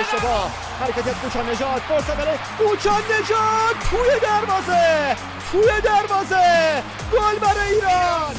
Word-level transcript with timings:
اشتباه. 0.00 0.50
حرکت 0.80 1.08
کوچان 1.22 1.50
نجات. 1.50 1.82
فرصت 1.88 2.16
برای 2.16 2.38
کوچان 2.58 3.02
نجات. 3.02 3.76
توی 3.90 4.20
دروازه. 4.22 5.16
توی 5.52 5.80
دروازه. 5.80 6.82
گل 7.12 7.38
برای 7.38 7.72
ایران. 7.72 8.34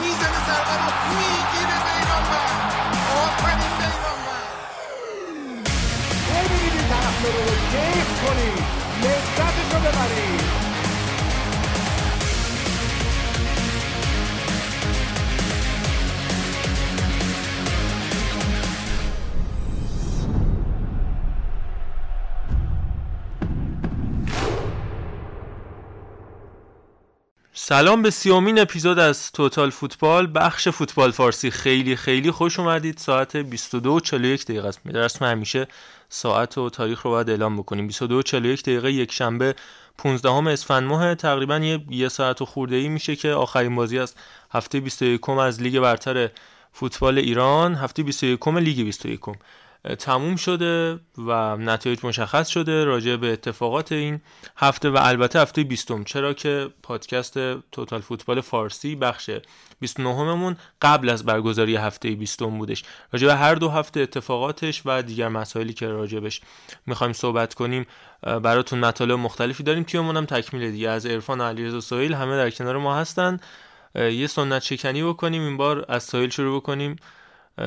می‌زنه 0.00 0.40
ضربه 0.46 0.74
رو 0.82 0.90
می‌گیره 1.18 1.76
بیرانوند 1.84 2.72
آفرین 3.22 3.72
بیرانوند 3.78 4.50
ببینید 6.28 6.72
این 6.72 6.88
طرفدار 6.88 7.32
رو. 7.32 7.54
کیف 7.72 8.10
کنید 8.22 8.64
لذتش 9.02 9.74
رو 9.74 9.78
ببرید. 9.80 10.65
سلام 27.68 28.02
به 28.02 28.10
سیومین 28.10 28.58
اپیزود 28.58 28.98
از 28.98 29.32
توتال 29.32 29.70
فوتبال. 29.70 30.30
بخش 30.34 30.68
فوتبال 30.68 31.10
فارسی 31.10 31.50
خیلی 31.50 31.96
خیلی 31.96 32.30
خوش 32.30 32.58
اومدید. 32.58 32.98
ساعت 32.98 33.36
22 33.36 33.92
و 33.92 34.00
41 34.00 34.44
دقیقه 34.44 34.68
است. 34.68 34.80
رسم 34.84 35.24
همیشه 35.24 35.66
ساعت 36.08 36.58
و 36.58 36.70
تاریخ 36.70 37.02
رو 37.02 37.10
باید 37.10 37.30
اعلام 37.30 37.56
بکنیم. 37.56 37.86
22 37.86 38.18
و 38.18 38.22
41 38.22 38.62
دقیقه 38.62 38.92
یک 38.92 39.12
شنبه 39.12 39.54
15 39.98 40.30
اسفند 40.30 40.82
ماه. 40.88 41.14
تقریبا 41.14 41.58
یه, 41.58 41.84
یه 41.90 42.08
ساعت 42.08 42.42
و 42.42 42.44
خورده 42.44 42.76
ای 42.76 42.88
میشه 42.88 43.16
که 43.16 43.30
آخرین 43.30 43.74
بازی 43.74 43.98
از 43.98 44.14
هفته 44.50 44.80
21 44.80 45.28
از 45.28 45.62
لیگ 45.62 45.80
برتر 45.80 46.30
فوتبال 46.72 47.18
ایران. 47.18 47.74
هفته 47.74 48.02
21 48.02 48.48
لیگ 48.48 48.84
21 48.84 49.20
تموم 49.98 50.36
شده 50.36 51.00
و 51.18 51.56
نتایج 51.56 51.98
مشخص 52.02 52.48
شده 52.48 52.84
راجع 52.84 53.16
به 53.16 53.32
اتفاقات 53.32 53.92
این 53.92 54.20
هفته 54.56 54.90
و 54.90 54.98
البته 55.02 55.40
هفته 55.40 55.64
20 55.64 56.04
چرا 56.04 56.32
که 56.32 56.70
پادکست 56.82 57.38
توتال 57.72 58.00
فوتبال 58.00 58.40
فارسی 58.40 58.96
بخش 58.96 59.30
29 59.80 60.34
مون 60.34 60.56
قبل 60.82 61.08
از 61.08 61.24
برگزاری 61.24 61.76
هفته 61.76 62.10
20 62.10 62.42
بودش. 62.42 62.84
راجع 63.12 63.26
به 63.26 63.34
هر 63.34 63.54
دو 63.54 63.68
هفته 63.68 64.00
اتفاقاتش 64.00 64.82
و 64.84 65.02
دیگر 65.02 65.28
مسائلی 65.28 65.72
که 65.72 65.86
راجبش 65.86 66.40
می‌خوایم 66.86 67.12
صحبت 67.12 67.54
کنیم 67.54 67.86
براتون 68.22 68.78
مطالب 68.78 69.18
مختلفی 69.18 69.62
داریم. 69.62 69.82
تیممون 69.82 70.16
هم 70.16 70.26
تکمیل 70.26 70.70
دیگه. 70.70 70.88
از 70.88 71.06
عرفان 71.06 71.40
علیرضا 71.40 71.80
سهیل 71.80 72.14
همه 72.14 72.36
در 72.36 72.50
کنار 72.50 72.78
ما 72.78 72.96
هستن. 72.96 73.40
یه 73.94 74.26
سنت 74.26 74.62
شکنی 74.62 75.02
بکنیم 75.02 75.42
این 75.42 75.56
بار 75.56 75.84
از 75.88 76.02
سهیل 76.02 76.30
شروع 76.30 76.56
بکنیم. 76.60 76.96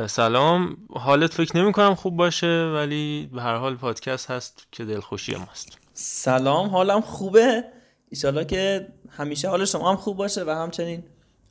سلام. 0.08 0.78
حالت 0.90 1.34
فکر 1.34 1.58
نمی 1.58 1.72
کنم 1.72 1.96
خوب 1.96 2.18
باشه 2.18 2.72
ولی 2.76 3.30
به 3.34 3.42
هر 3.42 3.56
حال 3.56 3.76
پادکست 3.76 4.32
هست 4.32 4.68
که 4.72 4.86
دلخوشی 4.86 5.36
ماست 5.36 5.78
سلام 5.94 6.70
حالم 6.70 7.02
خوبه. 7.02 7.64
ایشالا 8.10 8.44
که 8.44 8.88
همیشه 9.10 9.50
حال 9.50 9.66
شما 9.66 9.90
هم 9.90 9.96
خوب 9.96 10.18
باشه 10.18 10.44
و 10.44 10.50
همچنین 10.50 11.04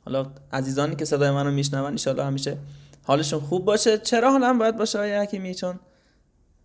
حالا 0.05 0.31
عزیزانی 0.53 0.95
که 0.95 1.05
صدای 1.05 1.31
منو 1.31 1.51
میشنون 1.51 1.91
ایشالا 1.91 2.27
همیشه 2.27 2.57
حالشون 3.03 3.39
خوب 3.39 3.65
باشه. 3.65 3.97
چرا 3.97 4.31
حالم 4.31 4.59
باید 4.59 4.77
باشه 4.77 4.99
آیا 4.99 5.21
حکیمی؟ 5.21 5.55
چون 5.55 5.79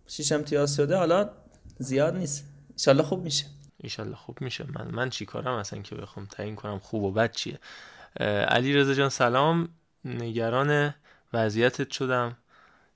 شیش 0.07 0.31
امتیاز 0.31 0.75
شده 0.75 0.97
حالا 0.97 1.29
زیاد 1.79 2.15
نیست. 2.15 2.45
ایشالا 2.73 3.03
خوب 3.03 3.23
میشه. 3.23 3.45
ایشالله 3.77 4.15
خوب 4.15 4.41
میشه. 4.41 4.65
من 4.75 4.87
من 4.91 5.09
چی 5.09 5.25
کارم 5.25 5.53
اصلا 5.53 5.81
که 5.81 5.95
بخوام 5.95 6.25
تعیین 6.25 6.55
کنم 6.55 6.79
خوب 6.79 7.03
و 7.03 7.11
بد 7.11 7.31
چیه؟ 7.31 7.59
علی 8.47 8.73
رضا 8.73 8.93
جان 8.93 9.09
سلام. 9.09 9.69
نگران 10.05 10.93
وضعیتت 11.35 11.91
شدم. 11.91 12.37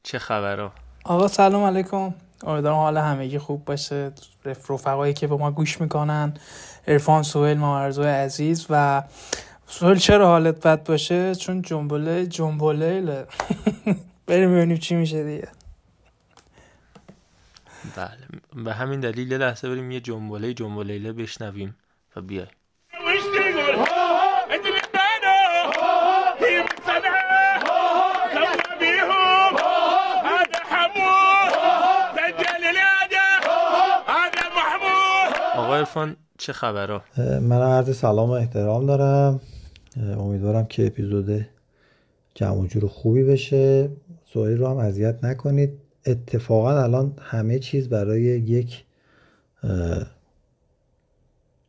چه 0.03 0.19
خبرها؟ 0.19 0.71
آقا 1.03 1.27
سلام 1.27 1.63
علیکم. 1.63 2.13
امیدوارم 2.43 2.75
حال 2.75 2.97
همگی 2.97 3.37
خوب 3.37 3.65
باشه. 3.65 4.11
رفقایی 4.45 5.13
که 5.13 5.27
به 5.27 5.35
ما 5.35 5.51
گوش 5.51 5.81
می‌کنن 5.81 6.33
ارفان 6.87 7.23
سوهل 7.23 7.57
مامرزو 7.57 8.03
عزیز 8.03 8.65
و 8.69 9.03
سوهل 9.67 9.95
چرا 9.95 10.27
حالت 10.27 10.67
بد 10.67 10.83
باشه؟ 10.83 11.35
چون 11.35 11.61
جنبله 11.61 12.27
جنبله 12.27 13.27
بریم 14.27 14.51
ببینیم 14.51 14.77
چی 14.77 14.95
میشه 14.95 15.23
دیگه. 15.23 15.47
بله. 17.95 18.63
به 18.63 18.73
همین 18.73 18.99
دلیل 18.99 19.33
لحظه 19.33 19.69
بریم 19.69 19.91
یه 19.91 19.99
جنبله 19.99 20.53
جنبلیله 20.53 21.13
بشنویم 21.13 21.75
و 22.15 22.21
بیای 22.21 22.47
آقا 35.69 35.77
ارفان 35.77 36.15
چه 36.37 36.53
خبرها؟ 36.53 37.03
من 37.17 37.61
عرض 37.61 37.97
سلام 37.97 38.29
و 38.29 38.31
احترام 38.31 38.85
دارم. 38.85 39.39
امیدوارم 39.97 40.65
که 40.65 40.87
اپیزود 40.87 41.45
جمع 42.35 42.67
جور 42.67 42.87
خوبی 42.87 43.23
بشه. 43.23 43.89
سوهیل 44.25 44.57
رو 44.57 44.67
هم 44.67 44.77
اذیت 44.77 45.23
نکنید. 45.23 45.73
اتفاقا 46.05 46.83
الان 46.83 47.13
همه 47.21 47.59
چیز 47.59 47.89
برای 47.89 48.21
یک 48.21 48.85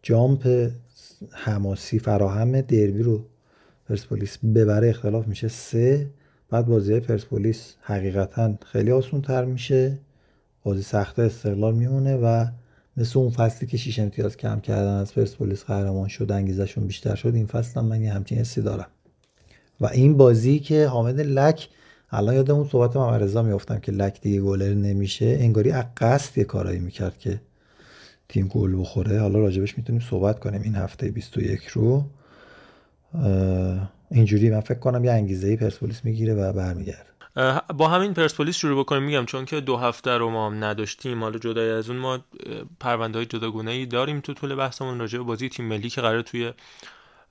جامپ 0.02 0.70
حماسی 1.30 1.98
فراهم 1.98 2.60
دربی 2.60 3.02
رو 3.02 3.24
پرسپولیس 3.88 4.38
ببره 4.54 4.88
اختلاف 4.88 5.26
میشه 5.26 5.48
سه. 5.48 6.10
بعد 6.50 6.66
بازی 6.66 7.00
پرسپولیس 7.00 7.74
حقیقتا 7.82 8.54
خیلی 8.66 8.92
آسون 8.92 9.22
تر 9.22 9.44
میشه. 9.44 9.98
بازی 10.62 10.82
سخت 10.82 11.18
استقلال 11.18 11.74
میمونه 11.74 12.16
و 12.16 12.46
مثل 12.96 13.18
اون 13.18 13.30
فصلی 13.30 13.68
که 13.68 13.76
شیش 13.76 13.98
امتیاز 13.98 14.36
کم 14.36 14.60
کردن 14.60 14.94
از 14.94 15.14
پرسپولیس 15.14 15.64
قهرمان 15.64 16.08
شد 16.08 16.32
انگیزشون 16.32 16.86
بیشتر 16.86 17.14
شد 17.14 17.34
این 17.34 17.46
فصل 17.46 17.80
هم 17.80 17.86
من 17.86 18.02
یه 18.02 18.12
همچین 18.12 18.38
حسی 18.38 18.62
دارم. 18.62 18.86
و 19.80 19.86
این 19.86 20.16
بازی 20.16 20.58
که 20.58 20.86
حامد 20.86 21.20
لک 21.20 21.68
الان 22.10 22.34
یادم 22.34 22.54
اون 22.54 22.68
صحبت 22.68 22.96
ممرزا 22.96 23.42
میافتم 23.42 23.78
که 23.78 23.92
لک 23.92 24.20
دیگه 24.20 24.40
گلر 24.40 24.74
نمیشه 24.74 25.26
انگاری 25.40 25.70
از 25.70 25.84
قصد 25.96 26.38
یه 26.38 26.44
کارایی 26.44 26.78
می‌کرد 26.78 27.18
که 27.18 27.40
تیم 28.28 28.48
گل 28.48 28.80
بخوره. 28.80 29.20
حالا 29.20 29.38
راجبش 29.38 29.78
می‌تونیم 29.78 30.02
صحبت 30.10 30.38
کنیم 30.38 30.62
این 30.62 30.74
هفته 30.74 31.10
21 31.10 31.66
رو. 31.66 32.04
اینجوری 34.10 34.50
من 34.50 34.60
فکر 34.60 34.78
کنم 34.78 35.04
یه 35.04 35.12
انگیزه 35.12 35.48
ای 35.48 35.56
پرسپولیس 35.56 36.04
می‌گیره 36.04 36.34
و 36.34 36.52
برمیگرده. 36.52 37.10
با 37.76 37.88
همین 37.88 38.14
پرسپولیس 38.14 38.56
شروع 38.56 38.80
بکنیم 38.80 39.02
میگم 39.02 39.24
چون 39.24 39.44
که 39.44 39.60
دو 39.60 39.76
هفته 39.76 40.10
رو 40.10 40.30
ما 40.30 40.50
نداشتیم. 40.50 41.22
حالا 41.22 41.38
جدای 41.38 41.70
از 41.70 41.90
اون 41.90 41.98
ما 41.98 42.18
پرونده 42.80 43.18
های 43.18 43.26
جداگونه 43.26 43.70
ای 43.70 43.86
داریم 43.86 44.20
تو 44.20 44.34
طول 44.34 44.54
بحثمون. 44.54 44.98
راجع 44.98 45.18
به 45.18 45.24
بازی 45.24 45.48
تیم 45.48 45.64
ملی 45.64 45.90
که 45.90 46.00
قرار 46.00 46.22
توی 46.22 46.52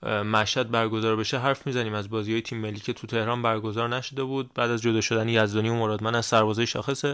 مشهد 0.06 0.72
برگزار 0.72 1.16
بشه 1.16 1.38
حرف 1.38 1.68
می‌زنیم. 1.68 1.94
از 1.94 2.10
بازی 2.10 2.32
های 2.32 2.42
تیم 2.42 2.58
ملی 2.58 2.80
که 2.80 2.94
تو 2.94 3.08
تهران 3.08 3.42
برگزار 3.42 3.90
نشده 3.90 4.24
بود. 4.24 4.54
بعد 4.54 4.72
از 4.72 4.82
جدا 4.82 5.02
شدن 5.02 5.30
یزدانی 5.30 5.70
و 5.70 5.74
مرادمن 5.74 6.16
از 6.16 6.26
سربازای 6.26 6.68
شاخص 6.68 7.06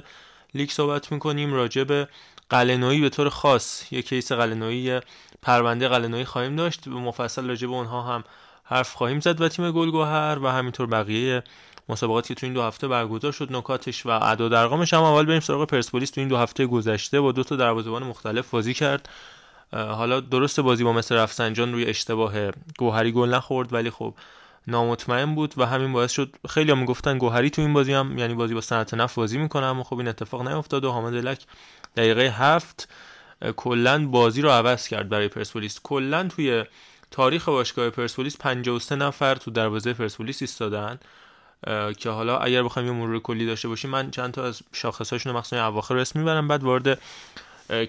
لیگ 0.53 0.69
صحبت 0.69 1.12
می‌کنیم. 1.12 1.53
راجع 1.53 1.83
به 1.83 2.07
قلنویی 2.50 3.01
به 3.01 3.09
طور 3.09 3.29
خاص 3.29 3.94
یه 3.94 4.01
کیس 4.01 4.31
قلنویی 4.31 5.00
پرونده 5.41 5.88
قلنویی 5.88 6.25
خواهیم 6.25 6.56
داشت. 6.56 6.88
مفصل 6.88 7.47
راجع 7.47 7.67
به 7.67 7.73
اونها 7.73 8.01
هم 8.01 8.23
حرف 8.63 8.94
خواهیم 8.94 9.19
زد 9.19 9.41
و 9.41 9.50
تیم 9.50 9.72
گلگهر 9.72 10.39
و 10.39 10.48
همینطور 10.48 10.88
بقیه 10.88 11.44
مسابقاتی 11.90 12.28
که 12.28 12.40
تو 12.40 12.46
این 12.46 12.54
دو 12.54 12.62
هفته 12.62 12.88
برگزار 12.88 13.32
شد 13.32 13.56
نکاتش 13.56 14.06
و 14.06 14.10
اعداد 14.10 14.54
ارقامش 14.54 14.94
هم 14.94 15.04
اول 15.04 15.26
بریم 15.26 15.40
سراغ 15.40 15.68
پرسپولیس. 15.68 16.12
تو 16.12 16.22
این 16.22 16.28
دو 16.28 16.38
هفته 16.38 16.66
گذشته 16.66 17.22
با 17.22 17.32
دو 17.32 17.44
تا 17.44 17.56
دروازه‌بان 17.56 18.04
مختلف 18.04 18.50
بازی 18.50 18.74
کرد. 18.74 19.10
حالا 19.72 20.20
درست 20.20 20.60
بازی 20.60 20.84
با 20.84 20.94
مثل 20.94 21.16
رفسنجان 21.16 21.74
روی 21.74 21.86
اشتباه 21.86 22.34
گوهری 22.78 23.12
گل 23.12 23.30
نخورد 23.30 23.74
ولی 23.74 23.90
خب 23.90 24.14
نامطمئن 24.68 25.36
بود 25.36 25.54
و 25.58 25.66
همین 25.66 25.94
باعث 25.94 26.12
شد 26.12 26.36
خیلی 26.50 26.72
هم 26.72 26.78
می‌گفتن 26.78 27.18
گوهری 27.18 27.50
تو 27.50 27.62
این 27.62 27.74
بازی 27.74 27.94
هم 27.94 28.18
یعنی 28.18 28.34
بازی 28.34 28.54
با 28.54 28.62
صنعت 28.62 28.94
نفت 28.94 29.16
بازی 29.16 29.38
می‌کنه. 29.38 29.66
اما 29.66 29.84
خب 29.84 29.98
این 29.98 30.08
اتفاق 30.08 30.48
نیفتاد 30.48 30.86
و 30.86 30.92
حامد 30.92 31.14
لک 31.14 31.46
دقیقه 31.98 32.22
هفت 32.22 32.90
کلا 33.56 34.08
بازی 34.08 34.42
رو 34.42 34.50
عوض 34.50 34.88
کرد 34.88 35.10
برای 35.10 35.28
پرسپولیس. 35.28 35.80
کلا 35.84 36.28
توی 36.28 36.64
تاریخ 37.12 37.50
باشگاه 37.50 37.90
پرسپولیس 37.90 38.38
53 38.38 38.96
نفر 38.96 39.36
تو 39.36 39.52
دروازه 39.52 39.94
پرسپولیس 39.94 40.42
ایستادن. 40.42 41.00
که 41.98 42.10
حالا 42.10 42.38
اگر 42.38 42.63
بخوایم 42.63 42.88
یه 42.88 42.94
مرور 42.94 43.19
کلی 43.19 43.46
داشته 43.46 43.68
باشیم 43.68 43.92
من 43.92 44.12
چند 44.12 44.34
تا 44.34 44.44
از 44.44 44.62
شاخصاشون 44.72 45.31
رو 45.31 45.38
مخصوصا 45.38 45.68
اواخر 45.68 45.98
اسم 45.98 46.19
می‌برم. 46.19 46.48
بعد 46.48 46.63
وارد 46.63 47.00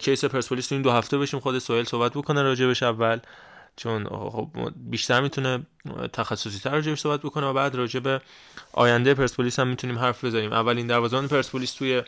کیس 0.00 0.24
پرسپولیس 0.24 0.72
این 0.72 0.82
دو 0.82 0.90
هفته 0.90 1.18
بشیم 1.18 1.40
خود 1.40 1.58
سوهل 1.58 1.84
صحبت 1.84 2.12
بکنه 2.12 2.42
راجبش 2.42 2.82
اول 2.82 3.18
چون 3.76 4.04
خب 4.04 4.48
بیشتر 4.76 5.20
می‌تونه 5.20 5.66
تخصصی 6.12 6.58
تر 6.58 6.70
راجبش 6.70 7.00
صحبت 7.00 7.20
بکنه 7.20 7.46
و 7.46 7.52
بعد 7.52 7.74
راجب 7.74 8.22
آینده 8.72 9.14
پرسپولیس 9.14 9.58
هم 9.58 9.68
می‌تونیم 9.68 9.98
حرف 9.98 10.24
بزنیم. 10.24 10.52
اولین 10.52 10.86
دروازه‌بان 10.86 11.28
پرسپولیس 11.28 11.72
توی 11.72 12.02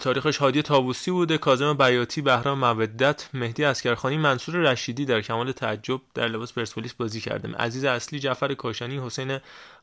تاریخش 0.00 0.36
هادی 0.36 0.62
تابوسی 0.62 1.10
بوده 1.10 1.38
کاظم 1.38 1.74
بیاتی 1.74 2.22
بهرام 2.22 2.58
مودت 2.58 3.28
مهدی 3.34 3.64
اسکرخانی 3.64 4.16
منصور 4.16 4.54
رشیدی 4.54 5.04
در 5.04 5.20
کمال 5.20 5.52
تعجب 5.52 6.00
در 6.14 6.28
لباس 6.28 6.52
پرسپولیس 6.52 6.92
بازی 6.92 7.20
کرده. 7.20 7.56
عزیز 7.56 7.84
اصلی 7.84 8.18
جعفر 8.20 8.54
کاشانی 8.54 8.98
حسین 8.98 9.38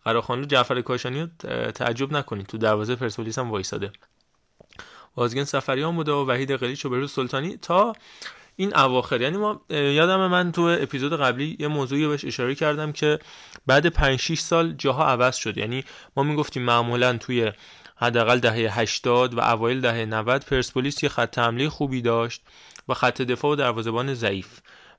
قراخانلو 0.05 0.45
جعفر 0.45 0.81
کاشانی 0.81 1.31
تعجب 1.75 2.13
نکنید 2.13 2.45
تو 2.45 2.57
دروازه 2.57 2.95
پرسپولیس 2.95 3.39
هم 3.39 3.51
وایساده 3.51 3.91
بازگن 5.15 5.43
سفریان 5.43 5.95
بوده 5.95 6.11
و 6.11 6.25
وحید 6.25 6.51
قلیچ 6.51 6.85
و 6.85 6.89
بروز 6.89 7.11
سلطانی 7.11 7.57
تا 7.57 7.93
این 8.55 8.77
اواخر. 8.77 9.21
یعنی 9.21 9.37
ما 9.37 9.61
یادم 9.69 10.27
من 10.27 10.51
تو 10.51 10.61
اپیزود 10.61 11.19
قبلی 11.19 11.57
یه 11.59 11.67
موضوعی 11.67 12.07
بهش 12.07 12.25
اشاره 12.25 12.55
کردم 12.55 12.91
که 12.91 13.19
بعد 13.67 13.87
5 13.87 14.19
6 14.19 14.39
سال 14.39 14.73
جاها 14.73 15.05
عوض 15.05 15.35
شد. 15.35 15.57
یعنی 15.57 15.83
ما 16.17 16.23
می‌گفتیم 16.23 16.63
معمولا 16.63 17.17
توی 17.17 17.51
حداقل 17.95 18.39
دهه 18.39 18.79
80 18.79 19.33
و 19.33 19.39
اوایل 19.39 19.81
دهه 19.81 20.05
90 20.05 20.45
پرسپولیس 20.45 21.03
یه 21.03 21.09
خط 21.09 21.39
حمله 21.39 21.69
خوبی 21.69 22.01
داشت 22.01 22.41
و 22.89 22.93
خط 22.93 23.21
دفاع 23.21 23.51
و 23.51 23.55
دروازه‌بان 23.55 24.13
ضعیف 24.13 24.47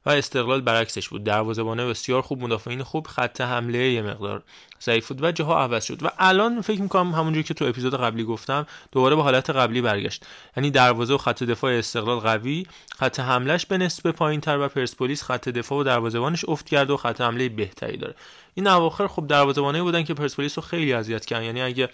و 0.06 0.10
استقلال 0.10 0.60
برعکسش 0.60 1.08
بود. 1.08 1.24
دروازه‌بان 1.24 1.88
بسیار 1.88 2.22
خوب 2.22 2.42
مدافعین 2.42 2.82
خوب 2.82 3.06
خط 3.06 3.40
حمله 3.40 3.78
یه 3.78 4.02
مقدار 4.02 4.42
ضعیف 4.82 5.08
بود 5.08 5.24
و 5.24 5.32
جاها 5.32 5.62
عوض 5.62 5.84
شد. 5.84 6.02
و 6.02 6.08
الان 6.18 6.60
فکر 6.60 6.82
می‌کنم 6.82 7.12
همونجوری 7.12 7.42
که 7.42 7.54
تو 7.54 7.64
اپیزود 7.64 7.94
قبلی 7.94 8.24
گفتم 8.24 8.66
دوباره 8.92 9.16
به 9.16 9.22
حالت 9.22 9.50
قبلی 9.50 9.80
برگشت. 9.80 10.24
یعنی 10.56 10.70
دروازه 10.70 11.14
و 11.14 11.18
خط 11.18 11.42
دفاع 11.42 11.72
استقلال 11.72 12.18
قوی 12.18 12.66
خط 12.98 13.20
حملهش 13.20 13.66
به 13.66 13.78
نسبه 13.78 14.12
پایینتر 14.12 14.58
و 14.58 14.68
پرسپولیس 14.68 15.22
خط 15.22 15.48
دفاع 15.48 15.78
و 15.78 15.82
دروازه‌بانش 15.84 16.44
افت 16.48 16.68
کرده 16.68 16.92
و 16.92 16.96
خط 16.96 17.20
حمله 17.20 17.48
بهتری 17.48 17.96
داره. 17.96 18.14
این 18.54 18.66
اواخر 18.66 19.06
خب 19.06 19.26
دروازه‌بانایی 19.26 19.84
بودن 19.84 20.04
که 20.04 20.14
پرسپولیس 20.14 20.58
رو 20.58 20.64
خیلی 20.64 20.92
اذیت 20.92 21.24
کردن. 21.24 21.44
یعنی 21.44 21.62
اگه 21.62 21.88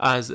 از 0.00 0.34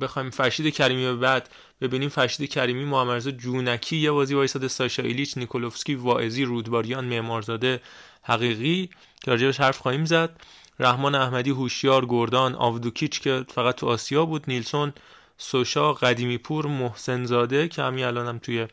بخوایم 0.00 0.30
فرشید 0.30 0.74
کریمی 0.74 1.04
به 1.04 1.16
بعد 1.16 1.48
ببینیم 1.80 2.08
فرشید 2.08 2.50
کریمی 2.50 2.84
محمدرضا 2.84 3.30
جونکی 3.30 3.96
یه 3.96 4.10
بازی 4.10 4.34
وایساده 4.34 4.68
ساشا 4.68 5.02
ایلیچ 5.02 5.38
نیکولوفسکی 5.38 5.94
واعظی 5.94 6.44
رودباریان 6.44 7.04
معمارزاده 7.04 7.80
حقیقی 8.22 8.90
که 9.22 9.30
راجبش 9.30 9.60
حرف 9.60 9.78
خواهیم 9.78 10.04
زد. 10.04 10.40
رحمان 10.78 11.14
احمدی 11.14 11.50
هوشیار 11.50 12.06
گردان 12.06 12.54
آودوکیچ 12.54 13.20
که 13.20 13.44
فقط 13.54 13.74
تو 13.74 13.86
آسیا 13.86 14.24
بود 14.26 14.44
نیلسون 14.48 14.92
سوشا 15.38 15.92
قدیمی 15.92 16.38
پور 16.38 16.66
محسن 16.66 17.24
زاده 17.24 17.68
که 17.68 17.82
همین 17.82 18.04
الان 18.04 18.26
هم 18.26 18.38
توی 18.38 18.66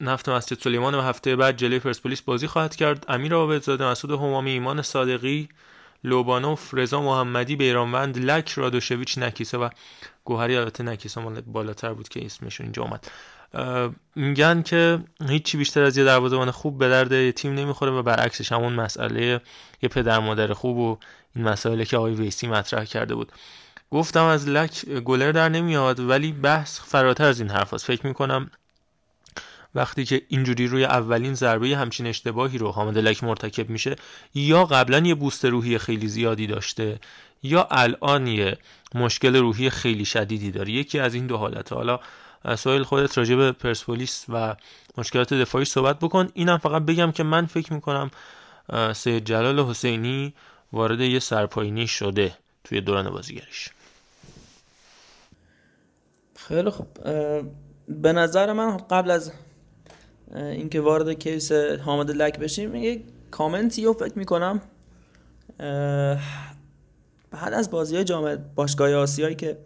نفت 0.00 0.28
مسجد 0.28 0.58
سلیمان 0.58 0.94
و 0.94 1.00
هفته 1.00 1.36
بعد 1.36 1.56
جلوی 1.56 1.78
پرسپولیس 1.78 2.20
بازی 2.20 2.46
خواهد 2.46 2.76
کرد. 2.76 3.04
امیر 3.08 3.34
عابدزاده 3.34 3.84
مسعود 3.84 4.20
همامی 4.20 4.50
ایمان 4.50 4.82
صادقی 4.82 5.48
لوبانوف 6.04 6.74
رضا 6.74 7.02
محمدی 7.02 7.56
بیرانوند 7.56 8.18
لک 8.18 8.48
رادوشویچ 8.48 9.18
نکیسه 9.18 9.58
و 9.58 9.68
گوهری 10.24 10.56
البته 10.56 10.84
نکیسه 10.84 11.20
مال 11.20 11.40
بالاتر 11.40 11.92
بود 11.92 12.08
که 12.08 12.24
اسمشون 12.24 12.66
اینجا 12.66 12.82
اومد 12.82 13.10
میگن 14.14 14.62
که 14.62 14.98
هیچی 15.28 15.58
بیشتر 15.58 15.82
از 15.82 15.96
یه 15.96 16.04
دروازه‌بان 16.04 16.50
خوب 16.50 16.78
به 16.78 16.88
درد 16.88 17.30
تیم 17.30 17.54
نمی‌خوره 17.54 17.92
و 17.92 18.02
برعکسش 18.02 18.52
همون 18.52 18.72
مسئله 18.72 19.40
یه 19.82 19.88
پدر 19.88 20.18
مادر 20.18 20.52
خوب 20.52 20.78
و 20.78 20.98
این 21.36 21.44
مسائلی 21.44 21.84
که 21.84 21.96
آقای 21.96 22.14
ویسی 22.14 22.46
مطرح 22.46 22.84
کرده 22.84 23.14
بود 23.14 23.32
گفتم 23.90 24.24
از 24.24 24.48
لک 24.48 24.84
گلر 24.84 25.32
در 25.32 25.48
نمیاد 25.48 26.00
ولی 26.00 26.32
بحث 26.32 26.80
فراتر 26.80 27.24
از 27.24 27.40
این 27.40 27.50
حرف 27.50 27.74
هست. 27.74 27.84
فکر 27.84 28.06
می‌کنم 28.06 28.50
وقتی 29.74 30.04
که 30.04 30.22
اینجوری 30.28 30.66
روی 30.66 30.84
اولین 30.84 31.34
ضربه 31.34 31.76
همچین 31.76 32.06
اشتباهی 32.06 32.58
رو 32.58 32.70
حامد 32.70 32.98
لک 32.98 33.24
مرتکب 33.24 33.70
میشه 33.70 33.96
یا 34.34 34.64
قبلا 34.64 34.98
یه 34.98 35.14
بوست 35.14 35.44
روحی 35.44 35.78
خیلی 35.78 36.08
زیادی 36.08 36.46
داشته 36.46 36.98
یا 37.42 37.68
الان 37.70 38.26
یه 38.26 38.58
مشکل 38.94 39.36
روحی 39.36 39.70
خیلی 39.70 40.04
شدیدی 40.04 40.50
داره. 40.50 40.72
یکی 40.72 40.98
از 40.98 41.14
این 41.14 41.26
دو 41.26 41.36
حالت 41.36 41.72
حالا 41.72 42.00
سوال 42.56 42.82
خودت 42.82 43.18
راجع 43.18 43.34
به 43.34 43.52
پرسپولیس 43.52 44.24
و 44.28 44.56
مشکلات 44.98 45.34
دفاعی 45.34 45.64
صحبت 45.64 45.98
بکن. 45.98 46.28
اینم 46.34 46.58
فقط 46.58 46.82
بگم 46.82 47.12
که 47.12 47.22
من 47.22 47.46
فکر 47.46 47.72
می‌کنم 47.72 48.10
سید 48.92 49.24
جلال 49.24 49.60
حسینی 49.60 50.34
وارد 50.72 51.00
یه 51.00 51.18
سرپاینی 51.18 51.86
شده 51.86 52.36
توی 52.64 52.80
دوران 52.80 53.10
بازیگریش. 53.10 53.70
خیلی 56.36 56.70
خوب. 56.70 56.86
به 57.88 58.12
نظر 58.12 58.52
من 58.52 58.76
قبل 58.76 59.10
از 59.10 59.32
اینکه 60.36 60.80
وارد 60.80 61.12
کیس 61.12 61.52
حامد 61.52 62.10
لک 62.10 62.38
بشیم 62.38 62.74
یه 62.74 63.02
کامنتی 63.30 63.84
رو 63.84 63.92
فکر 63.92 64.18
می‌کنم. 64.18 64.60
بعد 67.30 67.52
از 67.54 67.70
بازی 67.70 67.94
های 67.94 68.04
جامعه 68.04 68.38
باشگاه 68.54 68.94
آسیایی 68.94 69.34
که 69.34 69.58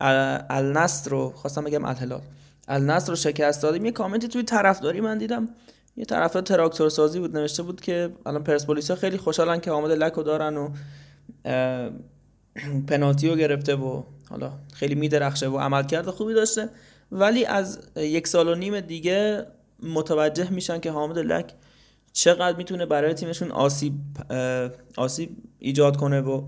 النصر 0.00 1.10
رو 1.10 1.30
خواستم 1.30 1.64
بگم 1.64 1.84
الهلال. 1.84 2.20
النصر 2.68 3.08
رو 3.08 3.16
شکست 3.16 3.62
دادیم. 3.62 3.84
یه 3.84 3.92
کامنتی 3.92 4.28
توی 4.28 4.42
طرفداری 4.42 5.00
من 5.00 5.18
دیدم. 5.18 5.48
یه 5.96 6.04
طرفدار 6.04 6.42
تراکتور 6.42 6.88
سازی 6.88 7.20
بود 7.20 7.36
نوشته 7.36 7.62
بود 7.62 7.80
که 7.80 8.12
الان 8.26 8.44
پرسپولیس 8.44 8.90
ها 8.90 8.96
خیلی 8.96 9.18
خوشحالن 9.18 9.60
که 9.60 9.70
حامد 9.70 9.90
لک 9.90 10.12
رو 10.12 10.22
دارن 10.22 10.56
و 10.56 10.70
پنالتی 12.88 13.28
رو 13.28 13.36
گرفته 13.36 13.76
و 13.76 14.02
حالا 14.30 14.52
خیلی 14.74 14.94
میدرخشه 14.94 15.48
و 15.48 15.58
عملکرد 15.58 16.10
خوبی 16.10 16.34
داشته. 16.34 16.68
ولی 17.12 17.44
از 17.44 17.78
یک 17.96 18.26
سال 18.26 18.48
و 18.48 18.54
نیم 18.54 18.80
دیگه 18.80 19.46
متوجه 19.82 20.50
میشن 20.50 20.80
که 20.80 20.90
حامد 20.90 21.18
لک 21.18 21.52
چقدر 22.12 22.56
می‌تونه 22.56 22.86
برای 22.86 23.14
تیمشون 23.14 23.50
آسیب 23.50 23.94
آسیب 24.96 25.36
ایجاد 25.58 25.96
کنه 25.96 26.20
و 26.20 26.42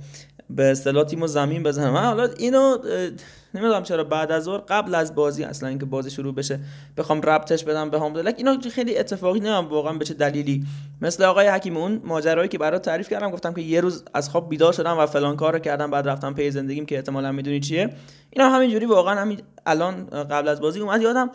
به 0.50 0.70
اصطلاح 0.70 1.04
تیمو 1.04 1.26
زمین 1.26 1.62
بزنه. 1.62 1.90
من 1.90 2.04
حالا 2.04 2.28
اینو 2.38 2.78
نمی‌دونم 3.54 3.82
چرا 3.82 4.04
بعد 4.04 4.32
از 4.32 4.44
ظهر 4.44 4.58
قبل 4.58 4.94
از 4.94 5.14
بازی 5.14 5.44
اصلا 5.44 5.68
اینکه 5.68 5.84
بازی 5.84 6.10
شروع 6.10 6.34
بشه 6.34 6.60
بخوام 6.96 7.20
ربطش 7.20 7.64
بدم 7.64 7.90
به 7.90 7.98
حامد 7.98 8.18
لک 8.18 8.34
اینو 8.38 8.60
خیلی 8.70 8.98
اتفاقی 8.98 9.38
نمی‌دونم 9.38 9.68
واقعا 9.68 9.92
به 9.92 10.04
چه 10.04 10.14
دلیلی. 10.14 10.64
مثل 11.00 11.24
آقای 11.24 11.48
حکیم 11.48 11.76
اون 11.76 12.00
ماجرایی 12.04 12.48
که 12.48 12.58
برات 12.58 12.82
تعریف 12.82 13.08
کردم 13.08 13.30
گفتم 13.30 13.54
که 13.54 13.60
یه 13.60 13.80
روز 13.80 14.04
از 14.14 14.30
خواب 14.30 14.48
بیدار 14.48 14.72
شدم 14.72 14.98
و 14.98 15.06
فلان 15.06 15.36
کارو 15.36 15.58
کردم 15.58 15.90
بعد 15.90 16.08
رفتم 16.08 16.34
پی 16.34 16.50
زندگیم 16.50 16.86
که 16.86 16.96
احتمالا 16.96 17.32
می‌دونی 17.32 17.60
چیه. 17.60 17.90
اینا 18.30 18.48
همینجوری 18.48 18.86
واقعا 18.86 19.20
همین 19.20 19.40
الان 19.66 20.06
قبل 20.06 20.48
از 20.48 20.60
بازی 20.60 20.80
اومد 20.80 21.02
یادم 21.02 21.30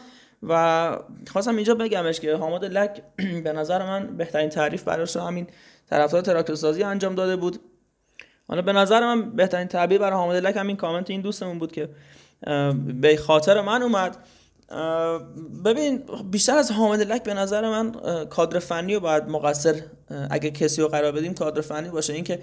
و 0.49 0.97
خواستم 1.27 1.55
اینجا 1.55 1.75
بگمش 1.75 2.19
که 2.19 2.35
حامد 2.35 2.65
لک 2.65 3.01
به 3.43 3.53
نظر 3.53 3.85
من 3.85 4.17
بهترین 4.17 4.49
تعریف 4.49 4.83
براش 4.83 5.17
همین 5.17 5.47
طرفدار 5.89 6.21
تراکتور 6.21 6.55
سازی 6.55 6.83
انجام 6.83 7.15
داده 7.15 7.35
بود. 7.35 7.59
حالا 8.47 8.61
به 8.61 8.73
نظر 8.73 8.99
من 8.99 9.31
بهترین 9.35 9.67
تعبیر 9.67 9.99
برای 9.99 10.17
حامد 10.17 10.35
لک 10.35 10.57
همین 10.57 10.77
کامنت 10.77 11.09
این 11.09 11.21
دوستمون 11.21 11.59
بود 11.59 11.71
که 11.71 11.89
به 13.01 13.17
خاطر 13.17 13.61
من 13.61 13.81
اومد. 13.83 14.17
ببین 15.65 16.03
بیشتر 16.31 16.57
از 16.57 16.71
حامد 16.71 17.01
لک 17.01 17.23
به 17.23 17.33
نظر 17.33 17.69
من 17.69 17.91
کادر 18.25 18.59
فنی 18.59 18.93
رو 18.93 18.99
باید 18.99 19.23
مقصر 19.23 19.81
اگه 20.29 20.51
کسی 20.51 20.81
رو 20.81 20.87
قرار 20.87 21.11
بدیم 21.11 21.33
کادر 21.33 21.61
فنی 21.61 21.89
باشه. 21.89 22.13
اینکه 22.13 22.39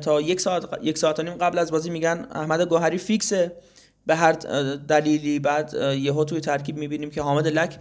تا 0.00 0.20
یک 0.20 0.40
ساعت 0.40 0.64
یک 0.82 0.98
ساعت 0.98 1.20
نیم 1.20 1.34
قبل 1.34 1.58
از 1.58 1.70
بازی 1.70 1.90
میگن 1.90 2.26
احمد 2.32 2.60
گوهری 2.60 2.98
فیکسه. 2.98 3.52
به 4.06 4.16
هر 4.16 4.32
دلیلی 4.88 5.38
بعد 5.38 5.74
یهو 5.98 6.24
توی 6.24 6.40
ترکیب 6.40 6.76
می‌بینیم 6.76 7.10
که 7.10 7.22
حامد 7.22 7.48
لک 7.48 7.78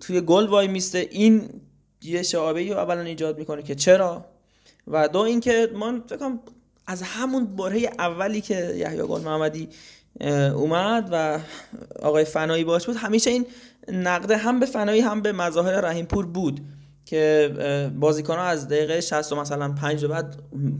توی 0.00 0.20
گل 0.20 0.46
وای 0.46 0.68
میسته. 0.68 1.08
این 1.10 1.48
یه 2.02 2.22
شعابه 2.22 2.72
رو 2.72 2.78
اولا 2.78 3.00
ایجاد 3.00 3.38
می‌کنه 3.38 3.62
که 3.62 3.74
چرا؟ 3.74 4.24
و 4.86 5.08
دو 5.08 5.18
اینکه 5.18 5.68
من 5.74 6.02
فکرم 6.06 6.40
از 6.86 7.02
همون 7.02 7.56
باره 7.56 7.90
اولی 7.98 8.40
که 8.40 8.74
یحیی 8.76 9.02
گل 9.02 9.20
محمدی 9.20 9.68
اومد 10.54 11.08
و 11.12 11.38
آقای 12.02 12.24
فنایی 12.24 12.64
باش 12.64 12.86
بود 12.86 12.96
همیشه 12.96 13.30
این 13.30 13.46
نقده 13.88 14.36
هم 14.36 14.60
به 14.60 14.66
فنایی 14.66 15.00
هم 15.00 15.22
به 15.22 15.32
مظاهر 15.32 15.80
رحیم 15.80 16.06
پور 16.06 16.26
بود 16.26 16.60
که 17.04 17.90
بازیکن 18.00 18.36
ها 18.36 18.42
از 18.42 18.68
دقیقه 18.68 19.00
60 19.00 19.32
مثلا 19.32 19.72
5 19.72 20.04
بعد 20.04 20.36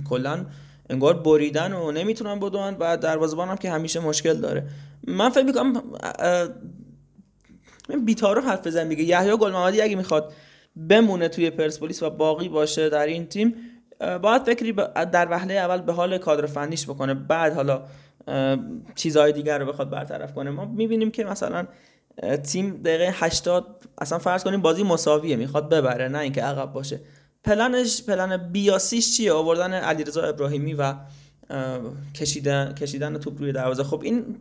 کلا 0.09 0.47
انگار 0.93 1.15
بریدن 1.23 1.73
و 1.73 1.93
نمی‌تونن 1.93 2.41
بدون 2.41 2.77
و 2.81 2.97
دروازه‌بان 2.97 3.49
هم 3.49 3.57
که 3.57 3.71
همیشه 3.71 4.01
مشکل 4.01 4.35
داره. 4.35 4.69
من 5.07 5.31
فکر 5.31 5.45
می‌کنم 5.45 5.83
بیتارو 8.05 8.41
حرف 8.41 8.67
بزنم 8.67 8.89
دیگه. 8.89 9.05
یحیی 9.05 9.37
گل 9.37 9.53
محمدی 9.53 9.81
اگه 9.81 9.97
می‌خواد 9.97 10.33
بمونه 10.89 11.29
توی 11.29 11.51
پرسپولیس 11.51 12.03
و 12.03 12.11
باقی 12.11 12.49
باشه 12.49 12.89
در 12.89 13.07
این 13.07 13.27
تیم 13.27 13.55
باید 14.23 14.43
فکری 14.43 14.73
در 15.13 15.29
وهله 15.31 15.55
اول 15.55 15.81
به 15.81 15.93
حال 15.93 16.19
کادر 16.19 16.47
فنیش 16.47 16.85
بکنه. 16.85 17.15
بعد 17.15 17.55
حالا 17.55 17.83
چیزهای 18.95 19.33
دیگر 19.33 19.59
رو 19.59 19.67
بخواد 19.67 19.91
برطرف 19.91 20.35
کنه. 20.35 20.51
ما 20.51 20.65
می‌بینیم 20.65 21.11
که 21.11 21.25
مثلا 21.25 21.67
تیم 22.43 22.83
دقیقه 22.83 23.11
80 23.15 23.67
اصلا 23.99 24.19
فرض 24.19 24.45
کنیم 24.45 24.63
بازی 24.63 24.83
مساویه 24.83 25.37
می‌خواد 25.37 25.69
ببره 25.69 26.09
نه 26.09 26.19
اینکه 26.19 26.43
عقب 26.43 26.73
باشه. 26.73 27.01
پلنش 27.45 28.03
پلن 28.03 28.37
بیاسیش 28.37 29.17
چیه؟ 29.17 29.33
آوردن 29.33 29.73
علیرضا 29.73 30.23
ابراهیمی 30.23 30.75
و 30.75 30.95
کشیدن 32.15 32.75
کشیدن 32.75 33.19
توپ 33.19 33.41
روی 33.41 33.53
دروازه. 33.53 33.85
خب 33.85 34.03
این 34.03 34.37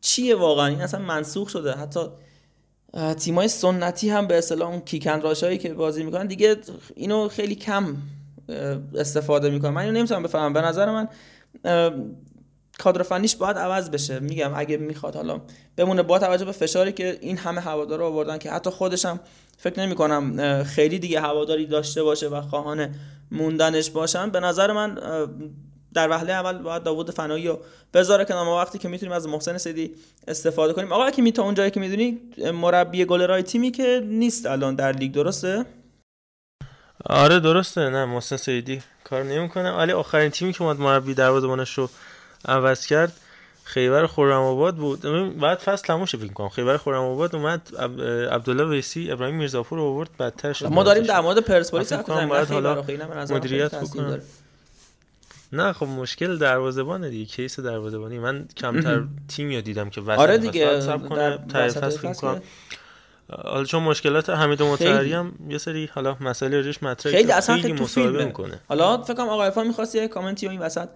چیه 0.00 0.36
واقعا؟ 0.36 0.66
این 0.66 0.80
اصلا 0.80 1.00
منسوخ 1.00 1.48
شده. 1.48 1.72
حتی 1.72 2.00
تیمای 3.18 3.48
سنتی 3.48 4.10
هم 4.10 4.26
به 4.26 4.38
اصطلاح 4.38 4.68
اون 4.68 4.80
کیکن 4.80 5.20
راشایی 5.20 5.58
که 5.58 5.74
بازی 5.74 6.02
می‌کنن 6.02 6.26
دیگه 6.26 6.56
اینو 6.94 7.28
خیلی 7.28 7.54
کم 7.54 7.96
استفاده 8.94 9.50
می‌کنن. 9.50 9.70
من 9.70 9.82
اینو 9.82 9.98
نمی‌تونم 9.98 10.22
بفهمم. 10.22 10.52
به 10.52 10.60
نظر 10.60 10.90
من 10.90 11.08
کادر 12.78 13.02
فنیش 13.02 13.36
باید 13.36 13.58
عوض 13.58 13.90
بشه. 13.90 14.20
میگم 14.20 14.52
اگه 14.56 14.76
می‌خواد 14.76 15.16
حالا 15.16 15.40
بمونه. 15.76 16.02
با 16.02 16.18
توجه 16.18 16.44
به 16.44 16.52
فشاری 16.52 16.92
که 16.92 17.18
این 17.20 17.38
همه 17.38 17.60
هوادار 17.60 18.02
آوردن 18.02 18.38
که 18.38 18.50
حتی 18.50 18.70
خودشم 18.70 19.20
فکر 19.60 19.80
نمی 19.80 19.94
کنم 19.94 20.64
خیلی 20.64 20.98
دیگه 20.98 21.20
هواداری 21.20 21.66
داشته 21.66 22.02
باشه 22.02 22.28
و 22.28 22.40
خواهان 22.40 22.94
موندنش 23.30 23.90
باشن. 23.90 24.30
به 24.30 24.40
نظر 24.40 24.72
من 24.72 24.94
در 25.94 26.10
وهله 26.10 26.32
اول 26.32 26.58
باید 26.58 26.82
داوود 26.82 27.10
فنایی 27.10 27.48
رو 27.48 27.58
بذاره 27.94 28.24
که 28.24 28.34
ما 28.34 28.56
وقتی 28.56 28.78
که 28.78 28.88
می‌تونیم 28.88 29.12
از 29.12 29.28
محسن 29.28 29.58
سیدی 29.58 29.94
استفاده 30.28 30.72
کنیم. 30.72 30.92
آقا 30.92 31.10
که 31.10 31.22
می 31.22 31.32
تا 31.32 31.42
اونجایی 31.42 31.70
که 31.70 31.80
می‌دونی 31.80 32.18
مربی 32.54 33.04
گلرای 33.04 33.42
تیمی 33.42 33.70
که 33.70 34.02
نیست 34.04 34.46
الان 34.46 34.74
در 34.74 34.92
لیگ 34.92 35.12
درسته؟ 35.12 35.64
آره 37.06 37.40
درسته. 37.40 37.80
نه 37.80 38.04
محسن 38.04 38.36
سیدی 38.36 38.82
کار 39.04 39.22
نمی‌کنه. 39.22 39.70
ولی 39.70 39.92
آخرین 39.92 40.30
تیمی 40.30 40.52
که 40.52 40.62
اومد 40.62 40.80
مربی 40.80 41.14
دروازه‌بانش 41.14 41.78
رو 41.78 41.90
عوض 42.44 42.86
کرد 42.86 43.12
خیبر 43.68 44.06
خرم 44.06 44.42
آباد 44.42 44.76
بود. 44.76 45.00
بعد 45.40 45.58
فصل 45.58 45.86
تموم 45.86 46.04
فکر 46.04 46.26
کنم. 46.26 46.48
خیبر 46.48 46.76
خرم 46.76 47.02
آباد 47.02 47.36
اومد 47.36 47.76
عبدالله 48.30 48.64
ویسی 48.64 49.10
ابراهیم 49.10 49.36
میرزاپور 49.36 49.78
رو 49.78 49.84
آورد 49.84 50.10
بدتر 50.18 50.52
شد. 50.52 50.66
ما 50.66 50.82
داریم 50.82 51.02
در 51.02 51.20
مورد 51.20 51.38
پرسپولیس 51.38 51.92
باید 51.92 52.48
حالا 52.48 52.84
مدیریت 53.30 53.74
بکنم. 53.74 54.20
نه 55.52 55.72
خب 55.72 55.86
مشکل 55.86 56.38
دروازه‌بان 56.38 57.10
دیگه. 57.10 57.24
کیس 57.24 57.60
دروازه‌بانی. 57.60 58.18
من 58.18 58.48
کمتر 58.56 59.02
تیمی 59.36 59.56
رو 59.56 59.62
دیدم 59.62 59.90
که 59.90 60.00
وسط 60.00 60.20
آره 60.20 60.38
دیگه. 60.38 60.80
سب 60.80 61.08
کنه. 61.08 61.36
فصل 61.48 62.12
کنم 62.12 62.42
حالا 63.30 63.64
چون 63.64 63.82
مشکلات 63.82 64.30
حمید 64.30 64.62
مطهری 64.62 65.12
هم 65.12 65.32
یه 65.48 65.58
سری 65.58 65.86
حالا 65.92 66.16
مسائل 66.20 66.54
راجعش 66.54 66.82
مطرحه 66.82 67.16
خیلی 67.16 67.32
اصلا 67.32 67.56
خیلی 67.56 67.82
مصاحبه 67.82 68.24
می‌کنه. 68.24 68.60
حالا 68.68 69.02
فکر 69.02 69.14
کنم 69.14 69.28
آقای 69.28 69.44
عرفان 69.44 69.66
می‌خواست 69.66 69.94
یه 69.94 70.08
کامنتی 70.08 70.48
این 70.48 70.60
وسط 70.60 70.88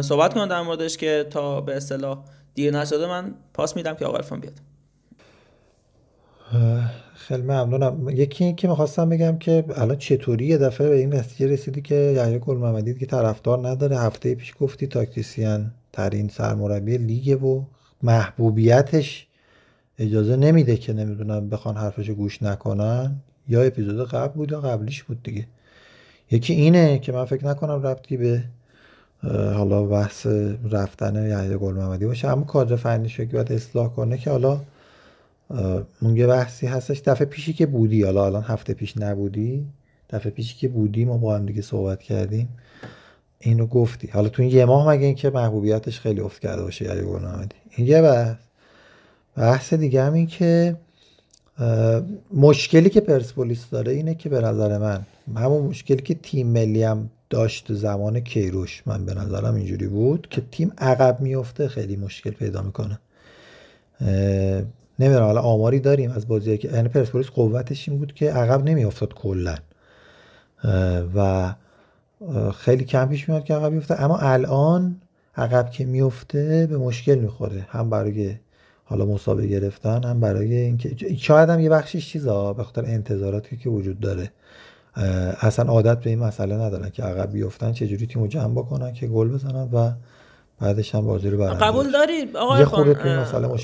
صحبت 0.00 0.34
کنم 0.34 0.46
در 0.46 0.62
موردش 0.62 0.96
که 0.96 1.26
تا 1.30 1.60
به 1.60 1.76
اصطلاح 1.76 2.24
دیر 2.54 2.78
نشده 2.78 3.06
من 3.06 3.34
پاس 3.54 3.76
میدم 3.76 3.94
که 3.94 4.04
آقای 4.04 4.18
عرفان 4.18 4.40
بیاد. 4.40 4.54
خیلی 7.14 7.42
ممنونم. 7.42 8.08
یکی 8.08 8.44
این 8.44 8.56
که 8.56 8.68
می‌خواستم 8.68 9.08
بگم 9.08 9.38
که 9.38 9.64
الان 9.76 9.96
چطوری 9.96 10.46
یه 10.46 10.58
دفعه 10.58 10.88
به 10.88 10.96
این 10.96 11.14
نتیجه 11.14 11.52
رسیدی 11.52 11.82
که 11.82 11.94
یحیی 11.94 12.38
گل 12.38 12.56
محمدی 12.56 12.94
که 12.94 13.06
طرفدار 13.06 13.68
نداره 13.68 13.98
هفته 13.98 14.34
پیش 14.34 14.54
گفتی 14.60 14.86
تاکتیسیان 14.86 15.74
ترین 15.92 16.28
سرمربی 16.28 16.98
لیگ 16.98 17.42
و 17.42 17.64
محبوبیتش 18.02 19.26
اجازه 19.98 20.36
نمیده 20.36 20.76
که 20.76 20.92
نمی‌دونم 20.92 21.48
بخوان 21.48 21.76
حرفش 21.76 22.10
گوش 22.10 22.42
نکنن. 22.42 23.16
یا 23.48 23.62
اپیزود 23.62 24.08
قبل 24.08 24.34
بود 24.34 24.52
یا 24.52 24.60
قبلیش 24.60 25.02
بود 25.02 25.22
دیگه. 25.22 25.46
یکی 26.30 26.52
اینه 26.52 26.98
که 26.98 27.12
من 27.12 27.24
فکر 27.24 27.46
نکنم 27.46 27.86
ربطی 27.86 28.16
به 28.16 28.44
حالا 29.54 29.82
بحث 29.82 30.26
رفتن 30.70 31.28
یحیی 31.28 31.56
گل 31.56 31.74
محمدی 31.74 32.06
باشه. 32.06 32.28
اما 32.28 32.44
کادر 32.44 32.76
فنیش 32.76 33.16
که 33.16 33.24
باید 33.24 33.52
اصلاح 33.52 33.88
کنه 33.88 34.18
که 34.18 34.30
حالا 34.30 34.60
اون 36.02 36.16
یه 36.16 36.26
بحثی 36.26 36.66
هستش. 36.66 37.00
دفعه 37.00 37.26
پیشی 37.26 37.52
که 37.52 37.66
بودی 37.66 38.02
حالا 38.02 38.26
الان 38.26 38.42
هفته 38.42 38.74
پیش 38.74 38.96
نبودی. 38.96 39.66
دفعه 40.10 40.30
پیشی 40.30 40.56
که 40.56 40.68
بودی 40.68 41.04
ما 41.04 41.16
با 41.16 41.34
هم 41.34 41.46
دیگه 41.46 41.62
صحبت 41.62 42.02
کردیم. 42.02 42.48
اینو 43.38 43.66
گفتی. 43.66 44.08
حالا 44.08 44.28
تو 44.28 44.42
این 44.42 44.50
یه 44.50 44.64
ماه 44.64 44.88
مگه 44.88 45.06
اینکه 45.06 45.30
محبوبیتش 45.30 46.00
خیلی 46.00 46.20
افت 46.20 46.42
کرده 46.42 46.62
باشه 46.62 46.84
یحیی 46.84 47.02
گل 47.02 47.22
محمدی. 47.22 47.56
این 47.70 47.86
یه 47.86 48.02
بحث. 48.02 48.36
بحث 49.36 49.74
دیگه 49.74 50.02
هم 50.02 50.12
این 50.12 50.26
که 50.26 50.76
مشکلی 52.34 52.90
که 52.90 53.00
پرسپولیس 53.00 53.70
داره 53.70 53.92
اینه 53.92 54.14
که 54.14 54.28
به 54.28 54.40
نظر 54.40 54.78
من 54.78 55.06
همون 55.36 55.62
مشکلی 55.62 56.02
که 56.02 56.14
تیم 56.14 56.46
ملی 56.46 56.82
هم 56.82 57.10
داشت 57.30 57.72
زمان 57.72 58.20
کیروش 58.20 58.82
من 58.86 59.04
به 59.04 59.14
نظرم 59.14 59.54
اینجوری 59.54 59.86
بود 59.86 60.26
که 60.30 60.42
تیم 60.50 60.72
عقب 60.78 61.20
میفته 61.20 61.68
خیلی 61.68 61.96
مشکل 61.96 62.30
پیدا 62.30 62.62
می‌کنه. 62.62 62.98
نمی‌دونم 64.98 65.24
حالا 65.24 65.40
آماری 65.40 65.80
داریم 65.80 66.10
از 66.10 66.28
بازی 66.28 66.58
که 66.58 66.68
یعنی 66.68 66.88
پرسپولیس 66.88 67.26
قوتش 67.26 67.88
این 67.88 67.98
بود 67.98 68.14
که 68.14 68.30
عقب 68.30 68.64
نمیافتاد 68.64 69.14
کلا. 69.14 69.54
و 71.16 71.54
خیلی 72.52 72.84
کم 72.84 73.08
پیش 73.08 73.28
میاد 73.28 73.44
که 73.44 73.54
عقب 73.54 73.72
میفته 73.72 74.02
اما 74.02 74.18
الان 74.18 75.00
عقب 75.36 75.70
که 75.70 75.84
میفته 75.84 76.66
به 76.70 76.78
مشکل 76.78 77.14
می‌خوره 77.14 77.66
هم 77.68 77.90
برای 77.90 78.34
حالا 78.84 79.04
مسابقه 79.04 79.46
گرفتن 79.46 80.04
هم 80.04 80.20
برای 80.20 80.54
اینکه 80.56 81.16
شاید 81.16 81.48
هم 81.48 81.60
یه 81.60 81.70
بخشش 81.70 82.08
چیزا 82.08 82.52
به 82.52 82.64
خاطر 82.64 82.84
انتظاراتی 82.84 83.56
که 83.56 83.70
وجود 83.70 84.00
داره. 84.00 84.30
اصلا 85.40 85.72
عادت 85.72 86.00
به 86.00 86.10
این 86.10 86.18
مسئله 86.18 86.54
ندارن 86.54 86.90
که 86.90 87.02
عقب 87.02 87.32
بیفتن 87.32 87.72
چجوری 87.72 88.06
تیمو 88.06 88.26
جمع 88.26 88.54
بکنن 88.54 88.92
که 88.92 89.06
گل 89.06 89.28
بزنن 89.28 89.68
و 89.72 89.90
بعدش 90.60 90.94
هم 90.94 91.06
بازی 91.06 91.30
رو 91.30 91.38
برن 91.38 91.58
قبول 91.58 91.90
داری؟ 91.90 92.28
آقای 92.34 92.64
خان 92.64 92.92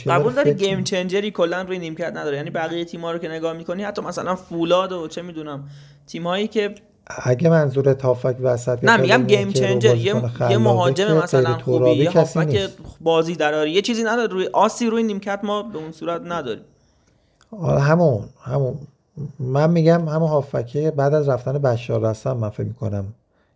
قبول 0.07 0.33
داری 0.33 0.55
گیم 0.55 0.85
چنجری 0.85 1.31
کلا 1.31 1.62
روی 1.62 1.79
نیمکت 1.79 2.12
نداره؟ 2.17 2.37
یعنی 2.37 2.50
بقیه 2.50 2.85
تیم‌ها 2.85 3.12
رو 3.12 3.19
که 3.19 3.29
نگاه 3.29 3.53
می‌کنی 3.53 3.83
حتی 3.83 4.03
مثلا 4.03 4.35
فولاد 4.35 4.93
و 4.93 5.09
چه 5.09 5.23
می‌دونم 5.23 5.69
تیم‌هایی 6.07 6.49
که 6.49 6.75
اگه 7.23 7.50
منظور 7.50 7.93
تافک 7.93 8.37
وسط 8.40 8.85
نه 8.85 8.97
میگم 8.97 9.26
گیم 9.26 9.52
چنجر 9.52 9.97
یه, 9.97 10.23
یه 10.50 10.59
مهاجم 10.59 11.17
مثلا 11.17 11.59
خوبی 11.59 11.90
یه 11.90 12.11
هافک 12.11 12.71
بازی 13.00 13.35
دراری. 13.35 13.71
یه 13.71 13.83
چیزی 13.83 14.02
نداره 14.02 14.33
روی 14.33 14.49
آسی 14.52 14.87
روی 14.87 15.02
نیمکت 15.02 15.40
ما 15.43 15.62
به 15.62 15.79
اون 15.79 15.93
صورت 15.93 16.23
نداریم. 16.25 16.64
همون 17.62 18.25
همون. 18.43 18.79
من 19.38 19.71
میگم 19.71 20.09
همون 20.09 20.29
هافکه 20.29 20.90
بعد 20.90 21.14
از 21.14 21.29
رفتن 21.29 21.52
بشار 21.52 22.11
رسم 22.11 22.33
من 22.33 22.50
فکر 22.50 22.67
می‌کنم 22.67 23.05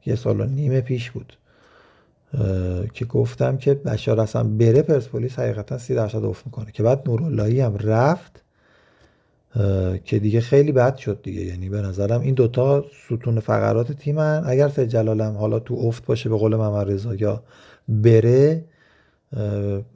یه 0.07 0.17
سال 0.17 0.41
و 0.41 0.45
نیم 0.45 0.81
پیش 0.81 1.11
بود. 1.11 1.37
که 2.95 3.05
گفتم 3.05 3.57
که 3.57 3.75
بشار 3.75 4.21
رسم 4.21 4.59
بره 4.59 4.83
پرسپولیس 4.83 5.39
حقیقتا 5.39 5.79
سی 5.79 5.95
درصد 5.95 6.25
افت 6.25 6.47
می‌کنه. 6.47 6.73
که 6.73 6.83
بعد 6.83 7.09
نوراللهی 7.09 7.61
هم 7.61 7.77
رفت 7.77 8.44
که 10.05 10.19
دیگه 10.19 10.41
خیلی 10.41 10.73
بد 10.73 10.97
شد 10.97 11.19
دیگه. 11.23 11.41
یعنی 11.41 11.69
به 11.69 11.81
نظرم 11.81 12.21
این 12.21 12.35
دوتا 12.35 12.85
ستون 13.07 13.41
فقرات 13.41 13.93
تیمن. 13.93 14.43
اگر 14.47 14.69
سید 14.69 14.89
جلالم 14.89 15.37
حالا 15.37 15.59
تو 15.59 15.75
افت 15.75 16.07
باشه 16.07 16.29
به 16.29 16.37
قول 16.37 16.57
محمد 16.57 16.91
رضا 16.91 17.15
یا 17.15 17.43
بره 17.89 18.65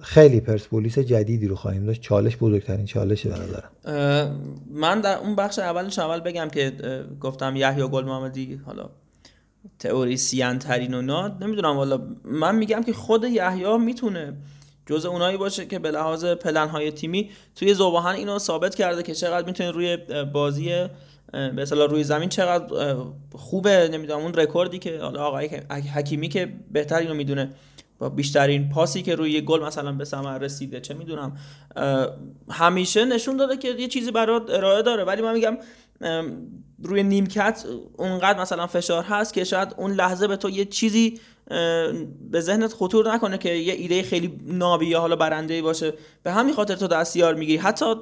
خیلی 0.00 0.41
پرسپولیس 0.41 0.99
جدیدی 0.99 1.49
رو 1.49 1.57
خواهیم 1.57 1.87
داشت. 1.87 2.00
چالش 2.00 2.37
بزرگترین 2.37 2.87
چالشه 2.87 3.29
به 3.29 3.35
نظرم. 3.35 3.71
من 4.75 5.00
در 5.00 5.19
اون 5.19 5.37
بخش 5.37 5.59
اولش 5.59 5.99
اول 5.99 6.21
بگم 6.21 6.49
که 6.49 6.73
گفتم 7.21 7.57
یحیی 7.57 7.88
گل 7.88 8.05
محمدی 8.05 8.61
حالا 8.67 8.91
تئوریسین 9.79 10.59
ترین 10.59 10.95
و 10.95 11.03
نه 11.03 11.33
نمی‌دونم 11.41 11.77
والا 11.77 12.00
من 12.25 12.57
میگم 12.57 12.83
که 12.83 12.93
خود 12.93 13.25
یحیی 13.25 13.79
می‌تونه 13.79 14.33
جز 14.88 15.07
اونایی 15.07 15.37
باشه 15.37 15.66
که 15.66 15.78
به 15.78 15.90
لحاظ 15.90 16.25
پلن 16.25 16.68
های 16.68 16.90
تیمی 16.90 17.30
توی 17.57 17.75
زوباهن 17.75 18.14
اینو 18.14 18.38
ثابت 18.38 18.75
کرده 18.75 19.02
که 19.02 19.14
چقدر 19.14 19.47
می‌تونه 19.47 19.71
روی 19.71 19.97
بازی 20.33 20.68
به 21.33 21.62
اصطلاح 21.62 21.90
روی 21.90 22.04
زمین 22.04 22.28
چقدر 22.28 22.97
خوبه 23.35 23.88
نمی‌دونم 23.92 24.21
اون 24.21 24.35
رکوردی 24.35 24.78
که 24.78 24.99
حالا 24.99 25.25
آقای 25.25 25.47
حکیمی 25.95 26.28
که 26.28 26.52
بهتر 26.73 26.97
اینو 26.97 27.14
می‌دونه 27.14 27.50
با 27.99 28.09
بیشترین 28.09 28.68
پاسی 28.68 29.02
که 29.02 29.14
روی 29.14 29.40
گل 29.40 29.64
مثلا 29.64 29.92
به 29.92 30.04
ثمر 30.04 30.38
رسیده 30.38 30.80
چه 30.80 30.95
می‌دونم 30.95 31.37
همیشه 32.50 33.04
نشون 33.04 33.37
داده 33.37 33.57
که 33.57 33.68
یه 33.68 33.88
چیزی 33.88 34.11
برات 34.11 34.50
ارائه 34.50 34.83
داره. 34.83 35.04
ولی 35.04 35.23
من 35.23 35.35
میگم 35.35 35.59
روی 36.83 37.02
نیمکت 37.02 37.64
اونقدر 37.97 38.40
مثلا 38.40 38.66
فشار 38.66 39.04
هست 39.04 39.35
که 39.35 39.45
شاید 39.45 39.75
اون 39.76 39.92
لحظه 39.92 40.26
به 40.26 40.37
تو 40.37 40.50
یه 40.50 40.64
چیزی 40.64 41.21
به 42.31 42.40
ذهنت 42.40 42.73
خطور 42.73 43.14
نکنه 43.14 43.38
که 43.38 43.55
یه 43.55 43.75
ایده 43.75 44.02
خیلی 44.02 44.40
نابی 44.47 44.87
یا 44.87 45.00
حالا 45.00 45.17
برنده 45.17 45.62
باشه. 45.62 45.93
به 46.23 46.33
همین 46.33 46.55
خاطر 46.55 46.75
تو 46.75 46.87
دستیار 46.87 47.35
میگی 47.35 47.57
حتی 47.57 47.95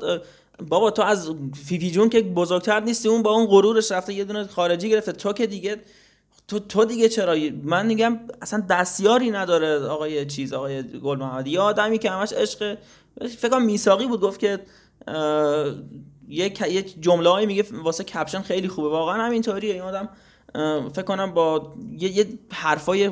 بابا 0.68 0.90
تو 0.90 1.02
از 1.02 1.30
فیفی 1.64 1.90
جون 1.90 2.08
که 2.08 2.22
بزرگتر 2.22 2.80
نیستی 2.80 3.08
اون 3.08 3.22
با 3.22 3.30
اون 3.30 3.46
غرورش 3.46 3.92
رفته 3.92 4.12
یه 4.12 4.24
دونه 4.24 4.46
خارجی 4.46 4.90
گرفته. 4.90 5.12
تو 5.12 5.32
که 5.32 5.46
دیگه 5.46 5.76
تو 6.48 6.58
تو 6.58 6.84
دیگه 6.84 7.08
چرا؟ 7.08 7.36
من 7.62 7.86
میگم 7.86 8.20
اصلا 8.42 8.66
دستیاری 8.70 9.30
نداره 9.30 9.78
آقای 9.78 10.26
چیز 10.26 10.52
آقای 10.52 10.82
گل 10.82 11.18
محمدی. 11.18 11.50
یه 11.50 11.60
آدمی 11.60 11.98
که 11.98 12.10
همش 12.10 12.32
عشق 12.32 12.78
فکر 13.38 13.48
کنم 13.48 13.64
میساقی 13.64 14.06
بود 14.06 14.20
گفت 14.20 14.40
که 14.40 14.60
یک 16.28 16.60
یک 16.68 16.94
جمله 17.00 17.46
میگه 17.46 17.64
واسه 17.72 18.04
کپشن 18.04 18.42
خیلی 18.42 18.68
خوبه. 18.68 18.88
واقعا 18.88 19.22
همینطوریه. 19.22 19.72
این 19.72 19.82
آدم 19.82 20.08
فکر 20.92 21.02
کنم 21.02 21.34
با 21.34 21.74
یه, 21.98 22.18
یه 22.18 22.26
حرفای 22.52 23.10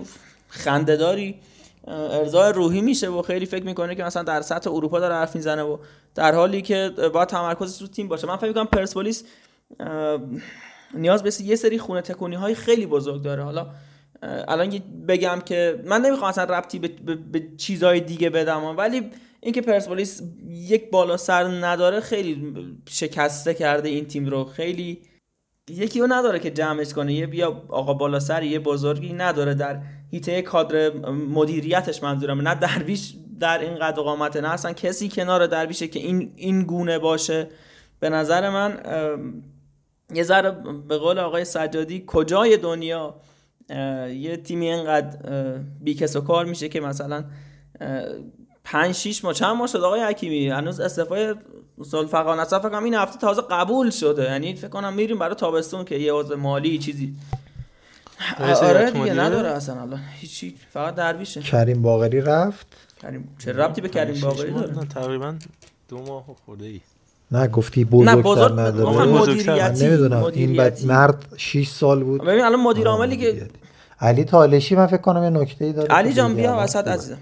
خندهداری 0.49 1.41
ارزای 1.89 2.53
روحی 2.53 2.81
میشه 2.81 3.09
و 3.09 3.23
خیلی 3.23 3.47
فکر 3.47 3.65
می‌کنه 3.65 3.95
که 3.95 4.05
مثلا 4.05 4.23
در 4.23 4.43
سطح 4.43 4.71
اروپا 4.71 5.01
داره 5.01 5.15
حرف 5.15 5.37
می‌زنه 5.37 5.63
و 5.63 5.79
در 6.15 6.35
حالی 6.35 6.63
که 6.63 6.91
با 7.15 7.25
تمرکزش 7.25 7.83
رو 7.83 7.89
تیم 7.89 8.09
باشه. 8.09 8.27
من 8.27 8.37
فکر 8.37 8.49
می‌کنم 8.49 8.67
پرسپولیس 8.67 9.25
نیاز 10.95 11.23
به 11.23 11.31
یه 11.43 11.57
سری 11.57 11.79
خونه 11.79 12.01
تکونی 12.01 12.35
های 12.37 12.55
خیلی 12.55 12.87
بزرگ 12.87 13.23
داره. 13.23 13.43
حالا 13.43 13.67
الان 14.23 14.79
بگم 15.09 15.41
که 15.45 15.83
من 15.85 16.01
نمی‌خوام 16.01 16.29
اصلا 16.29 16.45
ربطی 16.45 16.79
به, 16.79 16.89
به, 16.89 17.15
به 17.15 17.43
چیزهای 17.57 18.01
دیگه 18.01 18.31
بدم 18.31 18.77
ولی 18.77 19.11
اینکه 19.41 19.61
پرسپولیس 19.61 20.23
یک 20.49 20.91
بالا 20.91 21.17
سر 21.17 21.45
نداره 21.45 22.01
خیلی 22.01 22.55
شکسته 22.89 23.55
کرده 23.55 23.89
این 23.89 24.05
تیم 24.05 24.27
رو. 24.27 24.45
خیلی 24.45 25.03
یکی 25.71 26.01
رو 26.01 26.07
نداره 26.07 26.39
که 26.39 26.51
جمعش 26.51 26.95
کنه. 26.95 27.13
یه 27.13 27.27
بیا 27.27 27.63
آقا 27.69 27.95
بالا 27.95 28.21
سر 28.21 28.43
یه 28.43 28.59
بزرگی 28.59 29.13
نداره 29.13 29.55
در 29.55 29.81
هیته 30.11 30.43
کادر 30.43 30.91
مدیریتش 31.11 32.03
منظورم 32.03 32.49
نه 32.49 32.55
درویش 32.55 33.15
در 33.41 33.59
این 33.59 33.75
قد 33.75 33.95
قامت 33.95 34.37
نه 34.37 34.49
اصلا 34.49 34.73
کسی 34.73 35.09
کنار 35.09 35.47
درویشه 35.47 35.89
که 35.89 35.99
این 35.99 36.33
این 36.37 36.63
گونه 36.63 36.99
باشه. 36.99 37.49
به 38.01 38.11
نظر 38.11 38.51
من 38.51 38.81
یه 40.15 40.23
ذره 40.23 40.51
به 40.89 40.99
قول 40.99 41.19
آقای 41.19 41.45
سجادی 41.45 42.05
کجای 42.07 42.57
دنیا 42.57 43.15
یه 44.11 44.37
تیمی 44.37 44.69
اینقدر 44.69 45.19
بیکس 45.81 46.17
و 46.17 46.21
کار 46.21 46.45
میشه 46.45 46.69
که 46.69 46.81
مثلا 46.81 47.25
پنج 48.65 48.95
شیش 48.95 49.25
ماه 49.25 49.35
چند 49.35 49.57
ماه 49.57 49.67
شد 49.67 49.79
آقای 49.79 50.01
حکیمی؟ 50.01 50.49
هنوز 50.49 50.81
استعفای 51.81 52.07
سلفقان 52.07 52.41
اصلا 52.41 52.59
فکر 52.59 52.75
این 52.75 52.95
هفته 52.95 53.19
تازه 53.19 53.43
قبول 53.51 53.91
شده. 53.91 54.25
یعنی 54.25 54.55
فکر 54.55 54.69
کنم 54.69 54.93
میریم 54.93 55.19
برای 55.19 55.35
تابستون 55.35 55.85
که 55.85 55.95
یه 55.95 56.13
عضو 56.13 56.37
مالی 56.37 56.79
چیزی 56.79 57.15
آره 58.39 58.91
دیگه 58.91 59.15
نداره 59.15 59.49
اصلا 59.49 59.81
الان. 59.81 60.01
هیچی 60.21 60.57
فقط 60.73 60.95
دربیشه 60.95 61.41
کریم 61.41 61.83
باقری 61.83 62.21
رفت؟ 62.21 62.67
کریم 63.03 63.37
چه 63.39 63.53
ربطی 63.53 63.81
به 63.81 63.89
کریم 63.89 64.21
باقری 64.21 64.51
داره؟ 64.51 64.75
تقریبا 64.75 65.35
دو 65.89 65.99
ماه 65.99 66.25
خورده 66.47 66.67
ای 66.67 66.81
نه 67.33 67.49
گفتی 67.49 67.85
بزرگتر 67.85 68.15
نه 68.17 68.23
بزرگ 68.23 68.53
نداره. 68.53 69.07
مدیریتی 69.07 69.87
نمی‌دونم 69.87 70.25
این 70.25 70.57
بعد 70.57 70.85
مرد 70.87 71.27
6 71.37 71.69
سال 71.69 72.05
بود. 72.05 72.25
ببین 72.25 72.45
الان 72.45 72.61
مدیر 72.61 72.87
عاملی 72.87 73.17
که 73.17 73.49
علی 74.01 74.25
تالشی 74.25 74.75
من 74.75 74.87
فکر 74.87 74.97
کنم 74.97 75.23
یه 75.25 75.31
نکته 75.31 75.65
ای 75.65 75.73
داره 75.73 75.89
علی 75.89 76.13
جان 76.13 76.35
بیا 76.35 76.57
وسط 76.59 76.89
عزیزم. 76.89 77.19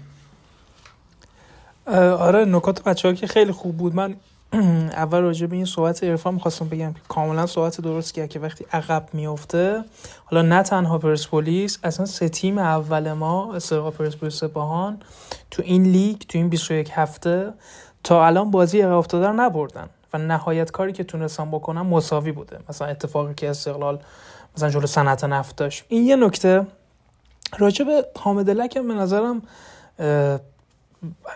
آره 2.17 2.45
نکات 2.45 2.83
بچه 2.83 3.07
ها 3.07 3.13
که 3.13 3.27
خیلی 3.27 3.51
خوب 3.51 3.77
بود. 3.77 3.95
من 3.95 4.15
اول 5.03 5.21
راجع 5.21 5.47
به 5.47 5.55
این 5.55 5.65
صحبت 5.65 6.03
عرفان 6.03 6.33
می‌خواستم 6.33 6.69
بگم 6.69 6.93
که 6.93 6.99
کاملا 7.07 7.45
صحبت 7.45 7.81
درست 7.81 8.13
کرد 8.13 8.29
که 8.29 8.39
وقتی 8.39 8.65
عقب 8.71 9.09
میفته 9.13 9.83
حالا 10.25 10.41
نه 10.41 10.63
تنها 10.63 10.97
پرسپولیس 10.97 11.79
اصلا 11.83 12.05
سه 12.05 12.29
تیم 12.29 12.57
اول 12.57 13.13
ما 13.13 13.55
استقلال 13.55 13.91
پرسپولیس 13.91 14.43
باهان 14.43 14.99
تو 15.51 15.63
این 15.65 15.83
لیگ 15.83 16.17
تو 16.17 16.37
این 16.37 16.49
21 16.49 16.89
هفته 16.93 17.53
تا 18.03 18.25
الان 18.25 18.51
بازی 18.51 18.81
عقب 18.81 18.93
افتاده 18.93 19.27
رو 19.27 19.33
نبردن 19.33 19.89
و 20.13 20.17
نهایت 20.17 20.71
کاری 20.71 20.93
که 20.93 21.03
تونستن 21.03 21.51
بکنن 21.51 21.81
مساوی 21.81 22.31
بوده. 22.31 22.59
مثلا 22.69 22.87
اتفاقی 22.87 23.33
که 23.33 23.49
استقلال 23.49 23.99
مثلا 24.57 24.69
جلو 24.69 24.87
صنعت 24.87 25.23
نفت 25.23 25.55
داشت. 25.55 25.85
این 25.87 26.03
یه 26.07 26.15
نکته. 26.15 26.67
راجع 27.57 27.85
به 27.85 28.05
حامد 28.19 28.49
لک 28.49 28.77
به 28.77 28.93
نظرم 28.93 29.41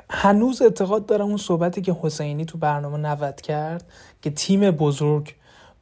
هنوز 0.10 0.62
اعتقاد 0.62 1.06
دارم 1.06 1.26
اون 1.28 1.38
صحبتی 1.38 1.82
که 1.82 1.98
حسینی 2.02 2.46
تو 2.46 2.58
برنامه 2.58 2.98
نوت 2.98 3.42
کرد 3.42 3.84
که 4.22 4.30
تیم 4.30 4.72
بزرگ 4.72 5.34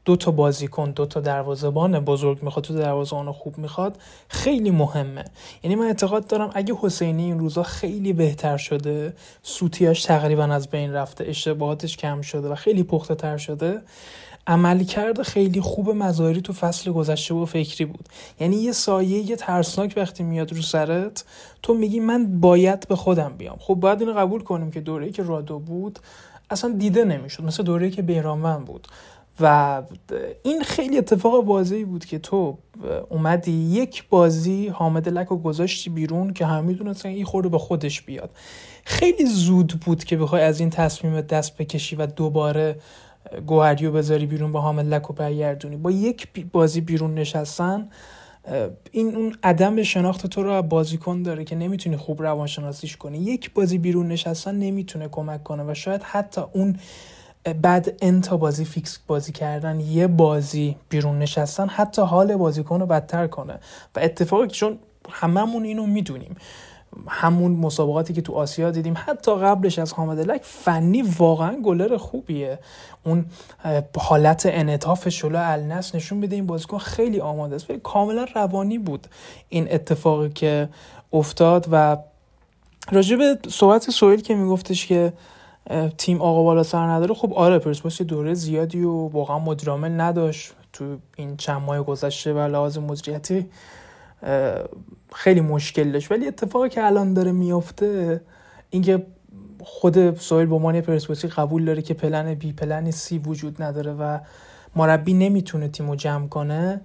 دو 0.06 0.16
تا 0.16 0.32
بازیکن 0.32 0.92
دو 0.92 1.06
تا 1.06 1.20
دروازه‌بان 1.20 2.00
بزرگ 2.00 2.44
می‌خواد 2.44 2.66
تو 2.66 2.74
دروازه‌بان 2.74 3.32
خوب 3.32 3.58
می‌خواد 3.58 3.98
خیلی 4.30 4.72
مهمه. 4.72 5.26
یعنی 5.64 5.76
من 5.76 5.86
اعتقاد 5.86 6.28
دارم 6.28 6.52
اگه 6.54 6.76
حسینی 6.82 7.24
این 7.24 7.40
روزا 7.40 7.64
خیلی 7.64 8.14
بهتر 8.14 8.58
شده 8.58 9.14
سوتیاش 9.44 10.04
تقریبا 10.04 10.44
از 10.44 10.68
بین 10.68 10.94
رفته 10.94 11.26
اشتباهاتش 11.28 11.98
کم 11.98 12.22
شده 12.22 12.50
و 12.50 12.56
خیلی 12.56 12.84
پخته 12.84 13.16
تر 13.16 13.38
شده 13.38 13.82
عملکرد 14.48 15.22
خیلی 15.22 15.62
خوب 15.62 15.90
مظاهری 15.90 16.42
تو 16.42 16.54
فصل 16.54 16.92
گذشته 16.92 17.34
و 17.34 17.46
فکری 17.46 17.86
بود. 17.86 18.10
یعنی 18.40 18.56
یه 18.56 18.72
سایه 18.72 19.30
یه 19.30 19.36
ترسناک 19.36 19.94
وقتی 19.98 20.24
میاد 20.24 20.54
رو 20.54 20.62
سرت 20.62 21.26
تو 21.64 21.74
میگی 21.74 22.00
من 22.00 22.40
باید 22.40 22.88
به 22.88 22.96
خودم 22.96 23.34
بیام. 23.38 23.58
خب 23.60 23.74
باید 23.74 24.02
اینو 24.02 24.14
قبول 24.14 24.42
کنیم 24.42 24.72
که 24.72 24.82
دوره‌ای 24.82 25.12
که 25.12 25.24
رادو 25.24 25.60
بود 25.60 26.00
اصلا 26.50 26.74
دیده 26.78 27.06
نمی‌شد. 27.06 27.44
مثل 27.44 27.64
دوره‌ای 27.64 27.92
که 27.92 28.02
بیرانوند 28.02 28.66
بود. 28.66 28.88
و 29.40 29.82
این 30.44 30.64
خیلی 30.64 30.98
اتفاق 30.98 31.48
واضحی 31.48 31.86
بود 31.86 32.06
که 32.06 32.20
تو 32.20 32.58
اومدی 33.10 33.52
یک 33.52 34.10
بازی 34.10 34.68
حامد 34.68 35.10
لک 35.10 35.32
و 35.32 35.38
گذاشتی 35.38 35.90
بیرون 35.90 36.34
که 36.34 36.46
همه 36.46 36.62
می‌دونستن 36.62 37.10
این 37.10 37.26
خورده 37.26 37.50
به 37.50 37.58
خودش 37.58 38.02
بیاد. 38.02 38.30
خیلی 38.86 39.26
زود 39.26 39.74
بود 39.86 40.04
که 40.04 40.18
بخوای 40.18 40.42
از 40.42 40.60
این 40.60 40.70
تصمیم 40.70 41.22
دست 41.22 41.58
بکشی 41.58 41.96
و 41.96 42.06
دوباره 42.06 42.76
گوهریو 43.48 43.92
بذاری 43.92 44.26
بیرون 44.26 44.52
با 44.52 44.62
حامد 44.62 44.86
لک 44.86 45.10
و 45.10 45.14
برگردونی. 45.14 45.78
با 45.78 45.92
یک 45.92 46.28
بازی 46.52 46.82
بیرون 46.82 47.14
نشستن 47.14 47.90
این 48.92 49.16
اون 49.16 49.36
عدم 49.44 49.84
شناخت 49.84 50.28
تو 50.28 50.44
رو 50.44 50.62
بازیکن 50.62 51.22
داره 51.24 51.44
که 51.44 51.56
نمی‌تونی 51.56 51.98
خوب 51.98 52.22
روانشناسیش 52.22 52.98
کنی. 52.98 53.18
یک 53.18 53.54
بازی 53.54 53.78
بیرون 53.78 54.08
نشستن 54.08 54.56
نمی‌تونه 54.56 55.08
کمک 55.08 55.44
کنه 55.44 55.64
و 55.64 55.74
شاید 55.74 56.04
حتی 56.04 56.42
اون 56.54 56.80
بعد 57.62 57.98
انتا 58.02 58.38
بازی 58.38 58.66
فیکس 58.66 59.00
بازی 59.08 59.32
کردن 59.32 59.80
یه 59.80 60.08
بازی 60.08 60.76
بیرون 60.90 61.20
نشستن 61.20 61.68
حتی 61.68 62.02
حال 62.02 62.36
بازیکن 62.36 62.80
رو 62.80 62.86
بدتر 62.86 63.28
کنه. 63.28 63.54
و 63.96 64.00
اتفاقی 64.00 64.48
چون 64.48 64.80
هممون 65.10 65.64
اینو 65.64 65.86
می‌دونیم 65.86 66.36
همون 67.08 67.52
مسابقاتی 67.52 68.14
که 68.14 68.22
تو 68.22 68.34
آسیا 68.34 68.72
دیدیم 68.72 68.94
حتی 68.98 69.36
قبلش 69.36 69.80
از 69.80 69.94
حامد 69.94 70.20
لک 70.20 70.42
فنی 70.44 71.02
واقعا 71.02 71.56
گلر 71.56 71.98
خوبیه. 71.98 72.60
اون 73.04 73.26
حالت 73.98 74.44
انعطاف 74.46 75.10
شلو 75.10 75.40
النس 75.42 75.96
نشون 75.96 76.22
بده 76.22 76.36
این 76.36 76.46
بازیکن 76.46 76.78
خیلی 76.78 77.20
آماده 77.20 77.56
است. 77.56 77.72
کاملا 77.72 78.26
روانی 78.36 78.78
بود 78.78 79.08
این 79.50 79.68
اتفاقی 79.72 80.30
که 80.30 80.70
افتاد 81.14 81.68
و 81.72 81.98
راجع 82.92 83.16
به 83.16 83.38
صحبت 83.50 83.90
سویل 83.90 84.22
که 84.22 84.36
میگفتش 84.36 84.88
که 84.88 85.14
تیم 85.98 86.22
آقا 86.22 86.44
بالا 86.44 86.64
سر 86.64 86.88
نداره 86.88 87.14
خب 87.14 87.34
آره 87.34 87.60
پرسپولیس 87.60 88.02
دوره 88.02 88.34
زیادی 88.34 88.84
و 88.84 89.08
واقعا 89.08 89.40
مدیرعامل 89.40 90.02
نداشت 90.02 90.54
تو 90.74 90.98
این 91.16 91.38
چند 91.38 91.62
ماه 91.62 91.84
گذشته 91.84 92.34
و 92.34 92.40
لحاظ 92.40 92.78
مدیریتی 92.78 93.46
خیلی 95.16 95.42
مشکل 95.42 95.92
داشت. 95.92 96.12
ولی 96.12 96.28
اتفاقی 96.28 96.70
که 96.70 96.86
الان 96.86 97.14
داره 97.14 97.32
میافته 97.32 98.22
اینکه 98.70 99.06
خود 99.60 100.18
سویل 100.18 100.46
به 100.46 100.56
عنوان 100.56 100.82
پرسپولیسی 100.82 101.28
قبول 101.28 101.66
داره 101.66 101.82
که 101.82 101.94
پلن 101.94 102.34
بی 102.34 102.54
پلن 102.54 102.92
سی 102.92 103.18
وجود 103.18 103.64
نداره 103.64 103.94
و 103.94 104.20
مربی 104.76 105.14
نمی‌تونه 105.14 105.68
تیمو 105.68 105.96
جمع 105.96 106.28
کنه 106.28 106.82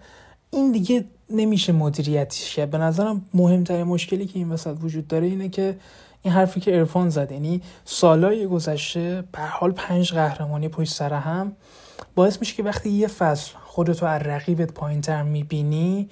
این 0.51 0.73
دیگه 0.73 1.05
نمیشه 1.31 1.73
مدیریتیش 1.73 2.55
کرد 2.55 2.71
به 2.71 2.79
نظرم 2.79 3.25
مهمترین 3.35 3.83
مشکلی 3.83 4.27
که 4.27 4.39
این 4.39 4.49
وسط 4.49 4.77
وجود 4.83 5.09
داره 5.09 5.27
اینه 5.27 5.49
که 5.49 5.77
این 6.23 6.35
حرفی 6.35 6.61
که 6.61 6.79
ارفان 6.79 7.09
زد 7.09 7.33
یعنی 7.33 7.63
سالای 7.85 8.47
گذشته 8.47 9.25
به 9.33 9.39
حال 9.39 9.73
پنج 9.73 10.13
قهرمانی 10.13 10.69
پشت 10.69 10.93
سر 10.93 11.13
هم 11.13 11.53
باعث 12.15 12.41
میشه 12.41 12.57
که 12.57 12.63
وقتی 12.63 12.91
یه 12.91 13.07
فصل 13.07 13.53
خودتو 13.65 14.07
از 14.07 14.23
رقیبت 14.23 14.73
پایینتر 14.73 15.23
می‌بینی 15.23 16.09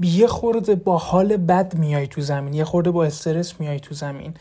یه 0.00 0.26
خورده 0.26 0.74
با 0.74 0.98
حال 0.98 1.36
بد 1.36 1.74
میای 1.74 2.06
تو 2.06 2.20
زمین 2.20 2.54
یه 2.54 2.64
خورده 2.64 2.90
با 2.90 3.04
استرس 3.04 3.60
میای 3.60 3.80
تو 3.80 3.94
زمین. 3.94 4.34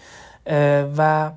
و 0.97 1.31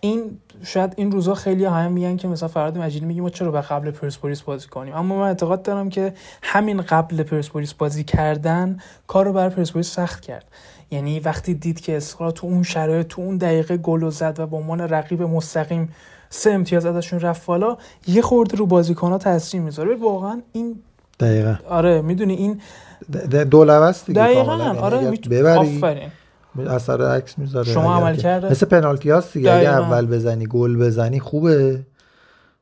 این 0.00 0.38
شاید 0.62 0.94
این 0.96 1.12
روزا 1.12 1.34
خیلی 1.34 1.64
هم 1.64 1.92
میگن 1.92 2.16
که 2.16 2.28
مثلا 2.28 2.48
فراد 2.48 2.78
مجیدی 2.78 3.06
میگه 3.06 3.20
ما 3.22 3.30
چرا 3.30 3.50
به 3.50 3.60
قبل 3.60 3.90
پرسپولیس 3.90 4.40
بازی 4.40 4.68
کنیم؟ 4.68 4.94
اما 4.94 5.18
من 5.18 5.26
اعتقاد 5.26 5.62
دارم 5.62 5.88
که 5.88 6.14
همین 6.42 6.82
قبل 6.82 7.22
پرسپولیس 7.22 7.72
بازی 7.74 8.04
کردن 8.04 8.78
کار 9.06 9.24
رو 9.24 9.32
پرسپولیس 9.32 9.90
سخت 9.90 10.20
کرد. 10.20 10.44
یعنی 10.90 11.20
وقتی 11.20 11.54
دید 11.54 11.80
که 11.80 11.96
اسقاط 11.96 12.34
تو 12.34 12.46
اون 12.46 12.62
شرایط 12.62 13.06
تو 13.06 13.22
اون 13.22 13.36
دقیقه 13.36 13.76
گل 13.76 14.10
زد 14.10 14.40
و 14.40 14.46
به 14.46 14.56
عنوان 14.56 14.80
رقیب 14.80 15.22
مستقیم 15.22 15.92
سه 16.30 16.50
امتیاز 16.50 16.86
ازشون 16.86 17.20
رفت 17.20 17.46
بالا 17.46 17.76
یه 18.06 18.22
خورده 18.22 18.56
رو 18.56 18.66
بازیکن‌ها 18.66 19.18
تاثیر 19.18 19.60
می‌ذاره. 19.60 19.96
واقعا 19.96 20.42
این 20.52 20.82
دقیقا. 21.20 21.56
آره 21.68 22.02
می‌دونی 22.02 22.34
این 22.34 22.60
دولبست 23.44 24.06
دیگه 24.06 24.22
دقیقا 24.22 24.52
آره 24.80 25.10
میت... 25.10 25.28
ببری 25.28 25.76
آفرین. 25.76 26.08
اثر 26.68 27.02
عکس 27.02 27.38
می‌ذاره. 27.38 27.72
شما 27.72 27.96
عمل 27.96 28.16
کرده؟ 28.16 28.50
مثل 28.50 28.66
پنالتی 28.66 29.10
هاست 29.10 29.32
دیگه. 29.32 29.52
اگه 29.52 29.68
اول 29.68 30.06
بزنی 30.06 30.46
گل 30.46 30.76
بزنی 30.76 31.20
خوبه. 31.20 31.82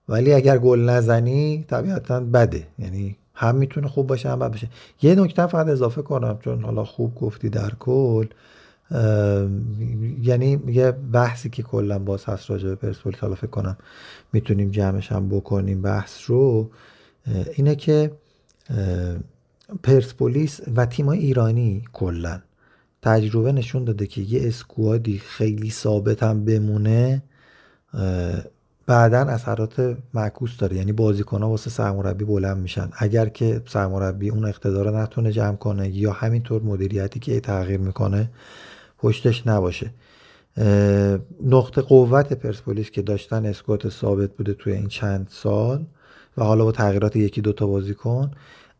ولی 0.08 0.32
اگر 0.32 0.58
گل 0.58 0.80
نزنی 0.80 1.64
طبیعتا 1.68 2.20
بده. 2.20 2.66
یعنی 2.78 3.16
هم 3.34 3.54
می‌تونه 3.56 3.88
خوب 3.88 4.06
باشه 4.06 4.28
هم 4.28 4.38
بد 4.38 4.50
باشه. 4.50 4.68
یه 5.02 5.14
نکته 5.14 5.46
فقط 5.46 5.68
اضافه 5.68 6.02
کنم 6.02 6.38
چون 6.40 6.64
حالا 6.64 6.84
خوب 6.84 7.14
گفتی 7.14 7.48
در 7.48 7.70
کل. 7.78 8.26
یعنی 10.22 10.60
یه 10.66 10.90
بحثی 11.12 11.50
که 11.50 11.62
کلا 11.62 11.98
باز 11.98 12.24
هست 12.24 12.50
راجع 12.50 12.68
به 12.68 12.74
پرسپولیس 12.74 13.20
حالا 13.20 13.34
فکر 13.34 13.46
کنم 13.46 13.76
می‌تونیم 14.32 14.70
جمعش 14.70 15.12
هم 15.12 15.28
بکنیم 15.28 15.82
بحث 15.82 16.30
رو 16.30 16.70
اینه 17.54 17.74
که 17.74 18.10
پرسپولیس 19.83 20.61
و 20.77 20.87
تیم 20.87 21.09
ایرانی 21.09 21.85
کلا 21.92 22.40
تجربه 23.03 23.53
نشون 23.53 23.85
داده 23.85 24.07
که 24.07 24.20
یه 24.20 24.48
اسکوادی 24.48 25.18
خیلی 25.18 25.70
ثابت 25.70 26.22
هم 26.22 26.44
بمونه 26.44 27.22
بعدا 28.87 29.18
اثرات 29.18 29.96
معکوس 30.14 30.57
داره. 30.57 30.77
یعنی 30.77 30.92
بازیکن 30.92 31.42
ها 31.42 31.48
واسه 31.48 31.70
سرمربی 31.70 32.24
بلند 32.24 32.57
میشن. 32.57 32.90
اگر 32.98 33.29
که 33.29 33.62
سرمربی 33.66 34.31
اون 34.31 34.44
اقتدار 34.44 35.00
نتونه 35.03 35.33
جمع 35.33 35.57
کنه 35.57 35.88
یا 35.88 36.12
همینطور 36.12 36.62
مدیریتی 36.62 37.20
که 37.20 37.40
تغییر 37.40 37.81
می‌کنه 37.81 38.31
پشتش 38.98 39.46
نباشه. 39.46 39.90
نقطه 41.44 41.83
قوت 41.83 42.33
پرسپولیس 42.33 42.90
که 42.90 43.03
داشتن 43.03 43.46
اسکوات 43.46 43.88
ثابت 43.88 44.31
بوده 44.31 44.55
توی 44.55 44.72
این 44.72 44.88
چند 44.88 45.29
سال 45.31 45.85
و 46.36 46.44
حالا 46.44 46.64
با 46.64 46.72
تغییرات 46.72 47.16
یکی 47.16 47.40
دوتا 47.40 47.66
بازیکن 47.66 48.30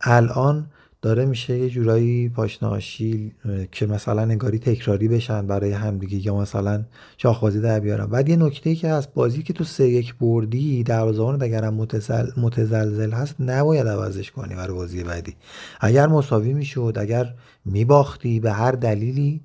الان 0.01 0.67
داره 1.03 1.25
میشه 1.25 1.59
یه 1.59 1.71
جورایی 1.71 2.29
پاشناشی 2.29 3.33
که 3.73 3.87
مثلا 3.87 4.23
انگاری 4.23 4.59
تکراری 4.59 5.09
بشن 5.09 5.47
برای 5.47 5.73
همدیگه 5.73 6.27
یا 6.27 6.37
مثلا 6.37 6.85
شاخبازی 7.17 7.61
در 7.61 7.81
بیارن. 7.81 8.07
بعد 8.07 8.29
یه 8.29 8.37
نکته 8.37 8.75
که 8.75 8.89
هست 8.89 9.15
بازی 9.15 9.43
که 9.43 9.53
تو 9.53 9.65
سه 9.65 9.89
یک 9.89 10.15
بردی 10.15 10.83
دروازه‌بان 10.83 11.43
اگرم 11.43 11.75
متزل 11.75 12.27
متزلزل 12.37 13.11
هست 13.11 13.35
نباید 13.41 13.87
عوضش 13.87 14.31
کنی 14.31 14.55
برای 14.55 14.77
بازی 14.77 15.03
بعدی. 15.03 15.35
اگر 15.81 16.07
مساوی 16.07 16.53
می‌شد 16.53 16.97
اگر 17.01 17.35
میباختی 17.65 18.41
به 18.41 18.53
هر 18.53 18.73
دلیلی 18.73 19.41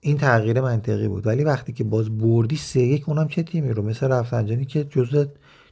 این 0.00 0.18
تغییر 0.18 0.60
منطقی 0.60 1.08
بود. 1.08 1.26
ولی 1.26 1.44
وقتی 1.44 1.72
که 1.72 1.84
باز 1.84 2.18
بردی 2.18 2.56
سه 2.56 2.80
یک 2.80 3.08
اونم 3.08 3.28
چه 3.28 3.42
تیمی 3.42 3.72
رو؟ 3.72 3.82
مثل 3.82 4.08
رفسنجانی 4.08 4.64
که 4.64 4.84
جزء 4.84 5.24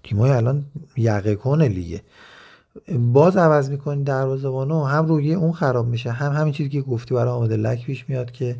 تیمای 0.04 0.30
الان 0.30 0.64
یقه 0.96 1.34
کنه 1.34 1.68
لیگه. 1.68 2.00
باز 2.98 3.36
عوض 3.36 3.70
می‌کنی 3.70 4.04
دروازه‌بانو 4.04 4.84
هم 4.84 5.06
روی 5.06 5.34
اون 5.34 5.52
خراب 5.52 5.86
میشه 5.86 6.10
هم 6.10 6.32
همین 6.32 6.52
چیزی 6.52 6.70
که 6.70 6.80
گفتی 6.80 7.14
برای 7.14 7.32
آماده 7.32 7.56
لک 7.56 7.84
پیش 7.84 8.04
میاد 8.08 8.30
که 8.30 8.56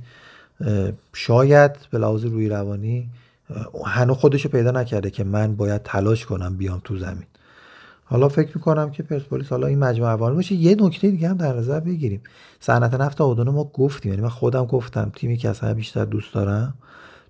شاید 1.13 1.73
به 1.91 1.99
لحاظ 1.99 2.25
روی 2.25 2.49
روانی 2.49 3.09
هنو 3.85 4.15
خودشو 4.15 4.49
پیدا 4.49 4.71
نکرده 4.71 5.11
که 5.11 5.25
من 5.25 5.57
باید 5.57 5.83
تلاش 5.83 6.27
کنم 6.27 6.57
بیام 6.57 6.81
تو 6.85 6.99
زمین. 6.99 7.27
حالا 8.05 8.29
فکر 8.29 8.51
می‌کنم 8.55 8.91
که 8.91 9.03
پرسپولیس 9.03 9.49
حالا 9.49 9.67
این 9.67 9.79
مجموعه 9.79 10.13
عوامل 10.13 10.35
باشه. 10.35 10.55
یه 10.55 10.77
نکته 10.81 11.11
دیگه 11.11 11.29
هم 11.29 11.37
در 11.37 11.57
نظر 11.57 11.81
بگیریم. 11.81 12.21
صنعت 12.61 12.95
نفت 12.95 13.21
آبادان 13.21 13.51
ما 13.51 13.65
گفتیم 13.65 14.13
یعنی 14.13 14.23
من 14.23 14.29
خودم 14.29 14.65
گفتم 14.65 15.13
تیمی 15.15 15.37
که 15.37 15.49
اصلا 15.49 15.75
بیشتر 15.75 16.05
دوست 16.05 16.35
دارم 16.35 16.75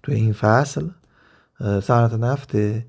تو 0.03 0.13
این 0.13 0.33
فصل 0.33 0.87
صنعت 1.61 2.15
نفته 2.15 2.87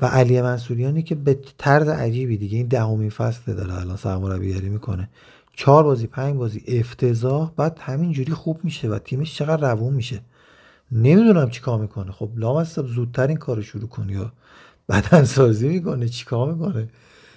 و 0.00 0.06
علی 0.06 0.42
منصوریانی 0.42 1.02
که 1.02 1.14
به 1.14 1.38
طرز 1.58 1.88
عجیبی 1.88 2.36
دیگه 2.36 2.58
این 2.58 2.66
دهمین 2.66 3.10
فصل 3.10 3.54
داره 3.54 3.80
الان 3.80 3.96
سرمربیگری 3.96 4.68
می‌کنه. 4.68 5.08
چهار 5.56 5.84
بازی 5.84 6.06
پنج 6.06 6.36
بازی 6.36 6.64
افتضاح 6.68 7.52
بعد 7.56 7.78
همینجوری 7.80 8.32
خوب 8.32 8.60
میشه 8.64 8.88
و 8.88 8.98
تیمش 8.98 9.36
چقدر 9.36 9.72
روون 9.72 9.94
میشه. 9.94 10.20
نمی‌دونم 10.92 11.50
چیکار 11.50 11.80
می‌کنه. 11.80 12.12
خب 12.12 12.28
لامصب 12.36 12.86
زودتر 12.86 13.26
این 13.26 13.36
کار 13.36 13.62
شروع 13.62 13.88
کنی 13.88 14.12
یا 14.12 14.32
بدن 14.88 15.24
سازی 15.24 15.68
می‌کنه 15.68 16.08
چیکار 16.08 16.52
می‌کنه؟ 16.52 16.88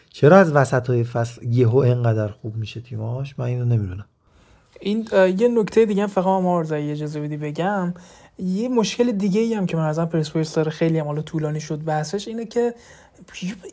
چرا 0.10 0.38
از 0.38 0.52
وسط 0.52 0.90
های 0.90 1.04
فصل 1.04 1.44
یهو 1.44 1.78
انقدر 1.78 2.28
خوب 2.28 2.56
میشه 2.56 2.82
تیماش 2.82 3.40
من 3.40 3.46
اینو 3.46 3.66
نمی‌دونم. 3.66 4.06
این 4.80 5.08
یه 5.14 5.48
نکته 5.48 5.86
دیگه 5.86 6.08
فقط 6.08 6.26
ما 6.26 6.64
یه 6.70 6.92
اجازه 6.92 7.22
بدی 7.22 7.38
بگم. 7.38 7.94
یه 8.40 8.70
مشکل 8.70 9.12
دیگه 9.12 9.42
ای 9.42 9.54
هم 9.54 9.66
که 9.66 9.78
من 9.78 9.86
ازم 9.86 10.06
پرسپولیس 10.06 10.54
داره 10.54 10.72
خیلی 10.72 11.00
هم 11.00 11.22
طولانی 11.22 11.60
شد 11.60 11.84
بحثش 11.84 12.28
اینه 12.28 12.46
که 12.46 12.74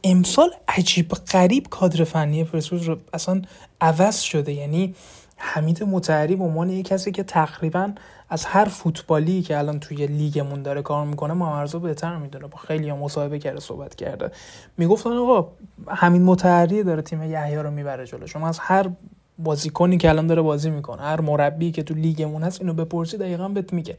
امسال 0.04 0.50
عجیب 0.68 1.08
غریب 1.08 1.66
کادر 1.70 2.04
فنی 2.04 2.44
پرسپولیس 2.44 2.88
رو 2.88 2.96
اصلا 3.12 3.42
عوض 3.80 4.20
شده. 4.20 4.52
یعنی 4.52 4.94
حمید 5.36 5.84
متحری 5.84 6.36
به 6.36 6.44
عنوان 6.44 6.70
یه 6.70 6.82
کسی 6.82 7.12
که 7.12 7.22
تقریبا 7.22 7.92
از 8.30 8.44
هر 8.44 8.64
فوتبالی 8.64 9.42
که 9.42 9.58
الان 9.58 9.80
توی 9.80 10.06
لیگمون 10.06 10.62
داره 10.62 10.82
کار 10.82 11.06
می‌کنه 11.06 11.32
مامرزا 11.32 11.78
بهتر 11.78 12.16
می‌دونه. 12.16 12.46
با 12.46 12.58
خیلی 12.58 12.88
هم 12.88 12.98
مصاحبه 12.98 13.38
کرده 13.38 13.60
صحبت 13.60 13.94
کرده. 13.94 14.30
می‌گفتن 14.78 15.10
آقا 15.10 15.48
همین 15.88 16.22
متحری 16.22 16.82
داره 16.82 17.02
تیم 17.02 17.22
یحیی 17.22 17.56
رو 17.56 17.70
می‌بره 17.70 18.06
جلو. 18.06 18.26
شما 18.26 18.48
از 18.48 18.58
هر 18.58 18.90
بازیکنی 19.38 19.98
که 19.98 20.08
الان 20.08 20.26
داره 20.26 20.42
بازی 20.42 20.70
می‌کنه 20.70 21.02
هر 21.02 21.20
مربی 21.20 21.70
که 21.72 21.82
تو 21.82 21.94
لیگمون 21.94 22.42
هست 22.42 22.60
اینو 22.60 22.74
بپرسی 22.74 23.18
دقیقا 23.18 23.48
بهت 23.48 23.72
میگه. 23.72 23.96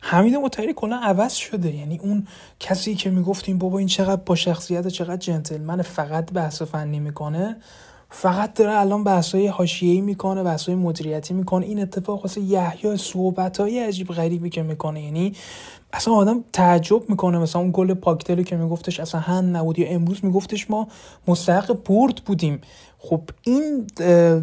حمید 0.00 0.34
مطهری 0.34 0.72
کلا 0.72 1.00
عوض 1.02 1.32
شده 1.32 1.74
یعنی 1.74 1.98
اون 1.98 2.26
کسی 2.60 2.94
که 2.94 3.10
می‌گفتیم 3.10 3.58
بابا 3.58 3.78
این 3.78 3.88
چقدر 3.88 4.22
با 4.26 4.34
شخصیت 4.34 4.88
چقدر 4.88 5.16
جنتلمن 5.16 5.82
فقط 5.82 6.32
بحث 6.32 6.62
فنی 6.62 7.00
می‌کنه. 7.00 7.56
فقط 8.14 8.54
داره 8.54 8.80
الان 8.80 9.04
بحثای 9.04 9.46
حاشیه‌ای 9.46 10.00
می‌کنه 10.00 10.42
بحثای 10.42 10.74
مدیریتی 10.74 11.34
می‌کنه. 11.34 11.66
این 11.66 11.82
اتفاق 11.82 12.22
واسه 12.22 12.40
یحیی 12.40 12.96
صحبتای 12.96 13.78
عجیب 13.78 14.08
غریبی 14.08 14.50
که 14.50 14.62
می‌کنه. 14.62 15.02
یعنی 15.02 15.32
اصلا 15.92 16.14
آدم 16.14 16.44
تعجب 16.52 17.10
می‌کنه. 17.10 17.38
مثلا 17.38 17.62
اون 17.62 17.70
گل 17.74 17.94
پاکتلی 17.94 18.44
که 18.44 18.56
میگفتش 18.56 19.00
اصلا 19.00 19.20
هن 19.20 19.56
نبود 19.56 19.78
یا 19.78 19.88
امروز 19.88 20.24
میگفتش 20.24 20.70
ما 20.70 20.88
مستحق 21.28 21.78
برد 21.84 22.22
بودیم. 22.26 22.60
خب 22.98 23.20
این 23.42 23.86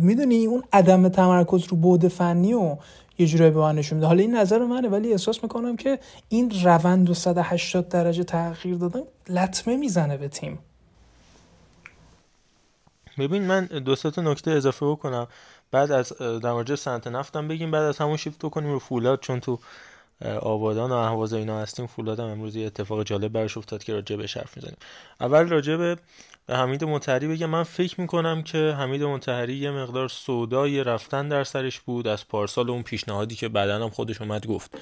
می‌دونی 0.02 0.46
اون 0.46 0.64
عدم 0.74 1.10
تمرکز 1.10 1.66
رو 1.66 1.78
بود 1.78 2.08
فنی 2.08 2.54
و 2.54 2.78
یه 3.18 3.28
جورایی 3.28 3.52
به 3.52 3.60
من 3.60 3.76
نشون 3.76 3.96
میده. 3.96 4.08
حالا 4.08 4.22
این 4.22 4.36
نظر 4.36 4.66
منه 4.66 4.90
ولی 4.90 5.12
احساس 5.12 5.44
می‌کنم 5.44 5.76
که 5.76 6.00
این 6.30 6.52
روند 6.64 7.10
و 7.10 7.14
180 7.14 7.90
درجه 7.90 8.24
تغییر 8.24 8.76
دادن 8.76 9.02
لطمه 9.30 9.78
می‌زنه 9.78 10.18
به 10.18 10.28
تیم. 10.28 10.60
ببین 13.20 13.44
من 13.44 13.66
دو 13.66 13.96
تا 13.96 14.22
نکته 14.22 14.52
اضافه 14.52 14.86
بکنم. 14.86 15.28
بعد 15.72 15.92
از 15.92 16.14
در 16.18 16.52
مورد 16.52 16.76
سنت 16.76 17.08
نفتم 17.08 17.48
بگیم 17.48 17.72
بعد 17.72 17.84
از 17.84 17.98
همون 17.98 18.18
شیفت 18.18 18.46
بکنیم 18.46 18.72
رو 18.72 18.80
فولاد 18.80 19.20
چون 19.20 19.40
تو 19.40 19.60
آبادان 20.42 20.92
و 20.92 20.96
اهواز 20.96 21.34
اینا 21.34 21.60
هستیم. 21.60 21.88
فولاد 21.88 22.20
هم 22.20 22.26
امروز 22.26 22.56
یه 22.56 22.66
اتفاق 22.66 23.04
جالب 23.04 23.32
برش 23.32 23.58
افتاد 23.58 23.84
که 23.84 23.94
راجع 23.94 24.16
به 24.16 24.24
حرف 24.36 24.58
می‌زنیم. 24.58 24.78
اول 25.20 25.48
راجع 25.48 25.76
به 25.76 25.98
حمید 26.50 26.84
متحری 26.84 27.28
بگم. 27.28 27.50
من 27.50 27.64
فکر 27.64 28.02
می‌کنم 28.02 28.44
که 28.44 28.76
حمید 28.78 29.04
متحری 29.04 29.56
یه 29.56 29.72
مقدار 29.72 30.08
سودای 30.08 30.84
رفتن 30.84 31.28
در 31.28 31.44
سرش 31.44 31.80
بود 31.80 32.08
از 32.08 32.28
پارسال 32.28 32.70
اون 32.70 32.84
پیشنهادی 32.84 33.36
که 33.36 33.50
بعدا 33.50 33.84
هم 33.84 33.90
خودش 33.90 34.22
اومد 34.22 34.48
گفت. 34.48 34.78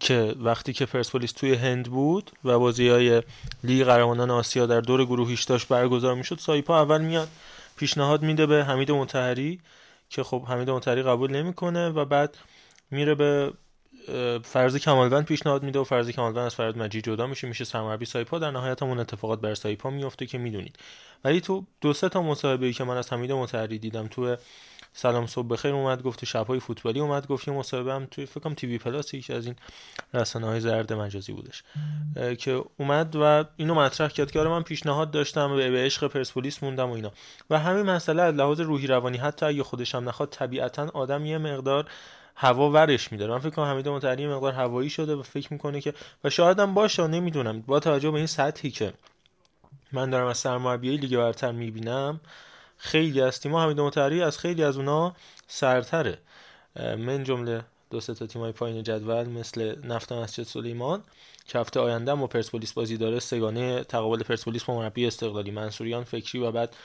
که 0.00 0.34
وقتی 0.40 0.72
که 0.72 0.86
پرسپولیس 0.86 1.32
توی 1.32 1.54
هند 1.54 1.90
بود 1.90 2.30
و 2.44 2.58
بازی 2.58 2.88
های 2.88 3.22
لیگ 3.64 3.84
قهرمانان 3.84 4.30
آسیا 4.30 4.66
در 4.66 4.80
دور 4.80 5.04
گروهیش 5.04 5.44
داشت 5.44 5.68
برگزار 5.68 6.14
می‌شد 6.14 6.38
سایپا 6.38 6.80
اول 6.82 7.00
میاد. 7.00 7.28
پیشنهاد 7.76 8.22
میده 8.22 8.46
به 8.46 8.64
حمید 8.64 8.90
متحری 8.90 9.60
که 10.08 10.22
خب 10.22 10.44
حمید 10.48 10.70
متحری 10.70 11.02
قبول 11.02 11.30
نمی‌کنه 11.30 11.88
و 11.88 12.04
بعد 12.04 12.36
میره 12.90 13.14
به 13.14 13.52
فرض 14.44 14.76
کمالوند 14.76 15.24
پیشنهاد 15.24 15.62
میده 15.62 15.78
و 15.78 15.84
فرض 15.84 16.10
کمالوند 16.10 16.46
از 16.46 16.54
فرض 16.54 16.76
مجید 16.76 17.04
جدا 17.04 17.26
میشه 17.26 17.48
میشه 17.48 17.64
سرمربی 17.64 18.04
سایپا. 18.04 18.38
در 18.38 18.50
نهایت 18.50 18.82
اون 18.82 18.98
اتفاقات 19.00 19.40
بر 19.40 19.54
سایپا 19.54 19.90
میفته 19.90 20.26
که 20.26 20.38
می‌دونید. 20.38 20.78
ولی 21.24 21.40
تو 21.40 21.66
دو 21.80 21.92
سه 21.92 22.08
تا 22.08 22.22
مصاحبه 22.22 22.66
ای 22.66 22.72
که 22.72 22.84
من 22.84 22.96
از 22.96 23.12
حمید 23.12 23.32
متحری 23.32 23.78
دیدم 23.78 24.06
تو 24.06 24.36
سلام 24.98 25.26
صبح 25.26 25.46
بخیر 25.46 25.74
اومد 25.74 26.02
گفت 26.02 26.24
شبهای 26.24 26.60
فوتبالی 26.60 27.00
اومد 27.00 27.26
گفت 27.26 27.48
یه 27.48 27.54
مصاحبه 27.54 27.92
هم 27.92 28.06
توی 28.06 28.26
فکر 28.26 28.40
کنم 28.40 28.54
تی 28.54 28.66
وی 28.66 28.78
پلاس 28.78 29.14
یکی 29.14 29.32
از 29.32 29.46
این 29.46 29.54
رسانه 30.14 30.46
های 30.46 30.60
زرد 30.60 30.92
مجازی 30.92 31.32
بودش 31.32 31.62
که 32.38 32.64
اومد 32.76 33.16
و 33.20 33.44
اینو 33.56 33.74
مطرح 33.74 34.08
کرد 34.08 34.30
که 34.30 34.40
آره 34.40 34.48
من 34.48 34.62
پیشنهاد 34.62 35.10
داشتم 35.10 35.56
به 35.56 35.84
عشق 35.84 36.06
پرسپولیس 36.06 36.62
موندم 36.62 36.90
و 36.90 36.92
اینا. 36.92 37.12
و 37.50 37.58
همین 37.58 37.82
مسئله 37.82 38.22
از 38.22 38.34
لحاظ 38.34 38.60
روحی 38.60 38.86
روانی 38.86 39.18
حتی 39.18 39.46
اگه 39.46 39.62
خودشم 39.62 40.08
نخواد 40.08 40.28
طبیعتا 40.28 40.90
آدم 40.94 41.26
یه 41.26 41.38
مقدار 41.38 41.86
هوا 42.34 42.70
ورش 42.70 43.12
میداره. 43.12 43.32
من 43.32 43.38
فکر 43.38 43.50
کنم 43.50 43.64
حمید 43.64 43.88
متعلی 43.88 44.26
مقدار 44.26 44.52
هوایی 44.52 44.90
شده 44.90 45.14
و 45.14 45.22
فکر 45.22 45.52
می‌کنه 45.52 45.80
که 45.80 45.94
و 46.24 46.30
شاید 46.30 46.58
هم 46.58 46.74
باشه 46.74 47.06
نمی‌دونم. 47.06 47.60
با 47.60 47.80
توجه 47.80 48.10
به 48.10 48.16
این 48.16 48.26
سطحی 48.26 48.70
که 48.70 48.92
من 49.92 50.10
دارم 50.10 50.26
از 50.26 50.38
سرمربیای 50.38 50.96
لیگ 50.96 51.16
برتر 51.16 51.52
می‌بینم 51.52 52.20
خیلی 52.78 53.20
از 53.20 53.40
تیم‌ها 53.40 53.64
حمید 53.64 53.80
متعلی 53.80 54.22
از 54.22 54.38
خیلی 54.38 54.64
از 54.64 54.76
اونا 54.76 55.14
سرتره 55.48 56.18
من 56.76 57.24
جمله 57.24 57.64
دو 57.90 58.00
سه 58.00 58.14
تا 58.14 58.26
تیمای 58.26 58.52
پایین 58.52 58.82
جدول 58.82 59.28
مثل 59.28 59.86
نفت 59.86 60.12
مسجد 60.12 60.42
سلیمان 60.42 61.02
که 61.46 61.58
هفته 61.58 61.80
آینده 61.80 62.14
با 62.14 62.26
پرسپولیس 62.26 62.72
بازی 62.72 62.96
داره 62.96 63.18
سگانه 63.18 63.84
تقابل 63.84 64.22
پرسپولیس 64.22 64.64
با 64.64 64.76
مربی 64.76 65.06
استقلالی 65.06 65.50
منصوریان 65.50 66.04
فکری 66.04 66.38
و 66.38 66.50
بعد 66.50 66.76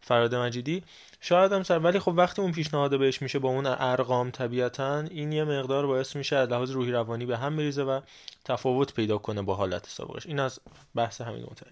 فراد 0.00 0.34
مجیدی. 0.34 0.82
شاید 1.20 1.52
هم 1.52 1.62
سر 1.62 1.78
ولی 1.78 1.98
خب 1.98 2.12
وقتی 2.16 2.42
اون 2.42 2.52
پیشنهاد 2.52 2.98
بهش 2.98 3.22
میشه 3.22 3.38
با 3.38 3.48
اون 3.48 3.66
ارقام 3.66 4.30
طبیعتا 4.30 5.00
این 5.00 5.32
یه 5.32 5.44
مقدار 5.44 5.86
باعث 5.86 6.16
میشه 6.16 6.36
از 6.36 6.48
لحاظ 6.48 6.70
روحی 6.70 6.92
روانی 6.92 7.26
به 7.26 7.38
هم 7.38 7.56
بریزه 7.56 7.82
و 7.82 8.00
تفاوت 8.44 8.94
پیدا 8.94 9.18
کنه 9.18 9.42
با 9.42 9.54
حالت 9.54 9.86
سابقش. 9.86 10.26
این 10.26 10.40
از 10.40 10.60
بحث 10.94 11.20
همین 11.20 11.42
متری 11.42 11.70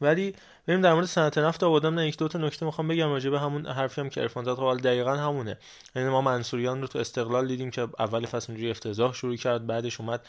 ولی 0.00 0.34
بریم 0.66 0.80
در 0.80 0.94
مورد 0.94 1.06
صنعت 1.06 1.38
نفت 1.38 1.62
آبادان. 1.62 1.94
نه 1.94 2.08
یک 2.08 2.18
دو 2.18 2.28
تا 2.28 2.38
نکته 2.38 2.66
می‌خوام 2.66 2.88
بگم 2.88 3.08
راجع 3.08 3.30
به 3.30 3.40
همون 3.40 3.66
حرفی 3.66 4.00
هم 4.00 4.08
که 4.08 4.20
عرفان 4.20 4.44
زد 4.44 4.54
خب 4.54 4.76
دقیقا 4.76 5.14
همونه. 5.14 5.58
یعنی 5.96 6.08
ما 6.08 6.20
منصوریان 6.20 6.80
رو 6.80 6.86
تو 6.86 6.98
استقلال 6.98 7.48
دیدیم 7.48 7.70
که 7.70 7.88
اول 7.98 8.26
فصل 8.26 8.52
اینجوری 8.52 8.70
افتضاح 8.70 9.14
شروع 9.14 9.36
کرد 9.36 9.66
بعدش 9.66 10.00
اومد 10.00 10.26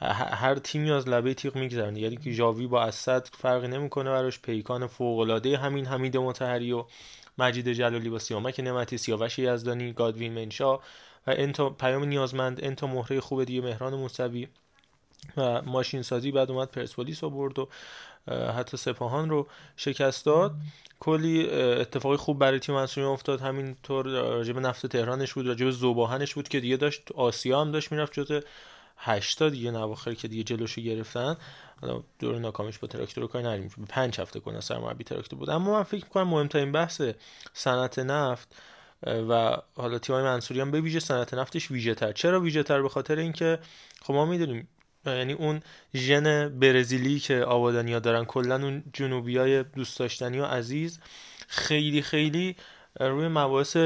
هر 0.00 0.54
تیمی 0.54 0.90
از 0.90 1.08
لبه 1.08 1.34
تیغ 1.34 1.56
میگذرونه 1.56 2.00
یعنی 2.00 2.16
که 2.16 2.32
ژاوی 2.32 2.66
با 2.66 2.82
اسد 2.82 3.28
فرقی 3.32 3.68
نمی‌کنه 3.68 4.10
براش 4.10 4.40
پیکان 4.40 4.86
فوق 4.86 5.18
العاده 5.18 5.58
همین 5.58 5.86
حمید 5.86 6.16
متحری 6.16 6.72
و 6.72 6.84
مجید 7.38 7.72
جلالی 7.72 8.10
با 8.10 8.18
سیامک 8.18 8.60
نعمتی 8.60 8.98
سیاوش 8.98 9.38
یزدانی 9.38 9.92
گادوین 9.92 10.32
منشا 10.32 10.76
و 10.76 10.80
انتا 11.26 11.70
پیام 11.70 12.04
نیازمند 12.04 12.64
انتا 12.64 12.86
مهره 12.86 13.20
خوب 13.20 13.44
دیگه 13.44 13.60
مهران 13.60 13.94
موسوی 13.94 14.48
و 15.36 15.62
ماشین 15.62 16.02
سازی 16.02 16.30
بعد 16.30 16.50
اومد 16.50 16.70
پرسپولیس 16.70 17.24
رو 17.24 17.30
برد 17.30 17.58
و 17.58 17.68
حتی 18.28 18.76
سپاهان 18.76 19.30
رو 19.30 19.48
شکست 19.76 20.24
داد. 20.26 20.54
کلی 21.00 21.50
اتفاقی 21.50 22.16
خوب 22.16 22.38
برای 22.38 22.58
تیم 22.58 22.74
منصوری 22.74 23.06
افتاد. 23.06 23.40
همینطور 23.40 24.06
راجب 24.06 24.58
نفت 24.58 24.86
تهرانش 24.86 25.32
بود 25.32 25.46
راجب 25.46 25.70
زوباهنش 25.70 26.34
بود 26.34 26.48
که 26.48 26.60
دیگه 26.60 26.76
داشت 26.76 27.12
آسیا 27.12 27.60
هم 27.60 27.72
داشت 27.72 27.92
می‌رفت 27.92 28.12
جز 28.12 28.42
هشتا 28.96 29.48
دیگه 29.48 29.70
نواخر 29.70 30.14
که 30.14 30.28
دیگه 30.28 30.42
جلوشو 30.42 30.80
گرفتن. 30.80 31.36
حالا 31.80 32.02
دور 32.18 32.38
ناکامش 32.38 32.78
با 32.78 32.88
تراکتور 32.88 33.26
کاری 33.26 33.44
نداریم. 33.44 33.70
به 33.78 33.84
پنج 33.88 34.20
هفته 34.20 34.40
کنه 34.40 34.60
سرمربی 34.60 35.04
تراکتور 35.04 35.38
بود. 35.38 35.50
اما 35.50 35.72
من 35.72 35.82
فکر 35.82 36.04
می‌کنم 36.04 36.28
مهمترین 36.28 36.72
بحث 36.72 37.02
صنعت 37.52 37.98
نفت 37.98 38.56
و 39.02 39.56
حالا 39.76 39.98
تیمای 39.98 40.22
منصوریان 40.22 40.70
به 40.70 40.80
ویژه 40.80 41.00
صنعت 41.00 41.34
نفتش 41.34 41.70
ویژه 41.70 41.94
تر 41.94 42.12
چرا 42.12 42.40
ویژه 42.40 42.62
تر 42.62 42.82
به 42.82 42.88
خاطر 42.88 43.18
اینکه 43.18 43.58
خب 44.02 44.14
ما 44.14 44.26
می‌دونیم 44.26 44.68
یعنی 45.06 45.32
اون 45.32 45.60
ژن 45.94 46.48
برزیلی 46.58 47.20
که 47.20 47.44
آبادانیا 47.44 47.98
دارن 47.98 48.24
کلا 48.24 48.54
اون 48.54 48.82
جنوبی 48.92 49.62
دوست 49.62 49.98
داشتنی 49.98 50.38
و 50.40 50.44
عزیز 50.44 51.00
خیلی 51.48 52.02
خیلی 52.02 52.56
روی 53.00 53.28
مباحث 53.28 53.76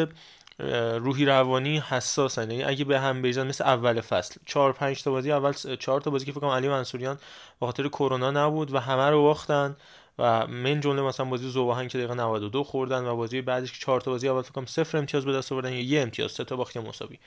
روحی 0.99 1.25
روانی 1.25 1.79
حساسن. 1.79 2.51
یعنی 2.51 2.65
اگه 2.65 2.85
به 2.85 3.01
هم 3.01 3.23
بریزن 3.23 3.47
مثل 3.47 3.65
اول 3.65 4.01
فصل 4.01 4.41
چهار 4.47 4.73
پنج 4.73 5.03
تا 5.03 5.11
بازی 5.11 5.33
اول 5.33 5.53
چهار 5.77 6.01
تا 6.01 6.11
بازی 6.11 6.27
که 6.27 6.33
فکر 6.33 6.41
کنم 6.41 6.51
علی 6.51 6.69
منصوریان 6.69 7.17
به 7.61 7.67
خاطر 7.67 7.89
کرونا 7.89 8.31
نبود 8.31 8.75
و 8.75 8.79
همه 8.79 9.11
رو 9.11 9.23
باختن 9.23 9.77
و 10.19 10.47
من 10.47 10.81
جمله 10.81 11.03
مثلا 11.03 11.27
بازی 11.27 11.51
زوباهن 11.51 11.89
که 11.89 11.99
دقیقه 11.99 12.15
92 12.15 12.65
خوردن 12.65 13.05
و 13.05 13.17
بازی 13.17 13.41
بعدش 13.43 13.73
که 13.73 13.79
چهار 13.79 14.01
تا 14.01 14.11
بازی 14.11 14.29
اول 14.29 14.43
فکر 14.43 14.53
کنم 14.53 14.67
صفر 14.67 14.99
امتیاز 14.99 15.25
به 15.25 15.33
دست 15.33 15.53
آوردن 15.53 15.73
یا 15.73 15.81
یه 15.81 16.01
امتیاز 16.01 16.33
سه 16.33 16.45
تا 16.45 16.57
باخت 16.57 16.77
مساوی. 16.77 17.19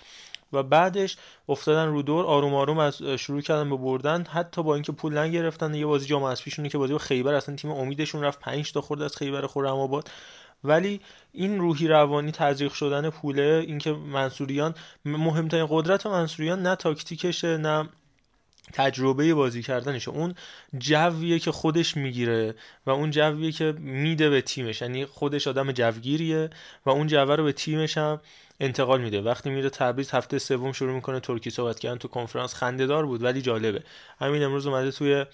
و 0.54 0.64
بعدش 0.64 1.18
افتادن 1.50 1.88
رو 1.88 2.02
دور 2.02 2.26
آروم 2.26 2.54
آروم 2.54 2.78
از 2.78 3.02
شروع 3.02 3.42
کردن 3.42 3.70
به 3.70 3.78
بردن. 3.78 4.24
حتی 4.24 4.64
با 4.64 4.74
اینکه 4.74 4.92
پول 4.92 5.18
نگرفتن 5.18 5.74
یه 5.74 5.86
بازی 5.86 6.08
جام 6.08 6.24
اسپیشونه 6.24 6.70
که 6.70 6.78
بازی 6.78 6.94
با 6.94 7.00
خیبر 7.00 7.34
اصلا 7.34 7.56
تیم 7.56 7.72
امیدشون 7.72 8.24
رفت 8.24 8.40
5 8.40 8.72
تا 8.72 8.82
خورد 8.82 9.02
از 9.02 9.18
خیبر 9.18 9.48
خرم 9.48 9.80
آباد 9.80 10.10
ولی 10.64 11.02
این 11.32 11.60
روحی 11.60 11.88
روانی 11.88 12.32
تزریق 12.32 12.74
شدن 12.74 13.10
پوله 13.10 13.64
اینکه 13.68 13.92
منصوریان 13.92 14.76
مهمترین 15.06 15.68
قدرت 15.70 16.06
منصوریان 16.08 16.62
نه 16.62 16.76
تاکتیکشه 16.76 17.58
نه 17.58 17.90
تجربه 18.74 19.34
بازی 19.34 19.64
کردنشه 19.64 20.12
اون 20.12 20.36
جویه 20.78 21.40
که 21.40 21.52
خودش 21.52 21.98
می‌گیره 21.98 22.56
و 22.86 22.90
اون 22.90 23.12
جویه 23.12 23.52
که 23.52 23.72
میده 23.72 24.30
به 24.30 24.42
تیمش. 24.42 24.82
یعنی 24.82 25.06
خودش 25.06 25.48
آدم 25.48 25.72
جوگیریه 25.72 26.50
و 26.86 26.90
اون 26.90 27.08
جوه 27.08 27.36
رو 27.36 27.44
به 27.44 27.52
تیمش 27.52 27.98
هم 27.98 28.20
انتقال 28.60 29.02
میده. 29.02 29.22
وقتی 29.22 29.50
میره 29.50 29.70
تبریز 29.70 30.12
هفته 30.12 30.40
سوم 30.40 30.72
شروع 30.72 30.94
می‌کنه 30.94 31.20
ترکی 31.20 31.50
صحبت 31.50 31.80
کردن 31.80 31.98
تو 31.98 32.08
کنفرانس. 32.08 32.54
خندهدار 32.54 33.06
بود 33.06 33.24
ولی 33.24 33.42
جالبه. 33.42 33.84
همین 34.20 34.44
امروز 34.44 34.68
اومده 34.68 34.92
توی 34.92 35.26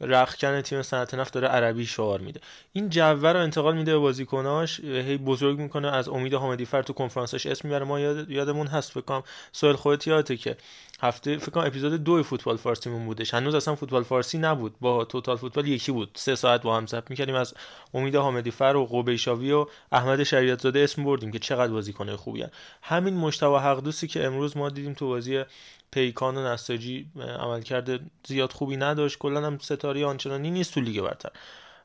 رخکن 0.00 0.60
تیم 0.60 0.82
صنعت 0.82 1.14
نفت 1.14 1.34
داره 1.34 1.48
عربی 1.48 1.86
شعار 1.86 2.20
میده. 2.20 2.40
این 2.72 2.88
جوه 2.88 3.32
رو 3.32 3.40
انتقال 3.40 3.76
میده 3.76 3.92
به 3.92 3.98
بازیکناش 3.98 4.80
هی 4.80 5.16
بزرگ 5.16 5.58
می‌کنه 5.58 5.88
از 5.88 6.08
امید 6.08 6.34
حامدی 6.34 6.64
فر 6.64 6.82
تو 6.82 6.92
کنفرانسش 6.92 7.46
اسم 7.46 7.68
می‌بره. 7.68 7.84
ما 7.84 8.00
یاد 8.00 8.30
یادمون 8.30 8.66
هست 8.66 8.92
فکر 8.92 9.00
کنم 9.00 9.22
سوال 9.52 9.76
خودت 9.76 10.06
یادته 10.06 10.36
که 10.36 10.56
هفته 11.02 11.38
فکر 11.38 11.50
کنم 11.50 11.66
اپیزود 11.66 12.04
دو 12.04 12.22
فوتبال 12.22 12.56
فارسیمون 12.56 13.06
بودش. 13.06 13.34
هنوز 13.34 13.54
اصلا 13.54 13.74
فوتبال 13.74 14.02
فارسی 14.02 14.38
نبود. 14.38 14.74
با 14.80 15.04
توتال 15.04 15.36
فوتبال 15.36 15.68
یکی 15.68 15.92
بود. 15.92 16.10
سه 16.14 16.34
ساعت 16.34 16.62
با 16.62 16.76
هم 16.76 16.86
ضبط 16.86 17.10
می‌کردیم. 17.10 17.34
از 17.34 17.54
امید 17.94 18.16
حامدی 18.16 18.50
فر 18.50 18.76
و 18.76 18.86
قبیشاوی 18.86 19.52
و 19.52 19.66
احمد 19.92 20.22
شریعت 20.22 20.60
زاده 20.60 20.80
اسم 20.80 21.04
بردیم 21.04 21.30
که 21.30 21.38
چقدر 21.38 21.72
بازیکن 21.72 22.16
خوبی 22.16 22.42
هن. 22.42 22.50
همین 22.82 23.14
مشتبه 23.14 23.60
حقدوسی 23.60 24.06
که 24.06 24.26
امروز 24.26 24.56
ما 24.56 24.68
دیدیم 24.68 24.94
تو 24.94 25.08
بازی 25.08 25.44
پیکان 25.92 26.36
و 26.36 26.52
نساجی 26.52 27.06
عمل 27.38 27.62
کرده 27.62 28.00
زیاد 28.26 28.52
خوبی 28.52 28.76
نداشت. 28.76 29.18
کلا 29.18 29.46
هم 29.46 29.58
ستاره 29.58 30.06
آنچنانی 30.06 30.50
نیست 30.50 30.74
تو 30.74 30.80
لیگ 30.80 31.00
برتر. 31.00 31.30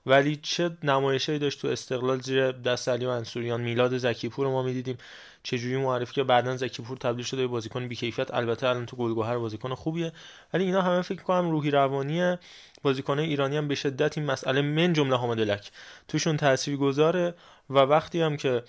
ولی 0.05 0.35
چه 0.35 0.69
نمایشهایی 0.83 1.39
داشت 1.39 1.61
تو 1.61 1.67
استقلال 1.67 2.19
زیر 2.19 2.51
دست 2.51 2.89
علی 2.89 3.07
منصوریان. 3.07 3.61
میلاد 3.61 3.97
زکیپور 3.97 4.47
ما 4.47 4.63
می‌دیدیم. 4.63 4.97
چجوری 5.43 5.77
معرفی 5.77 6.13
که 6.13 6.23
بعدا 6.23 6.57
زکیپور 6.57 6.97
تبدیل 6.97 7.25
شده 7.25 7.41
به 7.41 7.47
بازیکن 7.47 7.87
بیکیفیت. 7.87 8.33
البته 8.33 8.67
الان 8.67 8.85
تو 8.85 8.97
گلگهر 8.97 9.37
بازیکن 9.37 9.73
خوبیه. 9.73 10.11
ولی 10.53 10.63
اینا 10.63 10.81
همه 10.81 11.01
فکر 11.01 11.21
کنم 11.21 11.51
روحی 11.51 11.71
روانی 11.71 12.37
بازیکن 12.81 13.19
ایرانی 13.19 13.57
هم 13.57 13.67
به 13.67 13.75
شدت 13.75 14.17
این 14.17 14.27
مسئله 14.27 14.61
من 14.61 14.93
جمله 14.93 15.15
حامد 15.15 15.39
لک 15.39 15.71
توشون 16.07 16.37
تاثیر 16.37 16.77
گذاره 16.77 17.33
و 17.69 17.73
وقتی 17.79 18.21
هم 18.21 18.37
که 18.37 18.63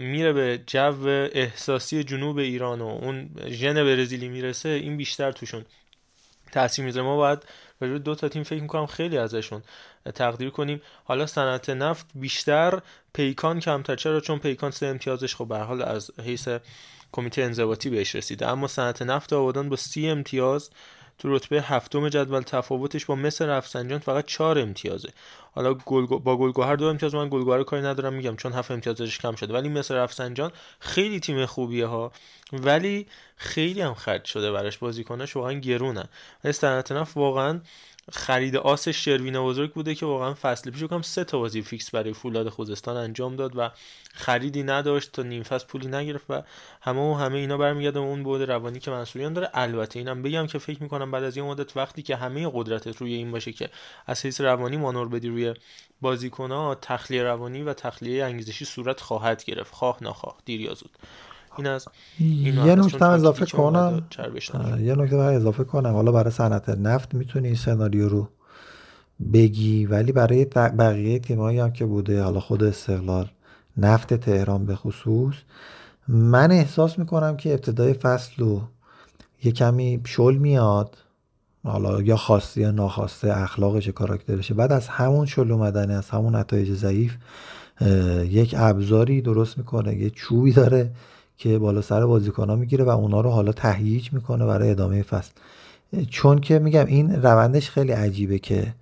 میره 0.00 0.32
به 0.32 0.60
جو 0.66 1.06
احساسی 1.32 2.04
جنوب 2.04 2.38
ایران 2.38 2.80
و 2.80 2.86
اون 2.86 3.30
ژن 3.48 3.74
برزیلی 3.74 4.28
می‌رسه 4.28 4.68
این 4.68 4.96
بیشتر 4.96 5.32
توشون 5.32 5.64
تاثیر 6.52 6.84
می‌ذاره. 6.84 7.06
ما 7.06 7.16
باید 7.16 7.38
راجع 7.80 7.98
دو 7.98 8.14
تا 8.14 8.28
تیم 8.28 8.42
فکر 8.42 8.62
می‌کنم 8.62 8.86
خیلی 8.86 9.18
ازشون 9.18 9.62
تقدیر 10.14 10.50
کنیم. 10.50 10.82
حالا 11.04 11.26
صنعت 11.26 11.70
نفت 11.70 12.06
بیشتر 12.14 12.80
پیکان 13.12 13.60
کمتر. 13.60 13.96
چرا؟ 13.96 14.20
چون 14.20 14.38
پیکان 14.38 14.70
سه 14.70 14.86
امتیازش 14.86 15.36
خب 15.36 15.48
به 15.48 15.58
حال 15.58 15.82
از 15.82 16.10
حیث 16.20 16.48
کمیته 17.12 17.42
انضباطی 17.42 17.90
بهش 17.90 18.14
رسیده. 18.14 18.48
اما 18.48 18.66
صنعت 18.66 19.02
نفت 19.02 19.32
آبادان 19.32 19.68
با 19.68 19.76
سی 19.76 20.08
امتیاز 20.08 20.70
تو 21.18 21.36
رتبه 21.36 21.62
هفتم 21.62 22.08
جدول 22.08 22.42
تفاوتش 22.42 23.04
با 23.04 23.14
مس 23.14 23.46
رفسنجان 23.46 23.98
فقط 23.98 24.26
چهار 24.26 24.58
امتیازه. 24.58 25.08
حالا 25.52 25.74
گل 25.74 26.06
با 26.06 26.36
گلگوهر 26.36 26.76
دو 26.76 26.86
امتیاز 26.86 27.14
من 27.14 27.28
گلگوهر 27.28 27.62
کاری 27.62 27.82
ندارم 27.82 28.12
میگم 28.12 28.36
چون 28.36 28.52
هفت 28.52 28.70
امتیازش 28.70 29.18
کم 29.18 29.34
شده. 29.34 29.54
ولی 29.54 29.68
مس 29.68 29.94
رفسنجان 29.94 30.52
خیلی 30.80 31.20
تیم 31.20 31.46
خوبیه 31.46 31.86
ها. 31.86 32.12
ولی 32.52 33.06
خیلی 33.36 33.80
هم 33.80 33.94
خرج 33.94 34.24
شده 34.24 34.52
براش 34.52 34.78
بازیکناش 34.78 35.36
واقعا 35.36 35.52
گرونن. 35.52 36.08
صنعت 36.44 36.85
نفت 36.85 37.16
واقعا 37.16 37.60
خریداش 38.10 38.88
شروین 38.88 39.40
بزرگ 39.40 39.72
بوده 39.72 39.94
که 39.94 40.06
واقعا 40.06 40.34
فصل 40.34 40.70
پیش 40.70 40.82
کنم 40.82 41.02
سه 41.02 41.24
تا 41.24 41.38
بازی 41.38 41.62
فیکس 41.62 41.90
برای 41.90 42.12
فولاد 42.12 42.48
خوزستان 42.48 42.96
انجام 42.96 43.36
داد 43.36 43.52
و 43.56 43.70
خریدی 44.12 44.62
نداشت 44.62 45.12
تا 45.12 45.22
نیم 45.22 45.42
فصل 45.42 45.66
پولی 45.66 45.86
نگرفت 45.86 46.24
و 46.28 46.42
همه 46.80 47.00
و 47.00 47.14
همه 47.14 47.38
اینا 47.38 47.56
برمیگرده 47.56 47.98
اون 47.98 48.22
بود 48.22 48.42
روانی 48.42 48.80
که 48.80 48.90
منصوریان 48.90 49.32
داره. 49.32 49.50
البته 49.54 49.98
اینم 49.98 50.22
بگم 50.22 50.46
که 50.46 50.58
فکر 50.58 50.82
می‌کنم 50.82 51.10
بعد 51.10 51.24
از 51.24 51.36
این 51.36 51.46
مدت 51.46 51.76
وقتی 51.76 52.02
که 52.02 52.16
همه 52.16 52.50
قدرتت 52.54 52.96
روی 52.96 53.14
این 53.14 53.30
باشه 53.30 53.52
که 53.52 53.70
از 54.06 54.26
حیث 54.26 54.40
روانی 54.40 54.76
مانور 54.76 55.08
بدی 55.08 55.28
روی 55.28 55.54
بازیکنها 56.00 56.74
تخلیه 56.74 57.22
روانی 57.22 57.62
و 57.62 57.72
تخلیه 57.74 58.24
انگیزشی 58.24 58.64
صورت 58.64 59.00
خواهد 59.00 59.44
گرفت. 59.44 59.74
خواه 59.74 59.98
نخواه. 60.04 60.36
دیر 60.44 60.60
یا 60.60 60.74
زود. 60.74 60.90
این 61.56 61.66
از 61.66 61.88
یه 62.18 62.74
نکته 62.74 63.04
اضافه 63.04 63.46
کنم. 63.46 64.02
یه 64.80 64.94
نکته 64.94 65.16
اضافه 65.16 65.64
کنم. 65.64 65.92
حالا 65.92 66.12
برای 66.12 66.30
صنعت 66.30 66.68
نفت 66.68 67.14
می‌تونی 67.14 67.46
این 67.46 67.56
سناریو 67.56 68.08
رو 68.08 68.28
بگی 69.32 69.86
ولی 69.86 70.12
برای 70.12 70.44
بقیه 70.44 71.18
تیمایی 71.18 71.58
هم 71.58 71.72
که 71.72 71.86
بوده 71.86 72.22
حالا 72.22 72.40
خود 72.40 72.64
استقلال 72.64 73.30
نفت 73.76 74.14
تهران 74.14 74.66
به 74.66 74.74
خصوص 74.76 75.34
من 76.08 76.52
احساس 76.52 76.98
می‌کنم 76.98 77.36
که 77.36 77.52
ابتدای 77.52 77.92
فصل 77.92 78.32
رو 78.38 78.62
یه 79.44 79.52
کمی 79.52 80.00
شل 80.04 80.36
میاد. 80.36 80.96
حالا 81.64 82.02
یا 82.02 82.16
خواسته 82.16 82.60
یا 82.60 82.70
ناخواسته 82.70 83.36
اخلاقش 83.36 83.88
کاراکترشه 83.88 84.54
بعد 84.54 84.72
از 84.72 84.88
همون 84.88 85.26
شل 85.26 85.52
اومدن 85.52 85.90
از 85.90 86.10
همون 86.10 86.36
نتایج 86.36 86.72
ضعیف 86.72 87.16
یک 88.30 88.54
ابزاری 88.58 89.22
درست 89.22 89.58
می‌کنه 89.58 89.96
یه 89.96 90.10
چوبی 90.10 90.52
داره 90.52 90.90
که 91.42 91.58
بالا 91.58 91.80
سر 91.80 92.06
بازیکن 92.06 92.50
می‌گیره 92.50 92.84
و 92.84 92.88
اونا 92.88 93.20
رو 93.20 93.30
حالا 93.30 93.52
تهییج 93.52 94.12
می‌کنه 94.12 94.46
برای 94.46 94.70
ادامه 94.70 95.02
فصل. 95.02 95.32
چون 96.10 96.40
که 96.40 96.58
میگم 96.58 96.86
این 96.86 97.22
روندش 97.22 97.70
خیلی 97.70 97.92
عجیبه 97.92 98.38
که 98.38 98.74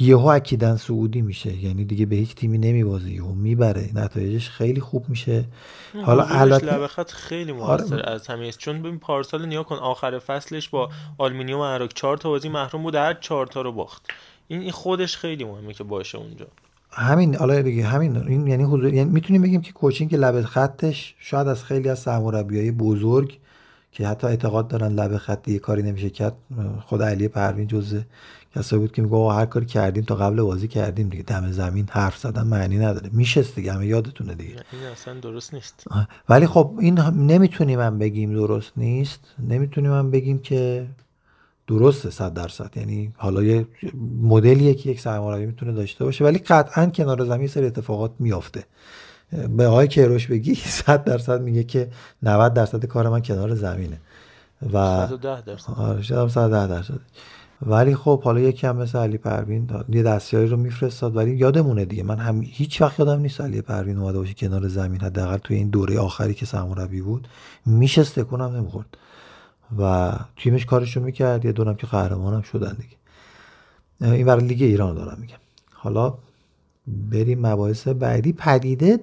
یهو 0.00 0.26
اکیدا 0.26 0.76
صعودی 0.76 1.22
میشه. 1.22 1.64
یعنی 1.64 1.84
دیگه 1.84 2.06
به 2.06 2.16
هیچ 2.16 2.34
تیمی 2.34 2.58
نمیبازه. 2.58 3.10
یهو 3.10 3.34
می‌بره. 3.34 3.90
نتایجش 3.94 4.50
خیلی 4.50 4.80
خوب 4.80 5.08
میشه. 5.08 5.44
حالا 6.04 6.22
البته 6.22 7.04
خیلی 7.04 7.52
موثر 7.52 7.94
آره. 7.94 8.10
از 8.10 8.26
همه 8.26 8.52
چون 8.52 8.82
ببین 8.82 8.98
پارسال 8.98 9.46
نگاه 9.46 9.62
کن 9.62 9.76
آخر 9.76 10.18
فصلش 10.18 10.68
با 10.68 10.90
آلومینیوم 11.18 11.60
اراک 11.60 11.92
4 11.92 12.16
تا 12.16 12.28
بازی 12.28 12.48
محروم 12.48 12.82
بود. 12.82 12.94
هر 12.94 13.14
4 13.14 13.46
تا 13.46 13.62
رو 13.62 13.72
باخت. 13.72 14.02
این 14.48 14.70
خودش 14.70 15.16
خیلی 15.16 15.44
مهمه 15.44 15.74
که 15.74 15.84
باشه 15.84 16.18
اونجا. 16.18 16.46
همین 16.90 17.34
حالا 17.34 17.62
دیگه 17.62 17.84
همین 17.84 18.16
این 18.16 18.46
یعنی 18.46 18.64
حضور 18.64 18.94
یعنی 18.94 19.10
می‌تونیم 19.10 19.42
بگیم 19.42 19.60
که 19.60 19.72
coaching 19.72 20.14
لب 20.14 20.42
خطش 20.42 21.14
شاید 21.18 21.48
از 21.48 21.64
خیلی 21.64 21.88
از 21.88 21.98
سرمربیای 21.98 22.70
بزرگ 22.70 23.38
که 23.92 24.08
حتی 24.08 24.26
اعتقاد 24.26 24.68
دارن 24.68 24.92
لب 24.92 25.16
خط 25.16 25.48
یه 25.48 25.58
کاری 25.58 25.82
نمیشه 25.82 26.10
کرد 26.10 26.36
خود 26.86 27.02
علی 27.02 27.28
پروین 27.28 27.66
جزء 27.66 28.00
کسایی 28.56 28.80
بود 28.80 28.92
که 28.92 29.02
میگه 29.02 29.16
هر 29.16 29.46
کاری 29.46 29.66
کردیم 29.66 30.04
تا 30.04 30.14
قبل 30.14 30.42
بازی 30.42 30.68
کردیم 30.68 31.08
دیگه 31.08 31.22
دم 31.22 31.52
زمین 31.52 31.88
حرف 31.90 32.18
زدن 32.18 32.42
معنی 32.42 32.78
نداره. 32.78 33.10
میشست 33.12 33.54
دیگه 33.54 33.72
همه 33.72 33.86
یادتونه 33.86 34.34
دیگه. 34.34 34.56
این 34.72 34.82
اصلا 34.92 35.14
درست 35.14 35.54
نیست. 35.54 35.84
ولی 36.28 36.46
خب 36.46 36.72
این 36.80 36.98
نمی‌تونیم 37.00 37.80
هم 37.80 37.98
بگیم 37.98 38.32
درست 38.32 38.72
نیست. 38.76 39.20
نمی‌تونیم 39.48 39.92
هم 39.92 40.10
بگیم 40.10 40.38
که 40.38 40.86
درسته 41.68 42.10
صد 42.10 42.34
درصد. 42.34 42.70
یعنی 42.76 43.12
حالا 43.16 43.42
یه 43.42 43.66
مدلیه 44.22 44.74
که 44.74 44.90
یک 44.90 45.00
سرمربی 45.00 45.46
می‌تونه 45.46 45.72
داشته 45.72 46.04
باشه 46.04 46.24
ولی 46.24 46.38
قطعا 46.38 46.86
کنار 46.86 47.24
زمین 47.24 47.48
سری 47.48 47.66
اتفاقات 47.66 48.12
میافته. 48.18 48.64
به 49.56 49.66
آقای 49.66 49.88
کیروش 49.88 50.26
بگی 50.26 50.54
100 50.84 51.04
درصد 51.04 51.40
میگه 51.42 51.64
که 51.64 51.88
90 52.22 52.54
درصد 52.54 52.84
کار 52.84 53.08
من 53.08 53.22
کنار 53.22 53.54
زمینه. 53.54 54.00
و 54.72 55.06
110 55.06 55.40
درصد. 55.40 55.72
آره 55.76 56.02
110 56.02 56.66
درصد. 56.66 57.00
ولی 57.66 57.94
خب 57.94 58.22
حالا 58.22 58.40
یکی 58.40 58.66
هم 58.66 58.76
مثل 58.76 58.98
علی 58.98 59.18
پروین 59.18 59.70
یه 59.88 60.02
دستیاری 60.02 60.46
رو 60.46 60.56
میفرستاد 60.56 61.16
ولی 61.16 61.36
یادمونه 61.36 61.84
دیگه. 61.84 62.02
من 62.02 62.18
هم 62.18 62.42
هیچ 62.42 62.82
وقت 62.82 62.98
یادم 63.00 63.20
نیست 63.20 63.40
علی 63.40 63.62
پروین 63.62 63.98
اومده 63.98 64.18
باشه 64.18 64.34
کنار 64.34 64.68
زمین. 64.68 65.00
حداقل 65.00 65.36
توی 65.36 65.56
این 65.56 65.68
دوره 65.68 65.98
آخری 65.98 66.34
که 66.34 66.46
سرمربی 66.46 67.00
بود 67.00 67.28
میشه 67.66 68.00
استکونم 68.00 68.56
نمی‌خورد. 68.56 68.86
و 69.78 70.12
تیمش 70.36 70.66
کارشو 70.66 71.00
می‌کرد. 71.00 71.44
یه 71.44 71.52
دونم 71.52 71.74
که 71.74 71.86
قهرمانم 71.86 72.42
شدن 72.42 72.76
دیگه. 72.80 72.96
این 74.14 74.26
برای 74.26 74.46
لیگ 74.46 74.62
ایران 74.62 74.94
دارم 74.94 75.18
میگم. 75.20 75.38
حالا 75.72 76.14
بریم 76.86 77.46
مباحث 77.46 77.88
بعدی. 77.88 78.32
پدیده 78.32 79.00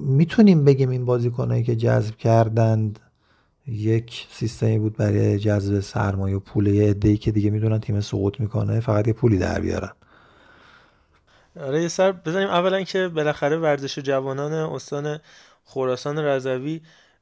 می‌تونیم 0.00 0.64
بگیم 0.64 0.90
این 0.90 1.04
بازیکنایی 1.04 1.62
که 1.64 1.76
جذب 1.76 2.16
کردند 2.16 3.00
یک 3.66 4.26
سیستمی 4.30 4.78
بود 4.78 4.96
برای 4.96 5.38
جذب 5.38 5.80
سرمایه 5.80 6.36
و 6.36 6.40
پول 6.40 6.66
یه 6.66 6.90
عده‌ای 6.90 7.16
که 7.16 7.32
دیگه 7.32 7.50
می‌دونن 7.50 7.80
تیم 7.80 8.00
سقوط 8.00 8.40
می‌کنه 8.40 8.80
فقط 8.80 9.06
یه 9.06 9.12
پولی 9.12 9.38
در 9.38 9.60
بیارن. 9.60 9.92
آره 11.60 11.88
سر 11.88 12.12
بزنیم. 12.12 12.48
اولا 12.48 12.82
که 12.82 13.08
بالاخره 13.08 13.56
ورزش 13.56 13.98
جوانان 13.98 14.52
استان 14.52 15.18
خراسان 15.64 16.18
رضوی 16.18 16.80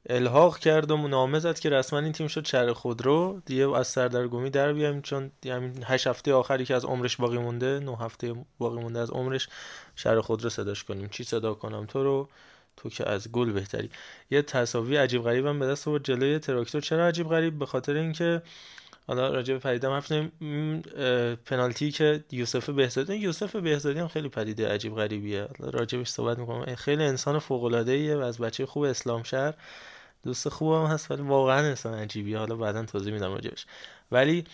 الحاق 0.09 0.59
کرد 0.59 0.91
و 0.91 0.97
نامه 0.97 1.39
زد 1.39 1.59
که 1.59 1.71
رسما 1.71 1.99
این 1.99 2.13
تیم 2.13 2.29
شد 2.29 2.47
شهر 2.47 2.73
خودرو. 2.73 3.43
دیگه 3.47 3.77
از 3.77 3.87
سردرگمی 3.87 4.51
در 4.51 4.73
بیایم 4.73 5.03
چون 5.03 5.31
همین 5.45 5.85
هشت 5.87 6.07
هفته 6.07 6.33
آخری 6.35 6.65
که 6.65 6.75
از 6.75 6.85
عمرش 6.85 7.17
باقی 7.17 7.39
مونده 7.39 7.81
نه 7.81 7.97
هفته 7.99 8.35
باقی 8.59 8.83
مونده 8.83 9.01
از 9.01 9.11
عمرش 9.11 9.49
شهر 9.97 10.21
خودرو 10.21 10.51
صداش 10.51 10.85
کنیم. 10.85 11.09
چی 11.09 11.25
صدا 11.25 11.55
کنم؟ 11.55 11.87
تو 11.87 12.05
رو 12.05 12.29
تو 12.77 12.89
که 12.89 13.09
از 13.09 13.33
گل 13.33 13.53
بهتری. 13.53 13.91
یه 14.31 14.43
تصاوی 14.43 14.97
عجیب 14.97 15.23
غریبم 15.23 15.59
به 15.59 15.67
دست 15.67 15.89
آورد 15.89 16.05
جلوی 16.05 16.39
تراکتور. 16.39 16.81
چرا 16.81 17.07
عجیب 17.07 17.29
غریب؟ 17.29 17.59
به 17.59 17.67
خاطر 17.67 17.95
اینکه 17.95 18.43
حالا 19.07 19.29
راجع 19.29 19.55
به 19.55 19.61
پدیدم 19.61 19.91
حرف 19.91 20.13
پنالتی 21.45 21.91
که 21.91 22.25
یوسف 22.31 22.71
بهزادی 22.71 23.15
یوسف 23.15 23.57
بهزادی 23.57 23.99
هم 23.99 24.09
خیلی 24.09 24.29
پدیده 24.29 24.69
عجیب 24.69 24.95
غریبیه. 24.95 25.49
راجبش 25.59 26.09
صحبت 26.09 26.39
می‌کنم. 26.39 26.75
خیلی 26.75 27.05
انسان 27.05 27.39
فوق 27.39 27.65
العاده 27.65 28.17
و 28.17 28.21
از 28.21 28.39
بچه 28.39 28.67
خوب 28.67 28.83
اسلام 28.83 29.23
شهر. 29.23 29.55
دوست 30.23 30.49
خوبم 30.49 30.87
هست 30.87 31.11
ولی 31.11 31.23
واقعا 31.23 31.67
انسان 31.67 31.95
عجیبیه. 31.95 32.39
حالا 32.39 32.57
بعدا 32.57 32.85
توضیح 32.85 33.13
میدم 33.13 33.33
راجبش. 33.33 33.67
ولی 34.13 34.45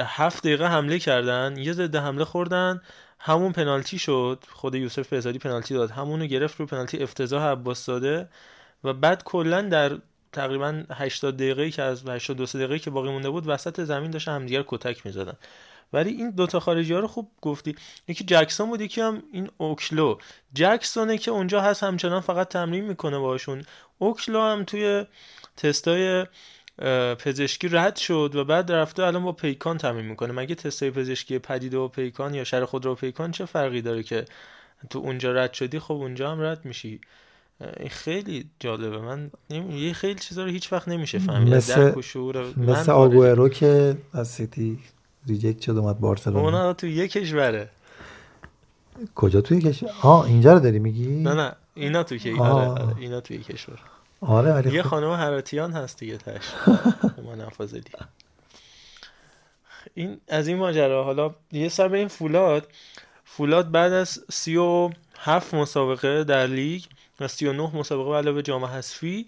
هفت 0.00 0.42
دقیقه 0.42 0.66
حمله 0.66 0.98
کردن 0.98 1.54
یه 1.56 1.72
ضد 1.72 1.96
حمله 1.96 2.24
خوردن 2.24 2.82
همون 3.18 3.52
پنالتی 3.52 3.98
شد. 3.98 4.44
خود 4.48 4.74
یوسف 4.74 5.08
بهزادی 5.08 5.38
پنالتی 5.38 5.74
داد. 5.74 5.90
همونو 5.90 6.26
گرفت 6.26 6.60
رو 6.60 6.66
پنالتی 6.66 7.02
افتضاح 7.02 7.42
عباس 7.42 7.86
داده 7.86 8.28
و 8.84 8.92
بعد 8.92 9.24
کلا 9.24 9.62
در 9.62 9.98
تقریبا 10.32 10.84
80 10.92 11.36
دقیقه‌ای 11.36 11.70
که 11.70 11.82
از 11.82 12.08
82 12.08 12.46
دقیقه‌ای 12.46 12.78
که 12.78 12.90
باقی 12.90 13.10
مونده 13.10 13.30
بود 13.30 13.48
وسط 13.48 13.80
زمین 13.80 14.10
داشتن 14.10 14.32
همدیگر 14.32 14.64
کتک 14.66 15.06
می‌زدن. 15.06 15.34
ولی 15.92 16.10
این 16.10 16.30
دوتا 16.30 16.60
خارجی 16.60 16.94
ها 16.94 17.00
رو 17.00 17.06
خوب 17.06 17.30
گفتی. 17.42 17.76
یکی 18.08 18.24
جکسون 18.24 18.68
بود 18.68 18.80
یکی 18.80 19.00
هم 19.00 19.22
این 19.32 19.50
اوکلو. 19.58 20.18
جکسونه 20.54 21.18
که 21.18 21.30
اونجا 21.30 21.60
هست 21.60 21.82
همچنان 21.82 22.20
فقط 22.20 22.48
تمرین 22.48 22.84
می‌کنه 22.84 23.18
باشون 23.18 23.62
اوکلو 23.98 24.40
هم 24.40 24.64
توی 24.64 25.04
تستای 25.56 26.26
پزشکی 27.18 27.68
رد 27.68 27.96
شد 27.96 28.32
و 28.34 28.44
بعد 28.44 28.72
رفته 28.72 29.02
الان 29.02 29.24
با 29.24 29.32
پیکان 29.32 29.78
تمرین 29.78 30.06
می‌کنه. 30.06 30.32
مگه 30.32 30.54
تستای 30.54 30.90
پزشکی 30.90 31.38
پدیده 31.38 31.78
و 31.78 31.88
پیکان 31.88 32.34
یا 32.34 32.44
شهر 32.44 32.64
خودرو 32.64 32.86
و 32.86 32.94
پیکان 32.94 33.30
چه 33.30 33.44
فرقی 33.44 33.82
داره 33.82 34.02
که 34.02 34.24
تو 34.90 34.98
اونجا 34.98 35.32
رد 35.32 35.52
شدی؟ 35.52 35.78
خب 35.78 35.94
اونجا 35.94 36.30
هم 36.32 36.40
رد 36.40 36.64
میشی. 36.64 37.00
این 37.80 37.88
خیلی 37.88 38.50
جالبه. 38.60 38.98
من 38.98 39.30
یه 39.70 39.92
خیلی 39.92 40.18
چیزا 40.20 40.44
رو 40.44 40.50
هیچ 40.50 40.72
وقت 40.72 40.88
نمیشه 40.88 41.18
فهمید. 41.18 41.54
مثل- 41.54 41.74
درک 41.84 41.96
و 41.96 42.02
شعور 42.02 42.42
من 42.42 42.50
مثل 42.50 42.74
خارجی. 42.74 42.90
آگوئرو 42.90 43.48
که 43.48 43.96
از 44.12 44.28
سیتی 44.28 44.78
reject 45.26 45.60
شد 45.60 45.76
اومد 45.76 46.00
بارسلونا. 46.00 46.40
اونا 46.40 46.72
تو 46.72 46.86
یه 46.86 47.08
کشوره. 47.08 47.70
کجا 49.14 49.40
توی 49.40 49.60
کشور 49.60 49.90
آه 50.02 50.24
اینجا 50.26 50.52
رو 50.52 50.60
داری 50.60 50.78
میگی؟ 50.78 51.06
نه 51.08 51.34
نه. 51.34 51.52
اینا 51.74 52.02
تو 52.02 52.16
که. 52.16 52.34
آره 52.40 52.68
آره 52.68 52.96
اینا 52.98 53.20
توی 53.20 53.38
کشور. 53.38 53.78
آره 54.20 54.52
ولی 54.52 54.74
یه 54.74 54.82
خب 54.82 54.88
خانم 54.88 55.12
هراتیان 55.12 55.72
هست 55.72 55.98
دیگه 55.98 56.16
تش. 56.16 56.42
ما 57.24 57.34
نفاذلی 57.34 57.90
این 59.94 60.20
از 60.28 60.48
این 60.48 60.56
ماجرا 60.56 61.04
حالا 61.04 61.34
یه 61.52 61.68
سر 61.68 61.88
بریم 61.88 62.08
فولاد. 62.08 62.68
فولاد 63.24 63.70
بعد 63.70 63.92
از 63.92 64.24
سی 64.30 64.56
و 64.56 64.90
هفت 65.18 65.54
مسابقه 65.54 66.24
در 66.24 66.46
لیگ 66.46 66.84
و 67.20 67.28
سی 67.28 67.46
و 67.46 67.52
نه 67.52 67.76
مسابقه 67.76 68.10
به 68.10 68.16
علاوه 68.16 68.42
جام 68.42 68.64
حذفی 68.64 69.26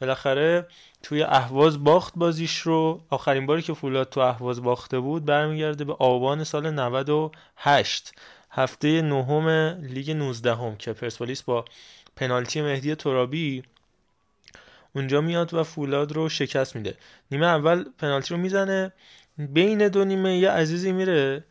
بالاخره 0.00 0.66
توی 1.02 1.22
اهواز 1.22 1.84
باخت 1.84 2.12
بازیش 2.16 2.58
رو. 2.58 3.00
آخرین 3.10 3.46
باری 3.46 3.62
که 3.62 3.74
فولاد 3.74 4.08
تو 4.08 4.20
اهواز 4.20 4.62
باخته 4.62 5.00
بود 5.00 5.24
برمیگرده 5.24 5.84
به 5.84 5.92
آبان 5.98 6.44
سال 6.44 6.70
98 6.70 8.12
هفته 8.50 9.02
نهم 9.02 9.48
لیگ 9.82 10.10
19 10.10 10.54
هم 10.54 10.76
که 10.76 10.92
پرسپولیس 10.92 11.42
با 11.42 11.64
پنالتی 12.16 12.62
مهدی 12.62 12.94
ترابی 12.94 13.62
اونجا 14.94 15.20
میاد 15.20 15.54
و 15.54 15.62
فولاد 15.64 16.12
رو 16.12 16.28
شکست 16.28 16.76
میده. 16.76 16.94
نیمه 17.30 17.46
اول 17.46 17.84
پنالتی 17.98 18.34
رو 18.34 18.40
می‌زنه. 18.40 18.92
بین 19.38 19.88
دو 19.88 20.04
نیمه 20.04 20.38
یه 20.38 20.50
عزیزی 20.50 20.92
میره 20.92 21.44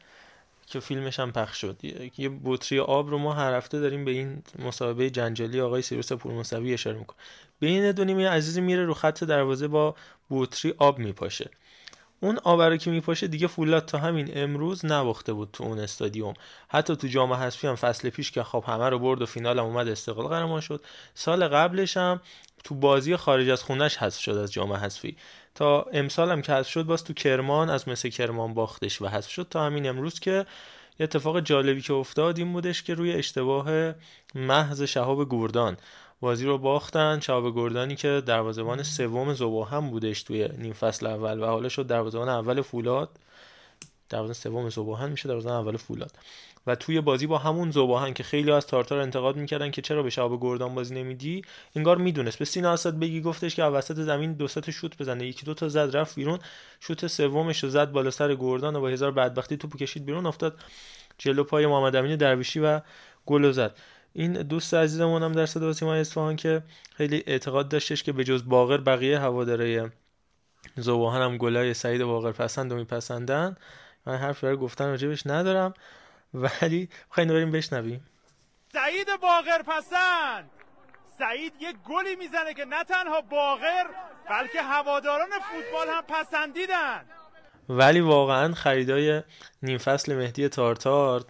که 0.68 0.80
فیلمش 0.80 1.20
هم 1.20 1.32
پخش 1.32 1.62
شد. 1.62 1.78
یه- 2.18 2.30
بطری 2.46 2.80
آب 2.80 3.10
رو 3.10 3.18
ما 3.18 3.34
هر 3.34 3.54
هفته 3.54 3.80
داریم 3.80 4.06
به 4.06 4.12
این 4.12 4.44
مصاحبه 4.60 5.10
جنجالی 5.10 5.62
آقای 5.62 5.82
سیروس 5.82 6.12
پورموسوی 6.14 6.74
اشاره 6.74 6.98
می‌کنه 7.00 7.18
بین 7.60 7.92
دو 7.92 8.04
نیمه 8.04 8.30
عزیزی 8.30 8.62
میره 8.62 8.86
رو 8.86 8.94
خط 8.94 9.24
دروازه 9.24 9.68
با 9.68 9.96
بطری 10.30 10.74
آب 10.78 11.00
میپاشه. 11.00 11.50
اون 12.20 12.40
آب 12.44 12.62
رو 12.62 12.78
که 12.78 12.92
میپاشه 12.92 13.28
دیگه 13.28 13.48
فولاد 13.48 13.86
تا 13.86 13.98
همین 13.98 14.32
امروز 14.36 14.86
نباخته 14.86 15.34
بود 15.34 15.50
تو 15.54 15.64
اون 15.64 15.80
استادیوم. 15.80 16.34
حتی 16.68 16.96
تو 16.96 17.08
جام 17.08 17.34
حذفی 17.34 17.68
هم 17.68 17.76
فصل 17.76 18.10
پیش 18.10 18.32
که 18.32 18.44
خب 18.44 18.64
همه 18.68 18.90
رو 18.90 19.00
برد 19.00 19.22
و 19.22 19.26
فینال 19.26 19.60
هم 19.60 19.66
اومد 19.66 19.88
استقلال 19.88 20.28
قهرمان 20.28 20.62
شد. 20.62 20.86
سال 21.14 21.48
قبلش 21.48 21.98
هم 21.98 22.22
تو 22.64 22.76
بازی 22.76 23.16
خارج 23.16 23.50
از 23.50 23.64
خونش 23.64 23.98
حذف 23.98 24.20
شد 24.20 24.32
از 24.32 24.54
جام 24.54 24.74
حذفی. 24.74 25.18
تا 25.56 25.82
امسال 25.94 26.32
هم 26.32 26.42
که 26.42 26.54
حذف 26.54 26.70
شد 26.70 26.84
باز 26.84 27.04
تو 27.04 27.14
کرمان 27.14 27.70
از 27.70 27.88
مثل 27.88 28.10
کرمان 28.10 28.54
باختش 28.54 29.02
و 29.02 29.08
حذف 29.08 29.30
شد. 29.30 29.48
تا 29.50 29.66
همین 29.66 29.90
امروز 29.90 30.20
که 30.20 30.46
یه 31.00 31.04
اتفاق 31.04 31.40
جالبی 31.40 31.82
که 31.82 31.94
افتاد 31.94 32.38
این 32.38 32.54
بودش 32.54 32.84
که 32.84 32.94
روی 32.94 33.14
اشتباه 33.14 33.94
محض 34.36 34.82
شهاب 34.82 35.30
گردان 35.30 35.78
بازی 36.20 36.46
رو 36.46 36.58
باختن. 36.58 37.20
شهاب 37.20 37.56
گردانی 37.56 37.96
که 37.96 38.24
دروازه‌بان 38.26 38.84
سوم 38.84 39.34
زباهم 39.34 39.90
بودش 39.90 40.24
توی 40.24 40.48
نیم 40.58 40.74
فصل 40.74 41.08
اول 41.08 41.40
و 41.40 41.46
حالا 41.46 41.70
شد 41.70 41.88
دروازه‌بان 41.88 42.30
اول 42.30 42.62
فولاد. 42.62 43.10
دروازه 44.10 44.34
سوم 44.34 44.70
زباهن 44.70 45.10
میشه 45.10 45.30
دروازه 45.30 45.52
اول 45.52 45.78
فولاد. 45.78 46.12
و 46.68 46.76
توی 46.76 47.02
بازی 47.02 47.28
با 47.28 47.38
همون 47.38 47.72
زباهن 47.72 48.14
که 48.14 48.24
خیلی 48.24 48.52
از 48.52 48.68
تارتار 48.68 49.00
انتقاد 49.00 49.36
می‌کردن 49.36 49.72
که 49.72 49.82
چرا 49.82 50.04
به 50.04 50.10
شهاب 50.10 50.42
گردان 50.42 50.76
بازی 50.76 50.96
نمیدی 50.96 51.42
انگار 51.76 51.98
می‌دونست. 51.98 52.40
به 52.40 52.46
سینا 52.46 52.74
اسد 52.74 53.00
بگی 53.00 53.22
گفتش 53.22 53.56
که 53.56 53.64
وسط 53.64 53.96
زمین 53.96 54.34
دو 54.34 54.48
سه 54.48 54.72
شوت 54.72 54.98
بزنه. 54.98 55.28
یکی 55.28 55.46
دو 55.46 55.54
تا 55.54 55.70
زد 55.70 55.98
رفت 55.98 56.16
بیرون. 56.16 56.40
شوت 56.80 57.08
سومش 57.08 57.64
رو 57.64 57.70
زد 57.70 57.92
بالا 57.92 58.12
سر 58.12 58.36
گردان 58.36 58.76
و 58.76 58.82
با 58.82 58.88
هزار 58.88 59.12
بدبختی 59.12 59.58
توپو 59.58 59.78
کشید 59.78 60.06
بیرون 60.06 60.26
افتاد 60.26 60.60
جلو 61.18 61.44
پای 61.44 61.68
محمد 61.68 61.96
امین 61.96 62.16
درویشی 62.16 62.60
و 62.60 62.82
گل 63.26 63.52
زد. 63.52 63.76
این 64.18 64.34
دوست 64.34 64.74
عزیزمون 64.74 65.24
هم 65.24 65.32
در 65.32 65.46
صدا 65.46 65.74
سیمای 65.74 66.00
اصفهان 66.00 66.36
که 66.36 66.64
خیلی 66.96 67.24
اعتقاد 67.28 67.70
داشتش 67.70 68.04
که 68.04 68.12
به 68.12 68.24
جز 68.24 68.50
باقر 68.50 68.78
بقیه 68.78 69.20
هواداره 69.20 69.92
زباهن 70.76 71.22
هم 71.22 71.38
گلای 71.38 71.74
سعید 71.74 72.04
باقر 72.04 72.32
پسند 72.32 72.72
و 72.72 72.76
میپسندن. 72.76 73.58
من 74.06 74.18
حرف 74.18 74.44
برای 74.44 74.58
گفتن 74.58 74.86
راجبش 74.86 75.28
ندارم 75.28 75.74
ولی 76.34 76.90
می‌خواین 77.08 77.30
بریم 77.30 77.52
بشنویم 77.52 78.06
سعید 78.74 79.08
باقر 79.22 79.62
پسند! 79.62 80.50
سعید 81.20 81.54
یه 81.60 81.74
گلی 81.74 82.16
می‌زنه 82.16 82.54
که 82.54 82.66
نه 82.66 82.84
تنها 82.84 83.22
باقر 83.22 83.86
بلکه 84.30 84.62
هواداران 84.62 85.30
فوتبال 85.30 85.88
هم 85.90 86.04
پسندیدن. 86.08 87.06
ولی 87.70 88.00
واقعا 88.00 88.54
خریدای 88.54 89.24
نیم 89.64 89.78
فصل 89.78 90.16
مهدی 90.16 90.50
تارتار 90.50 91.26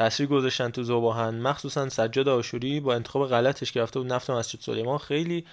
تاثیر 0.00 0.26
گذاشتن 0.26 0.70
تو 0.70 0.82
زباهن. 0.82 1.34
مخصوصا 1.34 1.88
سجاد 1.88 2.28
آشوری 2.28 2.80
با 2.80 2.94
انتخاب 2.94 3.28
غلطش 3.28 3.72
که 3.72 3.82
رفته 3.82 4.00
بود 4.00 4.12
نفت 4.12 4.30
مسجد 4.30 4.60
سلیمان 4.60 4.98
خیلی 4.98 5.44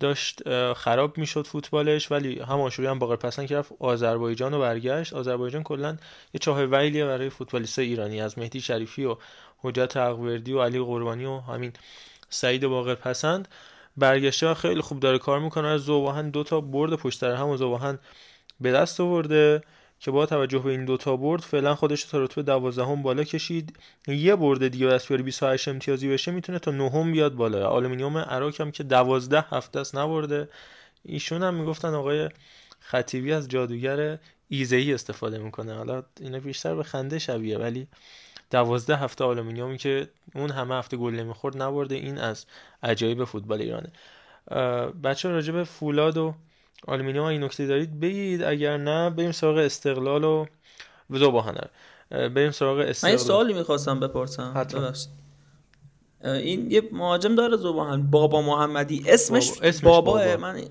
داشت 0.00 0.42
خراب 0.72 1.18
می‌شد 1.18 1.46
فوتبالش 1.46 2.10
ولی 2.10 2.38
هم 2.38 2.60
آشوری 2.60 2.88
هم 2.88 2.98
باقر 2.98 3.16
پسند 3.16 3.46
که 3.46 3.64
آذربایجان 3.78 4.54
و 4.54 4.60
برگشت. 4.60 5.12
آذربایجان 5.12 5.62
کلا 5.62 5.96
یه 6.34 6.38
چاه 6.40 6.64
ویلیه 6.64 7.04
برای 7.04 7.30
فوتبالیست 7.30 7.78
ایرانی 7.78 8.20
از 8.20 8.38
مهدی 8.38 8.60
شریفی 8.60 9.04
و 9.04 9.16
حجت 9.58 9.96
حقوردی 9.96 10.52
و 10.52 10.62
علی 10.62 10.78
قربانی 10.78 11.24
و 11.24 11.38
همین 11.38 11.72
سعید 12.28 12.66
باقر 12.66 12.94
پسند. 12.94 13.48
برگشته 13.96 14.50
و 14.50 14.54
خیلی 14.54 14.80
خوب 14.80 15.00
داره 15.00 15.18
کار 15.18 15.40
می‌کنه. 15.40 15.68
ذوب‌آهن 15.68 16.30
دو 16.30 16.44
تا 16.44 16.60
برد 16.60 16.94
پشت 16.94 17.22
هم 17.22 17.48
و 17.48 17.56
ذوب‌آهن 17.56 17.98
به 18.60 18.72
دست 18.72 19.00
آورده. 19.00 19.62
که 20.02 20.10
با 20.10 20.26
توجه 20.26 20.58
به 20.58 20.70
این 20.70 20.84
دوتا 20.84 21.16
برد 21.16 21.40
فعلا 21.40 21.74
خودش 21.74 22.04
تا 22.04 22.18
رتبه 22.18 22.42
دوازدهم 22.42 23.02
بالا 23.02 23.24
کشید. 23.24 23.76
یه 24.08 24.36
برد 24.36 24.68
دیگه 24.68 24.86
اگه 24.86 25.08
بیاره 25.08 25.22
28 25.22 25.68
امتیازی 25.68 26.08
بشه 26.08 26.30
می‌تونه 26.30 26.58
تا 26.58 26.70
نهم 26.70 27.12
بیاد 27.12 27.34
بالا. 27.34 27.68
آلومینیوم 27.68 28.18
اراک 28.18 28.60
هم 28.60 28.70
که 28.70 28.82
دوازده 28.82 29.40
هفته 29.40 29.80
است 29.80 29.96
نبرده. 29.96 30.48
ایشون 31.04 31.42
هم 31.42 31.54
می‌گفتن 31.54 31.94
آقای 31.94 32.28
خطیبی 32.80 33.32
از 33.32 33.48
جادوگر 33.48 34.18
ایذه‌ای 34.48 34.94
استفاده 34.94 35.38
می‌کنه. 35.38 35.74
حالا 35.74 36.02
اینا 36.20 36.40
بیشتر 36.40 36.74
به 36.74 36.82
خنده 36.82 37.18
شبیه 37.18 37.58
ولی 37.58 37.86
دوازده 38.50 38.96
هفته 38.96 39.24
آلومینیومی 39.24 39.78
که 39.78 40.08
اون 40.34 40.50
همه 40.50 40.74
هفته 40.74 40.96
گل 40.96 41.14
نمی‌خورد 41.14 41.62
نبرده. 41.62 41.94
این 41.94 42.18
از 42.18 42.46
عجایب 42.82 43.24
فوتبال 43.24 43.60
ایرانه. 43.60 43.92
بچه 45.02 45.28
راجع 45.28 45.52
به 45.52 45.64
فولاد 45.64 46.16
و 46.16 46.34
آلومینیوم 46.86 47.24
این 47.24 47.44
نکته 47.44 47.66
دارید 47.66 48.00
بگید 48.00 48.42
اگر 48.42 48.76
نه 48.76 49.10
بریم 49.10 49.32
سراغ 49.32 49.56
استقلال 49.56 50.24
و 50.24 50.46
ذوب‌آهن 51.10 51.68
بریم 52.10 52.50
سراغ 52.50 52.76
من 52.78 52.84
یه 52.84 52.90
استقلال. 52.90 53.16
سوالی 53.16 53.52
می‌خواستم 53.52 54.00
بپرسم. 54.00 54.52
حتما. 54.56 54.92
این 56.24 56.70
یه 56.70 56.82
مهاجم 56.92 57.34
داره 57.34 57.56
زبان 57.56 58.10
بابا 58.10 58.42
محمدی. 58.42 59.04
اسمش, 59.06 59.48
بابا- 59.48 59.60
اسمش 59.62 59.82
بابا 59.82 60.12
بابا. 60.12 60.36
من 60.36 60.62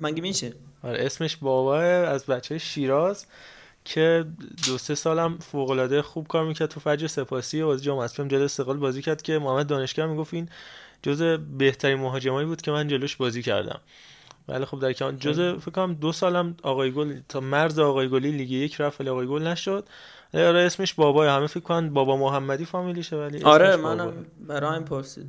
مگه 0.00 0.22
میشه؟ 0.22 0.52
آره 0.82 1.04
اسمش 1.06 1.36
بابا 1.36 1.80
از 1.82 2.26
بچه 2.26 2.58
شیراز 2.58 3.26
که 3.84 4.24
دو 4.66 4.78
سه 4.78 4.94
سالم 4.94 5.38
فوق 5.38 5.70
العاده 5.70 6.02
خوب 6.02 6.26
کار 6.26 6.44
می‌کرد 6.44 6.68
تو 6.68 6.80
فجر 6.80 7.06
سپاسی 7.06 7.62
و 7.62 7.76
جام 7.76 7.98
اسپم 7.98 8.28
جلو 8.28 8.42
استقلال 8.44 8.76
بازی 8.76 9.02
کرد 9.02 9.22
که 9.22 9.38
محمد 9.38 9.66
دانشگر 9.66 10.06
می‌گفت 10.06 10.34
این 10.34 10.48
جز 11.02 11.22
بهترین 11.58 11.98
مهاجمایی 11.98 12.46
بود 12.46 12.62
که 12.62 12.70
من 12.70 12.88
جلوش 12.88 13.16
بازی 13.16 13.42
کردم. 13.42 13.80
ولی 14.48 14.64
خب 14.64 14.80
در 14.80 14.92
کمان 14.92 15.18
جز 15.18 15.40
فکر 15.60 15.70
کنم 15.70 15.94
دو 15.94 16.12
سالم 16.12 16.56
آقای 16.62 16.92
گل 16.92 17.14
تا 17.28 17.40
مرز 17.40 17.78
آقای 17.78 18.08
گلی 18.08 18.32
لیگ 18.32 18.50
یک 18.50 18.80
رفت 18.80 19.00
ولی 19.00 19.10
آقای 19.10 19.26
گل 19.26 19.42
نشد. 19.42 19.84
آره 20.34 20.60
اسمش 20.60 20.94
بابا 20.94 21.30
همه 21.30 21.46
فکر 21.46 21.60
کنن 21.60 21.90
بابا 21.90 22.16
محمدی 22.16 22.64
فامیلیشه 22.64 23.16
ولی 23.16 23.42
آره. 23.42 23.76
منم 23.76 24.12
برای 24.48 24.74
این 24.74 24.84
پرسید. 24.84 25.26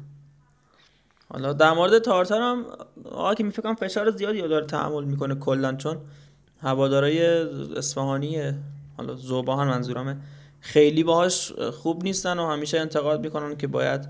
حالا 1.33 1.53
در 1.53 1.71
مورد 1.71 1.99
تارتر 1.99 2.41
هم 2.41 2.65
آقا 3.11 3.33
که 3.33 3.49
فکر 3.49 3.61
کنم 3.61 3.75
فشار 3.75 4.11
زیادی 4.11 4.41
داره 4.41 4.65
تحمل 4.65 5.03
می‌کنه 5.03 5.35
کلا 5.35 5.75
چون 5.75 5.97
هوادارای 6.61 7.27
اصفهانی 7.77 8.53
حالا 8.97 9.15
زوباهن 9.15 9.67
منظورمه 9.67 10.17
خیلی 10.59 11.03
باهاش 11.03 11.51
خوب 11.51 12.03
نیستن 12.03 12.39
و 12.39 12.47
همیشه 12.47 12.79
انتقاد 12.79 13.21
می‌کنن 13.21 13.57
که 13.57 13.67
باید 13.67 14.09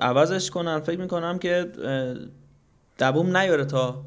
عوضش 0.00 0.50
کنن. 0.50 0.80
فکر 0.80 1.00
می‌کنم 1.00 1.38
که 1.38 1.72
اه، 3.00 3.12
دووم 3.12 3.36
نیاره 3.36 3.64
تا 3.64 4.02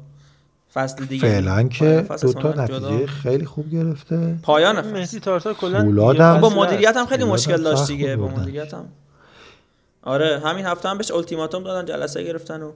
فصل 0.74 1.04
دیگه 1.04 1.28
فعلا 1.28 1.68
که 1.68 2.06
اصلا 2.10 2.32
جدا. 2.32 2.64
نتیجه 2.64 3.06
خیلی 3.06 3.44
خوب 3.44 3.70
گرفته 3.70 4.38
پایان 4.42 4.82
فصل 4.82 4.90
مهدی 4.90 5.20
تارتار 5.20 5.54
کلا 5.54 5.84
یه 5.84 6.40
با 6.40 6.48
مدیریت 6.48 6.96
هم. 6.96 7.06
خیلی 7.06 7.24
مشکل 7.24 7.62
داشت 7.62 7.86
دیگه 7.86 8.16
با. 8.16 8.28
مدیریت 8.28 8.74
هم 8.74 8.88
آره 10.02 10.40
همین 10.44 10.66
هفته 10.66 10.88
هم 10.88 10.98
بهش 10.98 11.10
التیماتوم 11.10 11.62
دادن 11.64 11.84
جلسه 11.84 12.22
گرفتن 12.22 12.62
و 12.62 12.72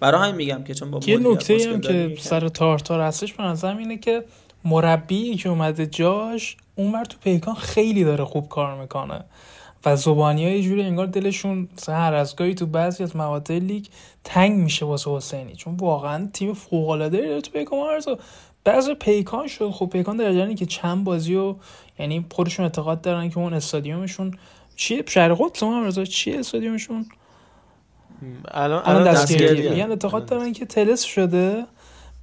برای 0.00 0.20
همین 0.20 0.34
میگم 0.34 0.64
که 0.64 0.74
چون 0.74 0.90
با 0.90 1.00
یه 1.06 1.16
مدیریت 1.16 1.32
نکته 1.32 1.54
مشکل 1.54 1.72
هم 1.72 1.80
که. 1.80 2.16
سر 2.20 2.48
تارتار 2.48 3.00
هستش 3.00 3.32
به 3.32 3.42
نظرم 3.42 3.76
اینه 3.76 3.98
که 3.98 4.24
مربی 4.64 5.36
که 5.36 5.48
اومده 5.48 5.86
جاش 5.86 6.56
اونور 6.74 7.04
تو 7.04 7.18
پیکان 7.24 7.54
خیلی 7.54 8.04
داره 8.04 8.24
خوب 8.24 8.48
کار 8.48 8.80
می‌کنه 8.80 9.24
و 9.86 9.96
زبانی 9.96 10.44
های 10.44 10.62
جوری 10.62 10.82
انگار 10.82 11.06
دلشون 11.06 11.68
هر 11.88 12.14
از 12.14 12.36
گاهی 12.36 12.54
تو 12.54 12.66
بعضی 12.66 13.02
از 13.02 13.16
مقاطع 13.16 13.58
لیگ 13.58 13.86
تنگ 14.24 14.52
میشه 14.58 14.86
واسه 14.86 15.10
حسینی. 15.10 15.56
چون 15.56 15.76
واقعا 15.76 16.28
تیم 16.32 16.54
فوق 16.54 16.88
العاده 16.88 17.18
داره 17.18 17.40
تو 17.40 17.50
پیکان 17.50 17.78
مارزو 17.78 18.18
بعضی 18.64 18.94
پیکان 18.94 19.46
شد. 19.46 19.70
خب 19.70 19.86
پیکان 19.86 20.16
در 20.16 20.24
جریانی 20.24 20.54
که 20.54 20.66
چند 20.66 21.04
بازی 21.04 21.34
و 21.34 21.54
یعنی 21.98 22.26
خودشون 22.32 22.64
اعتقاد 22.64 23.00
دارن 23.00 23.30
که 23.30 23.38
اون 23.38 23.54
استادیومشون 23.54 24.38
چیه؟ 24.76 25.04
شهر 25.08 25.34
قدس 25.34 25.62
هم 25.62 25.84
رضا 25.84 26.04
چیه 26.04 26.38
استادیومشون؟ 26.38 27.06
الان 28.48 28.82
الان 28.84 29.04
دستگیری. 29.04 29.70
میگن 29.70 29.90
اعتقاد 29.90 30.26
دارن 30.26 30.52
که 30.52 30.66
تلس 30.66 31.02
شده. 31.02 31.66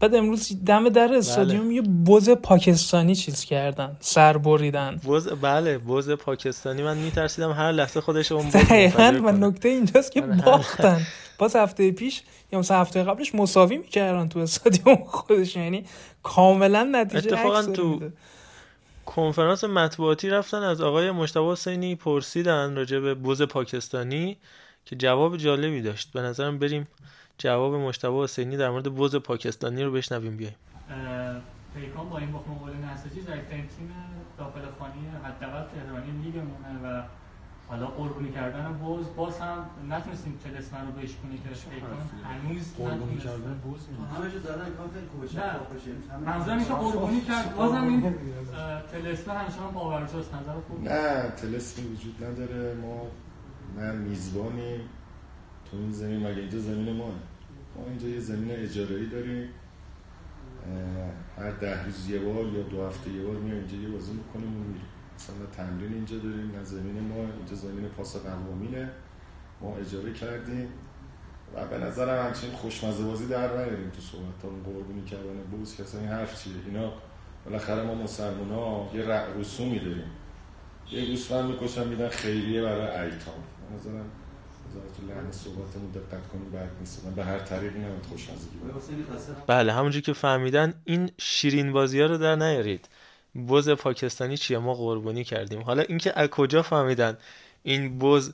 بعد 0.01 0.15
امروز 0.15 0.63
دم 0.65 0.89
در 0.89 1.13
استادیوم 1.13 1.71
یه 1.71 1.81
بز 1.81 2.29
پاکستانی 2.29 3.15
چیز 3.15 3.45
کردن 3.45 3.97
سر 3.99 4.37
بریدن. 4.37 5.01
بز 5.07 5.27
بله 5.27 5.77
بز 5.77 6.09
پاکستانی. 6.09 6.83
من 6.83 6.97
میترسیدم 6.97 7.51
هر 7.51 7.71
لحظه 7.71 8.01
خودش 8.01 8.31
اون 8.31 8.49
دقیقا 8.49 9.13
و 9.15 9.19
کنه. 9.21 9.47
نکته 9.47 9.69
اینجاست 9.69 10.11
که 10.11 10.21
من 10.21 10.39
هر- 10.39 10.45
باختن. 10.45 11.01
باز 11.37 11.55
هفته 11.55 11.91
پیش 11.91 12.21
یا 12.51 12.59
مثلا 12.59 12.77
هفته 12.81 13.03
قبلش 13.03 13.35
مساوی 13.35 13.77
می‌کردن 13.77 14.29
تو 14.29 14.39
استادیوم 14.39 15.03
خودش. 15.05 15.55
یعنی 15.55 15.85
کاملا 16.23 16.83
نتیجه 16.91 17.33
اتفاقاً 17.33 17.61
تو 17.63 17.87
میده. 17.87 18.13
کنفرانس 19.05 19.63
مطبوعاتی 19.63 20.29
رفتن 20.29 20.63
از 20.63 20.81
آقای 20.81 21.11
مجتبی 21.11 21.51
حسینی 21.51 21.95
پرسیدن 21.95 22.75
راجع 22.75 22.99
به 22.99 23.13
بز 23.13 23.41
پاکستانی 23.41 24.37
که 24.85 24.95
جواب 24.95 25.37
جالبی 25.37 25.81
داشت. 25.81 26.11
به 26.13 26.21
نظرم 26.21 26.59
بریم 26.59 26.87
جواب 27.41 27.75
مجتبی 27.75 28.23
حسینی 28.23 28.57
در 28.57 28.69
مورد 28.69 28.95
بز 28.95 29.15
پاکستانی 29.15 29.83
رو 29.83 29.91
بشنویم 29.91 30.37
بیایم 30.37 30.55
پیکان 31.75 32.09
با 32.09 32.17
این 32.17 32.31
بخم 32.31 32.51
مقابل 32.51 32.73
نساجی 32.73 33.21
ضعیفترین 33.21 33.67
تیم 33.67 33.91
داخل 34.37 34.61
خانی 34.79 35.07
حداقل 35.23 35.63
تهرانی 35.73 36.11
لیگمونه 36.23 36.73
و 36.83 37.03
حالا 37.67 37.85
قربونی 37.87 38.31
کردن 38.31 38.73
بوز. 38.73 39.05
باز 39.15 39.39
هم 39.39 39.65
نتونستیم 39.89 40.39
تلسمن 40.43 40.87
رو 40.87 40.91
بشکنی 40.91 41.37
که 41.37 41.49
پیکان 41.69 41.89
هنوز 42.23 42.73
قربونی 42.77 43.17
کردن 43.17 43.53
بوز 43.63 43.79
همه 44.17 44.31
جا 44.31 44.39
زدن 44.39 44.69
کار 44.77 44.89
خیلی 44.93 45.07
خوبه 45.11 45.27
نه. 45.41 46.31
منظورم 46.31 46.57
اینه 46.57 46.67
که 46.67 46.73
قربونی 46.73 47.21
کرد. 47.21 47.55
بازم 47.55 47.83
این 47.83 48.05
اه، 48.05 48.81
تلسمن 48.81 49.35
همچنان 49.35 49.71
باورجاست. 49.73 50.33
نظر 50.33 50.53
خوب؟ 50.67 50.83
نه 50.83 51.29
تلسمی 51.29 51.85
وجود 51.87 52.23
نداره. 52.23 52.73
ما 52.73 53.07
نه 53.77 53.91
میزبانی 53.91 54.75
تو 55.71 55.77
این 55.77 55.91
زمین 55.91 56.27
مگه 56.27 56.41
اینجا 56.41 56.59
زمین 56.59 56.95
ما 56.95 57.11
ما 57.75 57.85
اینجا 57.87 58.07
یه 58.07 58.19
زمین 58.19 58.51
اجاره 58.51 59.05
داریم. 59.05 59.49
هر 61.37 61.51
ده 61.51 61.85
روز 61.85 62.09
یه 62.09 62.19
بار 62.19 62.45
یا 62.45 62.63
دو 62.63 62.85
هفته 62.87 63.11
یه 63.11 63.23
بار 63.23 63.35
میایم 63.35 63.57
اینجا 63.57 63.77
یه 63.77 63.89
بازی 63.89 64.11
می‌کنیم 64.13 64.55
و 64.55 64.59
میریم. 64.59 64.85
مثلا 65.15 65.35
نه 65.35 65.45
تمرین 65.57 65.93
اینجا 65.93 66.17
داریم 66.17 66.51
نه 66.55 66.63
زمین 66.63 66.99
ما. 66.99 67.15
اینجا 67.15 67.55
زمین 67.55 67.89
پاس 67.89 68.15
قوامینه. 68.15 68.89
ما 69.61 69.75
اجاره 69.75 70.13
کردیم. 70.13 70.67
و 71.55 71.67
به 71.67 71.77
نظرم 71.77 72.25
همچین 72.25 72.51
خوشمزه 72.51 73.03
بازی 73.03 73.27
در 73.27 73.57
نیاریم 73.57 73.89
تو 73.89 74.01
صحبت 74.01 74.43
ها 74.43 74.49
قربونی 74.49 75.05
کردن 75.05 75.41
بوز 75.51 75.81
اصلا 75.81 76.01
این 76.01 76.09
حرف 76.09 76.43
چیه؟ 76.43 76.53
اینا 76.65 76.93
بالاخره 77.45 77.83
ما 77.83 77.95
مسلمان 77.95 78.49
ها 78.49 78.91
یه 78.93 79.03
رسومی 79.39 79.79
داریم. 79.79 80.11
یه 80.91 81.05
گوسفند 81.05 81.49
می‌کشن 81.49 81.87
میدن 81.87 82.09
خیریه 82.09 82.61
برای 82.61 83.05
ایتام. 83.05 83.35
به 83.69 83.75
نظرم 83.75 84.05
نظرت 84.71 84.97
تو 84.97 85.13
لحن 85.13 85.31
صحبتمون 85.31 85.91
دقت 85.91 86.27
کنیم 86.27 86.51
بد 86.51 86.69
نیست. 86.79 87.05
من 87.05 87.15
به 87.15 87.23
هر 87.23 87.39
طریقی 87.39 87.79
نمید 87.79 88.05
خوشمزگی 88.09 88.57
خسته. 89.15 89.33
بله 89.47 89.73
همونجور 89.73 90.01
که 90.01 90.13
فهمیدن 90.13 90.73
این 90.85 91.11
شیرین 91.17 91.71
بازی 91.73 92.01
ها 92.01 92.05
رو 92.07 92.17
در 92.17 92.35
نیارید. 92.35 92.89
بز 93.49 93.69
پاکستانی 93.69 94.37
چیه؟ 94.37 94.57
ما 94.57 94.73
قربانی 94.73 95.23
کردیم. 95.23 95.61
حالا 95.61 95.83
اینکه 95.83 96.19
از 96.19 96.27
کجا 96.27 96.61
فهمیدن 96.61 97.17
این 97.63 97.99
بز 97.99 98.31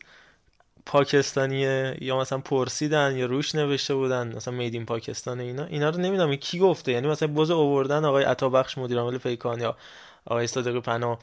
پاکستانیه 0.85 1.97
یا 2.01 2.19
مثلا 2.19 2.39
پرسیدن 2.39 3.17
یا 3.17 3.25
روش 3.25 3.55
نوشته 3.55 3.95
بودن 3.95 4.35
مثلا 4.35 4.53
میدین 4.53 4.85
پاکستان 4.85 5.39
اینا 5.39 5.65
اینا 5.65 5.89
رو 5.89 5.99
نمی‌دونم 5.99 6.35
کی 6.35 6.59
گفته. 6.59 6.91
یعنی 6.91 7.07
مثلا 7.07 7.27
بز 7.27 7.51
آوردن 7.51 8.05
آقای 8.05 8.23
عطابخش 8.23 8.77
مدیر 8.77 8.99
عامل 8.99 9.17
پیکان 9.17 9.59
یا 9.59 9.77
آقای 10.25 10.47
صادق 10.47 10.79
پناه. 10.79 11.11
اه، 11.11 11.19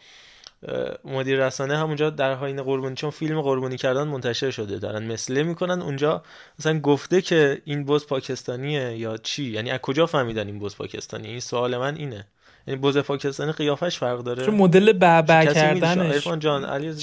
مدیر 1.04 1.46
رسانه 1.46 1.78
همونجا 1.78 2.10
در 2.10 2.34
حین 2.34 2.62
قربانی 2.62 2.94
چون 2.94 3.10
فیلم 3.10 3.40
قربانی 3.40 3.76
کردن 3.76 4.08
منتشر 4.08 4.50
شده 4.50 4.78
دارن 4.78 5.12
مثله 5.12 5.42
می‌کنن. 5.42 5.82
اونجا 5.82 6.22
مثلا 6.58 6.80
گفته 6.80 7.22
که 7.22 7.62
این 7.64 7.84
بز 7.84 8.06
پاکستانیه 8.06 8.98
یا 8.98 9.16
چی؟ 9.16 9.44
یعنی 9.44 9.70
از 9.70 9.78
کجا 9.78 10.06
فهمیدن 10.06 10.46
این 10.46 10.58
بز 10.58 10.76
پاکستانیه 10.76 11.30
این 11.30 11.40
سوال 11.40 11.76
من 11.76 11.96
اینه. 11.96 12.26
یعنی 12.66 12.80
بز 12.80 12.98
پاکستانی 12.98 13.52
قیافش 13.52 13.98
فرق 13.98 14.22
داره. 14.22 14.46
چون 14.46 14.54
مدل 14.54 14.92
بعبع؟ 14.92 15.52
کردنش. 15.52 16.28
جان 16.28 16.64
علی 16.64 16.94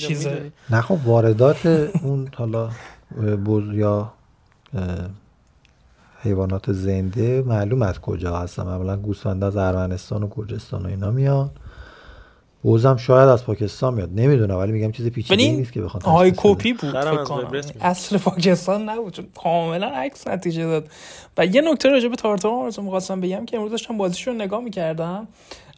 نه 0.70 0.82
خب 0.82 0.98
واردات 1.06 1.66
اون 1.66 2.30
حالا 2.36 2.70
بز 3.46 3.74
یا 3.74 4.14
حیوانات 6.24 6.72
زنده 6.72 7.42
معلوم 7.42 7.82
از 7.82 8.00
کجا 8.00 8.38
هستن. 8.38 8.64
معمولا 8.64 8.98
گوسفند 8.98 9.44
از 9.44 9.58
ارمنستان 9.58 10.24
و 10.24 10.30
گرجستان 10.36 10.86
و 10.86 10.88
اینا 10.88 11.12
میان. 11.12 11.52
بزم 12.66 12.98
شاید 12.98 13.30
از 13.30 13.46
پاکستان 13.46 13.94
میاد. 13.94 14.10
نمی‌دونم 14.16 14.58
ولی 14.58 14.72
میگم 14.72 14.92
چیز 14.92 15.08
پیچیده 15.08 15.36
نیست 15.36 15.74
که 15.74 15.82
بخواد 15.82 16.04
های. 16.04 16.34
کپی 16.38 16.74
بود. 16.74 16.96
اصل 17.82 18.18
پاکستان 18.18 18.90
نبود 18.90 19.14
چون 19.14 19.28
کاملا 19.44 19.88
عکس 19.88 20.28
نتیجه 20.28 20.64
داد. 20.64 20.88
و 21.38 21.46
یه 21.46 21.62
نکته 21.62 21.90
راجع 21.90 22.08
به 22.08 22.16
تارتار 22.16 22.52
آرزو 22.52 22.82
می‌خواستم 22.82 23.22
بگم 23.22 23.46
که 23.46 23.58
امروز 23.58 23.72
داشتم 23.72 23.98
بازیشون 23.98 24.34
رو 24.34 24.42
نگاه 24.42 24.62
می‌کردم. 24.62 25.28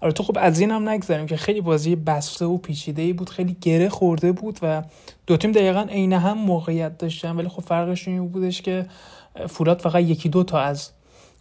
البته 0.01 0.23
خب 0.23 0.37
از 0.39 0.59
این 0.59 0.71
هم 0.71 0.89
نگذاریم 0.89 1.25
که 1.25 1.37
خیلی 1.37 1.61
بازی 1.61 1.95
بسته 1.95 2.45
و 2.45 2.57
پیچیده 2.57 3.01
ای 3.01 3.13
بود 3.13 3.29
خیلی 3.29 3.57
گره 3.61 3.89
خورده 3.89 4.31
بود 4.31 4.59
و 4.61 4.83
دو 5.27 5.37
تیم 5.37 5.51
دقیقا 5.51 5.81
عین 5.89 6.13
هم 6.13 6.37
موقعیت 6.37 6.97
داشتن. 6.97 7.35
ولی 7.35 7.47
خب 7.47 7.61
فرقش 7.61 8.07
این 8.07 8.27
بود 8.27 8.49
که 8.49 8.85
فولاد 9.47 9.79
فقط 9.79 10.03
یکی 10.03 10.29
دو 10.29 10.43
تا 10.43 10.59
از 10.59 10.89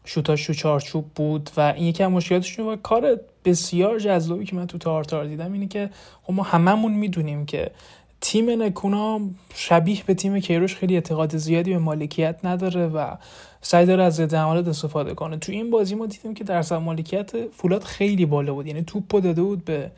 شوتاش 0.05 0.47
تو 0.47 0.55
چارچوب 0.55 1.05
بود 1.15 1.51
و 1.57 1.61
این 1.61 1.87
یکی 1.87 2.03
از 2.03 2.11
مشکلاتشون 2.11 2.67
و 2.67 2.77
کار 2.77 3.21
بسیار 3.45 3.99
جذابی 3.99 4.45
که 4.45 4.57
من 4.57 4.67
تو 4.67 4.79
تارتار 4.79 5.25
دیدم 5.25 5.53
اینه 5.53 5.67
که 5.67 5.91
خب 6.23 6.33
ما 6.33 6.43
هممون 6.43 6.93
می‌دونیم 6.93 7.47
که 7.47 7.71
تیم 8.21 8.63
نکونا 8.63 9.21
شبیه 9.55 10.03
به 10.07 10.15
تیم 10.15 10.41
کیروش 10.41 10.77
خیلی 10.77 10.95
اعتقاد 10.95 11.37
زیادی 11.37 11.71
به 11.71 11.79
مالکیت 11.79 12.37
نداره 12.45 12.87
و 12.87 13.17
سعی 13.61 13.87
داره 13.87 14.03
از 14.03 14.15
ضد 14.15 14.35
حملات 14.35 14.69
استفاده 14.69 15.15
کنه. 15.15 15.37
تو 15.37 15.53
این 15.53 15.71
بازی 15.71 15.95
ما 15.95 16.07
دیدیم 16.07 16.35
که 16.35 16.45
درصد 16.45 16.75
مالکیت 16.75 17.51
فولاد 17.51 17.83
خیلی 17.83 18.27
بالا 18.27 18.55
بود. 18.55 18.67
یعنی 18.67 18.83
توپ 18.83 19.23
داده 19.23 19.43
بود 19.43 19.65
به 19.65 19.91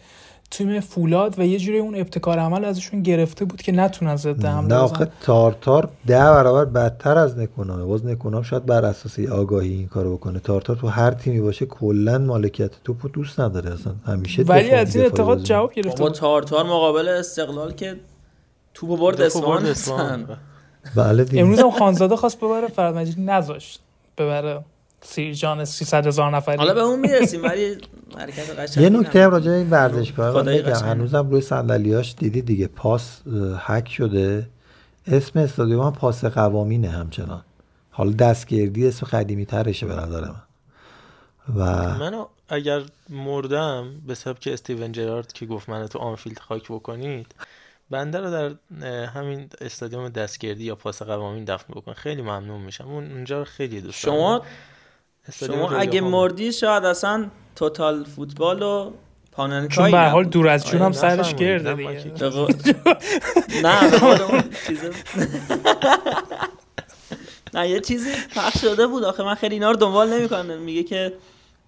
تیم 0.57 0.81
فولاد 0.81 1.39
و 1.39 1.43
یه 1.43 1.59
جوری 1.59 1.79
اون 1.79 1.95
ابتکار 1.97 2.39
عمل 2.39 2.65
ازشون 2.65 3.03
گرفته 3.03 3.45
بود 3.45 3.63
که 3.63 3.73
نتونن 3.73 4.17
ضد 4.17 4.45
حمله 4.45 4.61
نه 4.61 4.65
بزنن. 4.65 4.77
آخه 4.77 5.09
تارتار 5.21 5.89
ده 6.07 6.19
برابر 6.19 6.65
بدتر 6.65 7.19
از 7.19 7.39
نکونامه 7.39 7.85
باز 7.85 8.07
نکونام 8.07 8.43
شاید 8.43 8.67
بر 8.67 8.85
اساس 8.85 9.19
آگاهی 9.19 9.73
این 9.73 9.89
کارو 9.89 10.17
بکنه. 10.17 10.39
تارتار 10.39 10.77
تو 10.77 10.89
هر 10.89 11.11
تیمی 11.11 11.41
باشه 11.41 11.67
کلا 11.67 12.19
مالکیت 12.19 12.71
توپو 12.85 13.09
دوست 13.09 13.41
نداره. 13.41 13.73
اصلا 13.73 13.95
همیشه 14.07 14.43
ولی 14.43 14.71
از 14.71 14.97
این 14.97 15.05
اعتقاد 15.05 15.43
جواب 15.43 15.73
گرفته 15.73 16.03
بود. 16.03 16.13
تارتار 16.13 16.65
مقابل 16.65 17.09
استقلال 17.09 17.73
که 17.73 17.97
توپو 18.75 18.97
برد. 18.97 19.21
هستن 19.21 20.27
بله 20.97 21.25
دیگه. 21.25 21.43
امروز 21.43 21.59
هم 21.59 21.71
خانزاده 21.71 22.17
خواست 22.17 22.39
ببره 22.39 22.69
فراد 22.69 22.97
مجیدی 22.97 23.23
نذاشت 23.23 23.81
ببره. 24.19 24.65
سی 25.05 25.35
جان 25.35 25.65
300 25.65 26.07
هزار 26.07 26.37
نفری. 26.37 26.57
حالا 26.57 26.75
به 26.75 26.81
اون 26.81 27.01
می‌رسیم 27.01 27.43
ولی 27.43 27.77
حرکت 28.19 28.77
یه 28.77 28.89
نکته. 28.89 29.27
راجع 29.27 29.51
به 29.51 29.57
این 29.57 29.67
من 29.67 30.05
خدای 30.33 30.63
بگم. 30.63 30.75
هنوزم 30.75 31.31
روی 31.31 31.41
صندلیاش 31.41 32.15
دیدی 32.19 32.43
دیگه 32.43 32.67
پاس 32.67 33.21
هک 33.59 33.89
شده. 33.89 34.49
اسم 35.07 35.39
استادیوم 35.39 35.87
هم 35.87 35.93
پاس 35.93 36.25
قوامینه 36.25 36.89
همچنان. 36.89 37.45
حالا 37.91 38.13
دستگردی 38.13 38.89
اسم 38.89 39.07
قدیمی 39.07 39.47
ترشه 39.47 39.87
به 39.87 39.95
نظر 39.95 40.21
من. 40.21 40.43
و 41.57 41.65
منو 41.99 42.27
اگر 42.49 42.83
مردم 43.09 44.01
به 44.07 44.15
سبک 44.15 44.49
استیون 44.53 44.93
جرارد 44.93 45.33
که 45.33 45.47
گفت 45.47 45.69
منو 45.69 45.89
تو 45.89 45.99
آنفیلد 45.99 46.39
خاک 46.39 46.65
بکنید 46.65 47.35
بنده 47.91 48.19
رو 48.21 48.31
در 48.31 48.55
همین 49.05 49.49
استادیوم 49.61 50.09
دستگردی 50.09 50.65
یا 50.65 50.75
پاس 50.75 51.03
قوامین 51.03 51.45
دفن 51.45 51.75
بکن. 51.75 51.93
خیلی 51.93 52.23
ممنون 52.23 52.61
میشم. 52.61 52.89
اون 52.89 53.13
اونجا 53.13 53.39
رو 53.39 53.45
خیلی 53.45 53.81
دوست 53.81 54.05
دارم. 54.05 54.17
شما 54.17 54.43
شما. 55.33 55.71
اگه 55.71 56.01
مردی 56.01 56.53
شاید 56.53 56.85
اصلا 56.85 57.27
توتال 57.57 58.05
فوتبال 58.05 58.63
و 58.63 58.91
پاننکایی 59.33 59.69
چون 59.69 59.91
به 59.91 59.97
هر 59.97 60.09
حال. 60.09 60.25
دور 60.25 60.49
از 60.49 60.67
جون 60.67 60.81
هم 60.81 60.87
آره، 60.87 60.95
سرش. 60.95 61.35
گرده 61.35 61.75
نه، 63.63 63.81
نه 67.55 67.69
یه 67.69 67.81
چیزی 67.81 68.11
پخش 68.37 68.61
شده 68.61 68.87
بود 68.87 69.05
آخه 69.05 69.23
من 69.23 69.35
خیلی 69.35 69.55
اینا 69.55 69.71
رو 69.71 69.77
دنبال 69.77 70.13
نمی‌کنم 70.13 70.59
میگه 70.59 70.83
که 70.83 71.13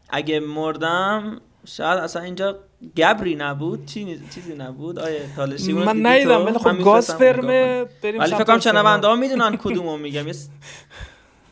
اگه 0.09 0.41
مردم 0.41 1.41
شاید 1.65 1.99
اصلا 1.99 2.23
اینجا 2.23 2.59
گبری 2.97 3.37
نبود 3.37 3.87
چی 3.87 4.21
چیزی 4.35 4.55
نبود 4.55 4.99
آیه 4.99 5.21
تالشی 5.37 5.73
من 5.73 6.23
تو؟ 6.25 6.45
ولی 6.45 6.59
خب 6.59 6.83
گاز 6.85 7.11
فرمه. 7.15 7.85
بریم 8.03 8.21
ولی 8.21 8.31
سمت 8.31 8.39
فکر 8.39 8.45
کنم 8.45 8.55
آرسنال. 8.55 8.83
شنونده 8.85 9.07
ها 9.07 9.17
می‌دونن 9.17 9.57
کدومو 9.65 9.97
میگم 9.97 10.27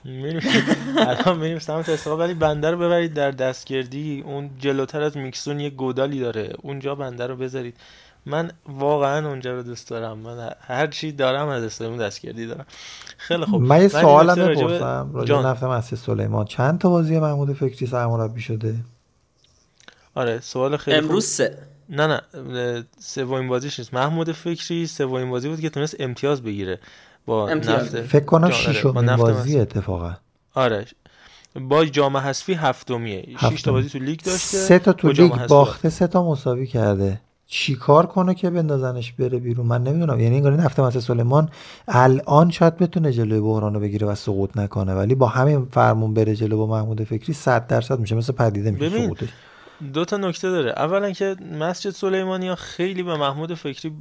الان 0.06 1.38
میریم 1.38 1.58
سمت 1.58 1.88
استقلال 1.88 2.20
ولی 2.20 2.34
بنده 2.34 2.70
رو 2.70 2.78
ببرید 2.78 3.14
در 3.14 3.30
دستگردی 3.30 4.22
اون 4.26 4.50
جلوتر 4.58 5.02
از 5.02 5.16
میکسون 5.16 5.60
یه 5.60 5.70
گودالی 5.70 6.20
داره. 6.20 6.52
اونجا 6.62 6.94
بنده 6.94 7.26
رو 7.26 7.36
بذارید. 7.36 7.76
من 8.26 8.50
واقعا 8.68 9.28
اونجا 9.28 9.54
رو 9.54 9.62
دوست 9.62 9.88
دارم. 9.88 10.18
من 10.18 10.50
هر 10.60 10.86
چی 10.86 11.12
دارم 11.12 11.48
از 11.48 11.62
استادیوم 11.64 11.98
دستگردی 11.98 12.46
دارم. 12.46 12.66
خیلی 13.16 13.44
خوب. 13.44 13.62
من 13.62 13.82
یه 13.82 13.88
سوالم 13.88 14.34
بپرسم. 14.34 15.10
راجع. 15.14 15.36
به 15.36 15.48
نفت 15.48 15.62
مسجد 15.62 15.96
سلیمان. 15.96 16.44
چند 16.44 16.78
تا 16.78 16.88
بازی 16.88 17.18
محمود 17.18 17.52
فکری 17.52 17.86
سرمربی 17.86 18.40
شده؟ 18.40 18.74
آره 20.14 20.40
سوال 20.40 20.76
خیلی. 20.76 20.96
امروز 20.96 21.26
سه. 21.26 21.58
نه 21.88 22.06
نه. 22.06 22.84
سومین 22.98 23.48
بازیش 23.48 23.78
نیست. 23.78 23.94
محمود 23.94 24.32
فکری 24.32 24.86
سومین 24.86 25.30
بازی 25.30 25.48
بود 25.48 25.60
که 25.60 25.70
تونست 25.70 25.96
امتیاز 25.98 26.42
بگیره. 26.42 26.78
با. 27.26 27.54
نفت 27.54 28.00
فکر 28.00 28.24
کنم 28.24 28.44
آره، 28.44 29.00
نفت 29.00 29.22
بازی. 29.22 29.60
اتفاقا. 29.60 30.12
آره. 30.54 30.86
با 31.60 31.84
جام 31.84 32.16
حذفی 32.16 32.54
هفتمیه. 32.54 33.22
شش 33.22 33.40
تا 33.40 33.46
هفتم. 33.48 33.72
بازی 33.72 33.88
تو 33.88 33.98
لیگ 33.98 34.20
داشته. 34.20 34.58
سه 34.58 34.78
تا 34.78 34.92
تو 34.92 35.08
لیگ 35.12 35.46
باخته 35.46 35.90
سه 35.90 36.06
تا 36.06 36.30
مساوی 36.30 36.66
کرده. 36.66 37.20
چیکار 37.46 38.06
کنه 38.06 38.34
که 38.34 38.50
بندازنش 38.50 39.12
بره 39.12 39.38
بیرون؟ 39.38 39.66
من 39.66 39.82
نمی‌دونم. 39.82 40.20
یعنی 40.20 40.36
انگار 40.36 40.52
نفت 40.52 40.80
مسجد 40.80 41.00
سلیمان 41.00 41.48
الان 41.88 42.50
شاید 42.50 42.76
بتونه 42.76 43.12
جلوی 43.12 43.40
بحرانو 43.40 43.80
بگیره 43.80 44.06
و 44.06 44.14
سقوط 44.14 44.56
نکنه. 44.56 44.94
ولی 44.94 45.14
با 45.14 45.26
همین 45.26 45.66
فرمون 45.70 46.14
بره 46.14 46.36
جلو 46.36 46.56
با 46.56 46.66
محمود 46.66 47.04
فکری 47.04 47.32
100 47.32 47.66
درصد 47.66 48.00
میشه. 48.00 48.14
مثل 48.14 48.32
پدیده 48.32 48.70
میشه 48.70 49.04
سقوطش. 49.04 49.28
دو 49.92 50.04
تا 50.04 50.16
نکته 50.16 50.50
داره 50.50 50.70
اولا 50.70 51.10
که 51.10 51.36
مسجد 51.58 51.90
سلیمانی 51.90 52.48
ها 52.48 52.54
خیلی 52.54 53.02
به 53.02 53.16
محمود 53.16 53.54
فکری 53.54 53.92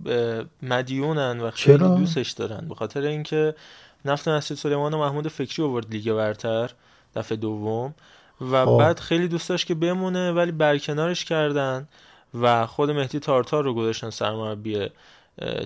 مدیونن 0.61 1.39
و 1.39 1.51
خیلی 1.51 1.78
چرا؟ 1.78 1.88
دوستش 1.95 2.32
دارن 2.32 2.67
به 2.69 2.76
خاطر 2.76 3.01
اینکه 3.01 3.55
نفت 4.05 4.28
مسجد 4.28 4.55
سلیمان 4.55 4.93
و 4.93 4.97
محمود 4.97 5.28
فکری 5.28 5.63
آورد 5.63 5.91
لیگ 5.91 6.13
برتر 6.13 6.71
دفعه 7.15 7.38
دوم 7.38 7.93
و 8.51 8.65
خب. 8.65 8.78
بعد 8.80 8.99
خیلی 8.99 9.28
دوست 9.28 9.49
داشت 9.49 9.67
که 9.67 9.76
بمونه 9.76 10.32
ولی 10.32 10.51
برکنارش 10.51 11.26
کردن 11.26 11.88
و 12.41 12.65
خود 12.65 12.91
مهدی 12.91 13.19
تارتار 13.19 13.63
رو 13.63 13.74
گذاشتن 13.74 14.09
سرمربی 14.09 14.89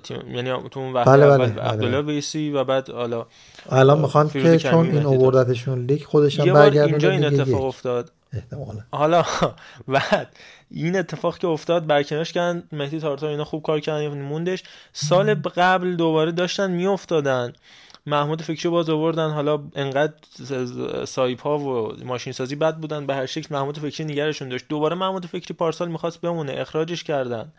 تیم 0.03 0.35
یعنی 0.35 0.69
تو 0.71 0.79
اون 0.79 0.93
وقت 0.93 1.07
بله، 1.07 1.27
بله، 1.27 1.47
به 1.47 1.61
عبدالله 1.61 2.01
بله. 2.01 2.13
ویسی 2.13 2.51
و 2.51 2.63
بعد 2.63 2.89
حالا 2.89 3.25
الان 3.69 3.99
می‌خوان 3.99 4.29
که 4.29 4.57
چون 4.57 4.85
این. 4.85 5.05
اووردتشون 5.05 5.85
لیگ 5.85 6.03
خودش 6.03 6.39
هم 6.39 6.45
یه 6.45 6.53
بار 6.53 6.61
برگردونه 6.61 6.91
اینجا 6.91 7.09
این 7.11 7.25
اتفاق. 7.25 7.63
افتاد 7.63 8.11
احتمالاً. 8.33 8.81
حالا 8.91 9.25
بعد 9.87 10.37
این 10.71 10.95
اتفاق 10.95 11.37
که 11.37 11.47
افتاد 11.47 11.87
برکنارش 11.87 12.33
کردن 12.33 12.63
مهدی 12.71 12.99
تارتار 12.99 13.29
اینا 13.29 13.43
خوب 13.43 13.63
کار 13.63 13.79
کردن 13.79 14.21
موندش. 14.21 14.63
سال 14.93 15.33
قبل 15.33 15.95
دوباره 15.95 16.31
داشتن 16.31 16.71
میافتادن. 16.71 17.53
محمود 18.05 18.41
فکری 18.41 18.69
باز 18.69 18.89
آوردن. 18.89 19.29
حالا 19.29 19.63
انقدر 19.75 20.13
سایپ 21.05 21.41
ها 21.41 21.59
و 21.59 21.93
ماشین 22.05 22.33
سازی 22.33 22.55
بد 22.55 22.75
بودن 22.75 23.05
به 23.05 23.15
هر 23.15 23.25
شکل 23.25 23.55
محمود 23.55 23.79
فکری 23.79 24.05
نگرشون 24.05 24.49
داشت. 24.49 24.65
دوباره 24.69 24.95
محمود 24.95 25.25
فکری 25.25 25.53
پارسال 25.53 25.87
می‌خواست 25.87 26.21
بمونه. 26.21 26.53
اخراجش 26.57 27.03
کردن. 27.03 27.51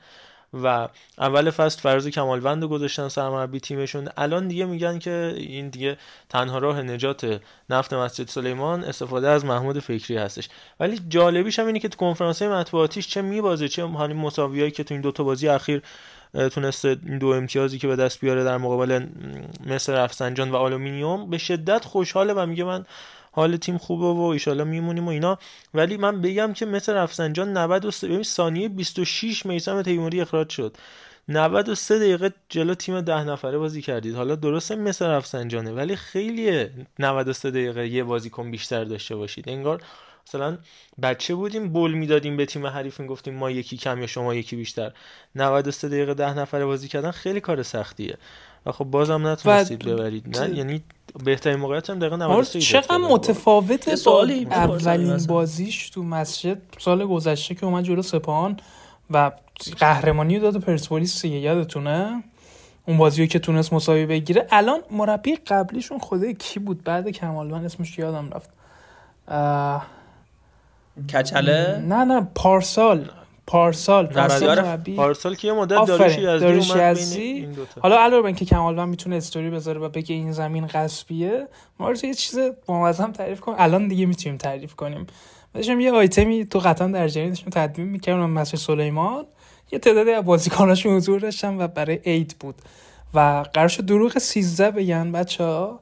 و 0.54 0.88
اول 1.18 1.50
فصل 1.50 1.80
فراز 1.80 2.08
کمالوند 2.08 2.62
رو 2.62 2.68
گذاشتن 2.68 3.08
سرمربی 3.08 3.60
تیمشون. 3.60 4.08
الان 4.16 4.48
دیگه 4.48 4.64
میگن 4.64 4.98
که 4.98 5.34
این 5.36 5.68
دیگه 5.68 5.96
تنها 6.28 6.58
راه 6.58 6.82
نجات 6.82 7.40
نفت 7.70 7.92
مسجد 7.92 8.28
سلیمان 8.28 8.84
استفاده 8.84 9.28
از 9.28 9.44
محمود 9.44 9.78
فکری 9.78 10.16
هستش. 10.16 10.48
ولی 10.80 11.00
جالبیش 11.08 11.58
هم 11.58 11.66
اینه 11.66 11.78
که 11.78 11.88
تو 11.88 11.96
کنفرانس 11.96 12.42
مطبوعاتیش 12.42 13.08
چه 13.08 13.22
میبازه 13.22 13.68
چه 13.68 13.86
حالا 13.86 14.14
مساویایی 14.14 14.70
که 14.70 14.84
تو 14.84 14.94
این 14.94 15.00
دوتا 15.00 15.24
بازی 15.24 15.48
اخیر 15.48 15.82
تونسته 16.50 16.96
این 17.06 17.18
دو 17.18 17.26
امتیازی 17.26 17.78
که 17.78 17.88
به 17.88 17.96
دست 17.96 18.20
بیاره 18.20 18.44
در 18.44 18.56
مقابل 18.56 19.06
مس 19.66 19.92
رفسنجان 19.92 20.50
و 20.50 20.56
آلومینیوم. 20.56 21.30
به 21.30 21.38
شدت 21.38 21.84
خوشحاله 21.84 22.32
و 22.32 22.46
میگه 22.46 22.64
من 22.64 22.84
حال 23.38 23.56
تیم 23.56 23.78
خوبه 23.78 24.04
و 24.04 24.20
ایشالله 24.20 24.64
میمونیم 24.64 25.06
و 25.06 25.10
اینا. 25.10 25.38
ولی 25.74 25.96
من 25.96 26.20
بگم 26.20 26.52
که 26.52 26.66
مثل 26.66 26.92
رفسنجان 26.92 27.56
93 27.56 28.08
ببین 28.08 28.22
ثانیه 28.22 28.68
26 28.68 29.46
میسم 29.46 29.82
تیموری 29.82 30.20
اخراج 30.20 30.48
شد. 30.48 30.76
93 31.28 31.98
دقیقه 31.98 32.32
جلو 32.48 32.74
تیم 32.74 33.00
ده 33.00 33.24
نفره 33.24 33.58
بازی 33.58 33.82
کردید. 33.82 34.14
حالا 34.14 34.34
درسته 34.34 34.76
مثل 34.76 35.06
رفسنجانه 35.06 35.72
ولی 35.72 35.96
خیلیه 35.96 36.70
93 36.98 37.50
دقیقه 37.50 37.88
یه 37.88 38.04
بازیکن 38.04 38.50
بیشتر 38.50 38.84
داشته 38.84 39.16
باشید. 39.16 39.48
انگار 39.48 39.82
مثلا 40.28 40.58
بچه 41.02 41.34
بودیم 41.34 41.68
بول 41.68 41.92
می‌دادیم 41.92 42.36
به 42.36 42.46
تیم 42.46 42.66
حریف 42.66 43.00
می‌گفتیم 43.00 43.34
ما 43.34 43.50
یکی 43.50 43.76
کم 43.76 44.00
یا 44.00 44.06
شما 44.06 44.34
یکی 44.34 44.56
بیشتر. 44.56 44.92
93 45.34 45.88
دقیقه 45.88 46.14
ده 46.14 46.38
نفره 46.38 46.64
بازی 46.64 46.88
کردن 46.88 47.10
خیلی 47.10 47.40
کار 47.40 47.62
سختیه. 47.62 48.18
و 48.66 48.72
خب 48.72 48.84
بازم 48.84 49.26
نتونستید 49.26 49.84
ببرید. 49.84 50.38
نه 50.38 50.56
یعنی 50.56 50.82
بهترین 51.24 51.56
موقعیت 51.56 51.90
هم 51.90 51.98
دقیقه 51.98 52.14
آرس 52.14 52.56
93 52.56 52.60
چقدر 52.60 52.80
گرفت. 52.80 52.90
یه 52.90 53.14
متفاوته 53.14 53.90
با 53.90 53.96
سوالی 53.96 54.44
اولین. 54.44 55.26
بازیش 55.26 55.90
تو 55.90 56.02
مسجد 56.02 56.58
سال 56.78 57.06
گذشته 57.06 57.54
که 57.54 57.66
اومد 57.66 57.84
جلو 57.84 58.02
سپاهان 58.02 58.56
و 59.10 59.32
قهرمانی 59.78 60.38
رو 60.38 60.50
داد 60.50 60.62
پرسپولیس 60.62 61.22
دیگه 61.22 61.36
یادتونه؟ 61.36 62.22
اون 62.86 62.98
بازی 62.98 63.22
رو 63.22 63.28
که 63.28 63.38
تونست 63.38 63.72
مساوی 63.72 64.06
بگیره. 64.06 64.46
الان 64.50 64.80
مربی 64.90 65.36
قبلیشون 65.36 65.98
خدای 65.98 66.34
کی 66.34 66.60
بود؟ 66.60 66.84
بعد 66.84 67.08
کمالوان 67.08 67.64
اسمش 67.64 67.98
یادم 67.98 68.30
رفت. 68.30 68.50
اه، 69.28 69.86
کچله؟ 71.14 71.78
نه 71.78 72.04
نه 72.04 72.28
پارسال. 72.34 73.10
پارسال 73.48 74.06
پارسال 74.06 74.62
مربی. 74.62 74.94
پارسال 74.94 75.34
که 75.34 75.48
یه 75.48 75.54
مدت 75.54 75.86
داریوش 75.86 76.18
یزدی. 76.18 76.46
بین 76.46 76.92
یزدی. 76.92 77.22
این 77.22 77.52
دوتا. 77.52 77.80
حالا 77.80 77.98
علاوه 77.98 78.22
بر 78.22 78.26
اینکه 78.26 78.44
کمالوان 78.44 78.88
می‌تونه 78.88 79.16
استوری 79.16 79.50
بذاره 79.50 79.80
و 79.80 79.88
بگه 79.88 80.14
این 80.14 80.32
زمین 80.32 80.66
غصبیه 80.66 81.48
ما 81.78 81.92
یه 82.02 82.14
چیز 82.14 82.38
بامزه 82.66 83.06
تعریف 83.12 83.40
کنیم 83.40 83.56
الان 83.60 83.88
دیگه 83.88 84.06
می‌تونیم 84.06 84.38
تعریف 84.38 84.74
کنیم. 84.74 85.06
داشتم 85.54 85.80
یه 85.80 85.92
آیتمی 85.92 86.46
تو 86.46 86.58
قطعا 86.58 86.88
در 86.88 87.08
جریان 87.08 87.28
داشتم 87.28 87.50
تدوین 87.50 87.88
می‌کردم 87.88 88.30
مسجد 88.30 88.58
سلیمان. 88.58 89.24
یه 89.72 89.78
تعدادی 89.78 90.10
از 90.10 90.24
بازیکناشون 90.24 90.96
حضور 90.96 91.20
داشتن 91.20 91.60
و 91.60 91.68
برای 91.68 92.00
عید 92.06 92.36
بود. 92.40 92.54
و 93.14 93.44
قرار 93.54 93.68
شد 93.68 93.84
دروغ 93.84 94.18
13 94.18 94.70
بگن 94.70 95.12
بچه 95.12 95.44
ها. 95.44 95.80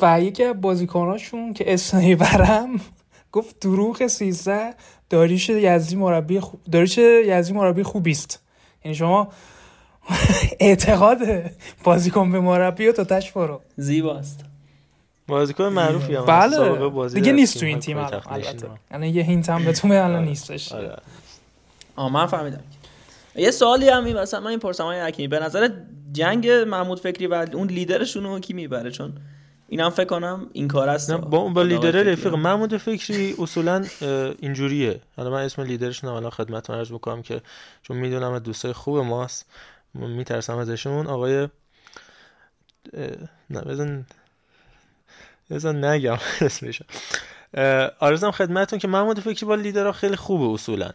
و 0.00 0.20
یکی 0.20 0.44
از 0.44 0.60
بازیکناشون 0.60 1.52
که 1.52 1.74
اسم 1.74 1.96
نمی‌برم 1.96 2.80
گفت 3.32 3.60
دروغ 3.60 4.06
13 4.06 4.74
داریش 5.10 5.48
یزدی 5.48 5.96
مربی 5.96 6.40
خوب 6.40 6.60
داریش 6.72 6.98
یزدی 6.98 7.52
مربی 7.52 7.82
خوبی 7.82 8.10
است. 8.10 8.40
یعنی 8.84 8.94
شما 8.94 9.28
اعتقاد 10.60 11.18
بازیکن 11.84 12.32
به 12.32 12.40
مربی 12.40 12.88
و 12.88 12.92
تا 12.92 13.04
تش 13.04 13.32
برو. 13.32 13.60
زیباست. 13.76 14.44
بازیکن 15.28 15.64
معروفی 15.64 16.14
هم 16.14 16.24
بله. 16.24 16.88
بازی 16.88 17.20
دیگه 17.20 17.32
نیست 17.32 17.60
تو 17.60 17.66
این 17.66 17.78
تیم 17.78 17.98
البته. 17.98 18.66
یعنی 18.90 19.08
یه 19.08 19.22
هینت 19.22 19.50
هم 19.50 19.64
بهتون 19.64 19.90
بدم 19.90 20.04
الان 20.04 20.24
نیستش. 20.24 20.72
آره. 20.72 20.96
آه 21.96 22.12
من 22.12 22.26
فهمیدم. 22.26 22.60
یه 23.36 23.50
سوالی 23.50 23.88
هم 23.88 24.04
مثلا 24.12 24.40
من 24.40 24.46
این 24.46 24.58
پرسم 24.58 24.84
های 24.84 25.00
حکیمی. 25.00 25.28
به 25.28 25.38
نظر 25.38 25.68
جنگ 26.12 26.48
محمود 26.48 27.00
فکری 27.00 27.26
و 27.26 27.46
اون 27.52 27.68
لیدرشون 27.68 28.24
رو 28.24 28.40
کی 28.40 28.52
می‌بره؟ 28.52 28.90
چون 28.90 29.12
اینم 29.74 29.90
فکر 29.90 30.04
کنم 30.04 30.46
این 30.52 30.68
کار 30.68 30.88
است. 30.88 31.10
نه 31.10 31.16
با 31.16 31.48
با 31.48 31.62
لیدر 31.62 31.90
رفیق 31.90 32.34
محمود 32.34 32.76
فکری 32.76 33.34
اصولا 33.38 33.84
اینجوریه. 34.38 35.00
حالا 35.16 35.30
من 35.30 35.42
اسم 35.42 35.62
لیدرشون 35.62 36.10
حالا 36.10 36.30
خدمتتون 36.30 36.76
عرض 36.76 36.92
بکنم 36.92 37.22
که 37.22 37.40
چون 37.82 37.96
می‌دونم 37.96 38.38
دوستای 38.38 38.72
خوب 38.72 38.98
ماست 38.98 39.46
من 39.94 40.10
میترسم 40.10 40.56
ازشون. 40.56 41.06
آقای 41.06 41.48
نه 43.50 43.60
بزن 43.60 44.06
بزن 45.50 45.84
نگم 45.84 46.18
اسمش 46.40 46.82
آرزم 47.98 48.30
خدمتون 48.30 48.78
که 48.78 48.88
محمود 48.88 49.20
فکری 49.20 49.46
با 49.46 49.54
لیدرها 49.54 49.92
خیلی 49.92 50.16
خوبه 50.16 50.54
اصولا. 50.54 50.90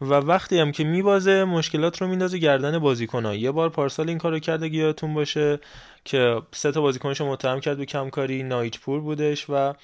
و 0.00 0.14
وقتی 0.14 0.58
هم 0.58 0.72
که 0.72 0.84
میبازه 0.84 1.44
مشکلات 1.44 2.02
رو 2.02 2.08
میندازه 2.08 2.38
گردن 2.38 2.78
بازیکنها. 2.78 3.34
یه 3.34 3.50
بار 3.50 3.68
پارسال 3.68 4.08
این 4.08 4.18
کارو 4.18 4.38
کرده 4.38 4.68
یادتون 4.74 5.14
باشه 5.14 5.58
که 6.04 6.42
سه 6.52 6.72
تا 6.72 6.80
بازیکنش 6.80 7.20
رو 7.20 7.32
متهم 7.32 7.60
کرد 7.60 7.78
به 7.78 7.86
کمکاری. 7.86 8.42
نایچپور 8.42 9.00
بودش 9.00 9.50
و 9.50 9.74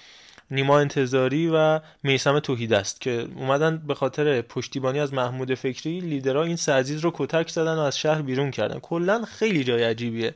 نیما 0.50 0.78
انتظاری 0.78 1.50
و 1.54 1.80
میسم 2.02 2.40
توحید 2.40 2.72
است 2.72 3.00
که 3.00 3.28
اومدن 3.36 3.78
به 3.78 3.94
خاطر 3.94 4.42
پشتیبانی 4.42 5.00
از 5.00 5.14
محمود 5.14 5.54
فکری 5.54 6.00
لیدرها 6.00 6.42
این 6.42 6.56
سرزیز 6.56 7.00
رو 7.00 7.10
کتک 7.14 7.48
زدن 7.48 7.74
و 7.74 7.80
از 7.80 7.98
شهر 7.98 8.22
بیرون 8.22 8.50
کردن. 8.50 8.78
کلا 8.78 9.24
خیلی 9.24 9.64
جای 9.64 9.84
عجیبیه. 9.84 10.34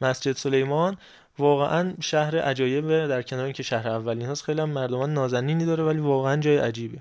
مسجد 0.00 0.32
سلیمان 0.32 0.96
واقعا 1.38 1.94
شهر 2.00 2.38
عجایبه 2.38 3.06
در 3.06 3.22
کنار 3.22 3.44
اینکه 3.44 3.62
شهر 3.62 3.88
اولین 3.88 4.26
هاست 4.28 4.44
خیلی 4.44 4.60
هم 4.60 4.70
مردمان 4.70 5.14
نازنینی 5.14 5.64
داره 5.64 5.84
ولی 5.84 6.00
واقعا 6.00 6.36
جای 6.36 6.56
عجیبی. 6.56 6.98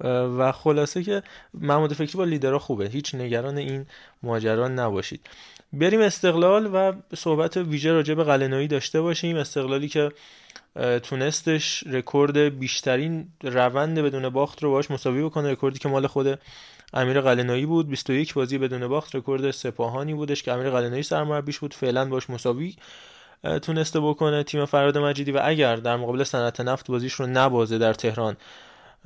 و 0.00 0.52
خلاصه 0.52 1.02
که 1.02 1.22
محمود 1.54 1.92
فکری 1.92 2.18
با 2.18 2.24
لیدرها 2.24 2.58
خوبه. 2.58 2.88
هیچ 2.88 3.14
نگران 3.14 3.58
این 3.58 3.86
ماجرا 4.22 4.68
نباشید. 4.68 5.26
بریم 5.72 6.00
استقلال 6.00 6.70
و 6.74 6.92
صحبت 7.16 7.56
ویژه 7.56 7.92
راجع 7.92 8.14
به 8.14 8.24
قلعه‌نویی 8.24 8.68
داشته 8.68 9.00
باشیم. 9.00 9.36
استقلالی 9.36 9.88
که 9.88 10.12
تونستش 11.02 11.84
رکورد 11.86 12.38
بیشترین 12.38 13.28
روند 13.42 13.98
بدون 13.98 14.28
باخت 14.28 14.62
رو 14.62 14.70
باهاش 14.70 14.90
مساوی 14.90 15.22
بکنه. 15.22 15.52
رکوردی 15.52 15.78
که 15.78 15.88
مال 15.88 16.06
خود 16.06 16.38
امیر 16.94 17.20
قلنویی 17.20 17.66
بود. 17.66 17.88
21 17.88 18.34
بازی 18.34 18.58
بدون 18.58 18.88
باخت 18.88 19.14
رکورد 19.14 19.50
سپاهانی 19.50 20.14
بودش 20.14 20.42
که 20.42 20.52
امیر 20.52 20.70
قلنویی 20.70 21.02
سرمربیش 21.02 21.58
بود. 21.58 21.74
فعلا 21.74 22.04
باش 22.04 22.30
مساوی 22.30 22.76
تونسته 23.62 24.00
بکنه 24.00 24.42
تیم 24.42 24.64
فراد 24.64 24.98
مجیدی. 24.98 25.32
و 25.32 25.40
اگر 25.44 25.76
در 25.76 25.96
مقابل 25.96 26.24
صنعت 26.24 26.60
نفت 26.60 26.90
بازیش 26.90 27.12
رو 27.12 27.26
نبازه 27.26 27.78
در 27.78 27.94
تهران 27.94 28.36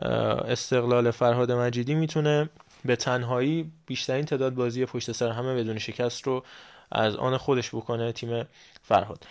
استقلال 0.01 1.11
فرهاد 1.11 1.53
مجیدی 1.53 1.95
می‌تونه 1.95 2.49
به 2.85 2.97
تنهایی 2.97 3.73
بیشترین 3.87 4.25
تعداد 4.25 4.55
بازی 4.55 4.85
پشت 4.85 5.13
سر 5.13 5.31
همه 5.31 5.55
بدون 5.55 5.79
شکست 5.79 6.27
رو 6.27 6.45
از 6.93 7.17
آن 7.17 7.37
خودش 7.37 7.75
بکنه 7.75 8.13
تیم 8.13 8.47
فرهاد. 8.83 9.27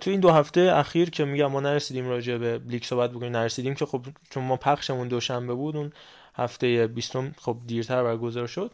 تو 0.00 0.10
این 0.10 0.20
دو 0.20 0.30
هفته 0.30 0.60
اخیر 0.60 1.10
که 1.10 1.24
میگم 1.24 1.46
ما 1.46 1.60
نرسیدیم 1.60 2.08
راجع 2.08 2.36
به 2.36 2.60
لیگ 2.68 2.84
صحبت 2.84 3.10
بکنیم 3.10 3.32
نرسیدیم 3.32 3.74
که 3.74 3.86
خب 3.86 4.06
چون 4.30 4.44
ما 4.44 4.56
پخشمون 4.56 5.08
دوشنبه 5.08 5.54
بود 5.54 5.76
اون 5.76 5.92
هفته 6.34 6.86
بیستم 6.86 7.34
خب 7.38 7.56
دیرتر 7.66 8.02
برگزار 8.02 8.46
شد. 8.46 8.70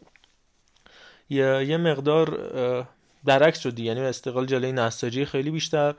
یه, 1.29 1.77
مقدار 1.77 2.87
برعکس 3.23 3.59
شد 3.59 3.79
یعنی 3.79 4.01
استقلال 4.01 4.45
جلوی 4.45 4.71
نساجی 4.71 5.25
خیلی 5.25 5.51
بیشتر 5.51 5.95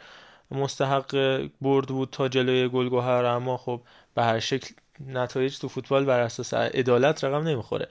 مستحق 0.50 1.40
برد 1.60 1.86
بود 1.86 2.08
تا 2.12 2.28
جلوی 2.28 2.68
گلگهر 2.68 3.24
اما 3.24 3.56
خب 3.56 3.80
به 4.14 4.22
هر 4.22 4.38
شکل 4.38 4.74
نتایج 5.06 5.58
تو 5.58 5.68
فوتبال 5.68 6.04
بر 6.04 6.20
اساس 6.20 6.54
عدالت 6.54 7.24
رقم 7.24 7.48
نمی‌خوره. 7.48 7.88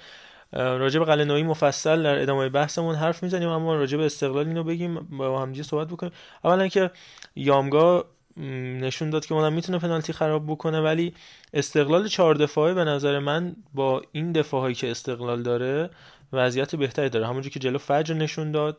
راجع 0.53 0.99
به 0.99 1.05
قلنویی 1.05 1.43
مفصل 1.43 2.03
در 2.03 2.22
ادامه 2.22 2.49
بحثمون 2.49 2.95
حرف 2.95 3.24
می‌زنیم 3.24 3.49
اما 3.49 3.76
راجع 3.76 3.97
به 3.97 4.05
استقلال 4.05 4.47
اینو 4.47 4.64
بگیم 4.64 4.95
با 4.95 5.41
همدیگه 5.41 5.64
صحبت 5.64 5.88
بکنیم. 5.88 6.12
اولا 6.43 6.68
که 6.68 6.91
یامگا 7.36 8.05
نشون 8.82 9.09
داد 9.09 9.26
که 9.26 9.34
اونم 9.34 9.53
می‌تونه 9.53 9.80
پنالتی 9.80 10.14
خراب 10.14 10.45
بکنه 10.47 10.82
ولی 10.82 11.14
استقلال 11.53 12.07
چهار 12.07 12.36
دفاعه 12.36 12.74
به 12.74 12.84
نظر 12.84 13.20
من 13.20 13.55
با 13.74 14.01
این 14.12 14.32
دفاعی 14.32 14.74
که 14.74 14.91
استقلال 14.91 15.43
داره 15.43 15.89
وضعیت 16.34 16.76
بهتری 16.76 17.09
داره. 17.09 17.28
همونجوری 17.28 17.53
که 17.53 17.59
جلو 17.59 17.78
فجر 17.78 18.14
نشون 18.14 18.51
داد 18.51 18.78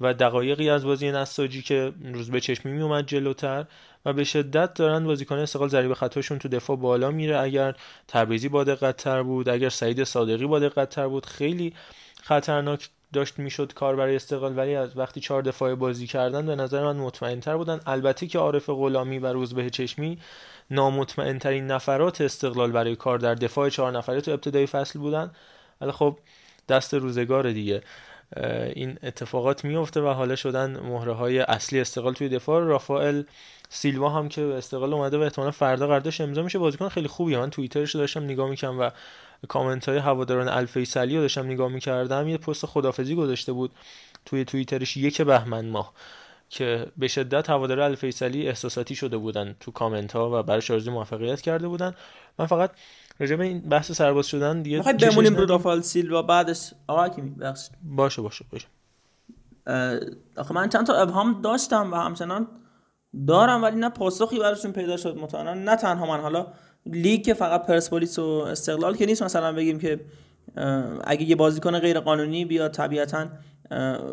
و 0.00 0.14
دقایقی 0.14 0.70
از 0.70 0.84
بازی 0.84 1.10
نساجی 1.10 1.62
که 1.62 1.92
روز 2.04 2.30
به 2.30 2.40
چشمی 2.40 2.72
می 2.72 2.82
اومد 2.82 3.06
جلوتر 3.06 3.66
و 4.04 4.12
به 4.12 4.24
شدت 4.24 4.74
دارن 4.74 5.04
بازیکن 5.04 5.38
استقلال 5.38 5.68
ضریب 5.68 5.94
خطاشون 5.94 6.38
تو 6.38 6.48
دفاع 6.48 6.76
بالا 6.76 7.10
میره. 7.10 7.40
اگر 7.40 7.74
تبریزی 8.08 8.48
با 8.48 8.64
دقت 8.64 8.96
تر 8.96 9.22
بود 9.22 9.48
اگر 9.48 9.68
سعید 9.68 10.04
صادقی 10.04 10.46
با 10.46 10.58
دقت 10.58 10.88
تر 10.88 11.08
بود 11.08 11.26
خیلی 11.26 11.74
خطرناک 12.22 12.88
داشت 13.12 13.38
می‌شد 13.38 13.72
کار 13.74 13.96
برای 13.96 14.16
استقلال. 14.16 14.58
ولی 14.58 14.74
از 14.74 14.96
وقتی 14.96 15.20
چهار 15.20 15.42
دفاع 15.42 15.74
بازی 15.74 16.06
کردن 16.06 16.46
به 16.46 16.56
نظر 16.56 16.84
من 16.84 16.96
مطمئن 16.96 17.40
تر 17.40 17.56
بودن. 17.56 17.80
البته 17.86 18.26
که 18.26 18.38
عارف 18.38 18.70
غلامی 18.70 19.18
و 19.18 19.26
روزبه 19.26 19.70
چشمی 19.70 20.18
نامطمئن 20.70 21.38
ترین 21.38 21.66
نفرات 21.66 22.20
استقلال 22.20 22.72
برای 22.72 22.96
کار 22.96 23.18
در 23.18 23.34
دفاع 23.34 23.68
چهار 23.68 23.92
نفره 23.92 24.20
تو 24.20 24.30
ابتدای 24.30 24.66
فصل 24.66 24.98
بودن. 24.98 25.30
ولی 25.80 25.92
خب 25.92 26.18
دست 26.68 26.94
روزگار 26.94 27.52
دیگه. 27.52 27.82
این 28.74 28.98
اتفاقات 29.02 29.64
میفته 29.64 30.00
و 30.00 30.08
حالا 30.08 30.36
شدن 30.36 30.80
مهره 30.80 31.12
های 31.12 31.38
اصلی 31.38 31.80
استقلال 31.80 32.12
توی 32.12 32.28
دفاع. 32.28 32.64
رافائل 32.64 33.22
سیلوا 33.68 34.08
هم 34.08 34.28
که 34.28 34.46
به 34.46 34.54
استقلال 34.54 34.94
اومده 34.94 35.18
و 35.18 35.20
احتمالا 35.20 35.50
فردا 35.50 35.86
قراردادش 35.86 36.20
امضا 36.20 36.42
میشه. 36.42 36.58
بازیکن 36.58 36.88
خیلی 36.88 37.08
خوبیه. 37.08 37.38
من 37.38 37.50
توییترش 37.50 37.96
داشتم 37.96 38.24
نگاه 38.24 38.50
می‌کنم 38.50 38.80
و 38.80 38.90
کامنت 39.48 39.88
های 39.88 39.98
هواداران 39.98 40.48
الفیصلی 40.48 41.16
رو 41.16 41.22
داشتم 41.22 41.46
نگاه 41.46 41.68
می‌کردم. 41.68 42.28
یه 42.28 42.38
پست 42.38 42.66
خدافزی 42.66 43.14
گذاشته 43.14 43.52
بود 43.52 43.70
توی 44.24 44.44
توییترش 44.44 44.96
یک 44.96 45.22
بهمن 45.22 45.68
ماه 45.68 45.92
که 46.50 46.86
به 46.96 47.08
شدت 47.08 47.50
هوادار 47.50 47.80
الفیصلی 47.80 48.48
احساساتی 48.48 48.94
شده 48.94 49.16
بودن 49.16 49.56
تو 49.60 49.70
کامنت 49.70 50.12
ها 50.12 50.40
و 50.40 50.42
براش 50.42 50.70
آرزوی 50.70 50.92
موفقیت 50.92 51.40
کرده 51.40 51.68
بودن. 51.68 51.94
من 52.38 52.46
فقط 52.46 52.70
راجع 53.18 53.36
به 53.36 53.44
این 53.44 53.60
بحث 53.60 53.92
سرباز 53.92 54.26
شدن 54.26 54.62
دیگه 54.62 54.76
می‌خوای 54.76 54.94
بمونیم 54.94 55.36
رو 55.36 55.46
رافال 55.46 55.80
سیلوا 55.80 56.22
بعدش 56.22 56.72
آقا 56.86 57.08
کی 57.08 57.22
بخش 57.22 57.68
باشه 57.82 58.22
باشه 58.22 58.44
باشه. 58.52 58.66
آخه 60.36 60.54
من 60.54 60.68
چند 60.68 60.86
تا 60.86 60.94
ابهام 60.94 61.40
داشتم 61.42 61.92
و 61.92 61.96
همچنان 61.96 62.46
دارم 63.26 63.62
ولی 63.62 63.76
نه 63.76 63.88
پاسخی 63.88 64.38
براشون 64.38 64.72
پیدا 64.72 64.96
شد 64.96 65.16
مطمئنا 65.16 65.54
نه 65.54 65.76
تنها 65.76 66.06
من. 66.06 66.20
حالا 66.20 66.46
لیگ 66.86 67.22
که 67.22 67.34
فقط 67.34 67.66
پرسپولیس 67.66 68.18
و 68.18 68.22
استقلال 68.22 68.96
که 68.96 69.06
نیست. 69.06 69.22
مثلا 69.22 69.52
بگیم 69.52 69.78
که 69.78 70.00
اگه 71.04 71.22
یه 71.22 71.36
بازیکن 71.36 71.78
غیر 71.78 72.00
قانونی 72.00 72.44
بیاد 72.44 72.72
طبیعتا 72.72 73.26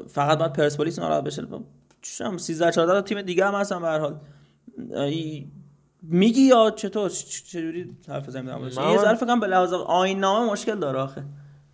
فقط 0.08 0.38
باید 0.38 0.54
پرسپولیس 0.54 0.99
ناراحت 0.99 1.24
بشه. 1.24 1.47
چم 2.02 2.38
13 2.38 2.72
14 2.72 3.02
تیم 3.02 3.22
دیگه 3.22 3.45
هم 3.45 3.56
هستن 3.56 3.82
به 3.82 3.88
هر 3.88 3.99
حال. 3.99 4.20
میگی 6.02 6.41
یا 6.41 6.72
چطور؟ 6.72 7.10
چجوری 7.10 7.95
حرف 8.08 8.30
زدم 8.30 8.64
یه 8.64 8.97
ذره 8.97 9.16
فکر 9.16 9.36
به 9.36 9.47
لحاظ 9.47 9.74
آیین 9.74 10.20
نامه 10.20 10.52
مشکل 10.52 10.80
داره 10.80 10.99
آخه. 10.99 11.24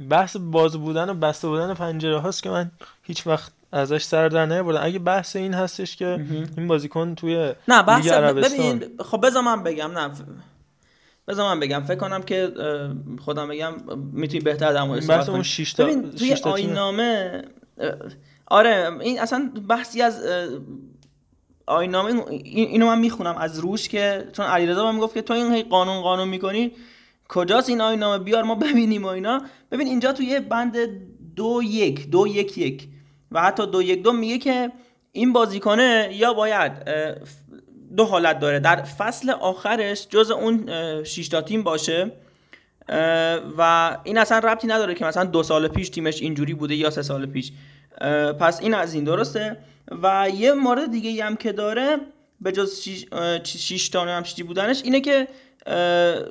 بحث 0.09 0.37
باز 0.39 0.75
بودن 0.75 1.09
و 1.09 1.13
بسته 1.13 1.47
بودن 1.47 1.73
پنجره 1.73 2.19
هاست 2.19 2.43
که 2.43 2.49
من 2.49 2.71
هیچ 3.01 3.27
وقت 3.27 3.51
ازش 3.71 4.03
سر 4.03 4.29
در 4.29 4.45
نمیبردم 4.45 4.79
اگه 4.83 4.99
بحث 4.99 5.35
این 5.35 5.53
هستش 5.53 5.95
که 5.95 6.25
این 6.57 6.67
بازیکن 6.67 7.15
توی 7.15 7.53
نه 7.67 7.83
بحث 7.83 8.07
ببین 8.07 8.83
خب 8.99 9.25
بذار 9.27 9.43
من 9.43 9.63
بگم 9.63 9.91
نه 9.91 10.11
بذار 11.27 11.55
من 11.55 11.59
بگم. 11.59 11.83
فکر 11.83 11.95
کنم 11.95 12.21
که 12.21 12.53
خودم 13.19 13.47
بگم 13.47 13.73
می‌تونی 14.13 14.39
بهتر 14.39 14.73
در 14.73 14.83
مورد 14.83 15.07
بحث 15.07 15.29
اون 15.29 15.43
6 15.43 15.73
تا 15.73 15.83
ببین 15.83 16.11
توی 16.11 16.33
آیین 16.33 16.73
نامه 16.73 17.41
آره 18.45 18.89
این 19.01 19.19
اصلا 19.19 19.51
بحثی 19.69 20.01
از 20.01 20.21
آینامه 21.67 22.23
اینو 22.43 22.85
من 22.85 22.99
می‌خونم 22.99 23.37
از 23.37 23.59
روش 23.59 23.89
که 23.89 24.27
چون 24.33 24.45
علیرضا 24.45 24.85
من 24.85 24.95
می‌گفت 24.95 25.13
که 25.13 25.21
تو 25.21 25.33
این 25.33 25.63
قانون 25.63 26.01
قانون 26.01 26.27
می‌کنی 26.27 26.71
کجاست 27.29 27.69
این 27.69 27.81
آینامه 27.81 28.23
بیار 28.23 28.43
ما 28.43 28.55
ببینیم 28.55 29.03
و 29.03 29.07
اینا. 29.07 29.41
ببین 29.71 29.87
اینجا 29.87 30.13
توی 30.13 30.39
بند 30.39 30.77
دو 31.35 31.61
یک 31.63 32.09
دو 32.09 32.27
یک 32.27 32.57
یک. 32.57 32.87
و 33.31 33.41
حتی 33.41 33.67
دو 33.67 33.81
یک 33.81 34.03
دو 34.03 34.11
میگه 34.13 34.37
که 34.37 34.71
این 35.11 35.33
بازیکنه 35.33 36.09
یا 36.11 36.33
باید 36.33 36.71
دو 37.97 38.05
حالت 38.05 38.39
داره. 38.39 38.59
در 38.59 38.75
فصل 38.83 39.29
آخرش 39.29 40.07
جز 40.07 40.31
اون 40.31 40.69
شش 41.03 41.27
تا 41.27 41.41
تیم 41.41 41.63
باشه. 41.63 42.11
و 43.57 43.97
این 44.03 44.17
اصلا 44.17 44.39
ربطی 44.39 44.67
نداره 44.67 44.93
که 44.93 45.05
مثلا 45.05 45.23
دو 45.23 45.43
سال 45.43 45.67
پیش 45.67 45.89
تیمش 45.89 46.21
اینجوری 46.21 46.53
بوده 46.53 46.75
یا 46.75 46.89
سه 46.89 47.01
سال 47.01 47.25
پیش. 47.25 47.51
پس 48.39 48.61
این 48.61 48.73
از 48.73 48.93
این 48.93 49.03
درسته. 49.03 49.57
و 50.03 50.29
یه 50.33 50.53
مورد 50.53 50.91
دیگه 50.91 51.25
هم 51.25 51.35
که 51.35 51.51
داره 51.51 51.97
به 52.41 52.51
جز 52.51 52.81
شیش 53.43 53.89
تا 53.89 54.01
هم 54.01 54.23
بودنش 54.47 54.81
اینه 54.83 55.01
که 55.01 55.27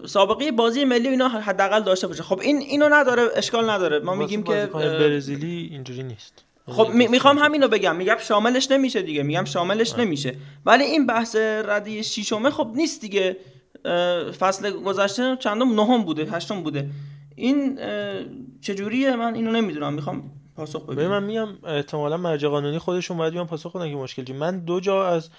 سابقه 0.07 0.53
بازی 0.53 0.85
ملی 0.85 1.09
اینا 1.09 1.29
حداقل 1.29 1.83
داشته 1.83 2.07
باشه. 2.07 2.23
خب 2.23 2.41
این 2.41 2.57
اینو 2.57 2.89
نداره 2.93 3.23
اشکال 3.37 3.71
نداره. 3.71 3.99
ما 3.99 4.15
میگیم 4.15 4.43
که 4.43 4.69
برزیلی 4.73 5.69
اینجوری 5.73 6.03
نیست. 6.03 6.45
خب 6.67 6.89
می‌خوام 6.89 7.39
همینو 7.39 7.69
بگم. 7.69 7.97
میگم 7.97 8.17
شاملش 8.19 8.71
نمیشه 8.71 9.03
دیگه. 9.03 9.23
میگم 9.23 9.45
شاملش 9.45 9.99
نمیشه. 9.99 10.35
ولی 10.67 10.85
این 10.85 11.07
بحث 11.07 11.37
ردی 11.65 12.05
شیشمه 12.05 12.51
خب 12.51 12.71
نیست 12.75 13.01
دیگه. 13.01 13.37
فصل 14.39 14.70
گذشته 14.70 15.37
چندم 15.37 15.80
نهم 15.80 16.05
بوده 16.05 16.24
هشتم 16.24 16.62
بوده. 16.62 16.91
این 17.34 17.78
چجوریه؟ 18.61 19.16
من 19.16 19.34
اینو 19.34 19.51
نمی‌دونم. 19.51 19.93
می‌خوام 19.93 20.30
پاسخ 20.57 20.87
ببینم 20.87 21.11
من 21.11 21.22
میگم 21.22 21.49
احتمالا 21.64 22.16
مرجع 22.16 22.49
قانونی 22.49 22.78
خودشون 22.78 23.16
باید 23.16 23.32
بیان 23.32 23.47
پاسخ 23.47 23.76
بدن 23.76 23.91
که 23.91 23.97
مشکل 23.97 24.32
من 24.32 24.59
دو 24.59 24.80
جا 24.80 25.09
از 25.09 25.30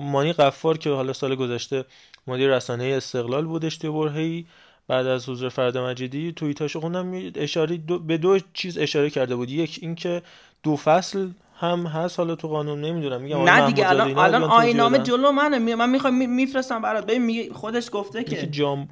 مانی 0.00 0.32
قفار 0.32 0.78
که 0.78 0.90
حالا 0.90 1.12
سال 1.12 1.34
گذشته 1.34 1.84
مدیر 2.26 2.56
رسانه 2.56 2.84
استقلال 2.84 3.44
بودش 3.44 3.78
توی 3.78 3.90
برهی 3.90 4.46
بعد 4.88 5.06
از 5.06 5.28
حضور 5.28 5.48
فرد 5.48 5.78
مجیدی 5.78 6.32
توییتاشو 6.32 6.80
خوندم. 6.80 7.32
اشاره 7.34 7.76
دو 7.76 7.98
به 7.98 8.18
دو 8.18 8.38
چیز 8.54 8.78
اشاره 8.78 9.10
کرده 9.10 9.36
بود. 9.36 9.50
یک 9.50 9.78
اینکه 9.82 10.22
دو 10.62 10.76
فصل 10.76 11.28
هم 11.60 11.86
هست 11.86 12.18
حالا 12.18 12.34
تو 12.34 12.48
قانون 12.48 12.80
نمی‌دونم 12.80 13.20
میگم 13.20 13.42
نه 13.42 13.66
دیگه 13.66 13.90
الان 13.90 14.18
الان 14.18 14.42
آینامه 14.42 14.98
جلو 14.98 15.32
منه. 15.32 15.74
من 15.74 15.90
می‌خوام 15.90 16.28
میفرستم 16.28 16.82
برات. 16.82 17.06
ببین 17.06 17.52
خودش 17.52 17.88
گفته 17.92 18.24
که 18.24 18.46
جام. 18.46 18.88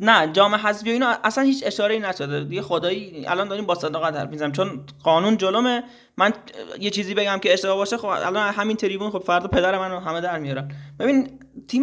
نه 0.00 0.32
جام 0.32 0.54
حذفی 0.54 0.90
و 0.90 0.92
اینا 0.92 1.14
اصلا 1.24 1.44
هیچ 1.44 1.62
اشاره 1.66 1.94
ای 1.94 2.00
نشده. 2.00 2.44
دیگه 2.44 2.62
خدایی 2.62 3.26
الان 3.26 3.48
داریم 3.48 3.66
با 3.66 3.74
صداقت 3.74 4.16
حرف 4.16 4.30
می‌زنم 4.30 4.52
چون 4.52 4.80
قانون 5.02 5.36
جلومه. 5.36 5.82
من 6.16 6.32
یه 6.80 6.90
چیزی 6.90 7.14
بگم 7.14 7.38
که 7.38 7.52
اشتباه 7.52 7.76
باشه 7.76 7.96
خب 7.96 8.06
الان 8.06 8.54
همین 8.54 8.76
تریبون 8.76 9.10
خب 9.10 9.18
فردا 9.18 9.48
پدر 9.48 9.78
منو 9.78 10.00
همه 10.00 10.20
در 10.20 10.38
میارن. 10.38 10.70
ببین 10.98 11.30
تیم 11.68 11.82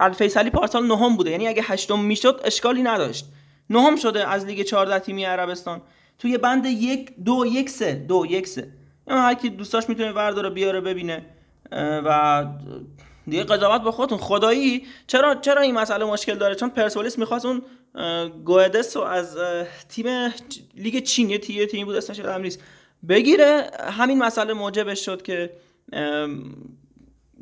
الفیصلی 0.00 0.50
پارسال 0.50 0.86
نهم 0.86 1.16
بوده. 1.16 1.30
یعنی 1.30 1.48
اگه 1.48 1.62
هشتم 1.62 2.00
می‌شد 2.00 2.40
اشکالی 2.44 2.82
نداشت. 2.82 3.26
نهم 3.70 3.96
شده 3.96 4.28
از 4.28 4.46
لیگ 4.46 4.62
14 4.62 4.98
تیمی 4.98 5.24
عربستان. 5.24 5.80
توی 6.18 6.38
بند 6.38 6.66
یک 6.66 7.12
دو 7.24 7.44
یک 7.46 7.70
سه 7.70 7.94
دو 7.94 8.26
یک 8.28 8.46
سه. 8.46 8.68
یعنی 9.08 9.20
هر 9.20 9.34
کی 9.34 9.48
دوستاش 9.50 9.88
می‌تونه 9.88 10.12
ورداره 10.12 10.50
بیاره 10.50 10.80
ببینه. 10.80 11.26
و 11.72 12.46
دیگه 13.28 13.44
قضاوت 13.44 13.82
به 13.82 13.90
خودتون. 13.90 14.18
خدایی 14.18 14.86
چرا 15.06 15.34
چرا 15.34 15.62
این 15.62 15.74
مسئله 15.74 16.04
مشکل 16.04 16.34
داره؟ 16.34 16.54
چون 16.54 16.68
پرسپولیس 16.68 17.18
می‌خواست 17.18 17.46
اون 17.46 17.62
گوهدس 18.44 18.96
رو 18.96 19.02
از 19.02 19.38
تیم 19.88 20.06
لیگ 20.74 21.02
چین 21.02 21.30
یه 21.30 21.38
تیم 21.38 21.66
تیمی 21.66 21.84
بود 21.84 21.96
اسمش 21.96 22.18
یادم 22.18 22.42
نیست 22.42 22.62
بگیره. 23.08 23.70
همین 23.80 24.18
مسئله 24.18 24.52
موجبش 24.52 25.04
شد 25.04 25.22
که 25.22 25.52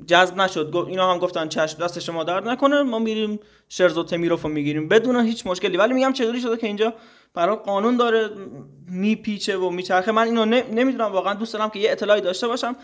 جذب 0.06 0.36
نشد. 0.36 0.86
اینا 0.88 1.12
هم 1.12 1.18
گفتن 1.18 1.48
چشم 1.48 1.78
دست 1.78 1.98
شما 1.98 2.24
درد 2.24 2.48
نکنه. 2.48 2.82
ما 2.82 2.98
میریم 2.98 3.40
شرز 3.68 3.98
و 3.98 4.04
تمیروف 4.04 4.42
رو 4.42 4.48
می‌گیریم. 4.48 4.88
بدون 4.88 5.26
هیچ 5.26 5.46
مشکلی. 5.46 5.76
ولی 5.76 5.94
میگم 5.94 6.12
چطوری 6.12 6.40
شده 6.40 6.56
که 6.56 6.66
اینجا 6.66 6.94
برای 7.36 7.56
قانون 7.56 7.96
داره 7.96 8.30
میپیچه 8.88 9.56
و 9.56 9.70
میچرخه. 9.70 10.12
من 10.12 10.22
اینو 10.22 10.44
نمی‌دونم 10.44 11.12
واقعا 11.12 11.34
دوست 11.34 11.52
دارم 11.52 11.70
که 11.70 11.78
یه 11.78 11.90
اطلاعی 11.90 12.20
داشته 12.20 12.48
باشم. 12.48 12.76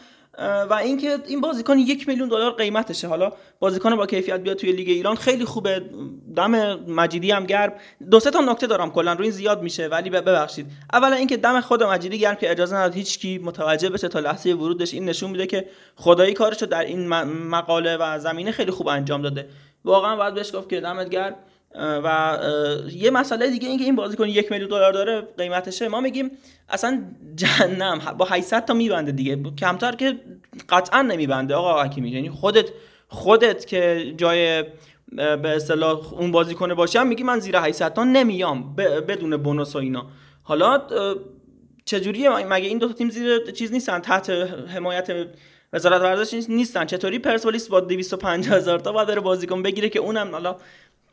و 0.71 0.75
اینکه 0.75 1.19
این 1.27 1.41
بازیکن 1.41 1.79
یک 1.79 2.09
میلیون 2.09 2.29
دلار 2.29 2.51
قیمتشه. 2.53 3.09
حالا 3.09 3.33
بازیکن 3.61 3.97
با 3.97 4.07
کیفیت 4.07 4.41
بیاد 4.41 4.57
توی 4.57 4.73
لیگ 4.73 4.89
ایران 4.89 5.17
خیلی 5.17 5.45
خوبه. 5.45 5.83
دم 6.37 6.75
مجیدی 6.75 7.31
هم 7.31 7.47
گرم. 7.47 7.73
دو 8.11 8.21
سه 8.21 8.31
تا 8.31 8.41
نکته 8.41 8.67
دارم 8.67 8.91
کلا 8.91 9.13
روی 9.13 9.23
این 9.23 9.33
زیاد 9.33 9.63
میشه 9.63 9.87
ولی 9.87 10.11
ببخشید. 10.11 10.67
اولا 10.93 11.17
اینکه 11.17 11.37
دم 11.37 11.61
خود 11.61 11.83
مجیدی 11.83 12.19
گرم 12.19 12.35
که 12.35 12.51
اجازه 12.51 12.77
نداد 12.77 12.95
هیچ 12.95 13.19
کی 13.19 13.39
متوجه 13.39 13.91
بشه 13.91 14.09
تا 14.09 14.21
لحظه 14.21 14.51
ورودش. 14.55 14.95
این 14.95 15.05
نشون 15.05 15.31
میده 15.31 15.47
که 15.47 15.69
خدایی 15.97 16.33
کارشو 16.33 16.67
در 16.67 16.85
این 16.85 17.09
مقاله 17.49 17.97
و 17.97 18.19
زمینه 18.19 18.51
خیلی 18.51 18.71
خوب 18.71 18.89
انجام 18.89 19.23
داده. 19.23 19.49
واقعا 19.85 20.17
باید 20.17 20.35
بهش 20.35 20.55
گفت 20.55 20.69
که 20.69 20.81
دمت 20.81 21.09
گرم. 21.09 21.35
و 21.75 22.39
یه 22.91 23.11
مسئله 23.11 23.51
دیگه 23.51 23.69
اینکه 23.69 23.85
این 23.85 23.97
بازیکن 23.97 24.29
یک 24.29 24.53
میلیون 24.53 24.71
دلار 24.71 24.93
داره 24.93 25.21
قیمتشه 25.39 25.89
ما 25.89 26.01
میگیم 26.01 26.31
اصلا 26.69 27.03
جهنم. 27.37 27.99
با 28.19 28.25
800 28.25 28.65
تا 28.65 28.75
میبنده 28.75 29.13
دیگه. 29.13 29.43
کمتر 29.59 29.93
که 29.93 30.19
قطعا 30.69 31.03
نمیبنده. 31.03 31.55
آقا 31.55 31.83
حکیمی 31.83 32.11
یعنی 32.11 32.31
خودت 32.31 32.69
خودت 33.09 33.67
که 33.67 34.15
جای 34.17 34.65
به 35.13 35.49
اصطلاح 35.49 36.15
اون 36.15 36.33
بازیکن 36.33 36.75
باشم 36.75 37.07
میگی 37.07 37.23
من 37.23 37.39
زیر 37.39 37.57
800 37.57 37.93
تا 37.93 38.05
نمیام. 38.05 38.75
بدون 38.77 39.37
بونوس 39.37 39.77
و 39.77 39.79
اینا. 39.79 40.07
حالا 40.43 40.83
چجوریه؟ 41.85 42.31
مگه 42.31 42.69
این 42.69 42.79
دو 42.79 42.89
تا 42.89 42.95
تیم 42.95 43.11
زیر 43.11 43.51
چیز 43.51 43.73
نیستن؟ 43.73 43.99
تحت 43.99 44.31
حمایت 44.75 45.27
وزارت 45.73 46.01
ورزش 46.01 46.47
نیستن. 46.49 46.85
چطوری 46.85 47.19
پرسپولیس 47.19 47.69
با 47.69 47.81
250 47.81 48.57
هزار 48.57 48.79
تا 48.79 48.93
باید 48.93 49.09
بره 49.09 49.21
بازیکن 49.21 49.63
بگیره 49.63 49.89
که 49.89 49.99
اونم 49.99 50.33
حالا 50.33 50.57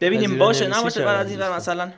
ببینیم 0.01 0.37
باشه 0.37 0.67
نباشه 0.67 1.05
بعد 1.05 1.25
از 1.25 1.31
این 1.31 1.49
مثلا. 1.49 1.91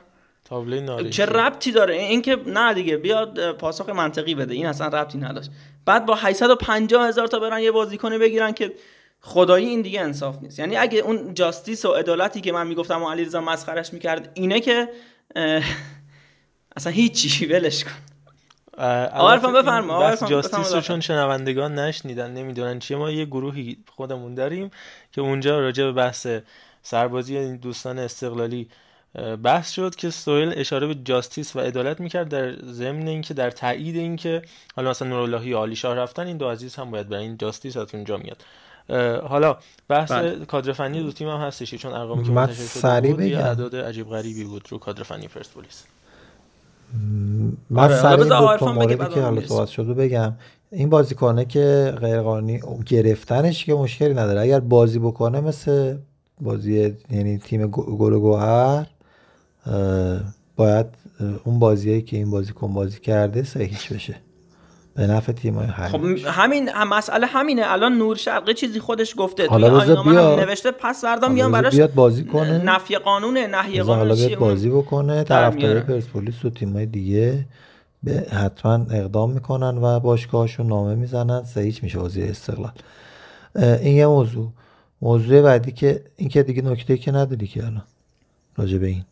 چه 1.10 1.26
ربطی 1.26 1.72
داره؟ 1.72 1.94
اینکه 1.94 2.36
نه 2.46 2.74
دیگه 2.74 2.96
بیاد 2.96 3.52
پاسخ 3.52 3.88
منطقی 3.88 4.34
بده. 4.34 4.54
این 4.54 4.66
اصلا 4.66 4.86
ربطی 4.86 5.18
نداشت. 5.18 5.50
بعد 5.84 6.06
با 6.06 6.14
850 6.14 7.08
هزار 7.08 7.26
تا 7.26 7.38
برن 7.38 7.60
یه 7.60 7.70
بازیکن 7.70 8.18
بگیرن 8.18 8.52
که 8.52 8.72
خدایی 9.20 9.68
این 9.68 9.82
دیگه 9.82 10.00
انصاف 10.00 10.38
نیست. 10.42 10.58
یعنی 10.58 10.76
اگه 10.76 10.98
اون 10.98 11.34
جاستیس 11.34 11.84
و 11.84 11.92
عدالتی 11.92 12.40
که 12.40 12.52
من 12.52 12.66
می‌گفتم 12.66 13.02
و 13.02 13.10
علیرضا 13.10 13.40
مسخرش 13.40 13.92
می‌کرد 13.92 14.30
اینه 14.34 14.60
که 14.60 14.88
اصلا 16.76 16.92
هیچی 16.92 17.46
ولش 17.46 17.84
کن. 17.84 17.90
آرفان 19.14 19.52
بفرما. 19.52 20.00
بس 20.00 20.24
جاستیس 20.24 20.74
رو 20.74 20.80
چون 20.80 21.00
شنوندگان 21.00 21.78
نشنیدن 21.78 22.30
نمی‌دونن 22.30 22.78
چیه 22.78 22.96
ما 22.96 23.10
یه 23.10 23.24
گروهی 23.24 23.78
خودمون 23.96 24.34
داریم 24.34 24.70
که 25.12 25.20
اونجا 25.20 25.60
راجع 25.60 25.84
به 25.84 25.92
بحث 25.92 26.26
سربازی 26.82 27.36
این 27.36 27.56
دوستان 27.56 27.98
استقلالی 27.98 28.68
بحث 29.42 29.70
شد 29.70 29.94
که 29.94 30.10
سویل 30.10 30.52
اشاره 30.56 30.86
به 30.86 30.94
جاستیس 30.94 31.56
و 31.56 31.60
عدالت 31.60 32.00
می‌کرد 32.00 32.28
در 32.28 32.54
ضمن 32.72 33.08
اینکه 33.08 33.34
در 33.34 33.50
تایید 33.50 33.96
اینکه 33.96 34.42
حالا 34.76 34.90
مثلا 34.90 35.08
نوراللهی 35.08 35.52
عالی 35.52 35.76
شاه 35.76 35.94
رفتن 35.94 36.26
این 36.26 36.36
دو 36.36 36.48
عزیز 36.48 36.74
هم 36.74 36.90
باید 36.90 37.08
برای 37.08 37.22
این 37.22 37.36
جاستیس 37.36 37.76
از 37.76 37.94
اونجا 37.94 38.16
میاد. 38.16 38.44
حالا 39.28 39.56
بحث 39.88 40.12
بله. 40.12 40.44
کادر 40.44 40.72
فنی 40.72 41.02
دو 41.02 41.12
تیم 41.12 41.28
هم 41.28 41.40
هستش 41.40 41.74
چون 41.74 41.92
ارقامی 41.92 42.24
که 42.24 42.30
منتشر 42.30 42.80
شده 42.80 43.38
اعداد 43.38 43.76
عجیب 43.76 44.08
غریبی 44.08 44.44
بود 44.44 44.66
رو 44.68 44.78
کادر 44.78 45.02
فنی 45.02 45.28
پرسپولیس 45.28 45.84
من 47.70 47.82
آره. 47.82 47.96
سریع 47.96 48.24
دو 48.24 48.56
تا 48.56 48.72
موردی 48.72 48.96
که 48.96 49.20
حالا 49.20 49.40
صحبت 49.46 49.68
شده 49.68 49.94
بگم. 49.94 50.32
این 50.72 50.90
بازیکنه 50.90 51.44
که 51.44 51.94
غیرقانونی 52.00 52.60
گرفتنش 52.86 53.64
که 53.64 53.74
مشکلی 53.74 54.14
نداره. 54.14 54.40
اگر 54.40 54.60
بازی 54.60 54.98
بکنه 54.98 55.40
مثل 55.40 55.96
بازی 56.42 56.96
یعنی 57.10 57.38
تیم 57.38 57.66
گل 57.66 58.18
گوهر 58.18 58.86
باید 60.56 60.86
اون 61.44 61.58
بازیایی 61.58 62.02
که 62.02 62.16
این 62.16 62.30
بازیکن 62.30 62.74
بازی 62.74 63.00
کرده 63.00 63.42
صحیحش 63.42 63.92
بشه. 63.92 64.14
به 64.94 65.06
نفع 65.06 65.32
تیم 65.32 65.54
های 65.54 65.66
خب 65.66 66.04
همین 66.26 66.68
هم 66.68 66.88
مسئله 66.88 67.26
همینه. 67.26 67.62
الان 67.64 67.92
نور 67.98 68.16
شرقی 68.16 68.54
چیزی 68.54 68.80
خودش 68.80 69.14
گفته. 69.18 69.46
حالا 69.46 69.94
توی 69.94 70.10
بیا... 70.10 70.36
نوشته 70.36 70.70
پس 70.70 71.00
فردا 71.00 71.28
میان 71.28 71.52
براش 71.52 71.74
بیاد 71.74 71.94
بازی 71.94 72.24
کنه. 72.24 72.64
نفی 72.64 72.96
قانونه 72.96 73.46
نهی 73.46 73.82
قانون 73.82 73.98
حالا 73.98 74.14
بیاد 74.14 74.38
بازی 74.38 74.70
بکنه. 74.70 75.24
طرفدار 75.24 75.80
پرسپولیس 75.80 76.44
و 76.44 76.50
تیمای 76.50 76.86
دیگه 76.86 77.46
به 78.02 78.26
حتما 78.30 78.86
اقدام 78.90 79.32
می‌کنن 79.32 79.78
و 79.78 80.00
باشگاهشون 80.00 80.66
نامه 80.66 80.94
می‌زنن. 80.94 81.42
صحیح 81.42 81.78
میشه 81.82 81.98
بازی 81.98 82.22
استقلال. 82.22 82.72
این 83.56 83.96
یه 83.96 84.06
موضوع. 84.06 84.52
موضوع 85.02 85.42
بعدی 85.42 85.72
که 85.72 86.02
این 86.16 86.28
که 86.28 86.42
دیگه 86.42 86.62
نکته 86.62 86.96
که 86.96 87.12
نداری 87.12 87.46
که 87.46 87.66
الان 87.66 87.82
راجع 88.56 88.78
به 88.78 88.86
این. 88.86 89.04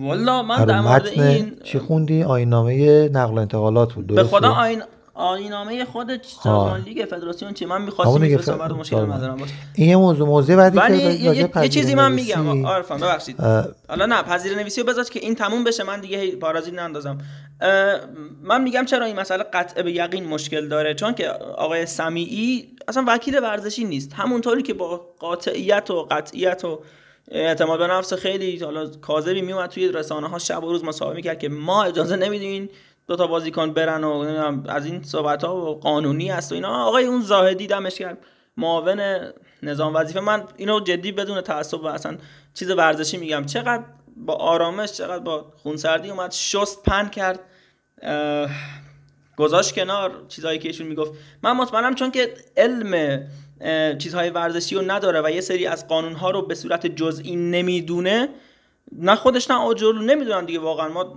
والا 0.00 0.42
من 0.42 0.64
در 0.64 0.80
مورد 0.80 1.06
این 1.06 1.52
چی 1.64 1.78
خوندی؟ 1.78 2.22
آینامه 2.22 3.08
نقل 3.08 3.34
و 3.34 3.38
انتقالات 3.38 3.92
بود 3.92 4.06
به 4.06 4.24
خدا 4.24 4.52
آین 4.52 4.82
آینامه 5.16 5.84
خود 5.84 6.22
سازمان 6.22 6.80
لیگ 6.80 7.04
فدراسیون 7.04 7.54
چی؟ 7.54 7.64
من 7.64 7.82
می‌خواستم 7.82 8.20
می‌فرستم 8.20 8.58
برای 8.58 8.78
مشکل 8.78 8.96
ندارم. 8.96 9.36
این 9.74 9.88
یه 9.88 9.96
موضوع 9.96 10.28
موضوع 10.28 10.56
بعدی 10.56 10.78
که 10.78 10.94
یه, 10.94 11.50
یه 11.62 11.68
چیزی 11.68 11.94
من 11.94 12.12
میگم. 12.12 12.66
عارفان 12.66 13.00
ببخشید. 13.00 13.40
حالا 13.88 14.06
نه 14.06 14.22
پذیر 14.22 14.54
نویسی 14.54 14.80
رو 14.80 14.86
بذار 14.86 15.04
که 15.04 15.20
این 15.20 15.34
تموم 15.34 15.64
بشه 15.64 15.84
من 15.84 16.00
دیگه 16.00 16.36
پارازیت 16.36 16.74
نندازم. 16.74 17.18
من 18.42 18.62
میگم 18.62 18.84
چرا 18.84 19.06
این 19.06 19.20
مسئله 19.20 19.42
قطع 19.42 19.82
به 19.82 19.92
یقین 19.92 20.28
مشکل 20.28 20.68
داره؟ 20.68 20.94
چون 20.94 21.14
که 21.14 21.28
آقای 21.56 21.86
سمیعی 21.86 22.68
اصلا 22.88 23.04
وکیل 23.08 23.38
ورزشی 23.38 23.84
نیست. 23.84 24.12
همونطوری 24.14 24.62
که 24.62 24.74
با 24.74 25.00
قاطعیت 25.18 25.90
و 25.90 26.06
قطعیت 26.10 26.64
و 26.64 26.80
اعتماد 27.30 27.78
به 27.78 27.86
نفس 27.86 28.12
خیلی 28.12 28.58
حالا 28.58 28.86
کاذبی 28.86 29.42
میومد 29.42 29.70
توی 29.70 29.88
رسانه 29.88 30.28
ها 30.28 30.38
شب 30.38 30.64
و 30.64 30.72
روز 30.72 30.84
مصاحبه 30.84 31.16
می‌کرد 31.16 31.38
که 31.38 31.48
ما 31.48 31.84
اجازه 31.84 32.16
نمیدیم 32.16 32.68
دو 33.06 33.16
تا 33.16 33.26
بازیکن 33.26 33.72
برن 33.72 34.04
و 34.04 34.62
از 34.68 34.86
این 34.86 35.02
صحبت 35.02 35.44
ها 35.44 35.74
قانونی 35.74 36.30
است 36.30 36.52
و 36.52 36.54
اینا. 36.54 36.84
آقای 36.84 37.04
اون 37.04 37.22
زاهدی 37.22 37.66
دمش 37.66 37.94
کرد 37.94 38.18
معاون 38.56 39.00
نظام 39.62 39.94
وظیفه. 39.94 40.20
من 40.20 40.44
اینو 40.56 40.80
جدی 40.80 41.12
بدون 41.12 41.40
تعصب 41.40 41.80
و 41.80 41.86
اصلا 41.86 42.16
چیز 42.54 42.70
ورزشی 42.70 43.16
میگم. 43.16 43.44
چقدر 43.44 43.82
با 44.16 44.34
آرامش 44.34 44.92
چقدر 44.92 45.18
با 45.18 45.52
خونسردی 45.62 46.10
اومد 46.10 46.32
شست 46.32 46.82
پن 46.82 47.08
کرد. 47.08 47.40
گذاشت 49.36 49.74
کنار 49.74 50.24
چیزهایی 50.28 50.58
که 50.58 50.68
ایشون 50.68 50.86
می‌گفت. 50.86 51.12
من 51.42 51.52
مطمئنم 51.52 51.94
چون 51.94 52.10
که 52.10 52.34
علم 52.56 53.22
چیزهای 53.98 54.30
ورزشی 54.30 54.74
رو 54.74 54.82
نداره 54.90 55.22
و 55.24 55.30
یه 55.30 55.40
سری 55.40 55.66
از 55.66 55.88
قانونها 55.88 56.30
رو 56.30 56.42
به 56.46 56.54
صورت 56.54 56.86
جزئی 56.86 57.36
نمی‌دونه 57.36 58.28
نه 58.92 59.14
خودش 59.14 59.50
نه 59.50 59.56
آجرلو 59.56 60.02
نمی‌دونن 60.02 60.44
دیگه 60.44 60.58
واقعا. 60.58 60.88
ما 60.88 61.16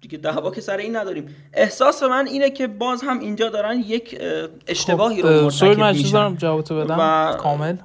دیگه 0.00 0.18
دعوا 0.18 0.50
که 0.50 0.60
سر 0.60 0.76
این 0.76 0.96
نداریم. 0.96 1.36
احساس 1.52 2.02
من 2.02 2.26
اینه 2.26 2.50
که 2.50 2.66
باز 2.66 3.02
هم 3.02 3.18
اینجا 3.18 3.48
دارن 3.48 3.78
یک 3.78 4.20
اشتباهی 4.66 5.22
رو 5.22 5.28
مرتکب 5.28 5.84
میشن. 5.84 6.12
دارم 6.12 6.34
جوابتو 6.34 6.80
بدم؟ 6.80 6.96
و... 6.98 7.36
کامل. 7.36 7.76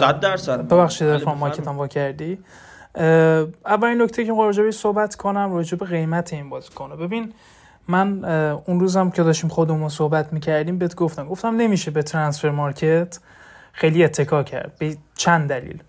صد 0.00 0.20
درصد. 0.20 0.68
ببخشید 0.68 1.08
ارفان 1.08 1.38
ماکتم 1.38 1.76
با 1.76 1.88
کردی. 1.88 2.38
اولین 3.66 4.02
نکته 4.02 4.24
که 4.24 4.32
راجع 4.32 4.70
صحبت 4.70 5.14
کنم 5.14 5.52
راجع 5.52 5.76
به 5.76 5.86
قیمت 5.86 6.32
این 6.32 6.50
کنه 6.74 6.96
ببین 6.96 7.32
من 7.88 8.24
اون 8.66 8.80
روزم 8.80 9.10
که 9.10 9.22
داشتیم 9.22 9.50
خودمون 9.50 9.88
صحبت 9.88 10.32
می‌کردیم 10.32 10.78
بهت 10.78 10.94
گفتم. 10.94 11.28
گفتم 11.28 11.56
نمیشه 11.56 11.90
به 11.90 12.02
ترانسفر 12.02 12.50
مارکت 12.50 13.18
خیلی 13.72 14.04
اتکا 14.04 14.42
کرد 14.42 14.72
به 14.78 14.96
چند 15.16 15.48
دلیل. 15.48 15.82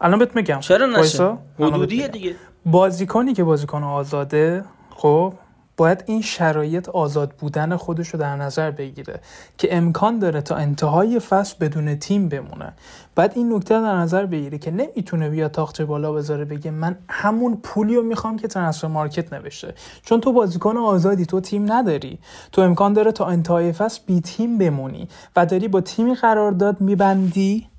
الان 0.00 0.18
بهت 0.18 0.36
میگم. 0.36 0.60
چرا 0.60 0.86
نشه؟ 0.86 1.36
حدودیه 1.58 2.08
دیگه. 2.08 2.34
بازیکنی 2.66 3.32
که 3.32 3.44
بازیکن 3.44 3.82
آزاده 3.82 4.64
خب 4.90 5.34
باید 5.76 6.04
این 6.06 6.22
شرایط 6.22 6.88
آزاد 6.88 7.30
بودن 7.30 7.76
خودش 7.76 8.08
رو 8.08 8.18
در 8.18 8.36
نظر 8.36 8.70
بگیره 8.70 9.20
که 9.58 9.76
امکان 9.76 10.18
داره 10.18 10.40
تا 10.40 10.56
انتهای 10.56 11.18
فصل 11.18 11.54
بدون 11.60 11.94
تیم 11.94 12.28
بمونه. 12.28 12.72
بعد 13.14 13.32
این 13.36 13.52
نکته 13.52 13.74
در 13.74 13.94
نظر 13.94 14.26
بگیره 14.26 14.58
که 14.58 14.70
نمی‌تونه 14.70 15.30
بیا 15.30 15.48
تاخت 15.48 15.82
بالا 15.82 16.12
بذاره 16.12 16.44
بگه 16.44 16.70
من 16.70 16.98
همون 17.08 17.56
پولی 17.62 17.96
رو 17.96 18.02
می‌خوام 18.02 18.38
که 18.38 18.48
ترنسفر 18.48 18.88
مارکت 18.88 19.32
نوشته. 19.32 19.74
چون 20.02 20.20
تو 20.20 20.32
بازیکن 20.32 20.76
آزادی 20.76 21.26
تو 21.26 21.40
تیم 21.40 21.72
نداری. 21.72 22.18
تو 22.52 22.62
امکان 22.62 22.92
داره 22.92 23.12
تا 23.12 23.26
انتهای 23.26 23.72
فصل 23.72 24.00
بی 24.06 24.20
تیم 24.20 24.58
بمونی 24.58 25.08
و 25.36 25.46
داری 25.46 25.68
با 25.68 25.80
تیمی 25.80 26.14
قرارداد 26.14 26.80
میبندی. 26.80 27.69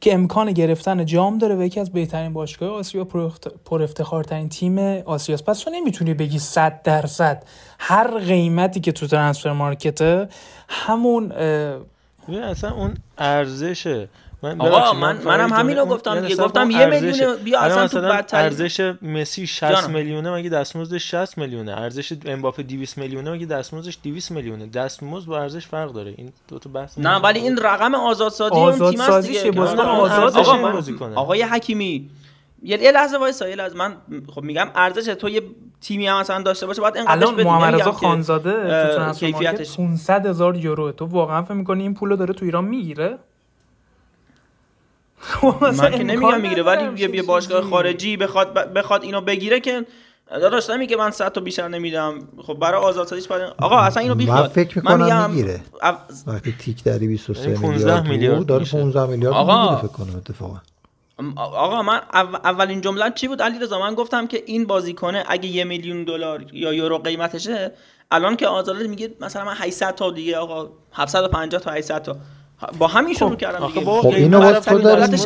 که 0.00 0.14
امکان 0.14 0.52
گرفتن 0.52 1.04
جام 1.04 1.38
داره 1.38 1.56
و 1.56 1.62
یکی 1.62 1.80
از 1.80 1.92
بهترین 1.92 2.32
باشگاه 2.32 2.70
آسیا 2.70 3.04
پر 3.64 3.82
افتخارترین 3.82 4.48
تیم 4.48 4.78
آسیاست 5.04 5.44
پس 5.44 5.58
تو 5.58 5.70
نمی‌تونی 5.70 6.14
بگی 6.14 6.38
100 6.38 6.82
درصد. 6.82 7.42
هر 7.78 8.18
قیمتی 8.18 8.80
که 8.80 8.92
تو 8.92 9.06
ترنسفر 9.06 9.52
مارکته 9.52 10.28
همون 10.68 11.32
اصلا 12.28 12.74
اون 12.74 12.94
ارزشه 13.18 14.08
من 14.42 14.60
آقا 14.60 14.92
من 14.92 15.18
منم 15.24 15.52
همین 15.52 15.76
رو 15.76 15.84
گفتم 15.84 16.20
دیگه 16.20 16.36
گفتم 16.36 16.70
یه 16.70 16.86
میلیون 16.86 17.36
بیا 17.36 17.60
اصلا 17.60 17.88
تو 17.88 18.00
بدترین 18.00 18.44
ارزش 18.44 18.94
مسی 19.02 19.46
60 19.46 19.88
میلیونه 19.88 20.30
مگه 20.34 20.50
دستمزدش 20.50 21.10
60 21.10 21.38
میلیونه؟ 21.38 21.78
ارزش 21.78 22.12
امباپه 22.26 22.62
200 22.62 22.98
میلیونه 22.98 23.30
مگه 23.30 23.46
دستمزدش 23.46 23.98
200 24.02 24.30
میلیونه؟ 24.30 24.66
دستمزد 24.66 25.26
با 25.26 25.38
ارزش 25.40 25.66
فرق 25.66 25.92
داره. 25.92 26.14
این 26.16 26.32
دو 26.48 26.58
تا 26.58 26.70
بحث 26.70 26.98
نه 26.98 27.16
ولی 27.16 27.40
این 27.40 27.58
رقم 27.58 27.94
آزادسازی 27.94 28.54
اون 28.54 28.90
تیم 28.90 29.00
است 29.00 29.28
دیگه. 29.28 29.50
بازیکن 29.50 29.82
آزاد 29.82 30.36
آقا 30.36 31.14
آقای 31.14 31.42
حکیمی 31.42 32.10
یه 32.62 32.92
لحظه 32.92 33.18
وایسا 33.18 33.48
یه 33.48 33.56
لحظه. 33.56 33.76
من 33.76 33.96
خب 34.34 34.42
میگم 34.42 34.68
ارزش 34.74 35.14
تو 35.14 35.28
یه 35.28 35.42
تیمی 35.80 36.06
هم 36.06 36.20
مثلا 36.20 36.42
داشته 36.42 36.66
باشه 36.66 36.80
باید 36.80 36.96
اینقدرش 36.96 37.28
الان 37.28 37.42
محمد 37.42 37.80
رضا 37.80 37.92
خانزاده 37.92 38.84
تو 38.94 39.12
کیفیتش. 39.12 39.76
500 39.76 40.26
هزار 40.26 40.56
یورو. 40.56 40.92
تو 40.92 41.04
واقعا 41.04 41.42
فکر 41.42 41.54
می‌کنی 41.54 41.82
این 41.82 41.94
پولو 41.94 42.16
داره 42.16 42.34
تو 42.34 42.44
ایران 42.44 42.64
می‌گیره؟ 42.64 43.18
من 45.78 45.90
که 45.90 46.04
نمیگم 46.04 46.40
می‌گیره 46.40 46.62
ولی 46.62 47.00
یه 47.16 47.22
باشگاه 47.22 47.62
خارجی 47.62 48.16
بخواد 48.16 48.54
بخواد 48.54 49.02
اینو 49.02 49.20
بگیره 49.20 49.60
که 49.60 49.86
داداش 50.30 50.70
نمیگه 50.70 50.96
من 50.96 51.10
100 51.10 51.32
تا 51.32 51.40
بیشتر 51.40 51.68
نمیدم. 51.68 52.28
خب 52.46 52.54
برای 52.54 52.80
آزادسازیش 52.80 53.28
باید 53.28 53.52
آقا 53.58 53.78
اصلا 53.78 54.02
اینو 54.02 54.14
بیخواد 54.14 54.42
من 54.42 54.48
فکر 54.48 54.78
می‌کنم 54.78 55.30
می‌گیره. 55.30 55.60
اف... 55.82 55.96
وقتی 56.26 56.54
تیک 56.58 56.84
داری 56.84 57.08
23 57.08 57.58
میلیارد 57.58 58.08
میلیارد 58.08 58.46
داره 58.46 58.64
15 58.64 59.06
میلیارد 59.06 59.36
آقا! 59.36 59.62
می‌گیره 59.62 59.88
فکر 59.88 59.96
کنم 59.96 60.16
اتفاقا. 60.16 60.60
آقا 61.36 61.82
من 61.82 62.00
اولین 62.44 62.80
جمله 62.80 63.10
چی 63.10 63.28
بود؟ 63.28 63.42
علی 63.42 63.58
رضا 63.58 63.78
من 63.78 63.94
گفتم 63.94 64.26
که 64.26 64.42
این 64.46 64.66
بازیکنه 64.66 65.24
اگه 65.28 65.48
یه 65.48 65.64
میلیون 65.64 66.04
دلار 66.04 66.44
یا 66.52 66.72
یورو 66.72 66.98
قیمتشه 66.98 67.72
الان 68.10 68.36
که 68.36 68.46
آزاده 68.46 68.86
میگه 68.86 69.14
مثلا 69.20 69.44
من 69.44 69.54
800 69.56 69.94
تا 69.94 70.10
دیگه 70.10 70.36
آقا 70.36 70.68
750 70.92 71.60
تا 71.60 71.70
800 71.70 72.02
تا. 72.02 72.16
با 72.78 72.86
همین 72.86 73.14
شروع 73.14 73.30
خب. 73.30 73.38
کردم 73.38 73.66
دیگه. 73.66 73.80
خب 73.80 74.06
اینو 74.06 74.40
باز 74.40 74.64
تو 74.64 74.78
داری 74.78 75.16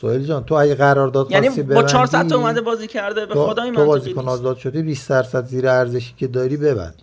سوهل 0.00 0.24
جان. 0.24 0.44
تو 0.44 0.54
اگه 0.54 0.74
قرارداد 0.74 1.30
یعنی 1.30 1.48
با 1.48 1.82
400 1.82 2.28
تا 2.28 2.36
اومده 2.36 2.60
بازی 2.60 2.86
کرده 2.86 3.26
به 3.26 3.34
خدا 3.34 3.62
این 3.62 3.74
تو 3.74 3.86
بازیکن 3.86 4.28
آزاد 4.28 4.56
شدی 4.56 4.82
20 4.82 5.10
درصد 5.10 5.44
زیر 5.44 5.68
ارزشی 5.68 6.14
که 6.16 6.26
داری 6.26 6.56
ببند. 6.56 6.94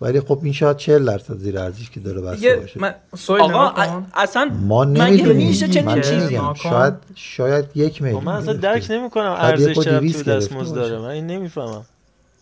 ولی 0.00 0.20
خب 0.20 0.38
این 0.42 0.52
شاید 0.52 0.76
40 0.76 1.04
درصد 1.04 1.36
زیر 1.36 1.58
ارزشی 1.58 1.90
که 1.94 2.00
داره 2.00 2.20
بسته 2.20 2.56
باشه. 2.56 2.80
من 2.80 2.94
آقا 3.40 3.72
اصلا 4.14 4.50
ما 4.66 4.84
نمی‌دونیم. 4.84 5.48
میشه 5.48 5.68
چنین 5.68 6.00
چیزی 6.00 6.38
شاید 6.62 6.94
شاید 7.14 7.64
یک 7.74 8.02
میلیون 8.02 8.24
من 8.24 8.32
اصلا 8.32 8.52
درک 8.52 8.86
نمی‌کنم 8.90 9.36
ارزش 9.38 9.74
چرا 9.78 10.00
تو 10.00 10.22
دستمزد 10.22 10.74
داره. 10.74 10.98
من 10.98 11.08
این 11.08 11.26
نمی‌فهمم. 11.26 11.84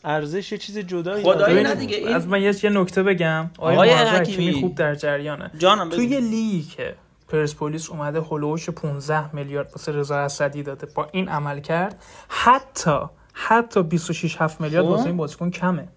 ارزش 0.04 0.52
یه 0.52 0.58
چیز 0.58 0.78
جدایی 0.78 1.24
خدایی 1.24 1.62
نه 1.62 1.74
دیگه 1.74 1.96
این... 1.96 2.08
از 2.08 2.26
من 2.26 2.42
یه 2.42 2.54
نکته 2.64 3.02
بگم. 3.02 3.50
آقای 3.58 3.90
حکیمی. 3.90 4.52
خوب 4.52 4.74
در 4.74 4.94
جریانه. 4.94 5.50
جانم 5.58 5.90
توی 5.90 6.06
یه 6.06 6.20
لیگی 6.20 6.62
که 6.62 6.94
پرسپولیس 7.28 7.90
اومده 7.90 8.20
هلوش 8.20 8.70
15 8.70 9.34
میلیارد 9.34 9.70
واسه 9.72 9.92
رضا 9.92 10.16
اسدی 10.16 10.62
داده. 10.62 10.86
با 10.94 11.08
این 11.12 11.28
عمل 11.28 11.60
کرد 11.60 12.02
حتی 12.28 12.98
حتی 13.32 13.82
26 13.82 14.36
7 14.40 14.60
میلیارد 14.60 14.86
واسه 14.86 15.06
این 15.06 15.16
بازیکن 15.16 15.50
کمه. 15.50 15.88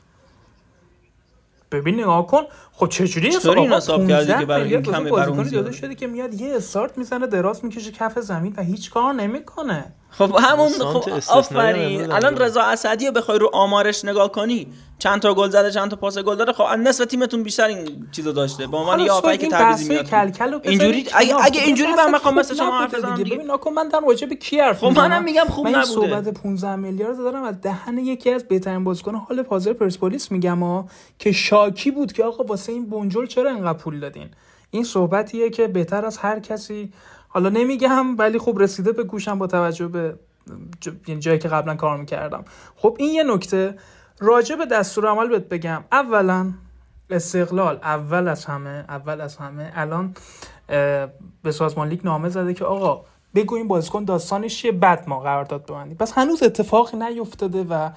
ببین 1.72 2.00
نگاه 2.00 2.28
کن 2.28 2.42
خب 2.74 2.88
چجوری 2.88 3.28
حساب 3.28 3.58
حساب 3.58 4.08
کردی 4.08 4.34
که 4.40 4.46
برای 4.46 4.76
این 4.76 4.84
کمه 4.84 5.12
برای 5.12 5.28
اون 5.28 5.50
داده 5.50 5.72
شده 5.72 5.96
که 5.96 6.08
میاد 6.08 6.34
یه 6.34 6.56
استارت 6.56 6.98
می‌زنه 6.98 7.28
دراز 7.28 7.66
می‌کشه 7.66 7.92
کف 7.92 8.20
زمین 8.20 8.54
و 8.58 8.64
هیچ 8.64 8.92
کار 8.92 9.14
نمی‌کنه. 9.14 9.94
خب 10.12 10.36
همون 10.40 10.70
خب 10.70 11.10
آفرین. 11.30 12.12
الان 12.12 12.38
رضا 12.38 12.62
اسدی 12.62 13.06
رو 13.06 13.12
بخوای 13.12 13.40
رو 13.40 13.50
آمارش 13.54 14.06
نگاه 14.06 14.32
کنی 14.32 14.68
چند 15.00 15.22
تا 15.22 15.34
گل 15.34 15.50
زده 15.50 15.72
چند 15.72 15.90
تا 15.90 15.96
پاس 15.96 16.18
گل 16.18 16.36
داره 16.36 16.54
خب 16.54 16.64
نصف 16.64 17.06
تیمتون 17.06 17.44
بیشتر 17.44 17.66
این 17.66 18.08
چیزو 18.12 18.32
داشته. 18.32 18.68
با 18.68 18.80
عنوان 18.80 19.00
یه 19.00 19.12
آفایی 19.12 19.38
که 19.38 19.48
تعویضی 19.48 19.90
میاد. 19.90 20.10
اینجوری 20.64 21.06
اگه 21.14 21.36
اگه 21.42 21.62
اینجوری 21.62 21.94
به 21.94 22.06
مقام 22.06 22.36
مثل 22.36 22.56
شما 22.56 22.80
حرف 22.80 22.96
بزنم 22.96 23.16
دیگه. 23.16 23.36
ببین 23.36 23.52
نکن 23.52 23.74
من 23.74 23.90
دارم 23.90 24.08
راجع 24.08 24.28
به 24.28 24.36
کی 24.36 24.60
حرف 24.60 24.80
خب 24.80 24.98
منم 24.98 25.24
میگم 25.24 25.46
خوب 25.50 25.68
نبوده. 25.68 25.80
من 25.80 25.86
صحبت 25.86 26.28
15 26.28 26.76
میلیارد 26.76 27.18
دارم 27.18 27.44
از 27.44 27.62
دهن 27.62 27.98
یکی 27.98 28.32
از 28.32 28.44
بهترین 28.44 28.84
بازیکن 28.84 29.16
حال 29.16 29.46
حاضر 29.50 29.74
پرسپولیس 29.74 30.32
میگم 30.32 30.64
ها 30.64 30.86
که 31.20 31.32
شاکی 31.32 31.92
بود 31.92 32.14
که 32.14 32.24
آقا 32.24 32.44
واسه 32.44 32.72
این 32.72 32.90
بنجل 32.90 33.26
چرا 33.26 33.50
انقدر 33.50 33.78
پول 33.78 34.00
دادین؟ 34.00 34.30
این 34.72 34.84
صحبتیه 34.84 35.50
که 35.50 35.68
بهتر 35.68 36.06
از 36.06 36.18
هر 36.18 36.40
کسی 36.40 36.94
حالا 37.34 37.50
نمیگم 37.50 38.18
ولی 38.18 38.40
خب 38.40 38.58
رسیده 38.60 38.92
به 38.92 39.04
گوشم 39.04 39.40
با 39.40 39.48
توجه 39.48 39.88
به 39.88 40.16
یعنی 41.08 41.22
جایی 41.22 41.40
که 41.40 41.48
قبلا 41.48 41.76
کار 41.76 41.98
می‌کردم. 41.98 42.46
خب 42.76 42.96
این 43.00 43.16
یه 43.16 43.24
نکته. 43.24 43.76
راجع 44.20 44.56
به 44.56 44.66
دستور 44.66 45.08
عمل 45.08 45.28
بهت 45.28 45.50
بگم. 45.50 45.84
اولا 45.92 46.54
استقلال 47.10 47.80
اول 47.84 48.28
از 48.28 48.46
همه 48.46 48.86
اول 48.90 49.22
از 49.22 49.38
همه 49.38 49.72
الان 49.76 50.16
به 51.44 51.52
سازمان 51.52 51.88
لیگ 51.88 52.00
نامه 52.04 52.30
زده 52.30 52.54
که 52.54 52.66
آقا 52.66 53.06
بگو 53.36 53.56
این 53.56 53.68
بازیکن 53.68 54.04
داستانش 54.04 54.58
چیه؟ 54.58 54.72
بعد 54.72 55.10
ما 55.10 55.20
قرارداد 55.20 55.66
ببندیم. 55.66 55.98
پس 55.98 56.14
هنوز 56.16 56.44
اتفاقی 56.44 56.98
نیفتاده 56.98 57.64
و 57.64 57.90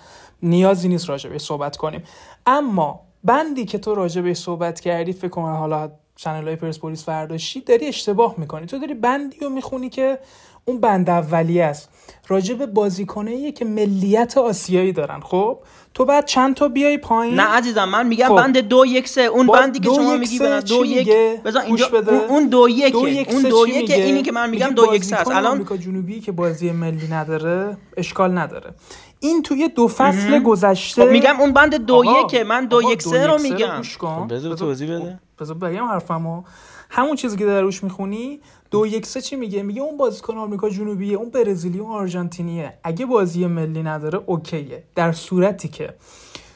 نیازی 0.42 0.88
نیست 0.88 1.08
راجع 1.08 1.30
به 1.30 1.38
صحبت 1.38 1.76
کنیم. 1.76 2.02
اما 2.46 3.00
بندی 3.24 3.64
که 3.64 3.78
تو 3.78 3.94
راجع 3.94 4.22
به 4.22 4.34
صحبت 4.34 4.80
کردی 4.80 5.12
فکر 5.12 5.28
کنم 5.28 5.54
حالا 5.54 5.90
چنل 6.16 6.44
های 6.44 6.56
پرسپولیس 6.56 7.04
فرداشی 7.04 7.60
داری 7.60 7.86
اشتباه 7.86 8.34
می‌کنی. 8.38 8.66
تو 8.66 8.78
داری 8.78 8.94
بندی 8.94 9.38
رو 9.40 9.50
می‌خونی 9.50 9.88
که 9.88 10.18
اون 10.64 10.80
بند 10.80 11.10
اولیه 11.10 11.64
است. 11.64 11.88
راجع 12.28 12.54
به 12.54 12.66
بازیکنایی 12.66 13.52
که 13.52 13.64
ملیت 13.64 14.38
آسیایی 14.38 14.92
دارن 14.92 15.20
خب؟ 15.20 15.58
تو 15.94 16.04
بعد 16.04 16.26
چند 16.26 16.54
تا 16.54 16.68
بیای 16.68 16.98
پایین؟ 16.98 17.34
نه 17.34 17.42
عزیزم 17.42 17.84
من 17.84 18.06
میگم 18.06 18.28
خب. 18.28 18.36
بند 18.36 18.58
دو 18.58 18.86
یک 18.86 19.08
سه 19.08 19.20
اون 19.20 19.46
بندی 19.46 19.80
که 19.80 19.88
شما 19.88 20.16
میگی 20.16 20.38
دو 20.38 20.84
یک 20.86 21.08
بذار 21.44 21.62
اینجا 21.62 21.86
اون 22.28 22.48
دو 22.48 22.68
یک 22.68 22.94
اون 23.30 23.42
دو 23.42 23.66
یک 23.68 23.90
اینی 23.90 24.22
که 24.22 24.32
من 24.32 24.50
میگم 24.50 24.68
دو 24.68 24.94
یک 24.94 25.04
سه 25.04 25.16
است. 25.16 25.30
الان 25.30 25.46
آمریکا 25.46 25.76
جنوبی 25.76 26.20
که 26.20 26.32
بازی 26.32 26.70
ملی 26.70 27.08
نداره 27.08 27.76
اشکال 27.96 28.38
نداره. 28.38 28.74
این 29.20 29.42
توی 29.42 29.68
دو 29.68 29.88
فصل 29.88 30.42
گذشته 30.42 31.04
خب 31.04 31.10
میگم 31.10 31.40
اون 31.40 31.52
بند 31.52 31.74
دو 31.74 32.04
یک 32.04 32.34
من 32.34 32.66
دو 32.66 32.82
یک 32.82 33.02
سه 33.02 33.26
رو 33.26 33.42
میگم. 33.42 33.82
خب 33.82 34.34
بذار 34.34 34.56
توضیح 34.56 34.98
بده. 34.98 35.20
بذار 35.40 35.56
بگم 35.56 35.84
حرفمو. 35.84 36.42
همون 36.90 37.16
چیزی 37.16 37.36
که 37.36 37.46
دروش 37.46 37.84
می‌خونی 37.84 38.40
دو 38.70 38.86
یک 38.86 39.06
سه 39.06 39.20
چی 39.20 39.36
میگه؟ 39.36 39.62
میگه 39.62 39.82
اون 39.82 39.96
بازیکن 39.96 40.36
آمریکا 40.36 40.68
جنوبیه 40.68 41.16
اون 41.16 41.30
برزیلی 41.30 41.78
اون 41.78 41.92
آرژانتینیه. 41.92 42.78
اگه 42.84 43.06
بازی 43.06 43.46
ملی 43.46 43.82
نداره 43.82 44.20
اوکیه. 44.26 44.82
در 44.94 45.12
صورتی 45.12 45.68
که 45.68 45.94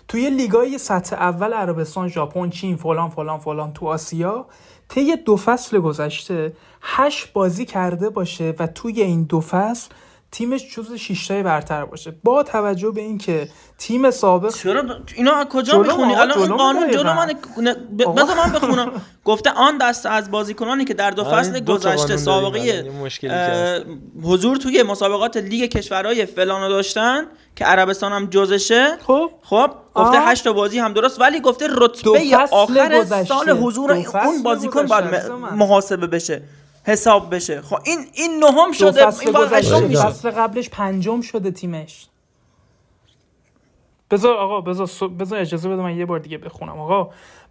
توی 0.09 0.31
لیگای 0.31 0.79
سطح 0.79 1.17
اول 1.17 1.53
عربستان 1.53 2.09
ژاپن 2.09 2.51
چین 2.51 2.77
فلان 2.77 3.11
فلان 3.11 3.39
فلان 3.39 3.73
تو 3.73 3.87
آسیا 3.87 4.47
طی 4.89 5.17
دو 5.17 5.37
فصل 5.37 5.79
گذشته 5.79 6.53
هشت 6.83 7.33
بازی 7.33 7.65
کرده 7.65 8.11
باشه 8.11 8.55
و 8.59 8.67
توی 8.67 9.03
این 9.03 9.23
دو 9.23 9.41
فصل 9.41 9.91
تیمش 10.33 10.75
جزو 10.75 10.97
شیشتای 10.97 11.43
برتر 11.43 11.85
باشه. 11.85 12.15
با 12.25 12.43
توجه 12.43 12.91
به 12.91 13.01
اینکه 13.01 13.49
تیم 13.79 14.11
سابق 14.11 14.55
چرا 14.55 14.83
اینا 15.17 15.45
کجا 15.45 15.79
می‌خونی؟ 15.79 16.15
الان 16.15 16.39
این 16.39 16.57
قانون 16.57 16.91
جلو 16.91 17.15
من 17.15 17.27
بذار 17.99 18.37
من 18.37 18.53
بخونم. 18.53 18.93
گفته 19.25 19.51
آن 19.51 19.79
دست 19.79 20.07
از 20.07 20.31
بازیکنانی 20.31 20.85
که 20.85 20.95
در 20.95 21.11
دو 21.11 21.25
فصل 21.25 21.61
گذشته 21.61 22.17
سابقه 22.17 22.91
حضور 24.23 24.57
توی 24.57 24.83
مسابقات 24.83 25.37
لیگ 25.37 25.71
کشورهای 25.71 26.27
فلانو 26.27 26.69
داشتن 26.69 27.25
که 27.57 27.65
عربستان 27.65 28.13
هم 28.13 28.27
جزشه. 28.27 28.97
خب. 29.07 29.31
خب 29.43 29.71
گفته 29.95 30.21
هشت 30.21 30.45
تا 30.45 30.53
بازی 30.53 30.79
هم 30.79 30.93
درست 30.93 31.21
ولی 31.21 31.41
گفته 31.41 31.67
رتبه 31.71 32.37
آخر 32.51 33.05
سال 33.25 33.51
حضور 33.51 33.93
اون 33.93 34.43
بازیکن 34.43 34.87
باید 34.87 35.31
محاسبه 35.55 36.07
بشه. 36.07 36.43
حساب 36.85 37.35
بشه. 37.35 37.61
خب 37.61 37.79
این 37.85 37.99
این 38.15 38.45
نهم 38.45 38.73
شده 38.73 39.21
این 39.21 39.33
باز 39.33 39.53
هشتم 39.53 39.83
میشه. 39.83 40.03
فصل 40.03 40.31
قبلش 40.31 40.69
پنجم 40.69 41.21
شده 41.21 41.51
تیمش. 41.51 42.07
بذار 44.11 44.35
آقا 44.37 44.61
بذار 44.61 45.09
بذار 45.09 45.39
اجازه 45.39 45.69
بده 45.69 45.83
من 45.83 45.97
یه 45.97 46.07
بار 46.07 46.19
دیگه 46.19 46.39
بخونم. 46.39 46.79
آقا 46.81 47.11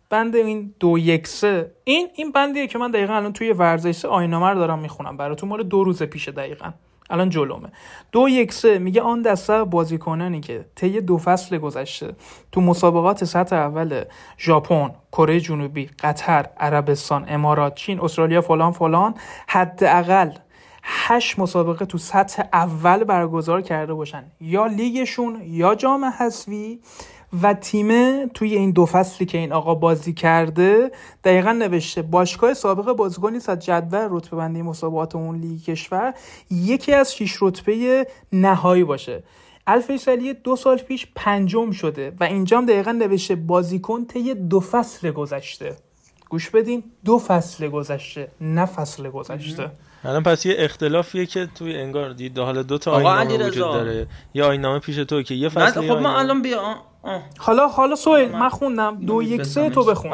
بند 0.10 0.36
این 0.36 0.74
دو 0.80 0.98
یک 0.98 1.28
سه. 1.28 1.72
این 1.84 2.10
این 2.16 2.32
بندیه 2.32 2.68
که 2.68 2.78
من 2.78 2.92
دقیقا 2.92 3.14
الان 3.14 3.34
توی 3.34 3.52
ورزش 3.52 4.06
آینامه 4.06 4.50
رو 4.50 4.60
دارم 4.60 4.80
می‌خونم. 4.80 5.18
براتون 5.18 5.50
مال 5.50 5.64
دو 5.64 5.84
روز 5.84 6.04
پیش 6.04 6.30
دقیقا. 6.30 6.72
الان 7.10 7.30
جلومه. 7.30 7.70
دو 8.12 8.30
یک 8.30 8.54
سه 8.54 8.80
میگه 8.80 9.02
آن 9.02 9.22
دسته 9.22 9.64
بازیکنانی 9.64 10.42
که 10.42 10.66
طی 10.76 11.02
دو 11.02 11.18
فصل 11.18 11.58
گذشته 11.58 12.16
تو 12.52 12.62
مسابقات 12.62 13.24
سطح 13.24 13.56
اول 13.56 14.04
ژاپن 14.38 14.92
کره 15.12 15.40
جنوبی 15.40 15.90
قطر 16.00 16.46
عربستان 16.58 17.26
امارات 17.30 17.76
چین 17.76 18.00
استرالیا 18.00 18.42
فلان 18.42 18.72
فلان 18.72 19.14
حداقل 19.48 20.32
هشت 20.84 21.40
مسابقه 21.40 21.86
تو 21.86 21.98
سطح 21.98 22.44
اول 22.54 23.04
برگزار 23.04 23.62
کرده 23.62 23.94
باشن. 23.94 24.24
یا 24.42 24.66
لیگشون 24.66 25.42
یا 25.46 25.76
جام 25.76 26.06
حذفی 26.06 26.80
و 27.42 27.54
تیمه 27.54 28.30
توی 28.34 28.56
این 28.56 28.72
دو 28.72 28.86
فصلی 28.86 29.26
که 29.26 29.38
این 29.38 29.54
آقا 29.54 29.76
بازی 29.76 30.14
کرده 30.14 30.92
دقیقا 31.24 31.52
نوشته 31.52 32.02
باشگاه 32.02 32.54
سابق 32.54 32.92
بازیکنی 32.92 33.38
از 33.48 33.60
جدول 33.60 34.08
رتبه 34.12 34.38
بندی 34.38 34.62
مسابقات 34.62 35.16
اون 35.16 35.40
لیگ 35.40 35.64
کشور 35.64 36.14
یکی 36.52 36.94
از 36.94 37.16
شیش 37.16 37.38
رتبه 37.42 38.08
نهایی 38.34 38.84
باشه. 38.84 39.24
الفیصلی 39.68 40.34
دو 40.34 40.56
سال 40.56 40.78
پیش 40.78 41.08
پنجم 41.16 41.72
شده 41.72 42.14
و 42.20 42.24
اینجا 42.24 42.58
هم 42.58 42.66
دقیقا 42.66 42.92
نوشته 42.92 43.36
بازیکن 43.36 44.06
طی 44.06 44.34
دو 44.34 44.60
فصل 44.60 45.12
گذشته. 45.12 45.76
گوش 46.30 46.50
بدین 46.50 46.84
دو 47.06 47.20
فصل 47.20 47.68
گذشته 47.68 48.32
نه 48.42 48.66
فصل 48.66 49.10
گذشته. 49.10 49.72
الان 50.04 50.24
پس 50.24 50.46
یه 50.46 50.56
اختلافیه 50.58 51.26
که 51.26 51.48
توی 51.56 51.78
انگار 51.78 52.14
دید. 52.14 52.40
حالا 52.40 52.64
دو 52.64 52.78
تا 52.78 52.92
آقا 52.92 53.10
آینامه. 53.10 53.48
وجود 53.48 53.64
داره. 53.64 54.08
یه 54.34 54.44
آینامه 54.44 54.80
پیش 54.80 54.96
تو 54.96 55.22
که 55.22 55.36
یه 55.36 55.50
فصل 55.50 55.82
خب 55.82 55.98
من 55.98 56.16
الان 56.16 56.42
بیا. 56.42 56.76
حالا 57.38 57.68
حالا 57.68 57.96
سویل 57.96 58.32
من 58.32 58.50
خوندم. 58.50 58.98
دو 59.06 59.24
یک 59.24 59.44
سه 59.44 59.70
تو 59.70 59.84
بخون. 59.84 60.12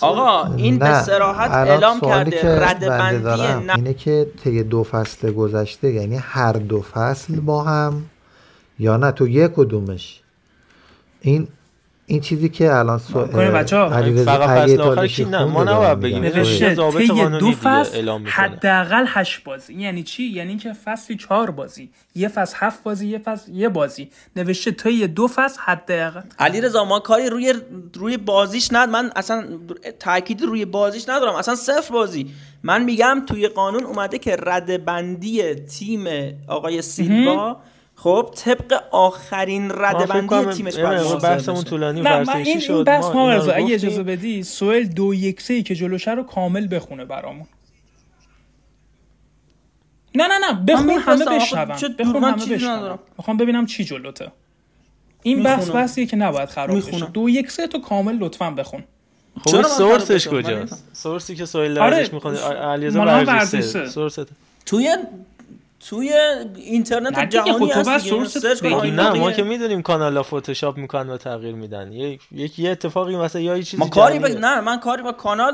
آقا 0.00 0.54
این 0.56 0.78
به 0.78 1.08
الان 1.08 1.34
اعلام 1.52 2.00
کرده 2.00 2.30
که 2.30 2.48
رد 2.48 2.60
بنده 2.60 2.88
بندی 2.88 3.22
دارم 3.22 3.62
نه. 3.62 3.74
اینه 3.76 3.94
که 3.94 4.30
طی 4.44 4.62
دو 4.62 4.82
فصل 4.84 5.32
گذشته 5.32 5.92
یعنی 5.92 6.16
هر 6.16 6.52
دو 6.52 6.82
فصل 6.82 7.40
با 7.40 7.62
هم 7.62 8.04
یا 8.78 8.96
نه 8.96 9.12
تو 9.12 9.28
یک 9.28 9.52
کدومش. 9.56 10.20
این 11.20 11.48
این 12.06 12.20
چیزی 12.20 12.48
که 12.48 12.74
الان 12.74 12.98
سو... 12.98 13.20
علیرضا 13.20 13.88
فقط 14.24 14.48
فصل 14.48 14.80
آخر 14.80 15.06
کی 15.06 15.24
نه؟ 15.24 15.44
ما 15.44 15.64
نباید. 15.64 16.00
بگیم. 16.00 16.22
نوشته 16.22 16.68
طی 16.68 17.06
قانونی 17.06 17.38
دو 17.38 17.52
فصل. 17.52 18.08
حداقل 18.24 19.04
هشت 19.08 19.44
بازی. 19.44 19.74
یعنی 19.74 20.02
چی؟ 20.02 20.22
یعنی 20.22 20.56
که 20.56 20.72
فصلی 20.72 21.16
چهار 21.16 21.50
بازی. 21.50 21.90
یه 22.14 22.28
فصل 22.28 22.56
هفت 22.58 22.82
بازی 22.82 23.08
یه 23.08 23.18
فصل 23.18 23.52
یه 23.52 23.68
بازی. 23.68 24.10
نوشته 24.36 24.70
طی 24.70 25.06
دو 25.06 25.28
فصل 25.28 25.60
حداقل. 25.60 26.20
علی 26.38 26.60
رضا 26.60 26.84
ما 26.84 27.00
کاری 27.00 27.28
روی 27.28 27.54
روی 27.94 28.16
بازیش 28.16 28.72
ند 28.72 28.88
من 28.88 29.10
اصلا 29.16 29.44
تاکید 29.98 30.42
روی 30.42 30.64
بازیش 30.64 31.08
ندارم. 31.08 31.34
اصلا 31.34 31.54
صفر 31.54 31.92
بازی. 31.92 32.30
من 32.62 32.84
میگم 32.84 33.22
توی 33.26 33.48
قانون 33.48 33.84
اومده 33.84 34.18
که 34.18 34.36
رد 34.42 34.84
بندی 34.84 35.54
تیم 35.54 36.06
آقای 36.48 36.82
سیلوا 36.82 37.56
خب 38.04 38.30
طبق 38.36 38.80
آخرین 38.90 39.66
ما 39.66 39.74
رد 39.74 39.96
فکر 39.96 40.06
بندی 40.06 40.26
کنم 40.26 40.52
تیمش 40.52 40.76
باید 40.76 41.18
بحثمون. 41.22 41.64
طولانی 41.64 42.00
نه 42.00 42.24
من 42.24 42.36
این, 42.36 42.62
این 42.68 42.84
بحث 42.84 43.04
ما 43.04 43.32
اگه. 43.32 43.74
اجازه 43.74 44.02
بدی 44.02 44.42
سوئل 44.42 44.84
دو 44.84 45.14
یک 45.14 45.40
سه 45.40 45.54
ای 45.54 45.62
که 45.62 45.74
جلوشه 45.74 46.10
رو 46.10 46.22
کامل 46.22 46.74
بخونه 46.76 47.04
برامون 47.04 47.46
نه 50.14 50.26
نه 50.28 50.38
نه 50.38 50.52
بخون 50.52 50.90
همه 50.90 51.24
بشنون 51.24 51.94
بخون 51.98 52.24
همه 52.24 52.46
بشنون. 52.46 52.98
می‌خوام 53.18 53.36
ببینم 53.36 53.66
چی 53.66 53.84
جلوته 53.84 54.32
این 55.22 55.42
بحث. 55.42 55.70
بحثیه 55.70 56.06
که 56.06 56.16
نباید 56.16 56.48
خراب 56.48 56.76
بشه. 56.76 57.06
دو 57.06 57.28
یک 57.28 57.50
سه 57.50 57.66
تو 57.66 57.80
کامل 57.80 58.18
لطفا 58.18 58.50
بخون 58.50 58.84
خب 59.44 59.62
سورسش 59.62 60.28
کجاست 60.28 60.84
سورسی 60.92 61.34
که 61.34 61.44
سویل 61.44 61.78
آره، 61.78 62.10
علیرضا 62.62 62.98
مال 63.04 63.08
من 63.08 63.24
ورزش 63.24 63.54
ورزشه. 63.54 63.88
سورست 63.88 64.26
توی 64.66 64.96
توی 65.88 66.12
اینترنت 66.56 67.14
خب 67.14 67.28
جهانی 67.28 67.68
تو 67.68 67.90
هست. 67.90 68.06
سورس 68.06 68.64
نه 68.64 69.08
ما 69.08 69.12
دیگه. 69.12 69.32
که 69.32 69.42
می‌دونیم 69.42 69.82
کانال 69.82 70.16
ها 70.16 70.22
فتوشاپ 70.22 70.76
می‌کنن 70.78 71.10
و 71.10 71.16
تغییر 71.16 71.54
میدن 71.54 71.92
یک 71.92 72.20
یک 72.32 72.58
یه 72.58 72.70
اتفاقی 72.70 73.16
مثلا 73.16 73.42
یا 73.42 73.56
یه 73.56 73.62
چیزی 73.62 73.82
ما 73.82 73.88
کاری 73.88 74.18
با... 74.18 74.28
نه 74.28 74.60
من 74.60 74.80
کاری 74.80 75.02
با 75.02 75.12
کانال 75.12 75.52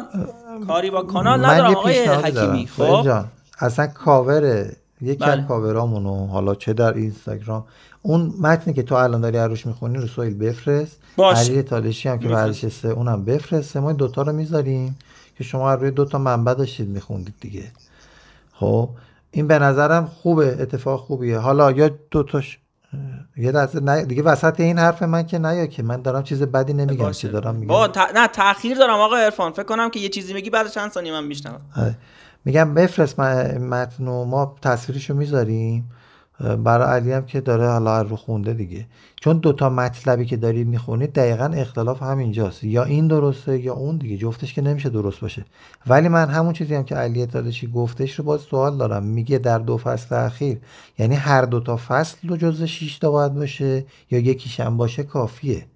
کاری 0.66 0.91
با 0.91 1.03
کانال 1.03 1.41
من 1.41 1.51
ندارم 1.51 1.70
یه 1.70 1.76
آقای 1.76 2.07
حکیمی 2.07 2.66
خب 2.66 3.03
جان 3.05 3.28
اصلا 3.59 3.87
کاور 3.87 4.66
یکی 5.01 5.16
بله. 5.16 5.31
از 5.31 5.49
کاورامونو 5.49 6.26
حالا 6.26 6.55
چه 6.55 6.72
در 6.72 6.95
اینستاگرام 6.95 7.64
اون 8.03 8.35
متنی 8.41 8.74
که 8.74 8.83
تو 8.83 8.95
الان 8.95 9.20
داری 9.20 9.39
روش 9.39 9.66
می‌خونی 9.66 9.99
رو 9.99 10.07
سویل 10.07 10.39
بفرست. 10.39 11.01
علی 11.18 11.62
تادشی 11.62 12.09
هم 12.09 12.18
که. 12.18 12.28
ورزش 12.28 12.68
سه 12.68 12.89
اونم 12.89 13.24
بفرسته 13.24 13.81
ما 13.81 13.93
دوتا 13.93 14.22
رو 14.22 14.33
می‌ذاریم 14.33 14.99
که 15.39 15.45
شما 15.45 15.74
روی 15.74 15.91
دوتا 15.91 16.18
منبع 16.18 16.55
داشتید 16.55 16.89
میخوندید 16.89 17.35
دیگه 17.41 17.64
خب 18.53 18.89
این 19.31 19.47
به 19.47 19.59
نظرم 19.59 20.07
خوبه 20.07 20.62
اتفاق 20.62 21.01
خوبیه. 21.01 21.39
حالا 21.39 21.70
یا 21.72 21.91
دوتاش 22.11 22.59
یه 23.37 23.53
لحظه 23.53 23.81
نه 23.81 24.05
دیگه 24.05 24.22
وسط 24.22 24.61
این 24.61 24.78
حرف 24.78 25.03
من 25.03 25.26
که 25.26 25.39
نیا 25.39 25.66
که 25.66 25.83
من 25.83 26.03
دارم 26.03 26.22
چیز 26.22 26.43
بدی 26.43 26.72
نمیگم. 26.72 27.12
که 27.12 27.28
دارم 27.28 27.55
میگم. 27.55 27.68
با 27.68 27.89
ت... 27.89 27.99
نه 28.14 28.28
تاخیر 28.28 28.78
دارم 28.78 29.01
آقا 29.01 29.16
عرفان. 29.16 29.53
فکر 29.53 29.62
کنم 29.62 29.91
که 29.91 30.01
یه 30.01 30.09
چیزی 30.09 30.35
میگی 30.35 30.51
بعد 30.51 30.68
چند 30.68 30.91
ثانیه 30.91 31.12
من 31.12 31.24
میشنوم. 31.24 31.61
آره. 31.76 31.97
میگم 32.45 32.74
بفرست 32.74 33.20
من 33.20 33.59
متن 33.59 34.09
و 34.09 34.24
ما 34.24 34.57
تصویرشو 34.62 35.14
می‌ذاریم. 35.14 35.91
برای 36.41 37.01
علی 37.01 37.12
هم 37.12 37.26
که 37.26 37.41
داره 37.41 37.68
حالا 37.68 38.03
رو 38.03 38.16
خونده 38.16 38.53
دیگه. 38.53 38.86
چون 39.20 39.38
دوتا 39.38 39.70
مطلبی 39.70 40.24
که 40.26 40.36
داری 40.36 40.64
می‌خونی 40.64 41.07
دقیقا 41.07 41.45
اختلاف 41.45 42.03
همینجاست. 42.03 42.64
یا 42.64 42.84
این 42.84 43.09
درسته 43.09 43.59
یا 43.59 43.74
اون 43.74 43.97
دیگه 43.97 44.16
جفتش 44.16 44.55
که 44.55 44.62
نمیشه 44.62 44.88
درست 44.88 45.20
باشه. 45.20 45.45
ولی 45.86 46.09
من 46.09 46.28
همون 46.28 46.53
چیزی 46.53 46.74
هم 46.74 46.84
که 46.84 46.95
علی 46.95 47.26
تادشی 47.26 47.66
گفتش 47.66 48.14
رو 48.14 48.24
باز 48.24 48.41
سوال 48.41 48.78
دارم. 48.78 49.03
میگه 49.03 49.38
در 49.38 49.59
دو 49.59 49.76
فصل 49.76 50.14
اخیر 50.14 50.59
یعنی 50.99 51.14
هر 51.14 51.43
دوتا 51.43 51.76
فصل 51.88 52.28
رو 52.28 52.36
جز 52.36 52.62
6 52.62 52.99
تا 52.99 53.11
باید 53.11 53.34
باشه 53.34 53.84
یا 54.11 54.18
یکیش 54.18 54.61
هم 54.61 54.76
باشه 54.76 55.03
کافیه. 55.03 55.66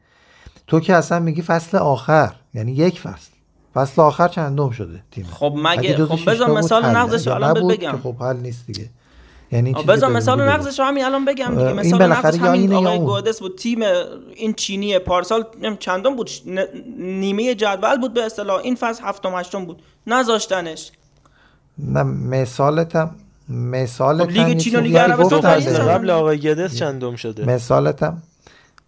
تو 0.66 0.80
که 0.80 0.94
اصلا 0.94 1.20
میگی 1.20 1.42
فصل 1.42 1.76
آخر 1.76 2.34
یعنی 2.54 2.72
یک 2.72 3.00
فصل. 3.00 3.30
فصل 3.74 4.02
آخر 4.02 4.28
چندم 4.28 4.70
شده 4.70 5.02
تیم؟ 5.10 5.24
خب 5.24 5.54
مگه 5.56 6.06
خب 6.06 6.30
بذار 6.30 6.50
مثال. 6.50 6.84
نقضش 6.84 7.28
الان 7.28 7.68
بگم. 7.68 7.98
خب 8.02 8.22
حل 8.22 8.36
نیست 8.36 8.66
دیگه. 8.66 8.90
یعنی 9.52 9.72
بذار 9.72 10.12
مثال 10.12 10.40
نقضش 10.40 10.78
رو 10.78 10.84
همین 10.84 11.04
الان 11.04 11.24
بگم 11.24 11.50
دیگه. 11.50 11.66
این 11.66 11.76
مثال 11.76 12.12
نقضش 12.12 12.38
یا 12.38 12.44
همین 12.44 12.60
اینه 12.60 12.72
یا 12.72 12.78
آقای 12.78 12.96
اون. 12.96 13.06
گودس 13.06 13.40
بود 13.40 13.58
تیم 13.58 13.78
این 14.34 14.54
چینی 14.54 14.98
پارسال 14.98 15.44
چندم 15.78 16.16
بود 16.16 16.30
نیمه 16.98 17.54
جدول 17.54 18.00
بود 18.00 18.14
به 18.14 18.24
اصطلاح. 18.24 18.60
این 18.60 18.74
فصل 18.74 19.04
هفتم 19.04 19.34
هشتم 19.34 19.64
بود. 19.64 19.82
نذاشتنش. 20.06 20.92
نه 21.78 22.02
مثالتم 22.02 23.10
مثالتم 23.48 24.24
خب 24.24 24.30
لیگ 24.30 24.58
چین 24.58 24.76
و 24.76 24.80
لیگ 24.80 24.96
عربستان. 24.96 25.40
قبل 25.88 26.10
آقای 26.10 26.38
گدس 26.38 26.76
چندم 26.76 27.16
شده؟ 27.16 27.44
مثالتم 27.44 28.22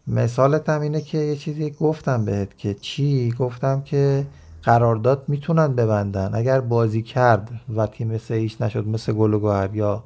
مثالتم 0.06 0.80
اینه 0.80 1.00
که 1.00 1.18
یه 1.18 1.36
چیزی 1.36 1.70
گفتم 1.70 2.24
بهت 2.24 2.58
که 2.58 2.74
چی؟ 2.74 3.34
گفتم 3.38 3.82
که 3.82 4.26
قرارداد 4.62 5.24
می‌تونن 5.28 5.74
ببندن. 5.74 6.30
اگر 6.34 6.60
بازی 6.60 7.02
کرد 7.02 7.48
و 7.76 7.86
تیم 7.86 8.08
مثل 8.08 8.34
ایش 8.34 8.60
نشد 8.60 8.88
مثل 8.88 9.12
گل 9.12 9.34
و 9.34 9.38
گوهر 9.38 9.74
یا 9.74 10.02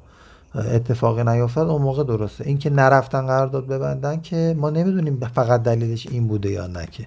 اتفاقی 0.55 1.23
نیفتاد 1.23 1.69
اون 1.69 1.81
موقع 1.81 2.03
درسته. 2.03 2.47
اینکه 2.47 2.69
نرفتن 2.69 3.27
قرارداد 3.27 3.67
ببندن 3.67 4.21
که 4.21 4.55
ما 4.57 4.69
نمی‌دونیم 4.69 5.19
فقط 5.35 5.63
دلیلش 5.63 6.07
این 6.11 6.27
بوده 6.27 6.51
یا 6.51 6.67
نه 6.67 6.87
که. 6.91 7.05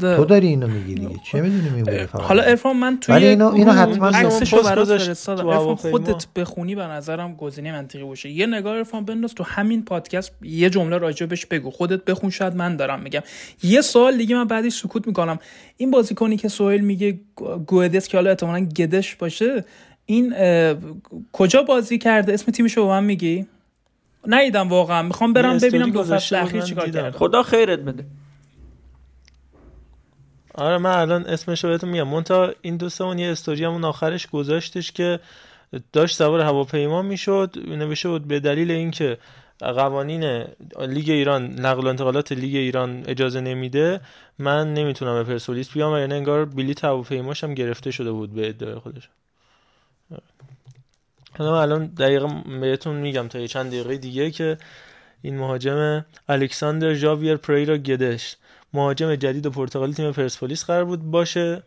تو 0.00 0.24
داری 0.24 0.46
اینو 0.46 0.66
میگی 0.66 0.94
دیگه. 0.94 1.16
چه 1.24 1.40
می‌دونیم 1.40 1.74
این 1.74 1.84
بوده 1.84 2.06
فقط؟ 2.06 2.22
حالا 2.22 2.42
ارفان 2.42 2.76
من 2.76 2.98
توی 3.00 3.14
ولی 3.14 3.26
اینو- 3.26 3.52
اینو 3.52 3.72
حتما 3.72 4.08
عکسشو 4.08 4.62
برات 4.62 4.98
فرستادم. 4.98 5.46
ارفان. 5.46 5.74
خودت 5.74 6.26
بخونی 6.36 6.74
به 6.74 6.82
نظرم 6.82 7.34
گزینه 7.34 7.72
منطقی 7.72 8.04
باشه. 8.04 8.30
یه 8.30 8.46
نگاه 8.46 8.76
ارفان 8.76 9.04
بنداز 9.04 9.34
تو 9.34 9.44
همین 9.44 9.84
پادکست 9.84 10.32
یه 10.42 10.70
جمله 10.70 10.98
راجبش 10.98 11.46
بگو. 11.46 11.70
خودت 11.70 12.04
بخون 12.04 12.30
شاید 12.30 12.56
من 12.56 12.76
دارم 12.76 13.00
میگم. 13.00 13.20
یه 13.62 13.80
سوال 13.80 14.16
دیگه 14.16 14.36
من 14.36 14.44
بعدی 14.44 14.70
سکوت 14.70 15.06
می‌کنم. 15.06 15.38
این 15.76 15.90
بازیکنی 15.90 16.36
که 16.36 16.48
سوئیل 16.48 16.80
میگه 16.80 17.20
گودس 17.66 18.08
که 18.08 18.16
حالا 18.16 18.30
احتمالاً 18.30 18.64
گدش 18.64 19.14
باشه 19.14 19.64
این 20.06 20.34
اه، 20.36 20.74
کجا 21.32 21.62
بازی 21.62 21.98
کرده؟ 21.98 22.32
اسم 22.32 22.52
تیمشو 22.52 22.82
به 22.82 22.88
من 22.88 23.04
میگی؟ 23.04 23.46
نیدم 24.26 24.68
واقعا. 24.68 25.02
می‌خوام 25.02 25.32
برم 25.32 25.58
ببینم 25.58 25.90
دو 25.90 26.04
فصل 26.04 26.36
اخیر 26.36 26.62
چیکار. 26.62 26.90
کرده. 26.90 27.10
خدا 27.10 27.42
خیرت 27.42 27.78
بده. 27.78 28.04
آره 30.54 30.78
من 30.78 30.90
الان 30.90 31.26
اسمش 31.26 31.64
رو 31.64 31.70
بهتون 31.70 31.90
میگم. 31.90 32.02
مونتا 32.02 32.52
این 32.62 32.76
دوستمون 32.76 33.18
یه 33.18 33.30
استوری 33.30 33.64
همون 33.64 33.84
آخرش 33.84 34.26
گذاشتش 34.26 34.92
که 34.92 35.20
داشت 35.92 36.16
سوار 36.16 36.40
هواپیما 36.40 37.02
می‌شد. 37.02 37.56
نوشته 37.68 38.08
بود 38.08 38.28
به 38.28 38.40
دلیل 38.40 38.70
اینکه 38.70 39.18
قوانین 39.58 40.44
لیگ 40.80 41.10
ایران 41.10 41.60
نقل 41.60 41.84
و 41.84 41.86
انتقالات 41.86 42.32
لیگ 42.32 42.56
ایران 42.56 43.04
اجازه 43.08 43.40
نمیده 43.40 44.00
من 44.38 44.74
نمی‌تونم 44.74 45.14
به 45.14 45.24
پرسپولیس 45.24 45.72
بیام 45.72 45.92
و 45.92 45.98
یعنی 45.98 46.14
انگار 46.14 46.44
بلیط 46.44 46.84
هواپیماش 46.84 47.44
هم 47.44 47.54
گرفته 47.54 47.90
شده 47.90 48.12
بود 48.12 48.34
به 48.34 48.48
ادعای 48.48 48.74
خودش. 48.74 49.08
حالا 51.38 51.62
الان 51.62 51.86
دقیقا 51.86 52.28
بهتون 52.60 52.96
میگم 52.96 53.28
تا 53.28 53.38
یه 53.38 53.48
چند 53.48 53.66
دقیقه 53.66 53.96
دیگه 53.96 54.30
که 54.30 54.58
این 55.22 55.38
مهاجم 55.38 56.04
الکساندر 56.28 56.94
ژاویر 56.94 57.36
پریرا 57.36 57.76
گدش 57.76 58.36
مهاجم 58.72 59.14
جدید 59.14 59.46
پرتغالی 59.46 59.94
تیم 59.94 60.12
پرسپولیس 60.12 60.64
قرار 60.64 60.84
بود 60.84 61.10
باشه 61.10 61.62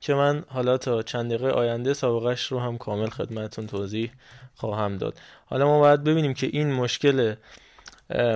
که 0.00 0.14
من 0.14 0.44
حالا 0.48 0.78
تا 0.78 1.02
چند 1.02 1.32
دقیقه 1.32 1.50
آینده 1.50 1.94
سابقش 1.94 2.46
رو 2.46 2.58
هم 2.58 2.78
کامل 2.78 3.08
خدمتتون 3.08 3.66
توضیح 3.66 4.10
خواهم 4.54 4.98
داد. 4.98 5.18
حالا 5.46 5.66
ما 5.66 5.78
باید 5.78 6.04
ببینیم 6.04 6.34
که 6.34 6.46
این 6.46 6.72
مشکل 6.72 7.34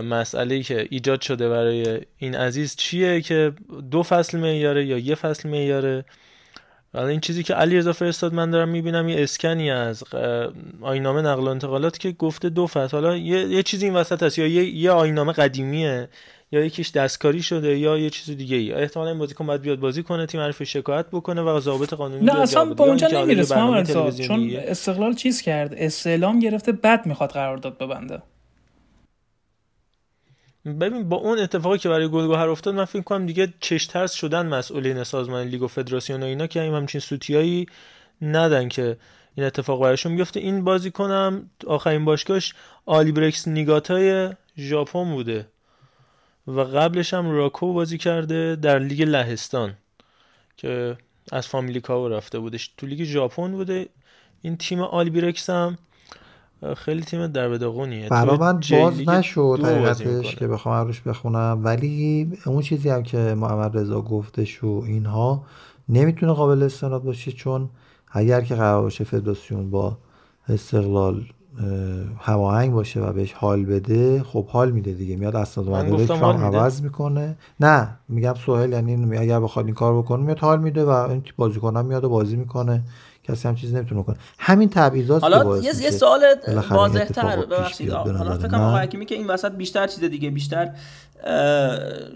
مسئله 0.04 0.62
که 0.62 0.86
ایجاد 0.90 1.20
شده 1.20 1.48
برای 1.48 2.00
این 2.18 2.34
عزیز 2.34 2.76
چیه 2.76 3.20
که 3.20 3.52
دو 3.90 4.02
فصل 4.02 4.38
معیاره 4.38 4.86
یا 4.86 4.98
یه 4.98 5.14
فصل 5.14 5.48
معیاره؟ 5.48 6.04
حالا 6.96 7.08
این 7.08 7.20
چیزی 7.20 7.42
که 7.42 7.54
علی 7.54 7.76
رضا 7.76 7.92
فرستاد 7.92 8.34
من 8.34 8.50
دارم 8.50 8.68
می‌بینم 8.68 9.08
یه 9.08 9.22
اسکنی 9.22 9.70
از 9.70 10.04
آینامه 10.80 11.22
نقل 11.22 11.42
و 11.42 11.48
انتقالات 11.48 11.98
که 11.98 12.12
گفته 12.12 12.48
دو 12.48 12.66
فصل. 12.66 12.96
حالا 12.96 13.16
یه, 13.16 13.48
یه 13.48 13.62
چیزی 13.62 13.84
این 13.86 13.94
وسط 13.94 14.22
هست 14.22 14.38
یا 14.38 14.46
یه, 14.46 14.64
یه 14.64 14.90
آینامه 14.90 15.32
قدیمیه 15.32 16.08
یا 16.52 16.64
یکیش 16.64 16.90
دستکاری 16.90 17.42
شده 17.42 17.78
یا 17.78 17.98
یه 17.98 18.10
چیز 18.10 18.36
دیگه 18.36 18.56
ای 18.56 18.72
احتمالاً 18.72 19.10
این 19.10 19.18
بازیکن 19.18 19.46
باید 19.46 19.60
بیاد 19.60 19.78
بازی 19.78 20.02
کنه 20.02 20.26
تیم 20.26 20.40
حرف 20.40 20.62
شکایت 20.62 21.06
بکنه 21.06 21.42
و 21.42 21.60
ضابط 21.60 21.94
قانونی 21.94 22.24
نه 22.24 22.40
اصلا 22.40 22.64
به 22.64 22.82
اونجا 22.82 23.08
نمی‌رسه 23.08 24.12
چون 24.26 24.50
استقلال 24.56 25.14
چیز 25.14 25.42
کرد؟ 25.42 25.74
استعلام 25.76 26.38
گرفته 26.38 26.72
بعد 26.72 27.06
می‌خواد 27.06 27.30
قرارداد 27.30 27.78
ببنده. 27.78 28.22
ببین 30.66 31.08
با 31.08 31.16
اون 31.16 31.38
اتفاقی 31.38 31.78
که 31.78 31.88
برای 31.88 32.08
گلگهر 32.08 32.48
افتاد 32.48 32.74
من 32.74 32.84
فکر 32.84 33.02
کنم 33.02 33.26
دیگه 33.26 33.54
چش 33.60 33.86
ترس 33.86 34.12
شدن 34.12 34.46
مسئولین 34.46 35.04
سازمان 35.04 35.46
لیگ 35.46 35.62
و 35.62 35.68
فدراسیون 35.68 36.22
و 36.22 36.26
اینا 36.26 36.46
که 36.46 36.60
این 36.60 36.74
همچین 36.74 37.00
سوتیایی 37.00 37.66
ندن 38.22 38.68
که 38.68 38.96
این 39.34 39.46
اتفاق 39.46 39.80
برایشون 39.80 40.16
بیفته. 40.16 40.40
این 40.40 40.64
بازیکنم 40.64 41.50
آخرین 41.66 42.04
باشگاهش 42.04 42.54
آلبیرکس 42.86 43.48
نیگاتای 43.48 44.30
ژاپن 44.58 45.04
بوده 45.04 45.46
و 46.46 46.60
قبلش 46.60 47.14
هم 47.14 47.30
راکوف 47.30 47.72
بازی 47.72 47.98
کرده 47.98 48.56
در 48.56 48.78
لیگ 48.78 49.02
لهستان 49.02 49.74
که 50.56 50.96
از 51.32 51.48
فامیلیکاو 51.48 52.08
رفته 52.08 52.38
بودش. 52.38 52.70
تو 52.76 52.86
لیگ 52.86 53.04
ژاپن 53.04 53.52
بوده. 53.52 53.88
این 54.42 54.56
تیم 54.56 54.80
آلبیرکس 54.80 55.50
هم 55.50 55.78
خیلی 56.76 57.02
تیم 57.02 57.26
درب 57.26 57.48
و 57.48 57.57
داغونیه 57.57 58.08
برا 58.08 58.36
من 58.36 58.60
باز 58.70 59.08
نشد 59.08 59.60
حقیقتش 59.64 60.36
که 60.36 60.48
بخوام 60.48 60.86
روش 60.86 61.00
بخونم. 61.00 61.60
ولی 61.64 62.32
اون 62.46 62.62
چیزی 62.62 62.88
هم 62.88 63.02
که 63.02 63.18
محمد 63.18 63.78
رضا 63.78 64.00
گفتش 64.00 64.64
و 64.64 64.82
اینها 64.86 65.44
نمی‌تونه 65.88 66.32
قابل 66.32 66.62
استناد 66.62 67.02
باشه 67.02 67.32
چون 67.32 67.68
اگر 68.12 68.40
که 68.40 68.54
قرار 68.54 68.82
باشه 68.82 69.04
فدراسیون 69.04 69.70
با 69.70 69.98
استقلال 70.48 71.24
هماهنگ 72.18 72.72
باشه 72.72 73.00
و 73.00 73.12
بهش 73.12 73.32
حال 73.32 73.64
بده 73.64 74.22
خب 74.22 74.46
حال 74.46 74.70
میده 74.70 74.92
دیگه. 74.92 75.16
میاد 75.16 75.36
اسناد 75.36 75.68
مدارک 75.68 76.10
عوض 76.22 76.82
می‌کنه. 76.82 77.36
نه 77.60 77.88
میگم 78.08 78.34
سوهل 78.34 78.72
یعنی 78.72 79.16
اگر 79.16 79.40
بخواد 79.40 79.64
این 79.64 79.74
کار 79.74 79.98
بکنه 79.98 80.22
میاد 80.22 80.38
حال 80.38 80.60
میده 80.60 80.84
و 80.84 80.88
این 80.88 81.22
بازیکن 81.36 81.86
میاد 81.86 82.04
و 82.04 82.08
بازی 82.08 82.36
می‌کنه. 82.36 82.82
کسی 83.28 83.48
هم 83.48 83.54
چیز 83.54 83.74
نمی‌تونه 83.74 84.02
کنه. 84.02 84.16
همین 84.38 84.68
تبعیضات 84.68 85.22
حالا 85.22 85.58
یه 85.58 85.82
یه 85.82 85.90
سوال 85.90 86.24
واضح‌تر 86.70 87.36
ببخشید. 87.36 87.90
حالا 87.90 88.38
فکر 88.38 88.48
کنم 88.48 88.60
آقا 88.60 88.76
حکیمی 88.76 89.06
که 89.06 89.14
این 89.14 89.26
وسط 89.26 89.52
بیشتر 89.52 89.86
چیز 89.86 90.04
دیگه 90.04 90.30
بیشتر 90.30 90.70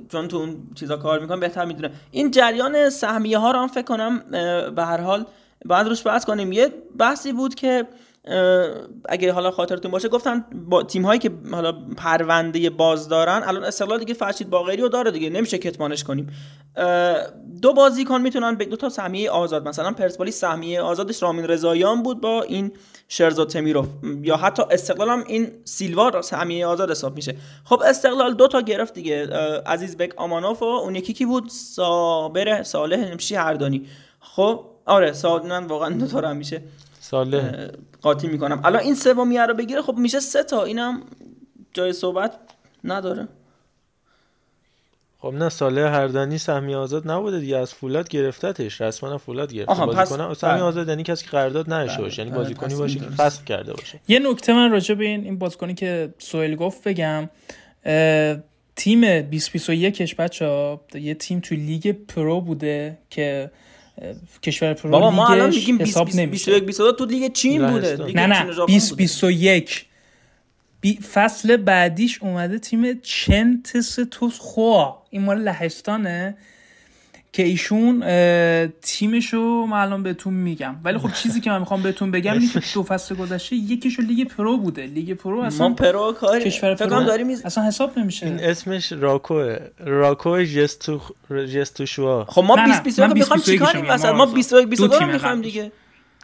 چون 0.09 0.29
تو 0.29 0.37
اون 0.37 0.57
چیزا 0.75 0.97
کار 0.97 1.21
می‌کنه 1.21 1.37
بهتر 1.37 1.65
می‌دونه. 1.65 1.91
این 2.11 2.31
جریان 2.31 2.91
سهمیه 2.91 3.39
ها 3.39 3.51
رو 3.51 3.59
هم 3.59 3.69
فکر 3.69 3.85
کنم 3.85 4.19
به 4.77 4.85
هر 4.85 5.01
حال 5.01 5.27
بعد 5.65 5.89
روش 5.89 6.07
بحث 6.07 6.25
کنیم. 6.25 6.53
یه 6.53 6.73
بحثی 6.99 7.33
بود 7.33 7.55
که 7.55 7.87
اگه 9.09 9.33
حالا 9.33 9.51
خاطرتون 9.51 9.91
باشه 9.91 10.09
گفتن 10.09 10.45
با 10.69 10.83
تیم 10.83 11.05
هایی 11.05 11.21
که 11.21 11.31
حالا 11.53 11.73
پرونده 11.97 12.71
باز 12.71 13.09
دارن 13.09 13.43
الان 13.45 13.65
استقلال 13.65 13.99
دیگه 13.99 14.15
فرشید 14.15 14.51
باقری 14.51 14.77
رو 14.77 14.89
داره 14.89 15.11
دیگه 15.11 15.31
نمیشه 15.31 15.59
کتمانش 15.59 16.05
کنیم. 16.05 16.33
دو 17.63 17.73
بازیکن 17.73 18.21
می‌تونن 18.21 18.55
به 18.55 18.65
دو 18.65 18.77
تا 18.77 18.89
سهمیه 18.89 19.31
آزاد 19.31 19.69
مثلا 19.69 19.93
پرسپولیس 19.93 20.41
سهمیه 20.41 20.81
آزادش 20.81 21.23
رامین 21.23 21.47
رضاییان 21.47 22.03
بود 22.03 22.21
با 22.21 22.43
این 22.43 22.73
شرزا 23.09 23.45
تمیروف 23.45 23.89
یا 24.23 24.37
حتی 24.37 24.63
استقلال 24.71 25.09
هم 25.09 25.25
این 25.27 25.51
سیلوا 25.65 26.23
سهمیه 26.23 26.67
آزاد 26.67 26.91
حساب 26.91 27.17
میشه. 27.17 27.37
خب 27.65 27.83
استقلال 27.87 28.35
دو 28.35 28.49
تا 28.49 28.61
گرفت 28.61 28.95
دیگه 28.95 29.27
عزیز 29.67 29.97
بک 29.97 30.13
آمانوف 30.17 30.63
و 30.63 30.65
اون 30.65 30.95
یکی 30.95 31.13
کی 31.13 31.25
بود؟ 31.25 31.49
صابر 31.49 32.63
صالح 32.63 33.11
نمشی 33.11 33.35
هردانی. 33.35 33.87
خب 34.21 34.65
آره 34.87 35.13
سادنن 35.13 35.67
واقعا 35.67 35.91
دو 35.91 36.07
تا 36.07 36.33
میشه. 36.33 36.63
ساله 37.01 37.71
قاطی 38.03 38.29
می‌کنم. 38.29 38.61
الان 38.65 38.83
این 38.83 38.95
سومیه 38.95 39.47
رو 39.47 39.55
بگیره 39.55 39.83
خب 39.83 39.97
میشه 39.97 40.21
سه 40.21 40.43
تا. 40.43 40.65
اینم 40.65 41.03
جای 41.73 41.93
صحبت 41.93 42.33
نداره. 42.85 43.29
خب 45.19 45.35
نه 45.35 45.49
ساله 45.49 45.91
هردانی 45.91 46.39
سهمی 46.39 46.75
آزاد 46.75 47.11
نبوده 47.11 47.41
دیگه. 47.41 47.57
از 47.57 47.75
فولاد 47.75 48.09
گرفتتش. 48.09 48.81
رسما 48.81 49.19
فولاد 49.19 49.53
گرفته. 49.53 49.87
بازیکن 49.87 50.35
سهمی 50.35 50.55
بله. 50.55 50.63
آزاد 50.63 50.89
یعنی 50.89 51.03
کسی 51.03 51.25
که 51.25 51.31
قرارداد 51.31 51.73
نشه 51.73 51.95
بله. 51.95 52.03
باشه. 52.03 52.23
یعنی 52.23 52.31
بله، 52.31 52.41
بازیکنی 52.41 52.75
باشه 52.75 52.99
که 52.99 53.05
فصل 53.05 53.45
کرده 53.45 53.73
باشه. 53.73 54.01
یه 54.09 54.19
نکته 54.19 54.53
من 54.53 54.71
راجع 54.71 54.95
به 54.95 55.05
این 55.05 55.25
این 55.25 55.39
بازیکنی 55.39 55.75
که 55.75 56.15
سوئیل 56.19 56.57
گفت 56.57 56.89
بگم 56.89 57.29
تیم 58.77 59.01
2021 59.01 59.95
کش 59.95 60.15
بچا 60.15 60.81
یه 60.95 61.15
تیم 61.15 61.41
تو 61.41 61.55
لیگ 61.55 61.97
پرو 62.09 62.41
بوده 62.41 62.99
که 63.11 63.51
کشور 64.43 64.75
پرو 64.75 64.91
بابا 64.91 65.11
ما 65.11 65.29
الان 65.29 65.51
میگیم 65.51 65.79
21 65.79 66.65
22 66.65 66.93
تو 66.93 67.05
لیگ 67.05 67.33
چین 67.33 67.71
بوده. 67.71 68.13
نه 68.15 68.27
نه 68.27 68.67
20 68.67 68.97
21 68.97 69.87
فصل 71.13 71.57
بعدیش 71.57 72.23
اومده 72.23 72.59
تیم 72.59 73.01
چنتس 73.03 73.99
توس 74.11 74.39
خوا 74.39 75.03
این 75.11 75.23
مال 75.23 75.39
لهستانه. 75.39 76.37
که 77.33 77.43
ایشون 77.43 78.01
تیمشو 78.83 79.67
معلوم 79.67 80.03
بهتون 80.03 80.35
میگم. 80.35 80.77
ولی 80.85 80.99
خب 80.99 81.13
چیزی 81.13 81.41
که 81.41 81.51
من 81.51 81.59
می‌خوام 81.59 81.83
بهتون 81.83 82.11
بگم 82.11 82.33
اینه 82.33 82.49
که 82.49 82.61
دو 82.75 82.83
فصل 82.83 83.15
گذشته 83.15 83.57
یکیشو 83.57 84.03
لیگ 84.03 84.29
پرو 84.29 84.57
بوده. 84.57 84.87
لیگ 84.87 85.13
پرو 85.13 85.41
اصلا 85.41 85.69
ما 85.69 85.75
پرو 85.75 86.13
کاری 86.13 86.45
کشور 86.45 86.75
پرو 86.75 87.05
داریم 87.05 87.29
اصلا 87.45 87.65
حساب 87.65 87.99
نمیشه. 87.99 88.27
این 88.27 88.41
اسمش 88.41 88.93
راکو 88.93 89.43
راکو 89.79 90.43
جستو 90.43 91.01
جستو 91.31 91.87
شوا 91.87 92.25
خب 92.25 92.45
ما 92.45 92.57
20 92.57 92.83
21 92.83 93.13
می‌خوام 93.15 93.41
چیکار 93.41 93.87
وسط 93.89 94.09
ما 94.09 94.27
21 94.27 94.69
22 94.69 94.99
رو 94.99 95.07
می‌خوایم 95.07 95.41
دیگه. 95.43 95.73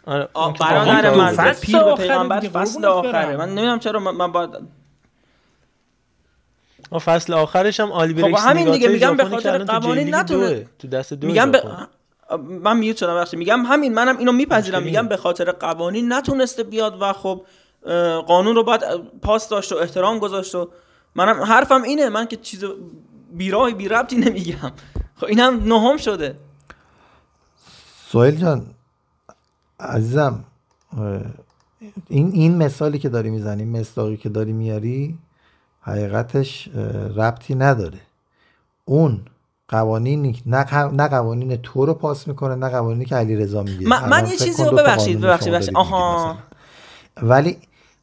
آره 0.05 0.27
برادر 0.59 1.15
من 1.15 1.53
پیر 1.61 1.83
به 1.83 1.95
پیغمبر 1.95 2.39
فصل 2.39 2.85
آخره. 2.85 3.37
من 3.37 3.49
نمی‌دونم 3.49 3.79
چرا 3.79 3.99
من 3.99 4.31
باید 4.31 4.49
فصل 6.99 7.33
آخرش 7.33 7.79
هم 7.79 7.91
آلی 7.91 8.21
خب 8.21 8.37
همین 8.37 8.71
دیگه 8.71 8.87
میگم 8.87 9.17
به 9.17 9.25
خاطر 9.25 9.63
قوانین 9.63 10.15
نتونه. 10.15 10.67
تو 10.79 10.87
دست 10.87 11.13
دو 11.13 11.27
میگم 11.27 11.51
به... 11.51 11.63
من 12.39 12.77
میوت 12.77 12.97
شدم 12.97 13.15
وقتی 13.15 13.37
میگم 13.37 13.65
همین 13.65 13.93
منم 13.93 14.17
اینو 14.17 14.31
میپذیرم. 14.31 14.83
میگم 14.83 15.07
به 15.07 15.17
خاطر 15.17 15.51
قوانین 15.51 16.13
نتونسته 16.13 16.63
بیاد 16.63 16.97
و 17.01 17.13
خب 17.13 17.41
قانون 18.27 18.55
رو 18.55 18.63
باید 18.63 18.81
پاس 19.21 19.49
داشت 19.49 19.71
و 19.71 19.75
احترام 19.75 20.19
گذاشت 20.19 20.55
و 20.55 20.69
منم 21.15 21.41
حرفم 21.41 21.83
اینه. 21.83 22.09
من 22.09 22.27
که 22.27 22.35
چیز 22.35 22.63
بیراهی 23.31 23.73
بی 23.73 23.87
ربطی 23.87 24.15
نمیگم. 24.15 24.71
خب 25.15 25.25
اینم 25.25 25.73
نهم 25.73 25.97
شده. 25.97 26.35
سویل 28.11 28.35
جان 28.35 28.65
عزیزم 29.79 30.43
این 32.07 32.31
این 32.33 32.57
مثالی 32.57 32.99
که 32.99 33.09
داری 33.09 33.29
می‌زنی 33.29 33.65
مصداقی 33.65 34.17
که 34.17 34.29
داری 34.29 34.53
میاری 34.53 35.17
حقیقتش 35.87 36.69
ربطی 37.15 37.55
نداره. 37.55 37.99
اون 38.85 39.19
قوانینی 39.69 40.41
نه, 40.45 40.63
قوانین 41.07 41.55
تو 41.55 41.85
رو 41.85 41.93
پاس 41.93 42.27
می‌کنه 42.27 42.55
نه 42.55 42.69
قوانینی 42.69 43.05
که 43.05 43.15
علی 43.15 43.35
رضا 43.35 43.63
میگه. 43.63 43.87
من, 43.87 44.09
من 44.09 44.27
یه 44.27 44.37
چیزی 44.37 44.63
رو 44.63 44.71
ببخشید 44.71 45.21
ببخشید 45.21 45.53
ببخشید. 45.53 45.77
آها. 45.77 46.37
ولی 47.21 47.57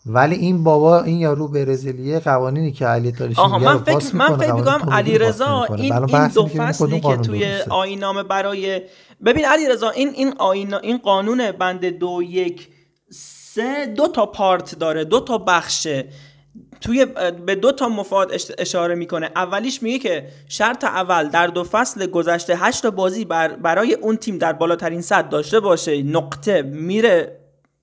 ولی 0.07 0.35
این 0.35 0.65
بابا 0.65 1.03
این 1.03 1.19
یارو 1.19 1.49
برزیلیه 1.49 2.21
قوانینی 2.21 2.73
که 2.73 2.87
علی 2.87 3.13
تاریش 3.13 3.39
آها 3.39 3.59
من 3.59 3.79
فکر 3.79 4.17
من 4.17 4.37
فکر 4.37 4.53
می‌کنم 4.53 4.91
علی 4.93 5.19
رضا 5.19 5.65
این 5.65 5.93
این 5.93 6.29
دو 6.29 6.47
فصلی 6.47 7.01
که 7.01 7.17
توی 7.17 7.61
آینامه 7.71 8.23
برای 8.23 8.83
ببین 9.25 9.45
علی 9.45 9.69
رضا 9.69 9.91
این 9.91 10.09
این 10.09 10.35
آینا 10.39 10.79
این 10.79 10.99
قانون 10.99 11.53
بند 11.53 11.85
دو 11.85 12.23
یک 12.23 12.69
سه 13.11 13.87
دو 13.87 14.09
تا 14.09 14.27
پارت 14.27 14.79
داره 14.79 15.05
دو 15.05 15.21
تا 15.21 15.39
بخشه. 15.39 16.09
توی 16.81 17.07
به 17.47 17.55
دو 17.55 17.73
تا 17.73 17.89
مفاد 17.89 18.33
اشاره 18.59 18.95
می‌کنه. 18.95 19.31
اولیش 19.37 19.83
میگه 19.83 19.99
که 19.99 20.29
شرط 20.49 20.85
اول 20.85 21.29
در 21.29 21.47
دو 21.47 21.65
فصل 21.65 22.07
گذشته 22.07 22.57
هشت 22.57 22.87
بازی 22.87 23.25
بر 23.25 23.49
برای 23.49 23.95
اون 23.95 24.17
تیم 24.17 24.39
در 24.39 24.53
بالاترین 24.53 25.01
سطح 25.01 25.29
داشته 25.29 25.61
باشه. 25.61 26.03
نقطه. 26.03 26.63
میره 26.63 27.41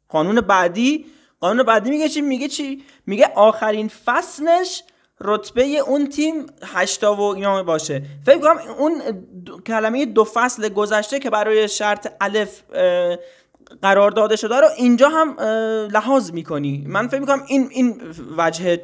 قانون 0.10 0.42
بعدی. 0.42 1.06
قانون 1.40 1.64
بعدی 1.64 1.90
میگه 1.90 2.10
چی؟ 2.10 2.22
میگه 2.22 2.48
چی؟ 2.48 2.84
میگه 3.06 3.32
آخرین 3.36 3.88
فصلش 4.06 4.84
رتبه 5.22 5.64
اون 5.64 6.10
تیم 6.10 6.46
هشتا 6.64 7.16
و 7.16 7.22
اینا 7.22 7.64
باشه. 7.64 8.02
فکر 8.26 8.38
کنم 8.40 8.58
اون 8.78 9.02
کلمه 9.68 10.06
دو 10.06 10.24
فصل 10.24 10.70
گذشته 10.70 11.20
که 11.20 11.30
برای 11.30 11.68
شرط 11.68 12.14
الف 12.22 12.62
قرار 13.82 14.12
داده 14.12 14.36
شده 14.36 14.56
رو 14.56 14.68
اینجا 14.78 15.10
هم 15.10 15.36
لحاظ 15.92 16.32
می‌کنی. 16.32 16.84
من 16.88 17.08
فکر 17.08 17.20
می‌کنم 17.20 17.42
این 17.48 17.68
این 17.72 18.02
وجه 18.38 18.80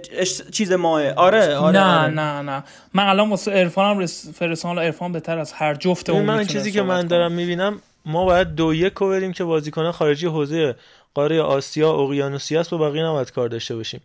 چیز 0.52 0.72
ماه. 0.72 1.14
آره 1.14 1.56
آره 1.56 1.80
نه 1.80 2.02
آره. 2.02 2.14
نه 2.14 2.42
نه. 2.42 2.64
من 2.94 3.04
الان 3.04 3.30
واسه 3.30 3.52
عرفانم 3.52 4.06
فرستان 4.06 4.80
عرفان 4.80 5.12
بهتر 5.12 5.40
از 5.40 5.54
هر 5.54 5.76
جفت 5.76 6.10
اون 6.10 6.26
من 6.26 6.46
چیزی 6.46 6.72
که 6.72 6.82
من 6.82 7.08
دارم 7.08 7.32
می‌بینم 7.32 7.82
ما 8.06 8.26
باید 8.26 8.56
دو 8.56 8.74
یک 8.74 8.94
رو 8.94 9.10
بریم 9.10 9.34
که 9.34 9.44
بازیکنان 9.44 9.92
خارجی 9.92 10.28
حوزه 10.28 10.76
قاره 11.14 11.42
آسیا 11.42 11.92
اقیانوسیه 11.92 12.60
است 12.60 12.70
با 12.70 12.78
بقیه 12.78 13.04
نباید 13.04 13.32
کار 13.32 13.50
داشته 13.50 13.76
باشیم. 13.76 14.02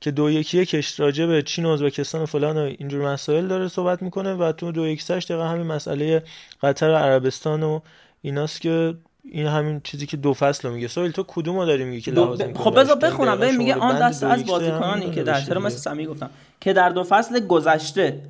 که 0.00 0.10
دو 0.10 0.30
یکی 0.30 0.58
یکش 0.58 1.00
راجع 1.00 1.26
به 1.26 1.42
چین 1.42 1.64
و 1.64 1.68
ازبکستان 1.68 2.22
و 2.22 2.26
فلان 2.26 2.56
و 2.56 2.60
اینجور 2.78 3.12
مسائل 3.12 3.46
داره 3.46 3.68
صحبت 3.68 4.02
می‌کنه 4.02 4.34
و 4.34 4.52
تو 4.52 4.72
دو 4.72 4.86
یک 4.86 5.02
سش 5.02 5.24
دقیقا 5.28 5.44
همین 5.44 5.66
مسئله 5.66 6.22
قطر 6.62 6.90
و 6.90 6.94
عربستان 6.94 7.62
و 7.62 7.80
ایناست 8.22 8.60
که 8.60 8.94
این 9.32 9.46
همین 9.46 9.80
چیزی 9.84 10.06
که 10.06 10.16
دو 10.16 10.34
فصل 10.34 10.68
رو 10.68 10.74
میگه. 10.74 10.88
سویل 10.88 11.10
تو 11.10 11.24
کدومو 11.26 11.64
داری 11.64 11.84
میگی 11.84 12.00
که 12.00 12.10
دو... 12.10 12.30
می‌کنی 12.30 12.54
خب 12.54 12.80
بذار؟ 12.80 12.96
بخونم. 12.96 13.38
ببین 13.38 13.56
میگه 13.56 13.74
آن 13.74 13.98
دست 13.98 14.22
از 14.22 14.46
بازیکنانی 14.46 15.10
که 15.10 15.22
در 15.22 15.40
چرا. 15.40 15.60
مثل 15.60 15.76
سمی 15.76 16.06
گفتم 16.06 16.30
که 16.60 16.72
در 16.72 16.88
دو 16.88 17.04
فصل 17.04 17.46
گذشته 17.46 18.22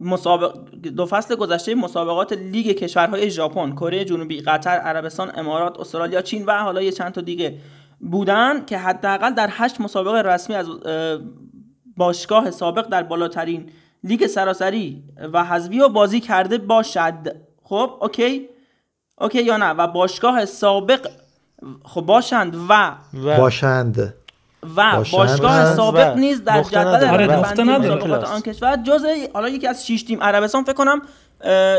مسابق 0.00 0.58
دو 0.96 1.06
فصل 1.06 1.34
گذشته 1.34 1.74
مسابقات 1.74 2.32
لیگ 2.32 2.66
کشورهای 2.66 3.30
ژاپن، 3.30 3.72
کره 3.72 4.04
جنوبی، 4.04 4.40
قطر، 4.40 4.70
عربستان، 4.70 5.32
امارات، 5.34 5.80
استرالیا، 5.80 6.22
چین 6.22 6.44
و 6.46 6.62
حالا 6.62 6.82
یه 6.82 6.92
چند 6.92 7.12
تا 7.12 7.20
دیگه 7.20 7.58
بودن 8.00 8.64
که 8.64 8.78
حداقل 8.78 9.34
در 9.34 9.48
هشت 9.50 9.80
مسابقه 9.80 10.22
رسمی 10.22 10.56
از 10.56 10.68
اه، 10.68 11.18
باشگاه 11.96 12.50
سابق 12.50 12.88
در 12.88 13.02
بالاترین 13.02 13.70
لیگ 14.04 14.26
سراسری 14.26 15.02
و 15.32 15.44
حذفی 15.44 15.78
رو 15.78 15.88
بازی 15.88 16.20
کرده 16.20 16.58
باشد. 16.58 17.36
خب 17.62 17.90
okay. 18.00 18.48
okay 19.22 19.42
یا 19.42 19.56
نه؟ 19.56 19.70
و 19.70 19.86
باشگاه 19.86 20.44
سابق 20.44 21.08
خب 21.84 22.00
باشند 22.00 22.56
و 22.68 22.92
و 23.14 23.36
باشند. 23.36 24.14
و 24.76 24.96
باشند. 24.96 25.18
باشگاه 25.18 25.62
و 25.62 25.76
سابق 25.76 26.16
نیز 26.16 26.44
در 26.44 26.62
جدول. 26.62 27.06
آره،. 27.06 28.16
آن 28.16 28.40
کشور. 28.40 28.76
جز 28.76 29.04
حالا 29.34 29.48
یکی 29.48 29.66
از 29.66 29.86
6 29.86 30.02
تیم 30.02 30.22
عربستان 30.22 30.64
فکر 30.64 30.72
کنم 30.72 31.02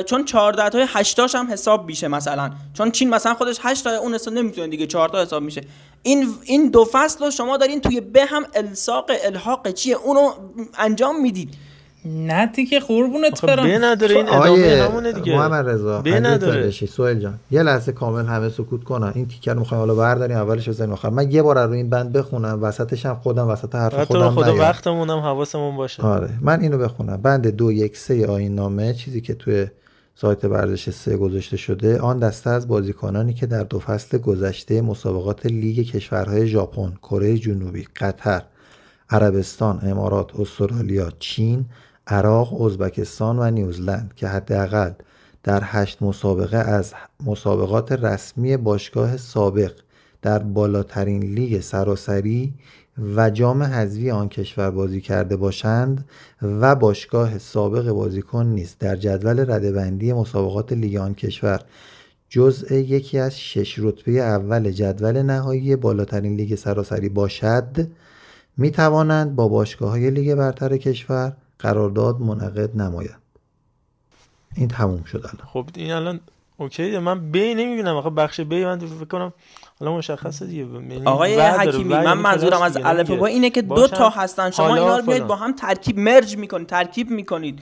چون 0.05 0.25
14 0.25 0.69
تا 0.69 0.85
8 0.87 1.17
تاش 1.17 1.35
هم 1.35 1.51
حساب 1.51 1.85
میشه 1.85 2.07
مثلا. 2.07 2.51
چون 2.73 2.91
چین 2.91 3.09
مثلا 3.09 3.33
خودش 3.33 3.59
8 3.63 3.83
تا 3.83 3.89
اون 3.89 4.13
حساب 4.13 4.33
نمی‌تونه 4.33 4.67
دیگه 4.67 4.87
4 4.87 5.09
تا 5.09 5.21
حساب 5.21 5.43
میشه. 5.43 5.61
این 6.03 6.33
این 6.43 6.69
دو 6.69 6.85
فصل 6.91 7.25
رو 7.25 7.31
شما 7.31 7.57
دارین 7.57 7.81
توی 7.81 8.01
به 8.01 8.25
هم 8.25 8.43
الساق 8.55 9.11
الحاق 9.25 9.71
چیه 9.71 9.95
اونو 9.95 10.29
انجام 10.77 11.21
می‌دید. 11.21 11.53
نه 12.05 12.45
دیگه 12.45 12.79
قربونت 12.79 13.33
آخه 13.33 13.47
به 13.47 13.55
برم 13.55 13.83
نداره 13.85 14.15
این 14.15 14.29
ادامه 14.29 14.87
همونه 14.89 15.11
دیگه. 15.11 15.35
محمد 15.37 15.69
رضا 15.69 16.01
به 16.01 16.19
نداره. 16.19 16.71
سوهل 16.71 17.19
جان. 17.19 17.39
یه 17.51 17.63
لحظه 17.63 17.91
کامل 17.91 18.25
همه 18.25 18.49
سکوت 18.49 18.83
کنن. 18.83 19.11
این 19.15 19.27
تیکر 19.27 19.53
می‌خوایم 19.53 19.79
حالا 19.79 19.95
برداریم 19.95 20.37
اولش 20.37 20.69
بزنیم. 20.69 20.93
آخر. 20.93 21.09
من 21.09 21.31
یه 21.31 21.41
بار 21.41 21.57
از 21.57 21.69
روی 21.69 21.77
این 21.77 21.89
بند 21.89 22.13
بخونم 22.13 22.59
وسطش 22.61 23.05
هم 23.05 23.15
خودم 23.15 23.47
وسط 23.47 23.75
حرف 23.75 23.93
رو 23.93 24.05
خودم 24.05 24.29
خدا 24.29 24.45
نیام. 24.45 24.59
وقتمون 24.59 25.09
هم 25.09 25.19
حواسمون 25.19 25.77
باشه. 25.77 26.03
آره. 26.03 26.29
من 26.41 26.61
اینو 26.61 26.77
بخونم. 26.77 27.17
بند 27.17 27.47
دو 27.47 27.71
یک 27.71 27.97
سه 27.97 28.27
آیین 28.27 28.55
نامه 28.55 28.93
چیزی 28.93 29.21
که 29.21 29.33
توی 29.33 29.67
سایت 30.15 30.45
ورزش 30.45 30.89
سه 30.89 31.17
گذاشته 31.17 31.57
شده. 31.57 31.99
آن 31.99 32.19
دسته 32.19 32.49
از 32.49 32.67
بازیکنانی 32.67 33.33
که 33.33 33.45
در 33.45 33.63
دو 33.63 33.79
فصل 33.79 34.17
گذشته 34.17 34.81
مسابقات 34.81 35.45
لیگ 35.45 35.85
کشورهای 35.87 36.47
ژاپن، 36.47 36.93
کره 37.01 37.37
جنوبی، 37.37 37.87
قطر، 37.95 38.41
عربستان، 39.09 39.79
امارات، 39.83 40.39
استرالیا، 40.39 41.09
چین، 41.19 41.65
عراق، 42.13 42.61
ازبکستان 42.61 43.39
و 43.39 43.51
نیوزلند 43.51 44.13
که 44.15 44.27
حداقل 44.27 44.91
در 45.43 45.61
هشت 45.63 46.01
مسابقه 46.01 46.57
از 46.57 46.93
مسابقات 47.25 47.91
رسمی 47.91 48.57
باشگاه 48.57 49.17
سابق 49.17 49.71
در 50.21 50.39
بالاترین 50.39 51.23
لیگ 51.23 51.61
سراسری 51.61 52.53
و 53.15 53.29
جام 53.29 53.63
حذفی 53.63 54.11
آن 54.11 54.29
کشور 54.29 54.71
بازی 54.71 55.01
کرده 55.01 55.35
باشند 55.35 56.05
و 56.41 56.75
باشگاه 56.75 57.37
سابق 57.37 57.89
بازیکن 57.89 58.45
نیز 58.45 58.75
در 58.79 58.95
جدول 58.95 59.39
ردهبندی 59.39 60.13
مسابقات 60.13 60.73
لیگ 60.73 60.95
آن 60.95 61.13
کشور 61.13 61.59
جزء 62.29 62.75
یکی 62.75 63.19
از 63.19 63.39
شش 63.39 63.79
رتبه 63.79 64.11
اول 64.11 64.71
جدول 64.71 65.21
نهایی 65.21 65.75
بالاترین 65.75 66.35
لیگ 66.35 66.55
سراسری 66.55 67.09
باشد 67.09 67.87
می 68.57 68.71
توانند 68.71 69.35
با 69.35 69.47
باشگاه 69.47 69.89
های 69.89 70.09
لیگ 70.11 70.35
برتر 70.35 70.77
کشور 70.77 71.33
قرارداد 71.63 72.21
منعقد 72.21 72.77
نمایند 72.77 73.21
این 74.55 74.67
تموم 74.67 75.03
شد 75.03 75.17
الان. 75.17 75.47
خب 75.53 75.65
این 75.75 75.91
الان 75.91 76.19
اوکی 76.57 76.97
من 76.97 77.31
بی 77.31 77.55
نمی‌بینم. 77.55 77.95
آخه 77.95 78.09
بخش 78.09 78.39
بی 78.39 78.65
من 78.65 78.79
فکر 78.79 79.05
کنم 79.05 79.33
حالا 79.79 79.97
مشخصه 79.97 80.45
دیگه. 80.45 80.63
یعنی 80.63 81.05
آقای 81.05 81.39
حکیمی 81.39 81.83
من 81.83 82.17
منظورم 82.17 82.61
از 82.61 82.77
الف. 82.77 83.11
با 83.11 83.25
اینه 83.25 83.49
که 83.49 83.61
دو 83.61 83.87
تا 83.87 84.09
هستن. 84.09 84.51
شما 84.51 84.75
اینا 84.75 84.97
رو 84.97 85.05
میاد 85.05 85.17
فلان. 85.17 85.27
با 85.27 85.35
هم 85.35 85.55
ترکیب 85.55 85.99
مرج 85.99 86.37
می‌کنید 86.37 86.67
ترکیب 86.67 87.09
می‌کنید. 87.09 87.59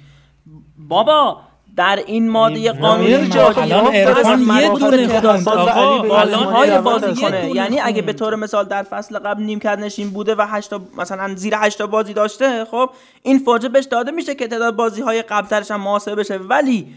بابا! 0.77 1.41
در 1.75 1.99
این 2.05 2.29
ماده 2.29 2.71
قانونی 2.71 3.15
ماده 3.17 3.57
الان 3.57 3.93
عرفان 3.95 4.39
یه 4.41 4.69
دونه 4.79 5.07
خوند. 5.07 5.45
بازی- 5.45 6.33
آقا، 6.33 6.51
های 6.51 6.79
بازی 6.81 7.05
روند 7.05 7.19
کنه 7.19 7.35
یه 7.37 7.41
دونه 7.41 7.55
یعنی 7.55 7.79
اگه. 7.79 8.01
به 8.01 8.13
طور 8.13 8.35
مثال 8.35 8.65
در 8.65 8.83
فصل 8.83 9.19
قبل 9.19 9.43
نیمکت 9.43 9.77
نشین 9.79 10.09
بوده 10.09 10.35
و 10.35 10.45
هشت 10.49 10.69
تا 10.69 10.81
مثلا 10.97 11.35
زیر 11.35 11.53
8 11.57 11.77
تا 11.77 11.87
بازی 11.87 12.13
داشته 12.13 12.65
خب 12.65 12.89
این 13.21 13.39
فوجه 13.39 13.69
بهش 13.69 13.85
داده 13.85 14.11
میشه 14.11 14.35
که 14.35 14.47
تعداد 14.47 14.75
بازی 14.75 15.01
های 15.01 15.21
قبلترش 15.21 15.71
هم 15.71 15.81
محاسبه 15.81 16.15
بشه 16.15 16.37
ولی 16.37 16.87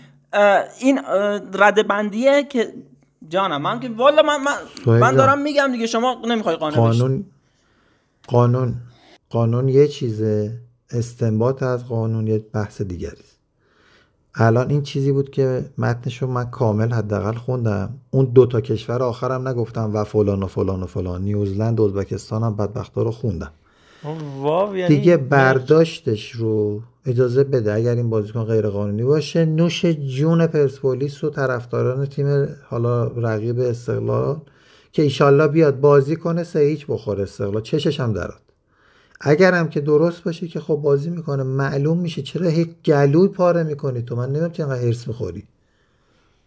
این 0.81 1.01
رده 1.55 1.83
بندیه 1.83 2.43
که 2.45 2.73
جانم 3.29 3.63
من 3.63 3.81
که 3.81 3.89
والا 3.89 4.23
من 4.23 4.37
من, 4.87 4.99
من. 5.01 5.17
دارم 5.17 5.39
میگم 5.39 5.73
دیگه 5.73 5.87
شما 5.87 6.23
نمی‌خوای 6.29 6.57
بشی 6.57 6.71
قانون 6.77 7.25
قانون 8.29 8.75
قانون 9.31 9.69
یه 9.69 9.89
چیزه 9.89 10.53
استنباط 10.91 11.63
از 11.63 11.89
قانون 11.89 12.27
یه 12.27 12.39
بحث 12.39 12.83
دیگری 12.83 13.17
است 13.21 13.34
الان 14.35 14.71
این 14.71 14.83
چیزی 14.83 15.13
بود 15.13 15.31
که 15.31 15.65
متنش 15.79 16.23
رو 16.23 16.29
من 16.29 16.45
کامل 16.45 16.93
حداقل 16.93 17.33
خوندم. 17.33 17.91
اون 18.11 18.25
دو 18.25 18.47
تا 18.47 18.61
کشور 18.61 19.03
آخرم 19.03 19.49
نگفتم 19.49 19.91
و 19.95 20.05
فلان 20.05 20.43
و 20.43 20.47
فلان 20.47 20.83
و 20.83 20.87
فلان. 20.87 21.23
نیوزلند 21.23 21.81
و 21.81 21.83
ازبکستان 21.83 22.43
هم 22.43 22.57
بدبختا 22.57 23.03
رو 23.03 23.11
خوندم. 23.11 23.51
واو 24.41 24.77
یعنی 24.77 24.97
دیگه 24.97 25.17
برداشتش 25.17 26.31
رو 26.31 26.83
اجازه 27.07 27.45
بده 27.45 27.73
اگر 27.73 27.95
این 27.95 28.11
بازیکن 28.11 28.45
غیر 28.45 28.69
قانونی 28.69 29.03
باشه 29.03 29.45
نوش 29.45 29.87
جون 29.87 30.47
پرسپولیس 30.47 31.25
و 31.25 31.31
طرفداران 31.31 32.07
تیم 32.07 32.49
حالا 32.69 33.05
رقیب 33.07 33.61
استقلال 33.61 34.37
که 34.93 35.03
ایشالله 35.03 35.49
بیاد 35.49 35.81
بازی 35.81 36.17
کنه 36.17 36.45
سه 36.45 36.59
هیچ 36.59 36.87
بخوره 36.87 37.23
استقلال. 37.23 37.63
چشش 37.63 38.01
هم 38.01 38.13
درات 38.13 38.44
اگر 39.27 39.55
هم 39.55 39.69
که 39.69 39.81
درست 39.81 40.23
باشه 40.23 40.49
که 40.49 40.61
خب 40.61 40.75
بازی 40.75 41.11
می‌کنه 41.11 41.43
معلوم 41.43 41.99
میشه 41.99 42.23
چرا 42.23 42.49
هیچ 42.49 42.69
گلوی 42.85 43.29
پاره 43.29 43.63
می‌کنی 43.63 44.03
تو؟ 44.03 44.17
من 44.17 44.29
نمی‌دونم 44.29 44.53
چرا 44.53 44.75
هرس 44.75 45.09
می‌خوری. 45.09 45.45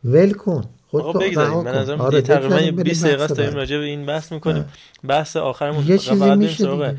ول 0.03 0.33
کن. 0.33 0.63
خود 0.87 1.23
بگذاریم. 1.23 1.63
کن. 1.63 1.67
نظرم 1.67 2.01
آره، 2.01 2.21
تقریبا 2.21 2.47
بگذاریم 2.47 2.65
یه 2.65 2.71
بریم 2.71 2.83
20 2.83 3.05
دقیقه 3.05 3.27
داریم. 3.27 3.55
راجع 3.55 3.77
به 3.77 3.83
این 3.83 4.05
بحث 4.05 4.31
می‌کنیم. 4.31 4.65
بحث 5.07 5.35
آخرمون 5.35 5.87
یه 5.87 5.97
چیزی 5.97 6.35
میشه. 6.35 6.95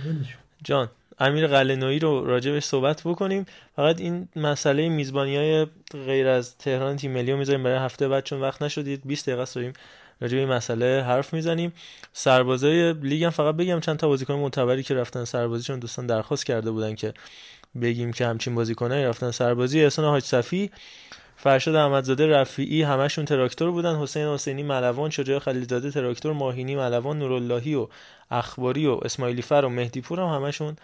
جان 0.65 0.89
امیر 1.19 1.47
قلنویی 1.47 1.99
رو 1.99 2.27
راجبش 2.27 2.65
صحبت 2.65 3.03
بکنیم. 3.05 3.47
فقط 3.77 4.01
این 4.01 4.29
مسئله 4.37 4.89
میزبانی 4.89 5.37
های 5.37 5.67
غیر 6.07 6.29
از 6.29 6.59
تهران 6.59 6.97
تیم 6.97 7.13
ملی 7.13 7.33
رو 7.33 7.39
می‌ذاریم 7.39 7.63
برای 7.63 7.79
هفته 7.79 8.09
بعد 8.09 8.25
چون 8.25 8.41
وقت 8.41 8.63
نشدید. 8.63 9.01
20 9.05 9.29
دقیقه 9.29 9.45
داریم 9.55 9.73
راجع 10.21 10.35
به 10.35 10.41
این 10.41 10.49
مسئله 10.49 11.05
حرف 11.07 11.35
می‌زنیم. 11.35 11.73
سربازای 12.13 12.93
لیگ 12.93 13.25
هم 13.25 13.31
فقط 13.31 13.55
بگم 13.55 13.81
چند 13.81 13.97
تا 13.97 14.09
بازیکن 14.09 14.35
معتبری 14.35 14.83
که 14.83 14.95
رفتن 14.95 15.25
سربازی 15.25 15.65
چون 15.65 15.79
دوستان 15.79 16.07
درخواست 16.07 16.47
کرده 16.47 16.71
بودن 16.71 16.95
که 16.95 17.15
بگیم 17.83 18.13
که 18.13 18.27
همچین 18.27 18.55
بازیکنایی 18.55 19.05
رفتن 19.05 19.31
سربازی. 19.31 19.81
احسان 19.83 20.05
حاج 20.05 20.23
صفی 20.23 20.71
فرشاد 21.37 21.75
احمدزاده 21.75 22.27
رفیعی 22.27 22.83
همشون 22.83 23.25
تراکتور 23.25 23.71
بودن. 23.71 23.97
حسین 23.97 24.27
حسینی 24.27 24.63
ملوان 24.63 25.11
شجاع 25.11 25.39
خلیلزاده 25.39 25.91
تراکتور 25.91 26.33
ماهینی 26.33 26.77
ملوان 26.77 27.19
نوراللهی 27.19 27.75
و 27.75 27.89
اخباری 28.31 28.87
و 28.87 28.99
اسماعیلی 29.03 29.43
فر 29.43 29.63
و 29.65 29.69
مهدی 29.69 30.01
پور 30.01 30.21
هم 30.21 30.27
همشون 30.27 30.77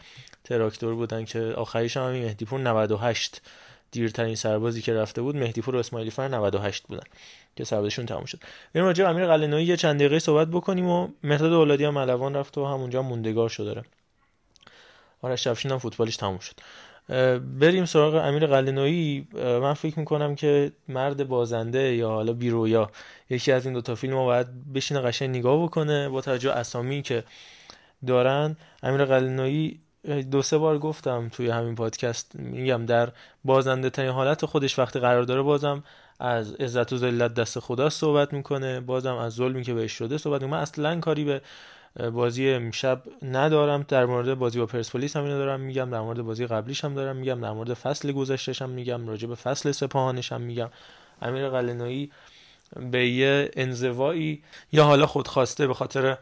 تراکتور 0.44 0.94
بودن 0.94 1.24
که 1.24 1.40
آخریش 1.40 1.97
هم 1.97 2.11
مهدی 2.11 2.44
پور 2.44 2.61
98 2.61 3.43
دیرترین 3.90 4.35
سربازی 4.35 4.82
که 4.82 4.94
رفته 4.94 5.23
بود. 5.23 5.36
مهدی 5.36 5.61
پور 5.61 5.77
و 5.77 5.78
اسماعیلی 5.78 6.11
فر 6.11 6.28
98 6.28 6.82
بودن. 6.82 7.05
که 7.56 7.64
سربازشون 7.64 8.06
تموم 8.06 8.24
شد. 8.24 8.39
بریم 8.74 8.86
راجع 8.86 9.09
امیر 9.09 9.26
قلعه‌نویی 9.26 9.66
یه 9.66 9.76
چند 9.76 9.97
دقیقه 9.97 10.18
صحبت 10.18 10.48
بکنیم 10.48 10.86
و 10.86 11.09
مهداد 11.22 11.52
اولادی 11.52 11.85
هم 11.85 11.94
ملوان 11.94 12.36
رفت 12.36 12.59
و 12.59 12.66
همونجا 12.66 13.02
موندگار 13.02 13.48
شد 13.48 13.64
داره. 13.64 13.85
آرش 15.22 15.47
افشین 15.47 15.70
هم 15.70 15.78
فوتبالش 15.78 16.16
تموم 16.16 16.39
شد. 16.39 16.55
بریم 17.59 17.85
سراغ 17.85 18.14
امیر 18.14 18.47
قلعه‌نویی 18.47 19.28
اه، 19.35 19.59
من 19.59 19.74
فکر 19.74 19.98
می‌کنم 19.98 20.35
که 20.35 20.72
مرد 20.89 21.28
بازنده 21.28 21.94
یا 21.94 22.09
حالا 22.09 22.32
بیرویا 22.32 22.90
یکی 23.31 23.52
از 23.52 23.64
این 23.64 23.74
دوتا 23.74 23.94
فیلم 23.94 24.14
رو 24.14 24.24
باید 24.24 24.72
بشینه 24.72 25.01
قشنگ 25.01 25.31
نگاه 25.31 25.62
بکنه 25.62 26.09
با 26.09 26.20
توجه 26.20 26.52
اسامی 26.52 27.02
که 27.02 27.24
دارن. 28.06 28.56
امیر 28.82 29.05
قلعه‌نویی 29.05 29.81
اه، 30.09 30.22
دو 30.22 30.43
سه 30.43 30.59
بار 30.59 30.78
گفتم 30.78 31.28
توی 31.28 31.48
همین 31.48 31.74
پادکست 31.74 32.36
میگم 32.36 32.86
در 32.86 33.12
بازنده 33.44 33.90
ترین 33.90 34.10
حالت 34.10 34.47
خودش 34.47 34.78
وقتی 34.78 35.01
قرار 35.01 35.22
داره 35.22 35.43
بازم 35.43 35.85
از 36.20 36.55
عزت 36.55 36.93
و 36.93 36.97
ذلت 36.97 37.35
دست 37.35 37.59
خدا 37.59 37.91
صحبت 37.91 38.32
می‌کنه. 38.32 38.81
بازم 38.81 39.15
از 39.15 39.32
ظلمی 39.32 39.62
که 39.62 39.74
بهش 39.74 39.93
شده 39.93 40.19
صحبت 40.19 40.43
می‌کنه. 40.43 40.57
من 40.57 40.62
اصلا 40.62 41.01
کاری 41.01 41.24
به 41.24 41.41
بازی 42.11 42.51
امشب 42.51 43.03
ندارم. 43.23 43.85
در 43.89 44.07
مورد 44.07 44.35
بازی 44.35 44.59
با 44.59 44.66
پرسپولیس 44.66 45.16
هم 45.16 45.24
اینو 45.24 45.39
دارم 45.39 45.61
میگم. 45.61 45.91
در 45.91 46.01
مورد 46.01 46.23
بازی 46.23 46.47
قبلیش 46.47 46.85
هم 46.85 46.95
دارم 46.95 47.16
میگم. 47.16 47.41
در 47.41 47.53
مورد 47.53 47.74
فصل 47.74 48.12
گذشتهش 48.12 48.62
هم 48.62 48.70
میگم. 48.70 49.09
راجع 49.09 49.28
به 49.28 49.35
فصل 49.35 49.73
سپاهانش 49.73 50.32
هم 50.32 50.41
میگم. 50.41 50.70
امیر 51.23 51.49
قلعه‌نویی 51.49 52.11
به 52.91 53.09
یه 53.09 53.51
انزوایی 53.57 54.43
یا 54.73 54.85
حالا 54.85 55.07
خودخواسته 55.07 55.66
به 55.66 55.74
خاطر 55.74 56.19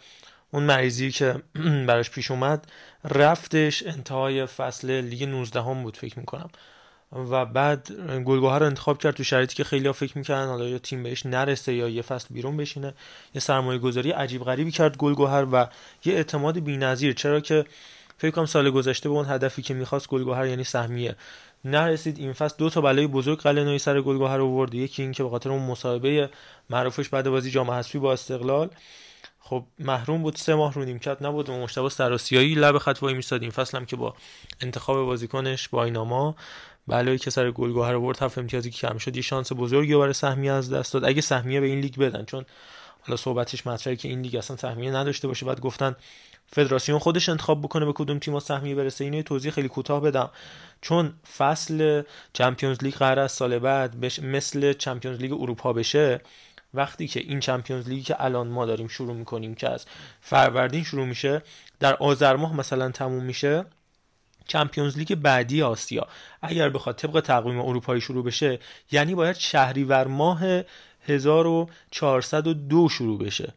اون 0.51 0.63
مریضی 0.63 1.11
که 1.11 1.43
براش 1.89 2.11
پیش 2.11 2.31
اومد 2.31 2.67
رفتش 3.05 3.83
انتهای 3.87 4.47
فصل 4.47 4.91
لیگ 4.91 5.25
19 5.25 5.63
هم 5.63 5.83
بود 5.83 5.97
فکر 5.97 6.19
می‌کنم. 6.19 6.51
و 7.13 7.45
بعد 7.45 7.93
گلگوهر 8.25 8.59
رو 8.59 8.67
انتخاب 8.67 8.99
کرد 8.99 9.15
تو 9.15 9.25
شرایطی 9.25 9.55
که 9.55 9.65
خیلی 9.65 9.87
ها 9.87 9.93
فکر 9.93 10.19
می‌کنن 10.19 10.47
حالا 10.47 10.69
یا 10.69 10.79
تیم 10.79 11.03
بهش 11.03 11.27
نرسه 11.27 11.75
یا 11.75 11.89
یه 11.89 12.03
فصل 12.03 12.27
بیرون 12.31 12.57
بشینه. 12.57 12.95
یه 13.35 13.41
سرمایه 13.41 13.79
گذاری 13.79 14.11
عجیب 14.11 14.45
غریبی 14.45 14.71
کرد 14.71 14.97
گلگوهر 14.97 15.47
و 15.53 15.69
یه 16.05 16.15
اعتماد 16.15 16.59
بی‌نظیر. 16.59 17.13
چرا 17.13 17.41
که 17.41 17.65
فکر 18.19 18.31
کنم 18.31 18.47
سال 18.47 18.71
گذشته 18.71 19.09
به 19.09 19.15
اون 19.15 19.27
هدفی 19.29 19.63
که 19.63 19.75
می‌خواست 19.75 20.09
گلگوهر 20.09 20.47
یعنی 20.47 20.65
سهمیه 20.65 21.17
نرسید. 21.65 22.19
این 22.19 22.33
فصل 22.33 22.55
دو 22.59 22.71
تا 22.71 22.81
بلای 22.81 23.07
بزرگ 23.07 23.41
قلنوی 23.41 23.79
سر 23.79 24.01
گلگوهر 24.01 24.41
آورد 24.41 24.75
یکی 24.75 25.03
این 25.03 25.13
که 25.13 25.23
به 25.23 25.29
خاطر 25.31 25.51
اون 25.51 25.63
مصاحبه 25.63 26.31
معروفش 26.71 27.09
بعد 27.09 27.29
بازی 27.29 27.51
جام 27.51 27.71
حذفی 27.71 27.99
با 27.99 28.13
استقلال. 28.13 28.71
خب 29.41 29.65
محروم 29.79 30.23
بود 30.23 30.37
سه 30.37 30.55
ماه 30.55 30.75
رو 30.75 30.85
نیمکت 30.85 31.23
نبود 31.23 31.49
و 31.49 31.53
مشتبه 31.53 31.89
سراسیایی 31.89 32.55
لب 32.55 32.79
خط 32.79 33.03
وای 33.03 33.15
میستاد 33.15 33.43
این 33.43 33.51
فصل 33.51 33.79
هم 33.79 33.87
که 33.87 33.97
با 33.97 34.15
انتخاب 34.61 35.07
بازیکنش 35.07 35.69
با 35.69 35.85
ایناما. 35.85 36.35
بلایی 36.87 37.19
که 37.19 37.31
سر 37.31 37.51
گلگوهر 37.51 37.95
آورد 37.95 38.23
هفت 38.23 38.39
امتیازی 38.39 38.71
که 38.71 38.89
کم 38.89 38.99
شد 38.99 39.17
یه 39.17 39.23
شانس 39.23 39.53
بزرگی 39.53 39.95
برای 39.95 40.13
سهمیه 40.13 40.53
از 40.53 40.73
دست 40.73 40.93
داد. 40.93 41.05
اگه 41.05 41.21
سهمیه 41.21 41.61
به 41.61 41.67
این 41.67 41.81
لیگ 41.81 41.97
بدن 41.97 42.25
چون 42.25 42.45
حالا 43.01 43.17
صحبتش 43.17 43.67
مطرحه 43.67 43.97
که 43.97 44.09
این 44.09 44.23
لیگ 44.23 44.37
اصلا 44.37 44.57
سهمیه 44.57 44.91
نداشته 44.91 45.29
باشه 45.29 45.47
بعد 45.47 45.61
گفتن 45.61 45.97
فدراسیون 46.47 46.99
خودش 46.99 47.29
انتخاب 47.29 47.63
بکنه 47.63 47.85
به 47.85 47.93
کدوم 47.93 48.19
تیم 48.19 48.39
سهمیه 48.39 48.75
برسه. 48.75 49.05
اینو 49.05 49.23
توضیح 49.23 49.51
خیلی 49.51 49.69
کوتاه 49.69 50.01
بدم. 50.01 50.31
چون 50.81 51.13
فصل 51.37 52.03
Champions 52.33 52.83
League 52.83 52.95
قرار 52.95 53.19
از 53.19 53.33
سال 53.33 53.59
بعد 53.59 54.01
بش... 54.01 54.19
مثل 54.19 54.73
Champions 54.73 55.19
League 55.19 55.33
اروپا 55.33 55.73
بشه 55.73 56.21
وقتی 56.75 57.09
که 57.09 57.21
این 57.21 57.41
Champions 57.41 57.89
League 57.89 58.01
ی 58.01 58.03
که 58.03 58.25
الان 58.25 58.49
ما 58.49 58.67
داریم 58.67 58.89
شروع 58.89 59.15
می‌کنیم 59.15 59.55
که 59.55 59.69
از 59.69 59.87
فروردین 60.21 60.85
شروع 60.85 61.07
میشه 61.07 61.43
در 61.81 61.95
آذر 61.95 62.37
ماه 62.37 62.57
مثلا 62.57 62.91
تموم 62.91 63.25
میشه 63.25 63.65
Champions 64.47 64.99
League 64.99 65.15
بعدی 65.15 65.63
آسیا. 65.63 66.07
اگر 66.43 66.69
بخواد 66.69 66.97
طبق 66.97 67.21
تقویم 67.21 67.61
اروپایی 67.61 68.01
شروع 68.01 68.25
بشه 68.25 68.59
یعنی 68.93 69.15
باید 69.15 69.37
شهریور 69.37 70.07
ماه 70.07 70.43
1402 71.07 72.89
شروع 72.89 73.19
بشه. 73.19 73.55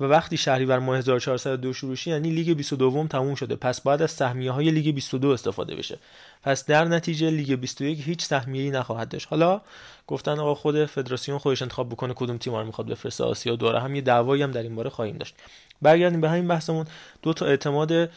و 0.00 0.04
وقتی 0.04 0.36
شهریور 0.36 0.78
ماه 0.78 0.98
1402 0.98 1.72
شروع 1.72 1.94
شه 1.94 2.10
یعنی 2.10 2.30
لیگ 2.30 2.56
22 2.56 3.06
تموم 3.10 3.34
شده. 3.34 3.56
پس 3.56 3.80
باید 3.80 4.02
از 4.02 4.10
سهمیه 4.10 4.50
های 4.50 4.70
لیگ 4.70 4.94
22 4.94 5.28
استفاده 5.28 5.76
بشه. 5.76 5.98
پس 6.42 6.64
در 6.64 6.84
نتیجه 6.84 7.30
لیگ 7.30 7.60
21 7.60 8.02
هیچ 8.04 8.24
سهمیه 8.24 8.62
ای 8.62 8.70
نخواهد 8.70 9.08
داشت. 9.08 9.26
حالا 9.30 9.60
گفتن 10.06 10.38
آقا 10.38 10.54
خود 10.54 10.84
فدراسیون 10.84 11.38
خودش 11.38 11.62
انتخاب 11.62 11.88
بکنه 11.88 12.14
کدوم 12.16 12.38
تیم 12.38 12.54
رو 12.54 12.64
می‌خواد 12.64 12.86
بفرسته 12.86 13.24
آسیا 13.24 13.56
دوره 13.56 13.80
هم 13.80 13.94
یه 13.94 14.00
دعوایی 14.00 14.42
هم 14.42 14.50
در 14.50 14.62
این 14.62 14.74
باره 14.74 14.90
خواهیم 14.90 15.16
داشت. 15.16 15.34
برگردیم 15.82 16.20
به 16.20 16.30
همین 16.30 16.48
بحثمون. 16.48 16.86
دو 17.22 17.32
تا 17.32 17.46
اعتماد 17.46 18.10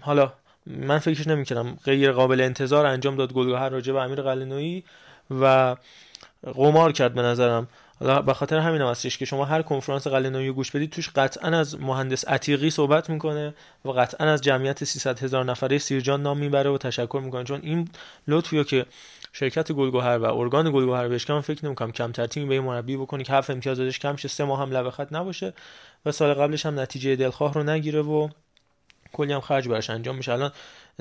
حالا 0.00 0.32
من 0.66 0.98
فکرش 0.98 1.26
نمی‌کردم. 1.26 1.78
غیر 1.84 2.12
قابل 2.12 2.40
انتظار 2.40 2.86
انجام 2.86 3.16
داد 3.16 3.32
گلگهر 3.32 3.68
راجع 3.68 3.92
به 3.92 4.02
امیر 4.02 4.22
قلنویی 4.22 4.84
و 5.40 5.76
قمار 6.54 6.92
کرد 6.92 7.14
به 7.14 7.22
نظرم. 7.22 7.68
حالا 8.00 8.22
به 8.22 8.34
خاطر 8.34 8.58
همین 8.58 8.80
هم 8.80 8.88
هستش 8.88 9.18
که 9.18 9.24
شما 9.24 9.44
هر 9.44 9.62
کنفرانس 9.62 10.06
قلنویی 10.06 10.50
گوش 10.50 10.70
بدید 10.70 10.90
توش 10.90 11.08
قطعا 11.08 11.58
از 11.58 11.80
مهندس 11.80 12.28
عتیقی 12.28 12.70
صحبت 12.70 13.10
می‌کنه 13.10 13.54
و 13.84 13.90
قطعا 13.90 14.26
از 14.28 14.40
جمعیت 14.40 14.84
300 14.84 15.18
هزار 15.18 15.44
نفره 15.44 15.78
سیرجان 15.78 16.22
نام 16.22 16.38
می‌بره 16.38 16.70
و 16.70 16.78
تشکر 16.78 17.20
می‌کنه. 17.24 17.44
چون 17.44 17.60
این 17.62 17.88
لطفیو 18.28 18.64
که 18.64 18.86
شرکت 19.32 19.72
گلگوهر 19.72 20.18
و 20.18 20.24
ارگان 20.24 20.72
گلگوهر 20.72 21.08
بهش 21.08 21.30
من 21.30 21.40
فکر 21.40 21.66
نمی‌کنم 21.66 21.92
کم 21.92 22.12
ترتیبی 22.12 22.46
به 22.46 22.60
مربی 22.60 22.96
بکنه 22.96 23.24
که 23.24 23.32
هفت 23.32 23.50
امتیاز 23.50 23.78
دادش 23.78 23.98
کم 23.98 24.16
شه 24.16 24.28
سه 24.28 24.44
ماه 24.44 24.60
هم 24.60 24.70
لبه 24.70 24.90
خط 24.90 25.12
نباشه 25.12 25.52
و 26.06 26.12
سال 26.12 26.34
قبلش 26.34 26.66
هم 26.66 26.80
نتیجه 26.80 27.16
دلخواه 27.16 27.54
رو 27.54 27.62
نگیره 27.62 28.02
و 28.02 28.28
کلی 29.14 29.32
هم 29.32 29.40
خرج 29.40 29.68
براش 29.68 29.90
انجام 29.90 30.16
میشه. 30.16 30.32
الان 30.32 30.52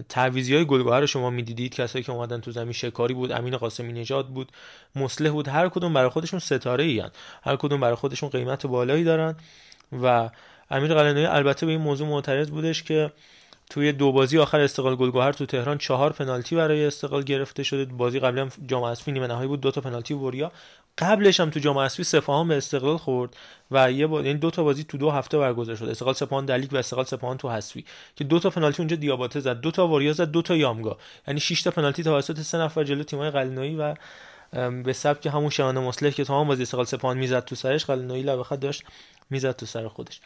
تعویزی 0.10 0.56
های 0.56 0.66
گلگوهر 0.66 1.00
رو 1.00 1.08
شما 1.08 1.30
می‌دیدید 1.30 1.76
کسایی 1.76 2.04
که 2.04 2.12
اومدن 2.12 2.42
تو 2.42 2.52
زمین 2.52 2.72
شکاری 2.72 3.14
بود 3.14 3.32
امین 3.32 3.58
قاسمی 3.58 3.94
نژاد 3.94 4.28
بود 4.28 4.52
مصلح 4.96 5.30
بود 5.30 5.48
هر 5.48 5.70
کدوم 5.70 5.94
برای 5.94 6.10
خودشون 6.10 6.40
ستاره 6.40 6.84
ای 6.84 7.04
هر 7.44 7.56
کدوم 7.56 7.80
برای 7.80 7.96
خودشون 7.96 8.30
قیمت 8.30 8.66
بالایی 8.66 9.04
دارن 9.04 9.36
و 10.04 10.30
امیر 10.72 10.94
قلعه‌نویی 10.94 11.26
البته 11.26 11.66
به 11.66 11.72
این 11.72 11.82
موضوع 11.82 12.08
معترض 12.08 12.50
بودش 12.50 12.84
که 12.84 13.12
توی 13.70 13.92
دو 13.92 14.12
بازی 14.12 14.38
آخر 14.38 14.60
استقلال 14.60 14.96
گلگهر 14.96 15.32
تو 15.32 15.46
تهران 15.46 15.78
چهار 15.78 16.14
پنالتی 16.14 16.56
برای 16.56 16.86
استقلال 16.86 17.24
گرفته 17.24 17.64
شده. 17.64 17.86
بازی 17.86 18.20
قبلی 18.20 18.50
جام 18.68 18.84
حذفی 18.84 19.12
نیمه 19.12 19.28
نهایی 19.28 19.48
بود 19.48 19.62
دو 19.62 19.72
تا 19.72 19.82
پنالتی 19.82 20.14
وریا 20.14 20.52
قبلش 20.98 21.40
هم 21.40 21.50
تو 21.50 21.60
جام 21.60 21.78
حذفی 21.78 22.04
سپاهان 22.04 22.48
به 22.48 22.58
استقلال 22.58 22.98
خورد 22.98 23.38
و 23.72 23.92
یه 23.92 24.08
با... 24.08 24.22
یعنی 24.22 24.40
دو 24.40 24.52
تا 24.52 24.64
بازی 24.64 24.84
تو 24.84 24.98
دو 24.98 25.12
هفته 25.12 25.38
برگزار 25.38 25.76
شد. 25.76 25.86
استقلال 25.86 26.16
سپاهان 26.16 26.46
در 26.46 26.74
و 26.74 26.78
استقلال 26.78 27.06
سپاهان 27.06 27.38
تو 27.38 27.50
حذفی. 27.50 27.86
که 28.16 28.24
دو 28.24 28.40
تا 28.40 28.50
پنالتی 28.50 28.82
اونجا 28.82 28.96
دیاباته 28.96 29.40
زد. 29.40 29.62
دو 29.62 29.72
تا 29.72 29.88
وریا 29.88 30.14
زد 30.14 30.32
دو 30.32 30.42
تا 30.42 30.56
یامگا. 30.56 30.98
یعنی 31.28 31.40
6 31.40 31.62
تا 31.62 31.72
پنالتی 31.72 32.04
توسط 32.04 32.40
سه 32.40 32.58
نفر 32.58 32.84
جلو 32.84 33.04
تیمای 33.04 33.30
قلنویی 33.30 33.76
و 33.76 33.96
به 34.84 34.94
سبک 34.94 35.26
همون 35.26 35.50
شهانه 35.50 35.80
مصلح 35.80 36.10
که 36.10 36.24
تمام 36.24 36.48
بازی 36.48 36.62
استقلال 36.62 36.86
سپاهان 36.86 37.18
می‌زد 37.18 37.46
تو 37.46 37.56
سرش 37.56 37.86
قلنویی 37.86 38.24
لبخت 38.24 38.54
داشت 38.54 38.84
می‌زد 39.30 39.56
تو 39.56 39.66
سر 39.66 39.88
خودش. 39.88 40.22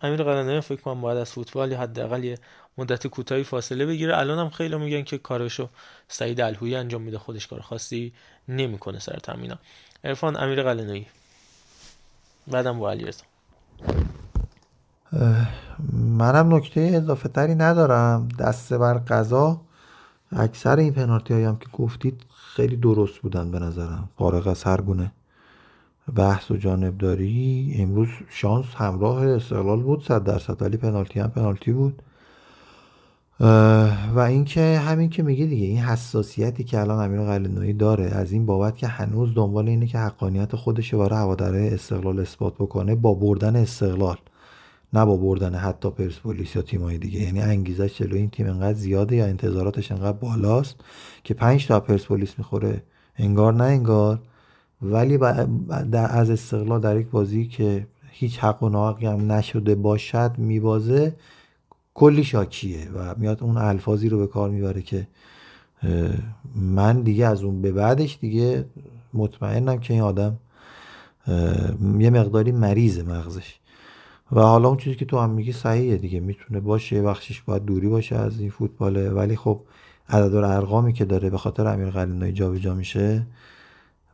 امیر 0.00 0.22
قلنویی 0.22 0.60
فکر 0.60 0.80
کنم 0.80 1.00
باید 1.00 1.18
از 1.18 1.32
فوتبال 1.32 1.74
حداقل 1.74 2.24
یه 2.24 2.38
مدت 2.78 3.06
کوتاهی 3.06 3.44
فاصله 3.44 3.86
بگیره. 3.86 4.18
الان 4.18 4.38
هم 4.38 4.50
خیلی 4.50 4.76
میگن 4.76 5.02
که 5.02 5.18
کارشو 5.18 5.68
سعید 6.08 6.40
الهویی 6.40 6.74
انجام 6.74 7.02
میده. 7.02 7.18
خودش 7.18 7.46
کار 7.46 7.60
خاصی 7.60 8.12
نمی‌کنه 8.48 8.98
سر 8.98 9.18
تامینا 9.22 9.58
عرفان 10.04 10.36
امیر 10.36 10.62
قلنویی 10.62 11.06
بعدم 12.46 12.78
با 12.78 12.90
علی 12.90 13.04
رضا. 13.04 13.24
منم 15.92 16.54
نکته 16.54 16.80
اضافه 16.94 17.28
تری 17.28 17.54
ندارم. 17.54 18.28
دسته 18.38 18.78
بر 18.78 18.94
قضا 18.94 19.60
اکثر 20.32 20.76
این 20.76 20.92
پنالتی 20.92 21.34
هایی 21.34 21.46
هم 21.46 21.56
که 21.56 21.66
گفتید 21.72 22.22
خیلی 22.36 22.76
درست 22.76 23.18
بودن 23.18 23.50
به 23.50 23.58
نظرم. 23.58 24.08
فارغ 24.18 24.46
از 24.46 24.64
هر 24.64 24.80
گونه 24.80 25.12
بحث 26.16 26.50
و 26.50 26.56
جانبداری 26.56 27.74
امروز 27.78 28.08
شانس 28.28 28.66
همراه 28.74 29.26
استقلال 29.26 29.82
بود 29.82 30.04
صد 30.04 30.24
درصد 30.24 30.62
ولی 30.62 30.76
پنالتی 30.76 31.20
هم 31.20 31.30
پنالتی 31.30 31.72
بود. 31.72 32.02
و 34.14 34.18
اینکه 34.28 34.78
همین 34.78 35.10
که 35.10 35.22
میگه 35.22 35.46
دیگه 35.46 35.66
این 35.66 35.78
حساسیتی 35.78 36.64
که 36.64 36.80
الان 36.80 37.04
امیر 37.04 37.20
قلعه‌نویی 37.20 37.72
داره 37.72 38.04
از 38.04 38.32
این 38.32 38.46
بابت 38.46 38.76
که 38.76 38.86
هنوز 38.86 39.34
دنبال 39.34 39.68
اینه 39.68 39.86
که 39.86 39.98
حقانیت 39.98 40.56
خودش 40.56 40.94
برای 40.94 41.18
هواداره 41.18 41.70
استقلال 41.72 42.20
اثبات 42.20 42.54
بکنه 42.54 42.94
با 42.94 43.14
بردن 43.14 43.56
استقلال 43.56 44.16
نه 44.92 45.04
با 45.04 45.16
بردن 45.16 45.54
حتی 45.54 45.90
پرسپولیس 45.90 46.56
یا 46.56 46.62
تیمای 46.62 46.98
دیگه. 46.98 47.20
یعنی 47.20 47.40
انگیزش 47.40 47.98
جلو 47.98 48.16
این 48.16 48.30
تیم 48.30 48.46
انقدر 48.46 48.78
زیاده 48.78 49.16
یا 49.16 49.26
انتظاراتش 49.26 49.92
انقدر 49.92 50.18
بالاست 50.18 50.76
که 51.24 51.34
پنج 51.34 51.66
تا 51.66 51.80
پرسپولیس 51.80 52.38
می‌خوره. 52.38 52.82
انگار 53.16 53.54
نه 53.54 53.64
انگار. 53.64 54.18
ولی 54.82 55.18
در 55.92 56.16
از 56.16 56.30
استقلال 56.30 56.80
در 56.80 57.00
یک 57.00 57.06
بازی 57.10 57.46
که 57.46 57.86
هیچ 58.10 58.38
حق 58.38 58.62
و 58.62 58.68
ناحقی 58.68 59.06
هم 59.06 59.32
نشده 59.32 59.74
باشد 59.74 60.32
میبازه. 60.38 61.14
کلی 61.94 62.24
شاکیه 62.24 62.90
و 62.90 63.14
میاد 63.18 63.42
اون 63.42 63.56
الفاظی 63.56 64.08
رو 64.08 64.18
به 64.18 64.26
کار 64.26 64.50
می‌بره 64.50 64.82
که 64.82 65.08
من 66.54 67.02
دیگه 67.02 67.26
از 67.26 67.42
اون 67.42 67.62
به 67.62 67.72
بعدش 67.72 68.18
دیگه 68.20 68.64
مطمئنم 69.14 69.78
که 69.78 69.94
این 69.94 70.02
آدم 70.02 70.38
یه 71.98 72.10
مقداری 72.10 72.52
مریض 72.52 72.98
مغزش. 72.98 73.54
و 74.32 74.40
حالا 74.40 74.68
اون 74.68 74.76
چیزی 74.76 74.96
که 74.96 75.04
تو 75.04 75.18
هم 75.18 75.30
میگی 75.30 75.52
صحیحه 75.52 75.96
دیگه 75.96 76.20
می‌تونه 76.20 76.60
باشه 76.60 77.02
بخشش 77.02 77.42
باید 77.42 77.64
دوری 77.64 77.88
باشه 77.88 78.16
از 78.16 78.40
این 78.40 78.50
فوتباله. 78.50 79.10
ولی 79.10 79.36
خب 79.36 79.60
عدد 80.08 80.34
ارقامی 80.34 80.92
که 80.92 81.04
داره 81.04 81.30
به 81.30 81.38
خاطر 81.38 81.66
امیر 81.66 81.90
قلعه‌نویی 81.90 82.32
جابجا 82.32 82.74
میشه 82.74 83.26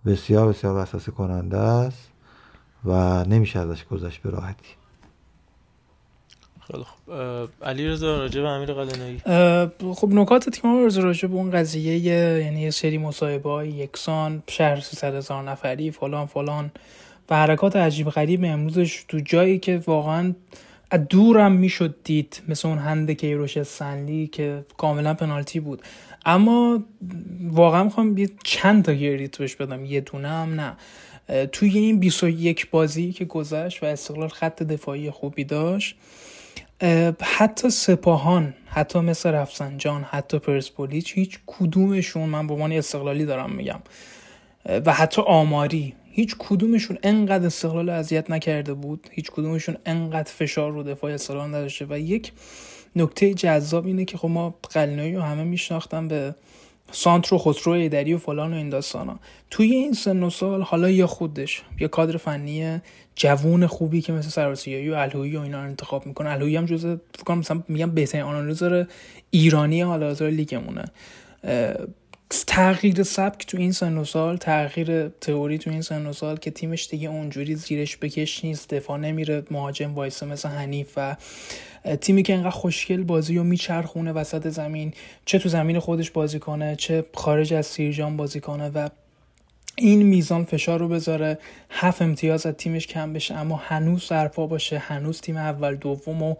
بسیار 0.07 0.49
بسیار 0.49 0.83
وسوسه 0.83 1.13
کننده 1.13 1.59
است 1.59 2.11
و 2.85 3.25
نمیشه 3.25 3.59
ازش 3.59 3.85
گذشت 3.85 4.23
به 4.23 4.31
راحتی. 4.31 4.78
خیلی 6.73 6.85
خب 6.85 7.13
علی 7.63 7.89
رضا 7.89 8.19
راجع 8.19 8.41
به 8.43 8.49
امیر 8.49 8.73
قلعه‌نویی 8.73 9.21
خب 9.95 10.09
نکات 10.13 10.49
تیم 10.49 10.71
ارز 10.71 10.99
راجع 10.99 11.29
به 11.29 11.35
اون 11.35 11.51
قضیه 11.51 11.99
یعنی 11.99 12.61
یه 12.61 12.71
سری 12.71 12.99
مصاحبه 12.99 13.69
یکسان 13.69 14.43
شهر 14.49 14.81
300 14.81 15.15
هزار 15.15 15.43
نفری 15.43 15.91
فلان 15.91 16.27
فلان. 16.27 16.71
و 17.31 17.37
حرکات 17.37 17.77
عجیب 17.77 18.11
غریب 18.11 18.45
امروزش 18.45 19.05
تو 19.09 19.21
جایی 19.21 19.59
که 19.59 19.83
واقعا 19.87 20.35
دورم 21.11 21.53
می‌شد 21.53 21.95
دید 22.05 22.43
مثل 22.49 22.69
اون 22.69 22.79
هند 22.79 23.11
کیروش 23.11 23.63
سنلی 23.63 24.27
که 24.27 24.65
کاملا 24.77 25.15
پنالتی 25.15 25.61
بود. 25.61 25.83
اما 26.27 26.83
واقعا 27.51 27.85
می‌خوام 27.85 28.19
یه 28.19 28.31
چند 28.45 28.85
تا 28.85 28.93
گریت 28.93 29.39
بهش 29.39 29.57
بدم. 29.57 29.85
یه 29.85 30.01
دونه 30.01 30.29
هم 30.29 30.61
نه. 30.61 30.77
توی 31.47 31.79
این 31.79 32.01
21 32.01 32.71
بازی 32.71 33.13
که 33.13 33.25
گذشت 33.25 33.83
و 33.83 33.87
استقلال 33.87 34.29
خط 34.29 34.63
دفاعی 34.63 35.11
خوبی 35.11 35.45
داشت 35.45 35.97
حتی 37.21 37.71
سپاهان 37.71 38.55
حتی 38.67 39.01
مثل 39.01 39.31
رفسنجان 39.31 40.03
حتی 40.03 40.39
پرسپولیچ 40.39 41.13
هیچ 41.15 41.39
کدومشون 41.47 42.29
من 42.29 42.47
به 42.47 42.55
عنوان 42.55 42.73
استقلالی 42.73 43.25
دارم 43.25 43.51
میگم 43.51 43.81
و 44.87 44.93
حتی 44.93 45.23
آماری 45.27 45.95
هیچ 46.05 46.37
کدومشون 46.39 46.99
انقدر 47.03 47.47
استقلال 47.47 47.89
اذیت 47.89 48.31
نکرده 48.31 48.75
بود 48.75 49.09
هیچ 49.13 49.31
کدومشون 49.31 49.77
انقدر 49.87 50.33
فشار 50.33 50.73
رو 50.73 50.83
دفاع 50.83 51.13
استقلال 51.13 51.49
نداشته 51.49 51.87
و 51.91 51.99
یک 51.99 52.33
نکته 52.97 53.35
جذاب 53.35 53.87
اینه 53.87 54.05
که 54.05 54.19
خب 54.19 54.29
ما 54.29 54.55
قلنایی 54.75 55.15
رو 55.15 55.23
همه 55.23 55.45
میشناختن 55.45 56.09
به 56.09 56.35
سانتر 56.93 57.35
و 57.35 57.39
خسرو 57.39 57.73
ایدری 57.73 58.15
و 58.15 58.19
فلان 58.19 58.53
و 58.53 58.57
این 58.57 58.69
داستانا. 58.69 59.19
توی 59.51 59.75
این 59.75 59.93
سن 59.93 60.23
و 60.23 60.31
سال 60.31 60.63
حالا 60.63 60.91
یا 60.91 61.07
خودش 61.07 61.63
یا 61.81 61.89
کادر 61.89 62.17
فنی 62.17 62.81
جوون 63.19 63.67
خوبی 63.67 64.01
که 64.01 64.13
مثل 64.13 64.29
سراسیایی 64.29 64.91
و 64.91 64.95
الهویی 64.95 65.37
و 65.37 65.41
اینا 65.41 65.59
رو 65.59 65.69
انتخاب 65.69 66.07
می‌کنه. 66.07 66.31
الهویی 66.31 66.57
هم 66.57 66.67
جزء 66.67 66.97
فکر 67.15 67.25
کنم 67.25 67.39
مثلا 67.39 67.63
میگم 67.69 67.91
بهترین 67.91 68.25
آنالیزر 68.25 68.85
ایرانی 69.31 69.81
حالا 69.81 70.07
حاضر 70.07 70.31
لیگمونه 70.31 70.85
تغییر 72.47 73.03
سبک 73.03 73.47
تو 73.47 73.59
این 73.59 73.73
سن 73.73 73.99
و 73.99 74.05
سال 74.05 74.37
تغییر 74.37 75.09
تئوری 75.09 75.59
تو 75.59 75.71
این 75.71 75.83
سن 75.83 76.07
و 76.07 76.13
سال 76.13 76.37
که 76.37 76.51
تیمش 76.51 76.89
دیگه 76.89 77.09
اونجوری 77.09 77.55
زیرش 77.55 77.97
بکش 77.97 78.45
نیست 78.45 78.75
دفاع 78.75 78.99
نمیره 78.99 79.43
مهاجم 79.51 79.95
وایسه 79.95 80.27
مثل 80.27 80.49
حنیف 80.49 80.93
و 80.97 81.17
تیمی 82.01 82.23
که 82.23 82.35
انقدر 82.35 82.51
خوشگل 82.51 83.03
بازی 83.03 83.39
رو 83.39 83.45
میچرخونه 83.45 84.13
وسط 84.13 84.49
زمین 84.49 84.95
چه 85.25 85.39
تو 85.39 85.49
زمین 85.49 85.79
خودش 85.79 86.11
بازی 86.11 86.39
کنه 86.39 86.77
چه 86.77 87.05
خارج 87.15 87.55
از 87.55 87.67
سیرجان 87.67 88.17
بازی 88.17 88.41
کنه 88.41 88.69
و 88.69 88.89
این 89.79 90.03
میزان 90.03 90.45
فشار 90.45 90.79
رو 90.79 90.89
بذاره 90.89 91.39
هفت 91.71 92.03
امتیاز 92.03 92.47
از 92.47 92.55
تیمش 92.55 92.87
کم 92.87 93.13
بشه 93.13 93.35
اما 93.35 93.57
هنوز 93.57 94.05
سرپا 94.05 94.47
باشه 94.47 94.79
هنوز 94.79 95.21
تیم 95.21 95.37
اول 95.37 95.77
دوم 95.77 96.23
و 96.23 96.35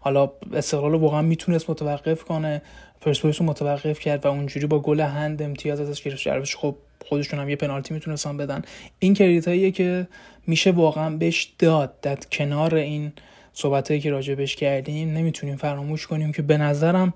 حالا 0.00 0.30
استقلال 0.52 0.92
رو 0.92 0.98
واقعا 0.98 1.22
می‌تونست 1.22 1.70
متوقف 1.70 2.24
کنه 2.24 2.62
پرسپولیس 3.00 3.40
رو 3.40 3.46
متوقف 3.46 4.00
کرد 4.00 4.26
و 4.26 4.28
اونجوری 4.28 4.66
با 4.66 4.80
گل 4.80 5.00
هند 5.00 5.42
امتیاز 5.42 5.80
ازش 5.80 6.02
گرفت. 6.02 6.22
جربش 6.22 6.56
خب 6.56 6.76
خودشون 7.06 7.40
هم 7.40 7.48
یه 7.48 7.56
پنالتی 7.56 7.94
می‌تونستن 7.94 8.36
بدن. 8.36 8.62
این 8.98 9.14
کریدیت 9.14 9.74
که 9.74 10.08
میشه 10.46 10.70
واقعا 10.70 11.16
بهش 11.16 11.52
داد. 11.58 12.00
در 12.00 12.18
کنار 12.32 12.74
این 12.74 13.12
صحبت 13.52 14.00
که 14.00 14.10
راجبش 14.10 14.56
کردیم 14.56 15.12
نمی‌تونیم 15.12 15.56
فراموش 15.56 16.06
کنیم 16.06 16.32
که 16.32 16.42
به 16.42 16.58
نظرم 16.58 17.14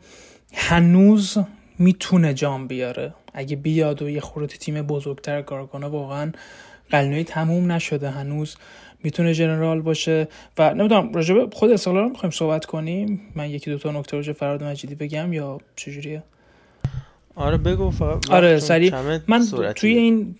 هنوز 0.54 1.38
می‌تونه 1.78 2.34
جام 2.34 2.66
بیاره. 2.66 3.14
اگه 3.32 3.56
بیاد 3.56 4.02
و 4.02 4.08
یه 4.08 4.20
خورده 4.20 4.56
تیم 4.56 4.82
بزرگتر 4.82 5.42
کار 5.42 5.66
کنه 5.66 5.86
واقعا 5.86 6.32
قلنوی 6.90 7.24
تموم 7.24 7.72
نشده 7.72 8.10
هنوز 8.10 8.56
می‌تونه 9.04 9.34
جنرال 9.34 9.80
باشه. 9.80 10.28
و 10.58 10.74
نمی‌دونم 10.74 11.12
راجب 11.12 11.54
خود 11.54 11.70
استقلال 11.70 12.08
می‌خوایم 12.08 12.30
صحبت 12.30 12.64
کنیم؟ 12.64 13.20
من 13.34 13.50
یکی 13.50 13.70
دو 13.70 13.78
تا 13.78 13.90
نکته 13.90 14.16
راجع 14.16 14.32
فراد 14.32 14.64
مجیدی 14.64 14.94
بگم 14.94 15.32
یا 15.32 15.58
چجوریه؟ 15.76 16.22
آره 17.34 17.56
بگو. 17.56 17.90
فقط 17.90 18.30
آره 18.30 18.58
سری 18.58 18.92
من 19.28 19.46
توی 19.76 19.92
این 19.92 20.34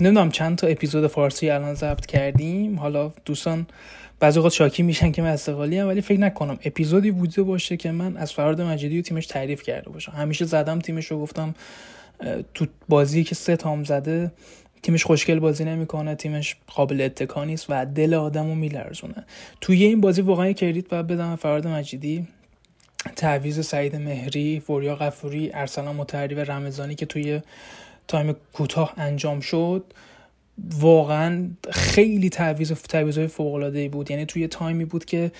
نمی‌دونم 0.00 0.30
چند 0.30 0.56
تا 0.56 0.66
اپیزود 0.66 1.06
فارسی 1.06 1.50
الان 1.50 1.74
ضبط 1.74 2.06
کردیم. 2.06 2.78
حالا 2.78 3.12
دوستان 3.24 3.66
بعضی 4.20 4.40
وقت 4.40 4.52
شاکی 4.52 4.82
میشن 4.82 5.12
که 5.12 5.22
من 5.22 5.28
استقلالی 5.28 5.80
ولی 5.80 6.00
فکر 6.00 6.20
نکنم 6.20 6.58
اپیزودی 6.64 7.10
بوده 7.10 7.42
باشه 7.42 7.76
که 7.76 7.90
من 7.90 8.16
از 8.16 8.32
فراد 8.32 8.60
مجیدی 8.60 8.98
و 8.98 9.02
تیمش 9.02 9.26
تعریف 9.26 9.62
کرده 9.62 9.90
باشم. 9.90 10.12
همیشه 10.12 10.44
زدم 10.44 10.78
تیمش 10.78 11.06
رو 11.06 11.20
گفتم 11.20 11.54
تو 12.54 12.66
بازی 12.88 13.24
که 13.24 13.34
سه 13.34 13.56
تام 13.56 13.84
زده 13.84 14.32
تیمش 14.82 15.04
خوشگل 15.04 15.38
بازی 15.38 15.64
نمی‌کنه 15.64 16.14
تیمش 16.14 16.56
قابل 16.66 17.00
اتکا 17.00 17.44
نیست 17.44 17.66
و 17.68 17.86
دل 17.86 18.14
آدمو 18.14 18.54
میلرزونه. 18.54 19.24
توی 19.60 19.84
این 19.84 20.00
بازی 20.00 20.22
واقعا 20.22 20.52
کردیت 20.52 20.88
باید 20.88 21.06
بدم 21.06 21.36
فراد 21.36 21.66
مجیدی. 21.66 22.26
تعویض 23.16 23.66
سعید 23.66 23.96
مهری 23.96 24.60
وریا 24.60 24.96
غفوری 24.96 25.50
ارسلان 25.54 25.96
مطهری 25.96 26.34
و 26.34 26.40
رمضانی 26.40 26.94
که 26.94 27.06
توی 27.06 27.40
time 28.08 28.36
کوتاه 28.52 28.94
انجام 28.96 29.40
شد. 29.40 29.84
واقعا 30.80 31.48
خیلی 31.70 32.28
تعویض 32.28 32.72
تعویضای 32.72 33.26
فوق 33.26 33.54
العاده 33.54 33.88
بود. 33.88 34.10
یعنی 34.10 34.26
توی 34.26 34.48
time 34.48 34.77
ی 34.77 34.84
بود 34.84 35.04
که 35.04 35.32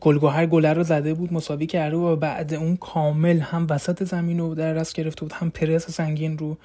گلگهر 0.00 0.46
گله 0.46 0.72
رو 0.72 0.82
زده 0.82 1.14
بود 1.14 1.32
مساوی 1.32 1.66
کرده 1.66 1.96
و 1.96 2.16
بعد 2.16 2.54
اون 2.54 2.76
کامل 2.76 3.38
هم 3.38 3.66
وسط 3.70 4.04
زمین 4.04 4.38
رو 4.38 4.54
در 4.54 4.74
دست 4.74 4.94
گرفته 4.94 5.20
بود 5.20 5.32
هم 5.32 5.50
پرس 5.50 5.90
سنگین 5.90 6.38
رو 6.38 6.56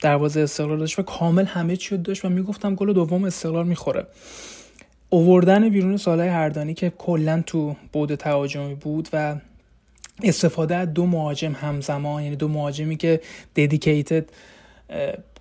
دروازه 0.00 0.40
استقلال 0.40 0.78
داشت 0.78 0.98
و 0.98 1.02
کامل 1.02 1.44
همه 1.44 1.76
چی 1.76 1.96
داشت 1.96 2.24
و 2.24 2.28
می‌گفتم 2.28 2.74
گل 2.74 2.92
دوم 2.92 3.24
استقلال 3.24 3.66
می‌خوره. 3.66 4.06
اووردن 5.10 5.68
بیرون 5.68 5.96
صالح 5.96 6.28
حردانی 6.28 6.74
که 6.74 6.92
کلا 6.98 7.42
تو 7.46 7.76
بود 7.92 8.14
تهاجمی 8.14 8.74
بود 8.74 9.08
و 9.12 9.36
استفاده 10.22 10.76
از 10.76 10.94
دو 10.94 11.06
مهاجم 11.06 11.52
همزمان 11.52 12.22
یعنی 12.22 12.36
دو 12.36 12.48
مهاجمی 12.48 12.96
که 12.96 13.20
ددیکیتد 13.56 14.24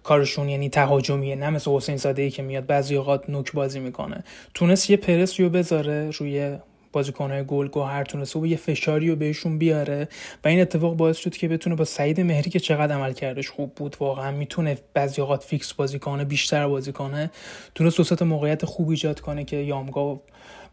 کارشون 0.05 0.49
یعنی 0.49 0.69
تهاجمیه 0.69 1.35
نه 1.35 1.49
مثل 1.49 1.71
حسین 1.71 1.97
زاده 1.97 2.21
ای 2.21 2.29
که 2.29 2.43
میاد 2.43 2.65
بعضی 2.65 2.95
اوقات 2.95 3.29
نوک 3.29 3.51
بازی 3.51 3.79
می‌کنه. 3.79 4.23
تونست 4.53 4.89
یه 4.89 4.97
پرس 4.97 5.39
رو 5.39 5.49
بذاره 5.49 6.11
روی 6.11 6.57
بازیکنهای 6.91 7.43
گل 7.43 7.67
گوهر 7.67 8.03
تونسته 8.03 8.39
و 8.39 8.45
یه 8.45 8.57
فشاری 8.57 9.09
رو 9.09 9.15
بهشون 9.15 9.57
بیاره 9.57 10.07
و 10.43 10.47
این 10.47 10.61
اتفاق 10.61 10.95
باعث 10.95 11.17
شد 11.17 11.37
که 11.37 11.47
بتونه 11.47 11.75
با 11.75 11.85
سعید 11.85 12.21
مهری 12.21 12.49
که 12.49 12.59
چقدر 12.59 12.95
عمل 12.95 13.13
کردش 13.13 13.49
خوب 13.49 13.75
بود 13.75 13.95
واقعا 13.99 14.31
می‌تونه 14.31 14.77
بعضی 14.93 15.21
اوقات 15.21 15.43
فیکس 15.43 15.73
بازی 15.73 15.99
کنه 15.99 16.25
بیشتر 16.25 16.67
بازی 16.67 16.91
کنه 16.91 17.31
تونست 17.75 18.23
موقعیت 18.23 18.65
خوب 18.65 18.89
ایجاد 18.89 19.19
کنه 19.19 19.43
که 19.43 19.57
یامگا 19.57 20.21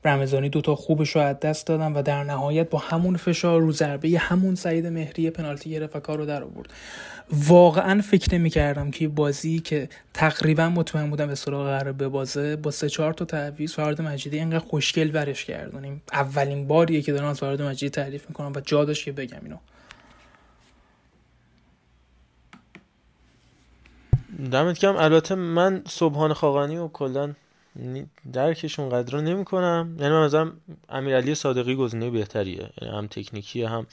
رمضانی 0.05 0.49
دوتا 0.49 0.75
خوبش 0.75 1.17
رو 1.17 1.23
از 1.23 1.41
دست 1.41 1.67
دادن 1.67 1.93
و 1.93 2.03
در 2.03 2.25
نهایت 2.25 2.71
با 2.71 2.79
همون 2.79 3.17
فشار 3.17 3.61
رو 3.61 3.73
ضربه 3.73 4.19
همون 4.19 4.55
سعید 4.55 4.87
مهری 4.87 5.31
پنالتی 5.31 5.71
گرفت 5.71 5.97
و 5.97 6.01
کار 6.01 6.19
رو 6.19 6.27
در 6.27 6.43
آورد. 6.43 6.73
واقعا 7.33 8.03
فکر 8.03 8.35
نمی 8.35 8.51
کردم 8.51 8.91
که 8.91 9.09
بازی 9.09 9.61
که 9.61 9.89
تقریبا 10.15 10.69
مطمئن 10.69 11.11
بودم 11.11 11.27
به 11.27 11.35
سراغ 11.35 11.67
قرار 11.67 11.93
به 11.93 12.09
بازه 12.09 12.57
با 12.57 12.71
سه 12.71 12.89
چهار 12.89 13.13
تا 13.13 13.25
تعویض 13.25 13.73
فراد 13.73 14.03
مجیدی 14.03 14.39
اینقدر 14.39 14.59
خوشگل 14.59 15.11
برش 15.11 15.45
کردونیم. 15.45 16.03
اولین 16.13 16.67
باریه 16.67 17.03
که 17.03 17.13
دارم 17.13 17.29
از 17.29 17.41
فراد 17.41 17.63
مجیدی 17.63 17.91
تعریف 17.91 18.29
می‌کنم 18.29 18.53
و 18.55 18.61
جا 18.61 18.85
داشت 18.85 19.05
که 19.05 19.13
بگم 19.13 19.39
اینو. 19.43 19.57
دمت 24.51 24.79
کم 24.79 24.97
البته 24.97 25.35
من 25.35 25.83
صبحان 25.89 26.33
خاقانی 26.33 26.77
و 26.77 26.89
کلا 26.89 27.35
درکشون 28.33 28.89
قدر 28.89 29.13
رو 29.13 29.21
نمی 29.21 29.45
کنم 29.45 29.97
یعنی 29.99 30.13
من 30.13 30.25
مثلا 30.25 30.53
امیرعلی 30.89 31.35
صادقی 31.35 31.75
گزینه 31.75 32.11
بهتریه. 32.11 32.71
یعنی 32.81 32.97
هم 32.97 33.07
تکنیکیه 33.07 33.69
هم 33.69 33.87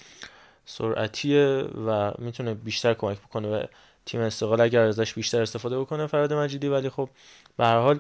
سرعتیه 0.66 1.46
و 1.88 2.12
می‌تونه 2.18 2.54
بیشتر 2.54 2.94
کمک 2.94 3.18
بکنه 3.18 3.48
و 3.48 3.64
تیم 4.06 4.22
استقلال 4.22 4.62
اگر 4.62 4.82
ازش 4.82 5.14
بیشتر 5.14 5.42
استفاده 5.42 5.80
بکنه 5.80 6.08
فراد 6.08 6.34
مجیدی. 6.34 6.68
ولی 6.68 6.90
خب 6.90 7.10
به 7.58 7.66
هر 7.66 7.80
حال 7.80 8.00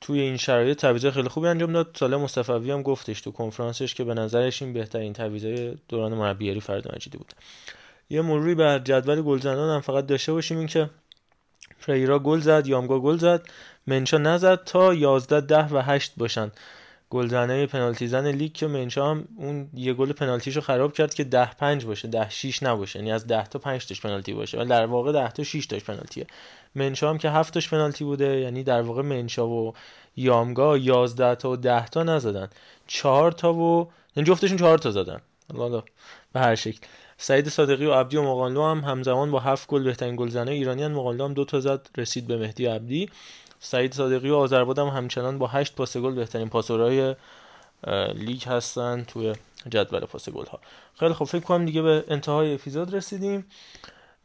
توی 0.00 0.20
این 0.20 0.36
شرایط 0.36 0.78
تعویض 0.78 1.06
خیلی 1.06 1.28
خوبی 1.28 1.48
انجام 1.48 1.72
داد. 1.72 1.90
سال 1.94 2.16
مصطفی 2.16 2.70
هم 2.70 2.82
گفتش 2.82 3.20
تو 3.20 3.30
کنفرانسش 3.30 3.94
که 3.94 4.04
به 4.04 4.14
نظرش 4.14 4.62
این 4.62 4.72
بهترین 4.72 5.12
تعویضای 5.12 5.76
دوران 5.88 6.14
مربیگری 6.14 6.60
فراد 6.60 6.94
مجیدی 6.94 7.18
بود. 7.18 7.32
یه 8.10 8.22
مروری 8.22 8.54
بر 8.54 8.78
جدول 8.78 9.22
گلزنان 9.22 9.74
هم 9.74 9.80
فقط 9.80 10.06
داشته 10.06 10.32
باشیم 10.32 10.58
این 10.58 10.66
که 10.66 10.90
پریرا 11.86 12.18
گل 12.18 12.40
زد 12.40 12.66
یامگا 12.66 13.00
گل 13.00 13.16
زد. 13.16 13.42
منشا 13.86 14.18
نزد 14.18 14.64
تا 14.64 14.94
11 14.94 15.40
ده 15.40 15.64
و 15.64 15.82
8 15.82 16.12
باشن 16.16 16.50
گلزنه 17.10 17.66
پنالتی 17.66 18.06
زن 18.06 18.26
لیگ 18.26 18.52
که 18.52 18.66
منشا 18.66 19.10
هم 19.10 19.28
اون 19.36 19.70
یه 19.74 19.94
گل 19.94 20.12
پنالتیشو 20.12 20.60
خراب 20.60 20.92
کرد 20.92 21.14
که 21.14 21.24
10 21.24 21.50
5 21.58 21.84
باشه 21.84 22.08
10 22.08 22.30
6 22.30 22.62
نباشه. 22.62 22.98
یعنی 22.98 23.12
از 23.12 23.26
10 23.26 23.46
تا 23.46 23.58
5 23.58 23.86
تاش 23.86 24.00
پنالتی 24.00 24.34
باشه 24.34 24.58
ولی 24.58 24.68
در 24.68 24.86
واقع 24.86 25.12
10 25.12 25.30
تا 25.30 25.42
6 25.42 25.66
تاش 25.66 25.84
پنالتیه. 25.84 26.26
منشا 26.74 27.10
هم 27.10 27.18
که 27.18 27.30
7 27.30 27.54
تاش 27.54 27.68
پنالتی 27.68 28.04
بوده 28.04 28.40
یعنی 28.40 28.62
در 28.64 28.82
واقع 28.82 29.02
منشا 29.02 29.48
و 29.48 29.74
یامگا 30.16 30.76
11 30.78 31.34
تا 31.34 31.50
و 31.50 31.56
10 31.56 31.86
تا 31.86 32.02
نزدن. 32.02 32.48
4 32.86 33.32
تا 33.32 33.54
و 33.54 33.90
یعنی 34.16 34.28
جفتشون 34.28 34.56
4 34.56 34.78
تا 34.78 34.90
زدن. 34.90 35.20
الله 35.54 35.82
به 36.32 36.40
هر 36.40 36.54
شکل. 36.54 36.78
سعید 37.18 37.48
صادقی 37.48 37.86
و 37.86 37.94
عبدی 37.94 38.16
و 38.16 38.22
مقانلو 38.22 38.62
هم 38.62 38.80
همزمان 38.80 39.30
با 39.30 39.40
هفت 39.40 39.68
گل 39.68 39.82
بهترین 39.82 40.16
گلزنه 40.16 40.50
ایرانیان 40.50 40.92
مقانلو 40.92 41.24
هم 41.24 41.34
دو 41.34 41.44
تا 41.44 41.60
زد 41.60 41.88
رسید 41.96 42.26
به 42.26 42.36
مهدی 42.36 42.66
عبدی. 42.66 43.10
سعید 43.60 43.94
صادقی 43.94 44.30
و 44.30 44.34
آذرباد 44.34 44.78
هم 44.78 44.86
همچنان 44.86 45.38
با 45.38 45.46
8 45.46 45.74
پاس 45.74 45.96
گل 45.96 46.14
بهترین 46.14 46.48
پاسورهای 46.48 47.14
لیگ 48.14 48.44
هستن 48.44 49.04
توی 49.04 49.34
جدول 49.68 50.00
پاس 50.00 50.28
گل 50.28 50.46
ها 50.46 50.60
خیلی 50.98 51.14
خب 51.14 51.24
فکر 51.24 51.44
کنم 51.44 51.64
دیگه 51.64 51.82
به 51.82 52.04
انتهای 52.08 52.54
اپیزود 52.54 52.94
رسیدیم. 52.94 53.46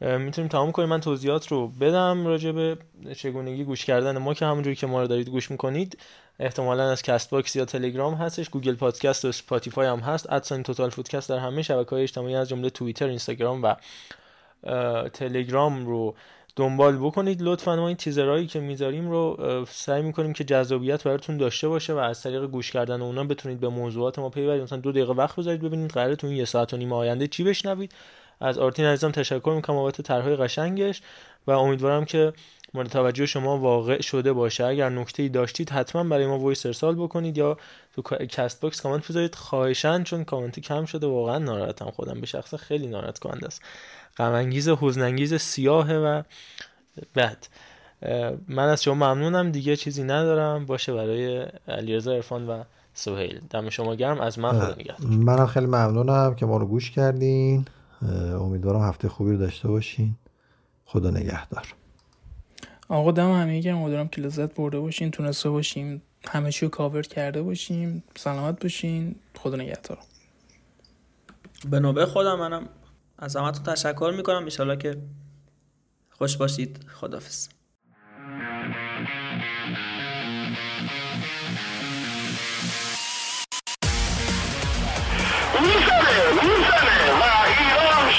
می‌تونیم 0.00 0.48
تمام 0.48 0.72
کنیم. 0.72 0.88
من 0.88 1.00
توضیحات 1.00 1.48
رو 1.48 1.68
بدم 1.68 2.26
راجع 2.26 2.52
به 2.52 2.78
چگونگی 3.16 3.64
گوش 3.64 3.84
کردن 3.84 4.18
ما 4.18 4.34
که 4.34 4.46
همونجوری 4.46 4.76
که 4.76 4.86
ما 4.86 5.00
رو 5.00 5.06
دارید 5.06 5.28
گوش 5.28 5.50
می‌کنید. 5.50 5.98
احتمالا 6.40 6.90
از 6.90 7.02
کست 7.02 7.30
باکس 7.30 7.56
یا 7.56 7.64
تلگرام 7.64 8.14
هستش. 8.14 8.48
گوگل 8.48 8.74
پادکست 8.74 9.24
و 9.24 9.28
اسپاتیفای 9.28 9.86
هم 9.86 9.98
هست. 9.98 10.32
at 10.32 10.42
sign 10.42 10.62
توتال 10.62 10.90
فوتکست 10.90 11.28
در 11.28 11.38
همه 11.38 11.62
شبکه 11.62 11.90
های 11.90 12.02
اجتماعی 12.02 12.34
از 12.34 12.48
جمله 12.48 12.70
توییتر 12.70 13.06
اینستاگرام 13.06 13.62
و 13.62 13.74
تلگرام 15.08 15.86
رو 15.86 16.14
دنبال 16.56 16.96
بکنید. 16.96 17.42
لطفا 17.42 17.76
ما 17.76 17.88
این 17.88 17.96
تیزرهایی 17.96 18.46
که 18.46 18.60
می‌ذاریم 18.60 19.10
رو 19.10 19.36
سعی 19.70 20.02
می‌کنیم 20.02 20.32
که 20.32 20.44
جذابیت 20.44 21.04
براتون 21.04 21.36
داشته 21.36 21.68
باشه 21.68 21.92
و 21.92 21.96
از 21.96 22.22
طریق 22.22 22.44
گوش 22.46 22.70
کردن 22.70 23.02
اونا 23.02 23.24
بتونید 23.24 23.60
به 23.60 23.68
موضوعات 23.68 24.18
ما 24.18 24.30
پی 24.30 24.42
ببرید 24.42 24.62
مثلا 24.62 24.78
دو 24.78 24.92
دقیقه 24.92 25.12
وقت 25.12 25.36
بذارید 25.36 25.62
ببینید 25.62 25.90
قراره 25.90 26.16
تو 26.16 26.26
این 26.26 26.36
یه 26.36 26.44
ساعت 26.44 26.74
و 26.74 26.76
نیم 26.76 26.92
آینده 26.92 27.26
چی 27.26 27.44
بشنوید. 27.44 27.92
از 28.40 28.58
آرتین 28.58 28.84
عزیزم 28.84 29.10
تشکر 29.10 29.52
می‌کنم 29.56 29.76
بابت 29.76 30.00
طرحهای 30.00 30.36
قشنگش 30.36 31.02
و 31.46 31.50
امیدوارم 31.50 32.04
که 32.04 32.32
مورد 32.74 32.88
توجه 32.88 33.26
شما 33.26 33.58
واقع 33.58 34.02
شده 34.02 34.32
باشه. 34.32 34.64
اگر 34.64 34.88
نکته 34.88 35.22
ای 35.22 35.28
داشتید 35.28 35.70
حتما 35.70 36.04
برای 36.04 36.26
ما 36.26 36.38
voice 36.38 36.66
ارسال 36.66 36.94
بکنید 36.94 37.38
یا 37.38 37.56
تو 37.96 38.02
کست 38.16 38.60
باکس 38.60 38.80
کامنت 38.80 39.08
بذارید 39.08 39.34
خواهشاً 39.34 40.04
چون 40.04 40.24
کامنتی 40.24 40.60
کم 40.60 40.84
شده 40.84 41.06
واقعا 41.06 41.38
ناراحتم. 41.38 41.90
خودم 41.90 42.20
به 42.20 42.26
شخص 42.26 42.54
خیلی 42.54 42.86
ناراحت 42.86 43.18
کننده 43.18 43.46
است. 43.46 43.62
غم 44.16 44.32
انگیز 44.32 44.68
حزن 44.68 45.02
انگیز 45.02 45.34
سیاهه 45.34 45.94
و 45.94 46.22
بعد 47.14 47.46
من 48.48 48.68
از 48.68 48.82
شما 48.82 48.94
ممنونم. 48.94 49.50
دیگه 49.50 49.76
چیزی 49.76 50.04
ندارم. 50.04 50.66
باشه 50.66 50.94
برای 50.94 51.46
علیرضا 51.68 52.12
عرفان 52.12 52.48
و 52.48 52.64
سهیل. 52.94 53.40
دم 53.50 53.68
شما 53.68 53.94
گرم. 53.94 54.20
از 54.20 54.38
من 54.38 54.52
خدا 54.52 54.74
نگهدار. 54.74 55.10
منم 55.10 55.46
خیلی 55.46 55.66
ممنونم 55.66 56.34
که 56.34 56.46
ما 56.46 56.56
رو 56.56 56.66
گوش 56.66 56.90
کردین. 56.90 57.64
امیدوارم 58.40 58.82
هفته 58.82 59.08
خوبی 59.08 59.30
رو 59.30 59.38
داشته 59.38 59.68
باشین. 59.68 60.14
خدا 60.84 61.10
نگهدار. 61.10 61.74
آقا 62.88 63.12
دم 63.12 63.32
همه 63.32 63.60
گرم. 63.60 63.78
امیدوارم 63.78 64.08
که 64.08 64.20
لذت 64.20 64.54
برده 64.54 64.78
باشین 64.78 65.10
تونسته 65.10 65.50
باشیم 65.50 66.02
همه 66.28 66.52
چی 66.52 66.66
رو 66.66 66.70
کاور 66.70 67.02
کرده 67.02 67.42
باشیم 67.42 68.02
سلامت 68.16 68.62
باشین 68.62 69.16
خدا 69.38 69.56
نگهدار. 69.56 69.98
به 71.70 71.80
نوبه 71.80 72.06
خودم 72.06 72.38
منم 72.38 72.68
از 73.18 73.36
همتون 73.36 73.62
تشکر 73.62 74.12
می‌کنم. 74.16 74.44
ایشالا 74.44 74.76
که 74.76 74.96
خوش 76.10 76.36
باشید. 76.36 76.86
خدافز 77.00 77.48
می‌زنه 85.60 86.32
می‌زنه. 86.42 87.12
و 87.20 87.24
ایران 87.58 88.10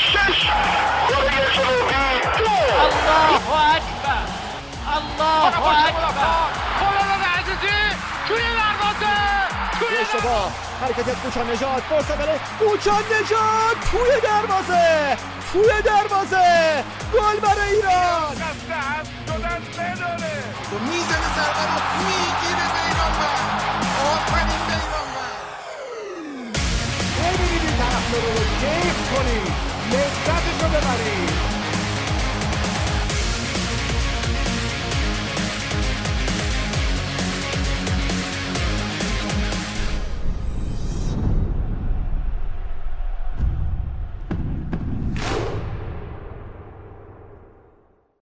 اشتباه. 10.02 10.52
حرکت 10.82 11.10
کوچان 11.24 11.52
نجات 11.52 11.84
فرصت 11.90 12.18
برای 12.18 12.40
کوچان 12.60 13.03
نجات 13.15 13.78
توی 13.91 14.22
دروازه. 14.24 15.18
توی 15.53 15.82
دروازه. 15.86 16.84
گل 17.14 17.40
برای 17.40 17.76
ایران. 17.76 18.36
می‌زنه 20.90 21.30
ضربه 21.36 21.64
رو. 21.69 21.80
می‌گیره 22.07 22.65
بیرانوند 22.74 23.61
آفرین 24.11 24.61
بیرانوند 24.68 25.38
ببینید 27.18 27.78
طرفدارا 27.80 28.34
رو 28.34 28.44
کیف 28.61 28.98
کنید. 29.11 29.53
لذتش 29.91 30.64
رو 30.64 30.69
ببرید. 30.69 31.56